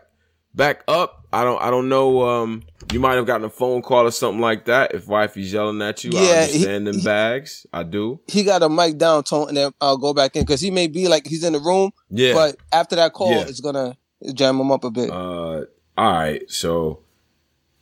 back 0.55 0.83
up 0.89 1.27
I 1.37 1.45
don't 1.45 1.61
I 1.61 1.71
don't 1.71 1.91
know. 1.91 2.27
Um, 2.27 2.63
you 2.93 2.99
might 2.99 3.17
have 3.17 3.27
gotten 3.27 3.45
a 3.45 3.51
phone 3.51 3.83
call 3.83 4.07
or 4.07 4.11
something 4.11 4.41
like 4.41 4.65
that. 4.67 4.95
If 4.95 5.07
wifey's 5.07 5.53
yelling 5.53 5.83
at 5.83 6.03
you, 6.03 6.13
I 6.15 6.23
Yeah, 6.23 6.41
understand 6.41 6.87
he- 6.87 6.93
them 6.93 7.01
he- 7.01 7.05
bags. 7.05 7.67
I 7.75 7.83
do. 7.83 8.21
He 8.27 8.43
got 8.43 8.63
a 8.63 8.69
mic 8.71 8.97
down 8.97 9.23
tone, 9.25 9.49
and 9.49 9.57
then 9.57 9.73
I'll 9.83 9.99
go 9.99 10.15
back 10.15 10.35
in 10.35 10.43
because 10.43 10.63
he 10.63 10.71
may 10.71 10.87
be 10.87 11.09
like 11.09 11.27
he's 11.27 11.45
in 11.45 11.53
the 11.53 11.59
room, 11.61 11.91
Yeah. 12.09 12.33
but 12.33 12.57
after 12.73 12.97
that 12.97 13.13
call, 13.13 13.33
Yeah. 13.33 13.45
it's 13.49 13.61
gonna 13.61 13.99
jam 14.35 14.61
him 14.61 14.71
up 14.71 14.85
a 14.85 14.91
bit. 14.91 15.11
uh, 15.11 15.65
all 15.99 16.13
right. 16.13 16.43
So, 16.51 17.01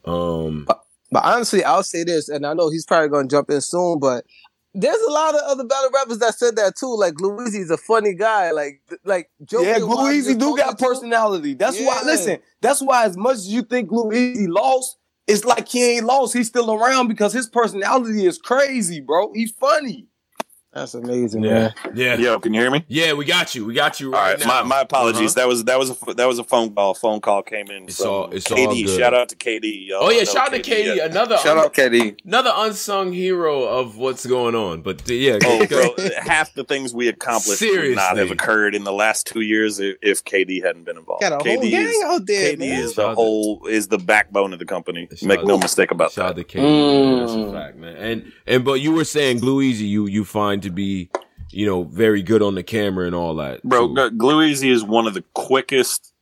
um, 0.04 0.66
But 1.10 1.24
honestly, 1.24 1.64
I'll 1.64 1.82
say 1.82 2.04
this, 2.04 2.28
and 2.28 2.46
I 2.46 2.54
know 2.54 2.70
he's 2.70 2.86
probably 2.86 3.08
gonna 3.08 3.28
jump 3.28 3.50
in 3.50 3.60
soon, 3.60 3.98
but 3.98 4.24
there's 4.74 5.00
a 5.08 5.10
lot 5.10 5.34
of 5.34 5.40
other 5.44 5.64
battle 5.64 5.90
rappers 5.94 6.18
that 6.18 6.34
said 6.34 6.56
that 6.56 6.76
too. 6.76 6.94
Like 6.96 7.20
Louisi's 7.20 7.70
a 7.70 7.76
funny 7.76 8.14
guy. 8.14 8.50
Like 8.50 8.82
like 9.04 9.30
Joe 9.44 9.62
yeah, 9.62 9.76
Biden, 9.76 9.80
who 9.80 9.92
I 9.92 10.02
Glue 10.02 10.10
Easy 10.12 10.34
just 10.34 10.40
do 10.40 10.56
got 10.56 10.80
you 10.80 10.86
personality. 10.86 11.54
That's 11.54 11.78
why. 11.80 12.02
Listen, 12.04 12.38
that's 12.60 12.82
why 12.82 13.04
as 13.04 13.16
much 13.16 13.34
as 13.34 13.48
you 13.48 13.62
think 13.62 13.88
Glue 13.88 14.12
Easy 14.12 14.48
lost, 14.48 14.98
it's 15.26 15.44
like 15.44 15.68
he 15.68 15.96
ain't 15.96 16.06
lost. 16.06 16.34
He's 16.34 16.48
still 16.48 16.72
around 16.72 17.08
because 17.08 17.32
his 17.32 17.48
personality 17.48 18.26
is 18.26 18.38
crazy, 18.38 19.00
bro. 19.00 19.32
He's 19.32 19.52
funny. 19.52 20.08
That's 20.74 20.94
amazing, 20.94 21.44
yeah, 21.44 21.50
man. 21.52 21.74
yeah, 21.94 22.16
Yo, 22.16 22.40
can 22.40 22.52
you 22.52 22.60
hear 22.60 22.70
me? 22.70 22.84
yeah. 22.88 23.12
We 23.12 23.24
got 23.24 23.54
you. 23.54 23.64
We 23.64 23.74
got 23.74 24.00
you 24.00 24.08
All 24.12 24.20
right, 24.20 24.30
right, 24.32 24.40
now. 24.40 24.46
my, 24.46 24.62
my 24.64 24.80
apologies. 24.80 25.36
Uh-huh. 25.36 25.42
That 25.42 25.48
was 25.48 25.64
that 25.64 25.78
was 25.78 25.90
a 25.90 26.14
that 26.14 26.26
was 26.26 26.38
a 26.40 26.44
phone 26.44 26.74
call. 26.74 26.94
Phone 26.94 27.20
call 27.20 27.42
came 27.44 27.68
in. 27.68 27.84
It's 27.84 28.00
all- 28.00 28.28
it's 28.32 28.50
all 28.50 28.58
KD. 28.58 28.86
good. 28.86 28.98
Shout 28.98 29.14
out 29.14 29.28
to 29.28 29.36
KD. 29.36 29.86
Y'all 29.86 30.00
Oh 30.04 30.10
yeah, 30.10 30.24
shout 30.24 30.52
out 30.52 30.52
to 30.52 30.70
KD, 30.70 30.96
yeah. 30.96 31.04
another 31.06 31.36
Shout 31.38 31.56
out, 31.58 31.72
KD. 31.74 32.16
another 32.24 32.52
unsung 32.56 33.12
hero 33.12 33.62
of 33.62 33.96
what's 33.98 34.26
going 34.26 34.54
on. 34.56 34.82
But 34.82 35.08
yeah, 35.08 35.38
Oh, 35.44 35.64
bro, 35.68 35.94
half 36.20 36.52
the 36.54 36.64
things 36.64 36.92
we 36.92 37.06
accomplished 37.06 37.60
would 37.62 37.94
not 37.94 38.16
have 38.16 38.32
occurred 38.32 38.74
in 38.74 38.82
the 38.82 38.92
last 38.92 39.26
two 39.28 39.42
years 39.42 39.78
if, 39.78 39.96
if 40.02 40.24
KD 40.24 40.64
hadn't 40.64 40.84
been 40.84 40.96
involved. 40.98 41.20
Got 41.22 41.32
a 41.32 41.36
whole 41.36 41.44
KD 41.62 41.70
gang 41.70 41.86
is, 41.86 42.02
out 42.04 42.26
there, 42.26 42.54
KD 42.54 42.58
man. 42.58 42.80
is 42.80 42.94
Shout 42.94 42.96
the 42.96 43.08
out 43.10 43.14
whole 43.14 43.66
is 43.66 43.86
the 43.88 43.98
backbone 43.98 44.52
of 44.52 44.58
the 44.58 44.66
company. 44.66 45.08
Make 45.22 45.44
no 45.44 45.56
to- 45.56 45.62
mistake 45.62 45.92
about 45.92 46.08
that. 46.14 46.14
Shout 46.14 46.30
out 46.30 46.36
to 46.36 46.44
KD. 46.44 46.62
man. 46.62 47.18
That's 47.20 47.32
a 47.32 47.36
Mm. 47.36 47.52
fact, 47.52 47.76
man. 47.76 47.96
And 47.96 48.32
and 48.46 48.64
but 48.64 48.74
you 48.80 48.90
were 48.92 49.04
saying 49.04 49.38
Glue 49.38 49.60
Easy, 49.62 49.84
you 49.86 50.06
you 50.06 50.24
find 50.24 50.63
to 50.64 50.70
be, 50.70 51.10
you 51.50 51.66
know, 51.66 51.84
very 51.84 52.22
good 52.22 52.42
on 52.42 52.54
the 52.54 52.62
camera 52.62 53.06
and 53.06 53.14
all 53.14 53.36
that, 53.36 53.62
Bro, 53.62 53.94
too. 53.94 54.10
G- 54.10 54.70
is 54.70 54.82
one 54.84 55.06
of 55.06 55.14
the 55.14 55.24
quickest 55.34 56.12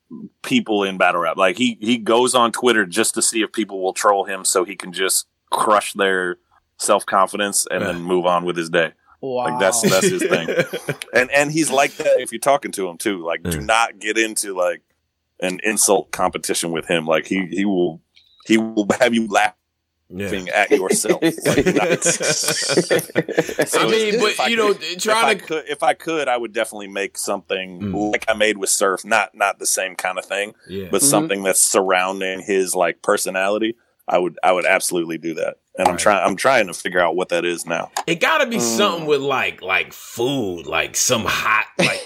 people 0.43 0.84
in 0.84 0.99
battle 0.99 1.22
rap. 1.22 1.36
Like 1.36 1.57
he 1.57 1.78
he 1.80 1.97
goes 1.97 2.34
on 2.34 2.53
Twitter 2.53 2.84
just 2.86 3.14
to 3.14 3.22
see 3.22 3.43
if 3.43 3.53
people 3.53 3.82
will 3.82 3.95
troll 3.95 4.24
him, 4.24 4.45
so 4.45 4.64
he 4.64 4.76
can 4.76 4.93
just 4.93 5.26
crush 5.51 5.93
their 5.95 6.38
self 6.78 7.07
confidence 7.07 7.66
and 7.70 7.82
then 7.82 8.03
move 8.03 8.26
on 8.26 8.45
with 8.45 8.57
his 8.57 8.70
day. 8.70 8.93
Wow. 9.20 9.45
Like 9.45 9.61
that's 9.61 9.82
that's 9.82 10.09
his 10.09 10.22
thing. 10.22 10.49
And 11.14 11.30
and 11.30 11.53
he's 11.53 11.70
like 11.70 11.93
that 11.97 12.20
if 12.20 12.32
you're 12.32 12.40
talking 12.40 12.72
to 12.72 12.88
him 12.88 12.97
too. 12.97 13.24
Like 13.24 13.43
do 13.43 13.61
not 13.61 13.99
get 13.99 14.18
into 14.18 14.55
like 14.57 14.82
an 15.40 15.61
insult 15.62 16.11
competition 16.11 16.72
with 16.72 16.86
him. 16.86 17.07
Like 17.07 17.26
he 17.26 17.47
he 17.47 17.64
will 17.64 18.01
he 18.47 18.57
will 18.59 18.88
have 18.99 19.14
you 19.14 19.28
laughing 19.28 19.55
yeah. 20.14 20.52
at 20.54 20.70
yourself. 20.70 21.20
Like, 21.22 21.66
I 23.74 23.86
mean, 23.90 24.20
but 24.20 24.40
I 24.40 24.46
you 24.48 24.56
know, 24.56 24.72
could- 24.74 24.82
if 24.82 24.96
I 24.96 24.98
trying 24.98 25.38
to 25.38 25.44
could, 25.44 25.64
if 25.68 25.82
I 25.82 25.94
could, 25.94 26.28
I 26.28 26.36
would 26.36 26.52
definitely 26.52 26.88
make 26.88 27.16
something 27.18 27.80
Mm. 27.80 28.12
like 28.12 28.24
I 28.28 28.34
made 28.34 28.58
with 28.58 28.70
Surf. 28.70 29.04
Not 29.04 29.34
not 29.34 29.58
the 29.58 29.66
same 29.66 29.94
kind 29.96 30.18
of 30.18 30.24
thing, 30.24 30.54
yeah. 30.68 30.88
but 30.90 31.00
Mhm. 31.00 31.04
something 31.04 31.42
that's 31.42 31.60
surrounding 31.60 32.40
his 32.42 32.74
like 32.74 33.02
personality. 33.02 33.76
I 34.08 34.18
would 34.18 34.38
I 34.42 34.52
would 34.52 34.66
absolutely 34.66 35.18
do 35.18 35.34
that. 35.34 35.56
And 35.78 35.88
I'm 35.88 35.94
Right. 35.94 36.00
trying 36.00 36.26
I'm 36.26 36.36
trying 36.36 36.66
to 36.66 36.74
figure 36.74 37.00
out 37.00 37.16
what 37.16 37.30
that 37.30 37.46
is 37.46 37.64
now. 37.64 37.90
It 38.06 38.20
gotta 38.20 38.44
be 38.46 38.58
Mm. 38.58 38.76
something 38.76 39.06
with 39.06 39.22
like 39.22 39.62
like 39.62 39.92
food, 39.94 40.66
like 40.66 40.96
some 40.96 41.24
hot 41.24 41.64
like 41.78 42.00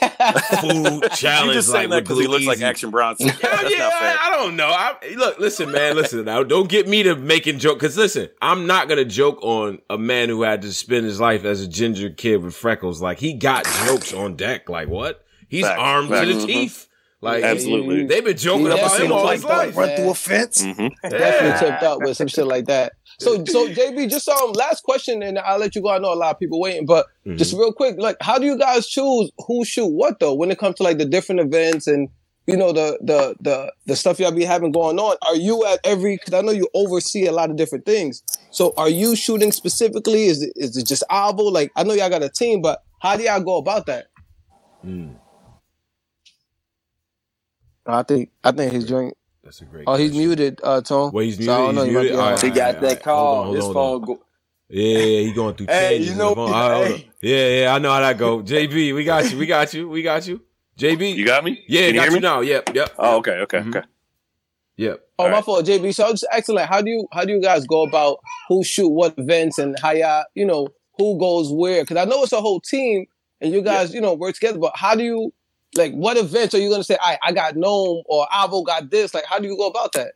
food 0.60 1.02
You 1.02 1.08
challenge. 1.16 1.54
just 1.54 1.70
saying 1.72 1.90
like 1.90 2.04
that 2.04 2.04
because 2.04 2.18
he 2.20 2.28
with 2.28 2.30
looks 2.42 2.46
like 2.46 2.58
Glue 2.58 2.64
Easy. 2.64 2.64
Action 2.64 2.90
Bronson. 2.90 3.26
Yeah, 3.26 3.32
That's 3.42 3.70
yeah, 3.72 3.78
not 3.78 3.92
fair. 3.94 4.16
I, 4.20 4.28
I 4.30 4.36
don't 4.36 4.54
know. 4.56 4.68
I, 4.68 4.94
look, 5.16 5.38
listen, 5.40 5.72
man, 5.72 5.96
listen 5.96 6.24
now. 6.24 6.44
Don't 6.44 6.68
get 6.68 6.86
me 6.86 7.02
to 7.02 7.16
making 7.16 7.58
joke 7.58 7.78
because 7.80 7.96
listen, 7.96 8.28
I'm 8.40 8.66
not 8.68 8.88
gonna 8.88 9.04
joke 9.04 9.38
on 9.42 9.80
a 9.90 9.98
man 9.98 10.28
who 10.28 10.42
had 10.42 10.62
to 10.62 10.72
spend 10.72 11.04
his 11.04 11.18
life 11.20 11.44
as 11.44 11.60
a 11.60 11.66
ginger 11.68 12.10
kid 12.10 12.42
with 12.44 12.54
freckles. 12.54 13.02
Like 13.02 13.18
he 13.18 13.32
got 13.34 13.64
jokes 13.86 14.12
on 14.14 14.36
deck. 14.36 14.68
Like 14.68 14.88
what? 14.88 15.24
He's 15.48 15.64
Facts, 15.64 15.80
armed 15.80 16.08
facts. 16.10 16.26
to 16.28 16.34
the 16.34 16.40
Mhm. 16.42 16.46
teeth. 16.46 16.86
Like 17.22 17.42
Absolutely. 17.42 18.04
they've 18.06 18.24
been 18.24 18.36
joking 18.36 18.66
You 18.66 18.72
about 18.74 18.96
him 19.00 19.06
him 19.06 19.12
all 19.12 19.26
his 19.28 19.42
that, 19.42 19.48
life. 19.48 19.76
run 19.76 19.96
through 19.96 20.10
a 20.10 20.14
fence. 20.14 20.62
Mhm. 20.62 20.90
Definitely 21.02 21.58
tipped 21.68 21.82
up 21.82 21.98
with 22.00 22.16
some 22.16 22.28
shit 22.28 22.46
like 22.46 22.66
that. 22.66 22.92
So, 23.18 23.44
so 23.46 23.68
JB, 23.68 24.10
just 24.10 24.28
um, 24.28 24.52
last 24.52 24.82
question, 24.82 25.22
and 25.22 25.38
I'll 25.38 25.58
let 25.58 25.74
you 25.74 25.82
go. 25.82 25.90
I 25.90 25.98
know 25.98 26.12
a 26.12 26.14
lot 26.14 26.32
of 26.34 26.38
people 26.38 26.60
waiting, 26.60 26.86
but 26.86 27.06
Mhm. 27.26 27.38
just 27.38 27.52
real 27.52 27.72
quick, 27.72 27.96
like, 27.98 28.16
how 28.20 28.38
do 28.38 28.46
you 28.46 28.58
guys 28.58 28.86
choose 28.86 29.30
who 29.46 29.64
shoot 29.64 29.86
what 29.86 30.18
though 30.20 30.34
when 30.34 30.50
it 30.50 30.58
comes 30.58 30.76
to 30.76 30.82
like 30.82 30.98
the 30.98 31.04
different 31.04 31.40
events 31.40 31.86
and 31.86 32.08
you 32.46 32.56
know 32.56 32.72
the 32.72 32.98
the 33.02 33.34
the 33.40 33.72
the 33.86 33.96
stuff 33.96 34.20
y'all 34.20 34.30
be 34.30 34.44
having 34.44 34.70
going 34.72 34.98
on? 34.98 35.16
Are 35.26 35.36
you 35.36 35.64
at 35.66 35.80
every? 35.84 36.16
Because 36.16 36.34
I 36.34 36.40
know 36.42 36.52
you 36.52 36.68
oversee 36.74 37.26
a 37.26 37.32
lot 37.32 37.50
of 37.50 37.56
different 37.56 37.84
things. 37.86 38.22
So, 38.50 38.72
are 38.76 38.88
you 38.88 39.16
shooting 39.16 39.52
specifically? 39.52 40.26
Is 40.26 40.42
it 40.42 40.52
is 40.56 40.76
it 40.76 40.86
just 40.86 41.02
Avo? 41.10 41.50
Like, 41.52 41.72
I 41.76 41.82
know 41.82 41.94
y'all 41.94 42.10
got 42.10 42.22
a 42.22 42.28
team, 42.28 42.62
but 42.62 42.82
how 43.00 43.16
do 43.16 43.24
y'all 43.24 43.40
go 43.40 43.56
about 43.56 43.86
that? 43.86 44.06
Mm, 44.84 45.16
I 47.86 48.02
think 48.02 48.30
I 48.44 48.52
think 48.52 48.72
his 48.72 48.86
drink. 48.86 49.14
That's 49.46 49.62
a 49.62 49.64
great. 49.64 49.84
Oh, 49.86 49.94
he's 49.94 50.10
question. 50.10 50.28
muted, 50.28 50.60
uh, 50.62 50.82
Tone. 50.82 51.10
Well, 51.12 51.24
he's 51.24 51.42
So 51.42 51.50
I 51.52 51.56
don't 51.72 51.74
muted. 51.74 51.76
know, 51.76 51.82
He's 51.82 51.88
he 51.88 51.94
might 51.94 52.00
muted. 52.02 52.12
be 52.12 52.18
right, 52.18 52.42
He 52.42 52.50
got 52.50 52.74
right, 52.74 52.80
that 52.82 52.86
right. 52.88 53.02
call. 53.02 53.34
Hold 53.36 53.46
on, 53.48 53.54
His 53.54 53.64
hold 53.64 53.76
on, 53.76 53.82
phone. 53.82 54.00
Go- 54.16 54.22
Yeah, 54.68 54.98
yeah, 54.98 55.20
he 55.20 55.32
going 55.32 55.54
through 55.54 55.66
Hey, 55.70 55.88
changes 55.90 56.08
you 56.10 56.14
know- 56.16 56.28
the 56.30 56.34
phone. 56.36 56.52
All 56.52 56.70
right, 56.70 56.88
hold 56.90 57.04
Yeah, 57.22 57.48
yeah, 57.60 57.74
I 57.74 57.78
know 57.78 57.90
how 57.92 58.00
that 58.00 58.18
go. 58.18 58.42
JB, 58.42 58.94
we 58.94 59.04
got 59.04 59.30
you. 59.32 59.38
We 59.38 59.46
got 59.46 59.72
you. 59.72 59.88
We 59.88 60.02
got 60.02 60.26
you. 60.26 60.42
JB. 60.78 61.14
You 61.16 61.24
got 61.24 61.42
me? 61.44 61.64
yeah, 61.68 61.86
Can 61.86 61.94
you 61.94 62.00
got 62.00 62.02
hear 62.08 62.12
you 62.16 62.20
now. 62.20 62.40
Yep, 62.40 62.74
yep. 62.74 62.94
Oh, 62.98 63.16
okay, 63.18 63.32
okay, 63.40 63.58
Mhm. 63.60 63.74
okay. 63.76 63.86
Yep. 64.76 65.00
Oh, 65.18 65.24
All 65.24 65.30
my 65.30 65.36
right. 65.36 65.44
fault, 65.44 65.64
JB. 65.64 65.94
So 65.94 66.04
I 66.04 66.10
was 66.10 66.20
just 66.20 66.32
asking, 66.32 66.56
like, 66.56 66.68
how 66.68 66.82
do 66.82 66.90
you 66.90 67.08
how 67.12 67.24
do 67.24 67.32
you 67.32 67.40
guys 67.40 67.66
go 67.66 67.82
about 67.82 68.18
who 68.48 68.62
shoot 68.62 68.88
what 68.90 69.18
events 69.18 69.58
and 69.58 69.74
how 69.80 69.92
y'all, 69.92 70.24
you 70.34 70.44
know, 70.44 70.68
who 70.98 71.18
goes 71.18 71.50
where? 71.50 71.82
Because 71.82 71.96
I 71.96 72.04
know 72.04 72.22
it's 72.22 72.32
a 72.32 72.40
whole 72.42 72.60
team 72.60 73.06
and 73.40 73.52
you 73.54 73.62
guys, 73.62 73.94
you 73.94 74.00
know, 74.02 74.12
work 74.12 74.34
together. 74.34 74.58
But 74.58 74.72
how 74.74 74.94
do 74.94 75.02
you, 75.02 75.32
like, 75.76 75.92
what 75.92 76.16
events 76.16 76.54
are 76.54 76.58
you 76.58 76.70
gonna 76.70 76.84
say? 76.84 76.96
I 77.00 77.18
I 77.22 77.32
got 77.32 77.56
Gnome 77.56 78.02
or 78.06 78.26
Avo 78.32 78.64
got 78.64 78.90
this. 78.90 79.14
Like, 79.14 79.24
how 79.26 79.38
do 79.38 79.46
you 79.46 79.56
go 79.56 79.66
about 79.66 79.92
that? 79.92 80.12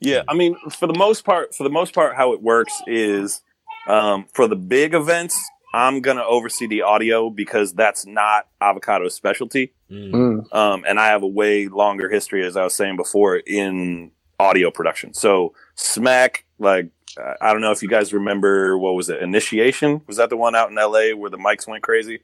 Yeah, 0.00 0.22
I 0.28 0.34
mean, 0.34 0.56
for 0.70 0.86
the 0.86 0.94
most 0.94 1.24
part, 1.24 1.54
for 1.54 1.62
the 1.64 1.70
most 1.70 1.94
part, 1.94 2.16
how 2.16 2.32
it 2.32 2.42
works 2.42 2.74
is 2.86 3.40
um, 3.88 4.26
for 4.34 4.46
the 4.46 4.56
big 4.56 4.92
events, 4.94 5.40
I'm 5.72 6.00
gonna 6.00 6.24
oversee 6.24 6.66
the 6.66 6.82
audio 6.82 7.30
because 7.30 7.72
that's 7.72 8.04
not 8.06 8.48
Avocado's 8.60 9.14
specialty, 9.14 9.72
Mm. 9.90 10.52
um, 10.52 10.84
and 10.86 10.98
I 10.98 11.06
have 11.08 11.22
a 11.22 11.26
way 11.28 11.68
longer 11.68 12.08
history, 12.10 12.44
as 12.44 12.56
I 12.56 12.64
was 12.64 12.74
saying 12.74 12.96
before, 12.96 13.36
in 13.36 14.10
audio 14.40 14.70
production. 14.70 15.14
So 15.14 15.54
Smack, 15.76 16.44
like, 16.58 16.88
I 17.40 17.52
don't 17.52 17.62
know 17.62 17.70
if 17.70 17.82
you 17.82 17.88
guys 17.88 18.12
remember 18.12 18.76
what 18.76 18.94
was 18.94 19.08
it? 19.08 19.22
Initiation 19.22 20.02
was 20.06 20.16
that 20.18 20.28
the 20.28 20.36
one 20.36 20.54
out 20.54 20.70
in 20.70 20.76
L.A. 20.76 21.14
where 21.14 21.30
the 21.30 21.38
mics 21.38 21.66
went 21.66 21.82
crazy? 21.82 22.20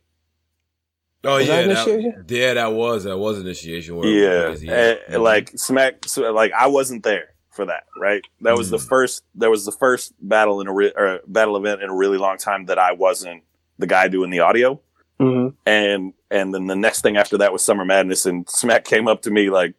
Oh 1.24 1.36
Was 1.36 1.46
yeah, 1.46 1.62
that 1.62 1.86
that, 1.86 2.24
yeah, 2.28 2.54
that 2.54 2.72
was 2.72 3.04
that 3.04 3.16
was 3.16 3.38
initiation. 3.40 3.96
Where 3.96 4.08
yeah, 4.08 4.44
crazy, 4.48 4.68
eh, 4.68 4.96
Mhm. 5.10 5.22
like 5.22 5.50
Smack, 5.56 6.06
so, 6.08 6.32
like 6.32 6.52
I 6.52 6.66
wasn't 6.66 7.04
there 7.04 7.28
for 7.50 7.64
that. 7.66 7.84
Right, 7.96 8.22
that 8.40 8.56
was 8.56 8.70
the 8.70 8.78
Mm. 8.78 8.88
first. 8.88 9.22
That 9.36 9.50
was 9.50 9.64
the 9.64 9.72
first 9.72 10.14
battle 10.20 10.60
in 10.60 10.66
a 10.66 10.72
re- 10.72 10.92
or 10.96 11.20
battle 11.26 11.56
event 11.56 11.80
in 11.82 11.90
a 11.90 11.94
really 11.94 12.18
long 12.18 12.38
time 12.38 12.66
that 12.66 12.78
I 12.78 12.92
wasn't 12.92 13.42
the 13.78 13.86
guy 13.86 14.08
doing 14.08 14.30
the 14.30 14.40
audio. 14.40 14.80
Mm-hmm. 15.20 15.54
And 15.64 16.12
and 16.30 16.52
then 16.54 16.66
the 16.66 16.74
next 16.76 17.02
thing 17.02 17.16
after 17.16 17.38
that 17.38 17.52
was 17.52 17.62
Summer 17.64 17.84
Madness, 17.84 18.26
and 18.26 18.48
Smack 18.50 18.84
came 18.84 19.06
up 19.06 19.22
to 19.22 19.30
me 19.30 19.48
like, 19.50 19.74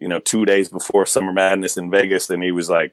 you 0.00 0.08
know, 0.08 0.18
two 0.18 0.44
days 0.44 0.68
before 0.68 1.06
Summer 1.06 1.32
Madness 1.32 1.76
in 1.76 1.90
Vegas, 1.90 2.28
and 2.30 2.42
he 2.42 2.50
was 2.52 2.68
like. 2.68 2.92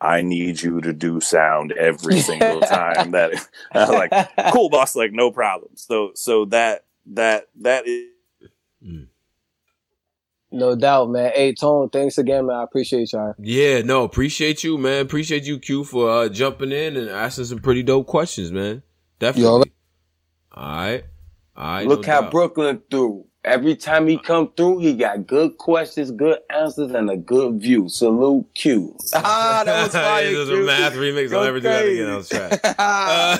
I 0.00 0.22
need 0.22 0.62
you 0.62 0.80
to 0.80 0.92
do 0.92 1.20
sound 1.20 1.72
every 1.72 2.20
single 2.20 2.60
time 2.62 3.10
that 3.12 3.32
I 3.72 3.78
was 3.80 3.90
like, 3.90 4.52
cool 4.52 4.70
boss, 4.70 4.96
like 4.96 5.12
no 5.12 5.30
problem. 5.30 5.72
So 5.76 6.12
so 6.14 6.46
that 6.46 6.84
that 7.06 7.48
that 7.60 7.86
is 7.86 8.08
No 10.50 10.74
doubt, 10.74 11.10
man. 11.10 11.32
Hey, 11.34 11.54
Tone, 11.54 11.90
thanks 11.90 12.18
again, 12.18 12.46
man. 12.46 12.56
I 12.56 12.62
appreciate 12.64 13.12
y'all. 13.12 13.34
Yeah, 13.38 13.82
no, 13.82 14.04
appreciate 14.04 14.64
you, 14.64 14.78
man. 14.78 15.02
Appreciate 15.02 15.44
you, 15.44 15.58
Q, 15.58 15.84
for 15.84 16.10
uh, 16.10 16.28
jumping 16.28 16.72
in 16.72 16.96
and 16.96 17.08
asking 17.08 17.44
some 17.44 17.60
pretty 17.60 17.82
dope 17.82 18.06
questions, 18.06 18.50
man. 18.50 18.82
Definitely. 19.18 19.70
all 20.52 20.64
All 20.64 20.64
right? 20.64 20.90
right. 20.92 21.04
All 21.56 21.64
right. 21.72 21.86
Look 21.86 22.06
no 22.06 22.12
how 22.12 22.20
doubt. 22.22 22.30
Brooklyn 22.32 22.82
threw. 22.90 23.26
Every 23.42 23.74
time 23.74 24.06
he 24.06 24.18
come 24.18 24.50
through, 24.54 24.80
he 24.80 24.92
got 24.92 25.26
good 25.26 25.56
questions, 25.56 26.10
good 26.10 26.38
answers, 26.50 26.90
and 26.92 27.08
a 27.10 27.16
good 27.16 27.58
view. 27.60 27.88
Salute 27.88 28.46
Q. 28.54 28.96
Ah, 29.14 29.62
that 29.64 29.84
was 29.84 29.92
fire. 29.94 30.24
This 30.24 30.36
is 30.40 30.50
a 30.50 30.56
Q. 30.56 30.66
math 30.66 30.92
remix. 30.94 31.32
I'll 31.32 31.44
never 31.44 31.58
do 31.58 31.68
that 31.68 31.86
again. 31.86 32.10
I 32.10 32.16
was 32.16 32.28
trash. 32.28 32.60
Uh, 32.78 33.38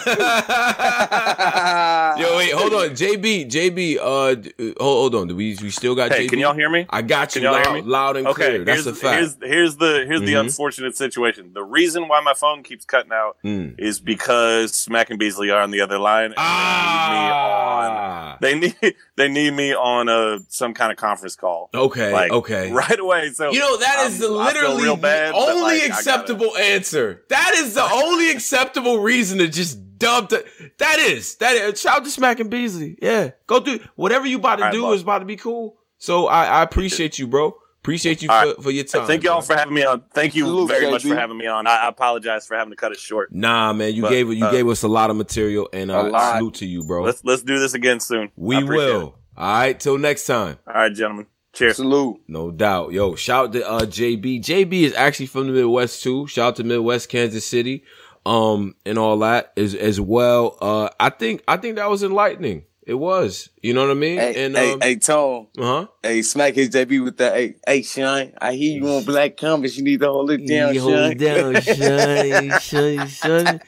yo, 2.18 2.36
wait, 2.36 2.52
hold 2.52 2.72
on, 2.74 2.90
JB, 2.90 3.50
JB. 3.50 3.96
Uh, 3.98 4.02
uh, 4.02 4.34
hold, 4.80 4.80
hold 4.80 5.14
on. 5.14 5.28
Do 5.28 5.36
we 5.36 5.56
we 5.62 5.70
still 5.70 5.94
got 5.94 6.12
Hey, 6.12 6.26
JB? 6.26 6.30
can 6.30 6.38
y'all 6.38 6.54
hear 6.54 6.70
me? 6.70 6.86
I 6.90 7.02
got 7.02 7.34
you 7.34 7.42
Can 7.42 7.50
y'all 7.52 7.60
hear 7.60 7.72
loud, 7.72 7.84
me? 7.84 7.90
loud 7.90 8.16
and 8.16 8.26
Okay, 8.28 8.48
clear. 8.50 8.64
That's 8.64 8.84
here's, 8.84 8.86
a 8.86 8.94
fact. 8.94 9.16
here's 9.16 9.36
here's 9.52 9.76
the 9.76 10.04
here's 10.06 10.20
the 10.22 10.34
Mhm. 10.34 10.40
unfortunate 10.40 10.96
situation. 10.96 11.52
The 11.52 11.62
reason 11.62 12.08
why 12.08 12.20
my 12.22 12.34
phone 12.34 12.62
keeps 12.62 12.84
cutting 12.84 13.12
out 13.12 13.36
Mm. 13.44 13.74
is 13.78 14.00
because 14.00 14.74
Smack 14.74 15.10
and 15.10 15.18
Beasley 15.18 15.50
are 15.50 15.60
on 15.60 15.70
the 15.70 15.80
other 15.82 15.98
line. 15.98 16.26
And 16.26 16.34
Ah, 16.38 18.36
They 18.40 18.54
need 18.54 18.62
me 18.62 18.70
on. 18.70 18.80
They 18.80 18.88
need 18.88 18.94
they 19.16 19.28
need 19.28 19.52
me 19.54 19.74
on 19.74 19.89
a 20.08 20.38
some 20.48 20.74
kind 20.74 20.92
of 20.92 20.98
conference 20.98 21.36
call. 21.36 21.70
Okay, 21.74 22.12
Like, 22.12 22.30
okay. 22.32 22.70
Right 22.72 22.98
away. 22.98 23.30
So 23.30 23.50
You 23.50 23.58
know 23.60 23.76
that 23.78 24.06
is 24.06 24.20
I'm- 24.20 24.30
the 24.30 24.36
literally 24.36 24.82
real 24.84 24.96
bad, 24.96 25.34
the 25.34 25.38
only 25.38 25.62
like, 25.62 25.72
I 25.82 25.88
gotta- 25.88 25.94
acceptable 25.98 26.56
answer. 26.56 27.22
That 27.28 27.52
is 27.56 27.74
the 27.74 27.82
only 27.84 28.30
acceptable 28.34 29.00
reason 29.00 29.38
to 29.38 29.48
just 29.48 29.78
dump 29.98 30.30
the, 30.30 30.44
That 30.78 30.98
is 30.98 31.36
that 31.36 31.54
is. 31.56 31.80
Shout 31.80 31.98
out 31.98 32.04
to 32.04 32.10
Smack 32.10 32.40
and 32.40 32.50
Beasley. 32.50 32.96
Yeah, 33.02 33.30
go 33.46 33.60
do 33.60 33.80
whatever 33.96 34.26
you 34.26 34.36
about 34.38 34.56
to 34.56 34.62
All 34.62 34.68
right, 34.68 34.72
do 34.72 34.82
boss. 34.82 34.96
is 34.96 35.02
about 35.02 35.18
to 35.20 35.24
be 35.26 35.36
cool. 35.36 35.76
So 35.98 36.26
I, 36.28 36.44
I 36.46 36.62
appreciate 36.62 37.18
you, 37.18 37.26
bro. 37.26 37.54
Appreciate 37.82 38.20
you 38.22 38.28
All 38.28 38.40
for, 38.42 38.46
right. 38.48 38.62
for 38.64 38.70
your 38.70 38.84
time. 38.84 39.06
Thank 39.06 39.22
y'all 39.24 39.36
bro. 39.36 39.40
for 39.42 39.56
having 39.56 39.72
me 39.74 39.82
on. 39.84 40.02
Thank 40.12 40.34
you 40.34 40.44
Salute, 40.44 40.68
very 40.68 40.90
much 40.90 41.02
JB. 41.02 41.08
for 41.08 41.16
having 41.16 41.38
me 41.38 41.46
on. 41.46 41.66
I, 41.66 41.84
I 41.84 41.88
apologize 41.88 42.46
for 42.46 42.54
having 42.54 42.70
to 42.72 42.76
cut 42.76 42.92
it 42.92 42.98
short. 42.98 43.32
Nah, 43.34 43.72
man, 43.72 43.94
you 43.94 44.02
But, 44.02 44.10
gave 44.10 44.30
you 44.32 44.44
uh, 44.44 44.50
gave 44.50 44.68
us 44.68 44.82
a 44.82 44.88
lot 44.88 45.08
of 45.08 45.16
material, 45.16 45.66
and 45.72 45.90
A 45.90 45.98
uh, 45.98 46.10
lot. 46.10 46.36
salute 46.36 46.54
to 46.56 46.66
you, 46.66 46.84
bro. 46.84 47.02
Let's 47.02 47.24
let's 47.24 47.42
do 47.42 47.58
this 47.58 47.72
again 47.72 47.98
soon. 48.00 48.30
We 48.36 48.56
appreciate 48.56 48.76
will. 48.92 49.08
it. 49.08 49.14
All 49.36 49.52
right, 49.52 49.78
till 49.78 49.98
next 49.98 50.26
time. 50.26 50.58
All 50.66 50.74
right, 50.74 50.92
gentlemen. 50.94 51.26
Cheers. 51.52 51.76
Salute. 51.76 52.20
No 52.28 52.50
doubt. 52.50 52.92
Yo, 52.92 53.14
shout 53.16 53.46
out 53.46 53.52
to 53.54 53.68
uh 53.68 53.80
JB. 53.80 54.40
JB 54.40 54.82
is 54.82 54.94
actually 54.94 55.26
from 55.26 55.48
the 55.48 55.52
Midwest 55.52 56.02
too. 56.02 56.26
Shout 56.28 56.48
out 56.48 56.56
to 56.56 56.64
Midwest 56.64 57.08
Kansas 57.08 57.44
City. 57.44 57.82
Um 58.24 58.76
and 58.86 58.98
all 58.98 59.18
that 59.18 59.52
as 59.56 59.74
as 59.74 60.00
well. 60.00 60.56
Uh 60.60 60.90
I 61.00 61.10
think 61.10 61.42
I 61.48 61.56
think 61.56 61.76
that 61.76 61.90
was 61.90 62.04
enlightening. 62.04 62.64
It 62.86 62.94
was. 62.94 63.50
You 63.62 63.74
know 63.74 63.82
what 63.82 63.90
I 63.90 63.94
mean? 63.94 64.18
Hey, 64.18 64.44
and 64.46 64.56
hey, 64.56 64.72
um, 64.72 64.80
hey, 64.80 64.96
Tone. 64.96 65.48
uh-huh. 65.58 65.86
Hey, 66.02 66.22
smack 66.22 66.54
his 66.54 66.70
JB 66.70 67.04
with 67.04 67.18
that. 67.18 67.34
Hey, 67.34 67.54
hey, 67.66 67.82
Sean. 67.82 68.32
I 68.40 68.54
hear 68.54 68.78
you 68.82 68.88
on 68.88 69.04
Black 69.04 69.36
Compass. 69.36 69.76
You 69.76 69.84
need 69.84 70.00
to 70.00 70.08
hold 70.08 70.30
it 70.30 70.46
down, 70.46 70.74
you 70.74 70.80
hold 70.80 70.94
it 70.94 71.18
down, 71.18 71.60
son. 71.62 72.60
son, 72.60 73.08
son. 73.08 73.60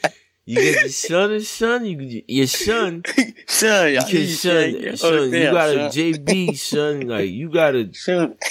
You 0.45 0.57
get 0.57 0.81
your 0.81 0.89
son 0.89 1.33
and 1.33 1.45
son, 1.45 1.87
you 1.87 1.97
get 1.97 2.25
your 2.29 2.47
son. 2.49 3.05
Sean, 3.49 3.71
I 3.97 4.03
hear 4.09 4.21
you, 4.21 4.27
Your 4.27 4.97
Sean. 4.97 4.97
son, 4.97 4.97
son, 4.97 5.33
you 5.33 5.51
got 5.53 5.71
a 5.71 5.79
JB, 5.89 6.57
son. 6.59 7.01
Like 7.03 7.31
you 7.31 7.49
got 7.51 7.75
a 7.77 7.93
son. 7.95 8.37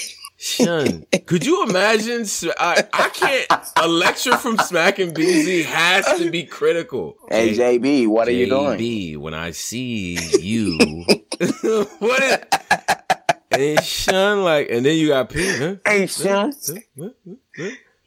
Son, 0.43 1.05
could 1.27 1.45
you 1.45 1.63
imagine? 1.69 2.25
I 2.59 2.81
can't. 3.13 3.45
A 3.77 3.87
lecture 3.87 4.35
from 4.37 4.57
Smack 4.57 4.97
and 4.97 5.13
Beasley 5.13 5.61
has 5.61 6.03
to 6.17 6.31
be 6.31 6.45
critical. 6.45 7.15
Hey, 7.29 7.55
JB, 7.55 8.07
what 8.07 8.27
are 8.27 8.31
you 8.31 8.47
doing? 8.47 8.79
JB, 8.79 9.17
when 9.17 9.35
I 9.35 9.51
see 9.51 10.17
you, 10.39 10.79
what 11.99 12.23
is? 12.23 12.39
And 13.51 13.83
Sean, 13.83 14.43
like, 14.43 14.71
and 14.71 14.83
then 14.83 14.97
you 14.97 15.09
got 15.09 15.29
Pete, 15.29 15.59
huh? 15.59 15.75
Hey, 15.85 16.07
Sean. 16.07 16.51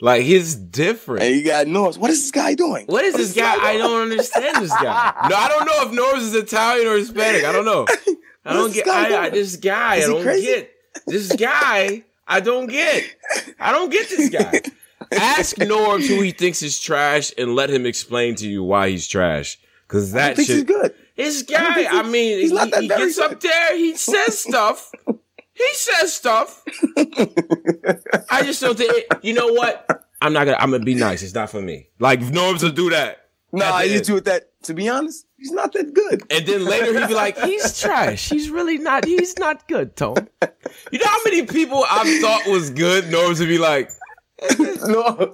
Like 0.05 0.21
he's 0.21 0.55
different. 0.55 1.23
Hey, 1.23 1.37
you 1.37 1.47
got 1.47 1.67
Norris. 1.67 1.97
What 1.97 2.11
is 2.11 2.21
this 2.21 2.31
guy 2.31 2.53
doing? 2.53 2.85
What 2.89 3.07
is 3.07 3.15
this 3.15 3.33
guy? 3.33 3.55
I 3.55 3.79
don't 3.79 4.03
understand 4.03 4.63
this 4.63 4.71
guy. 4.71 5.27
No, 5.31 5.35
I 5.35 5.49
don't 5.49 5.65
know 5.65 5.89
if 5.89 5.93
Norris 5.93 6.25
is 6.25 6.35
Italian 6.35 6.87
or 6.87 6.99
Hispanic. 6.99 7.43
I 7.43 7.53
don't 7.53 7.65
know. 7.65 7.87
I 8.45 8.53
don't 8.53 8.75
get. 8.75 8.85
guy 8.85 9.15
I, 9.15 9.23
I, 9.23 9.31
this 9.31 9.57
guy, 9.57 9.95
I 9.95 10.01
don't 10.01 10.23
crazy? 10.23 10.45
get. 10.45 10.71
This 11.07 11.35
guy, 11.35 12.05
I 12.29 12.41
don't 12.41 12.67
get. 12.67 13.03
I 13.59 13.73
don't 13.73 13.91
get 13.91 14.11
this 14.11 14.29
guy. 14.29 14.61
Ask 15.19 15.57
Norbs 15.57 16.07
who 16.07 16.21
he 16.21 16.33
thinks 16.33 16.63
is 16.63 16.79
trash 16.79 17.33
and 17.39 17.55
let 17.55 17.71
him 17.71 17.87
explain 17.87 18.35
to 18.35 18.47
you 18.47 18.63
why 18.63 18.91
he's 18.91 19.09
trash. 19.09 19.59
Cause 19.89 20.15
I 20.15 20.19
that 20.19 20.37
think 20.37 20.49
he's 20.49 20.65
good. 20.65 20.95
This 21.17 21.43
I 21.49 21.51
guy, 21.51 21.75
think 21.77 21.95
I, 21.95 22.03
mean, 22.03 22.41
he's 22.41 22.51
he, 22.51 22.57
not 22.57 22.71
that 22.73 22.83
he 22.83 22.89
gets 22.89 23.19
up 23.19 23.41
there, 23.41 23.79
he 23.79 23.97
says 23.97 24.39
stuff. 24.39 24.93
He 25.65 25.75
says 25.75 26.13
stuff. 26.13 26.63
I 28.31 28.43
just 28.43 28.61
don't 28.61 28.77
think. 28.77 28.93
It, 28.95 29.07
you 29.23 29.35
know 29.35 29.49
what? 29.49 30.05
I'm 30.21 30.33
not 30.33 30.45
gonna. 30.45 30.57
I'm 30.59 30.71
gonna 30.71 30.85
be 30.85 30.95
nice. 30.95 31.23
It's 31.23 31.35
not 31.35 31.51
for 31.51 31.63
me. 31.63 31.89
Like 31.99 32.21
Norbs 32.21 32.63
will 32.63 32.71
do 32.71 32.91
that. 32.91 33.29
No, 33.53 33.65
I 33.67 33.87
hit 33.87 34.09
you 34.09 34.15
with 34.15 34.25
that. 34.25 34.51
To 34.65 34.75
be 34.75 34.89
honest, 34.89 35.27
he's 35.37 35.53
not 35.53 35.73
that 35.75 35.93
good. 35.95 36.23
And 36.31 36.47
then 36.47 36.65
later 36.65 36.99
he'd 36.99 37.09
be 37.09 37.15
like, 37.15 37.39
he's 37.39 37.79
trash. 37.83 38.29
He's 38.31 38.49
really 38.51 38.79
not, 38.79 39.05
he's 39.05 39.39
not 39.39 39.69
good, 39.69 39.95
Tone. 39.95 40.29
You 40.91 40.99
know 40.99 41.07
how 41.07 41.19
many 41.25 41.43
people 41.45 41.85
I 41.89 42.19
thought 42.21 42.47
was 42.51 42.71
good? 42.71 43.05
Norbs 43.05 43.39
would 43.41 43.49
be 43.49 43.59
like, 43.59 43.91
No, 44.89 45.33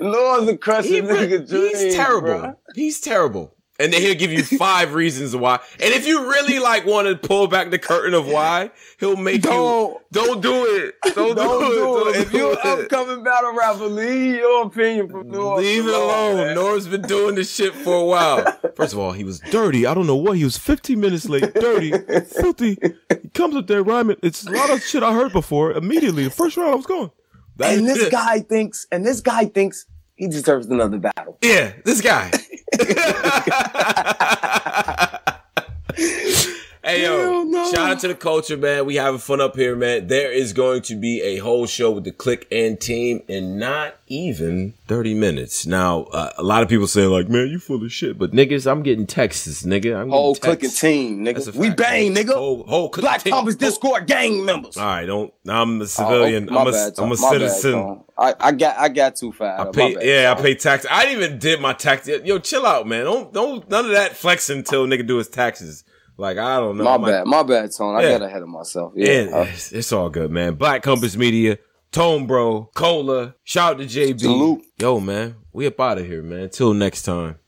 Norris 0.00 0.48
a 0.48 0.56
crushing 0.56 0.92
he 0.92 1.00
nigga. 1.02 1.48
he's 1.48 1.94
terrible. 1.94 2.28
bruh. 2.28 2.56
He's 2.74 3.00
terrible. 3.00 3.54
And 3.80 3.92
then 3.92 4.00
he'll 4.02 4.14
give 4.14 4.30
you 4.30 4.44
five 4.58 4.94
reasons 4.94 5.34
why. 5.34 5.54
And 5.80 5.94
if 5.94 6.06
you 6.06 6.20
really 6.30 6.58
like 6.58 6.84
want 6.86 7.08
to 7.08 7.16
pull 7.16 7.46
back 7.48 7.70
the 7.70 7.78
curtain 7.78 8.12
of 8.14 8.26
why, 8.28 8.70
he'll 9.00 9.16
make 9.16 9.42
Don't. 9.42 9.94
you 9.94 10.00
don't 10.12 10.40
do 10.42 10.66
it. 10.66 10.94
Don't, 11.14 11.34
Don't 11.34 11.60
do 11.60 12.08
it. 12.08 12.14
Don't 12.14 12.16
If 12.16 12.32
you're 12.32 12.54
do 12.54 12.60
an 12.60 12.78
it. 12.80 12.84
upcoming 12.84 13.24
battle 13.24 13.54
rapper, 13.54 13.86
leave 13.86 14.36
your 14.36 14.66
opinion 14.66 15.08
from 15.08 15.28
Norris. 15.30 15.64
Leave 15.64 15.86
it 15.86 15.94
alone. 15.94 16.36
man. 16.36 16.54
Norb's 16.54 16.86
been 16.88 17.02
doing 17.02 17.34
this 17.36 17.52
shit 17.52 17.74
for 17.74 17.94
a 17.94 18.04
while. 18.04 18.44
First 18.76 18.92
of 18.92 18.98
all, 18.98 19.12
he 19.12 19.24
was 19.24 19.40
dirty. 19.50 19.86
I 19.86 19.94
don't 19.94 20.06
know 20.06 20.16
what. 20.16 20.36
He 20.36 20.44
was 20.44 20.58
15 20.58 21.00
minutes 21.00 21.28
late. 21.28 21.52
Dirty. 21.54 21.92
Filthy. 22.24 22.76
He 23.22 23.28
comes 23.30 23.56
up 23.56 23.66
there 23.66 23.82
rhyming. 23.82 24.16
It's 24.22 24.46
a 24.46 24.50
lot 24.50 24.70
of 24.70 24.82
shit 24.82 25.02
I 25.02 25.12
heard 25.14 25.32
before. 25.32 25.72
Immediately, 25.72 26.24
the 26.24 26.30
first 26.30 26.56
round 26.56 26.70
I 26.70 26.74
was 26.74 26.86
going. 26.86 27.10
That 27.56 27.78
And 27.78 27.88
this 27.88 27.98
it. 28.04 28.12
guy 28.12 28.40
thinks, 28.40 28.86
and 28.92 29.04
this 29.06 29.20
guy 29.20 29.46
thinks 29.46 29.86
he 30.20 30.28
deserves 30.28 30.66
another 30.66 30.98
battle. 30.98 31.38
Yeah, 31.40 31.72
this 31.82 32.02
guy. 32.02 32.30
hey 36.82 37.02
yo, 37.02 37.42
no. 37.44 37.70
shout 37.70 37.90
out 37.90 38.00
to 38.00 38.08
the 38.08 38.14
culture, 38.14 38.56
man. 38.56 38.86
We 38.86 38.96
having 38.96 39.20
fun 39.20 39.40
up 39.40 39.56
here, 39.56 39.76
man. 39.76 40.06
There 40.06 40.32
is 40.32 40.52
going 40.52 40.82
to 40.82 40.96
be 40.96 41.22
a 41.22 41.38
whole 41.38 41.66
show 41.66 41.90
with 41.90 42.04
the 42.04 42.12
click 42.12 42.46
and 42.50 42.80
team 42.80 43.22
in 43.28 43.58
not 43.58 43.96
even 44.06 44.74
30 44.88 45.14
minutes. 45.14 45.66
Now, 45.66 46.02
uh, 46.04 46.32
a 46.36 46.42
lot 46.42 46.62
of 46.62 46.68
people 46.68 46.86
saying 46.86 47.10
like, 47.10 47.28
man, 47.28 47.48
you 47.48 47.58
full 47.58 47.84
of 47.84 47.92
shit. 47.92 48.18
But 48.18 48.32
niggas, 48.32 48.70
I'm 48.70 48.82
getting 48.82 49.06
texts, 49.06 49.62
nigga. 49.62 49.94
I'm 49.96 50.08
getting 50.08 50.10
Whole 50.10 50.34
Click 50.34 50.62
and 50.62 50.74
team, 50.74 51.24
nigga. 51.24 51.54
We 51.54 51.70
bang, 51.70 52.14
nigga. 52.14 52.34
Whole, 52.34 52.64
whole 52.64 52.88
click 52.88 53.04
Black 53.04 53.22
team. 53.22 53.32
Compass 53.32 53.56
Discord 53.56 54.06
gang 54.06 54.44
members. 54.44 54.76
All 54.76 54.84
right, 54.84 55.06
don't. 55.06 55.32
I'm 55.46 55.80
a 55.80 55.86
civilian. 55.86 56.48
Oh, 56.50 56.58
I'm 56.58 56.66
a, 56.68 56.72
bad, 56.72 56.94
I'm 56.98 57.12
a 57.12 57.16
Tom. 57.16 57.30
My 57.30 57.38
bad, 57.38 57.50
citizen. 57.50 58.04
I, 58.18 58.34
I 58.38 58.52
got 58.52 58.76
I 58.76 58.88
got 58.90 59.16
too 59.16 59.32
fat. 59.32 59.60
I 59.60 59.70
pay, 59.70 59.96
yeah, 60.02 60.34
I 60.36 60.40
pay 60.40 60.54
tax. 60.54 60.84
I 60.90 61.06
didn't 61.06 61.22
even 61.22 61.38
did 61.38 61.60
my 61.60 61.72
tax. 61.72 62.06
Yo, 62.06 62.38
chill 62.38 62.66
out, 62.66 62.86
man. 62.86 63.04
Don't 63.04 63.32
don't 63.32 63.68
none 63.70 63.86
of 63.86 63.92
that 63.92 64.14
flexing 64.14 64.58
until 64.58 64.86
nigga 64.86 65.06
do 65.06 65.16
his 65.16 65.28
taxes. 65.28 65.84
Like 66.20 66.36
I 66.36 66.58
don't 66.58 66.76
know. 66.76 66.84
My 66.84 66.94
I'm 66.94 67.02
like, 67.02 67.12
bad, 67.12 67.26
my 67.26 67.42
bad, 67.42 67.72
Tone. 67.74 67.96
I 67.96 68.02
got 68.02 68.20
ahead 68.20 68.42
of 68.42 68.48
myself. 68.48 68.92
Yeah, 68.94 69.22
Yeah, 69.22 69.42
it's, 69.44 69.72
it's 69.72 69.90
all 69.90 70.10
good, 70.10 70.30
man. 70.30 70.54
Black 70.54 70.82
Compass 70.82 71.16
Media, 71.16 71.58
Tone 71.92 72.26
Bro, 72.26 72.70
Cola. 72.74 73.34
Shout 73.42 73.72
out 73.72 73.78
to 73.78 73.86
JB. 73.86 74.20
Salute. 74.20 74.62
Yo, 74.78 75.00
man, 75.00 75.36
we 75.52 75.66
up 75.66 75.80
out 75.80 75.96
of 75.98 76.06
here, 76.06 76.22
man. 76.22 76.50
Till 76.50 76.74
next 76.74 77.02
time. 77.02 77.40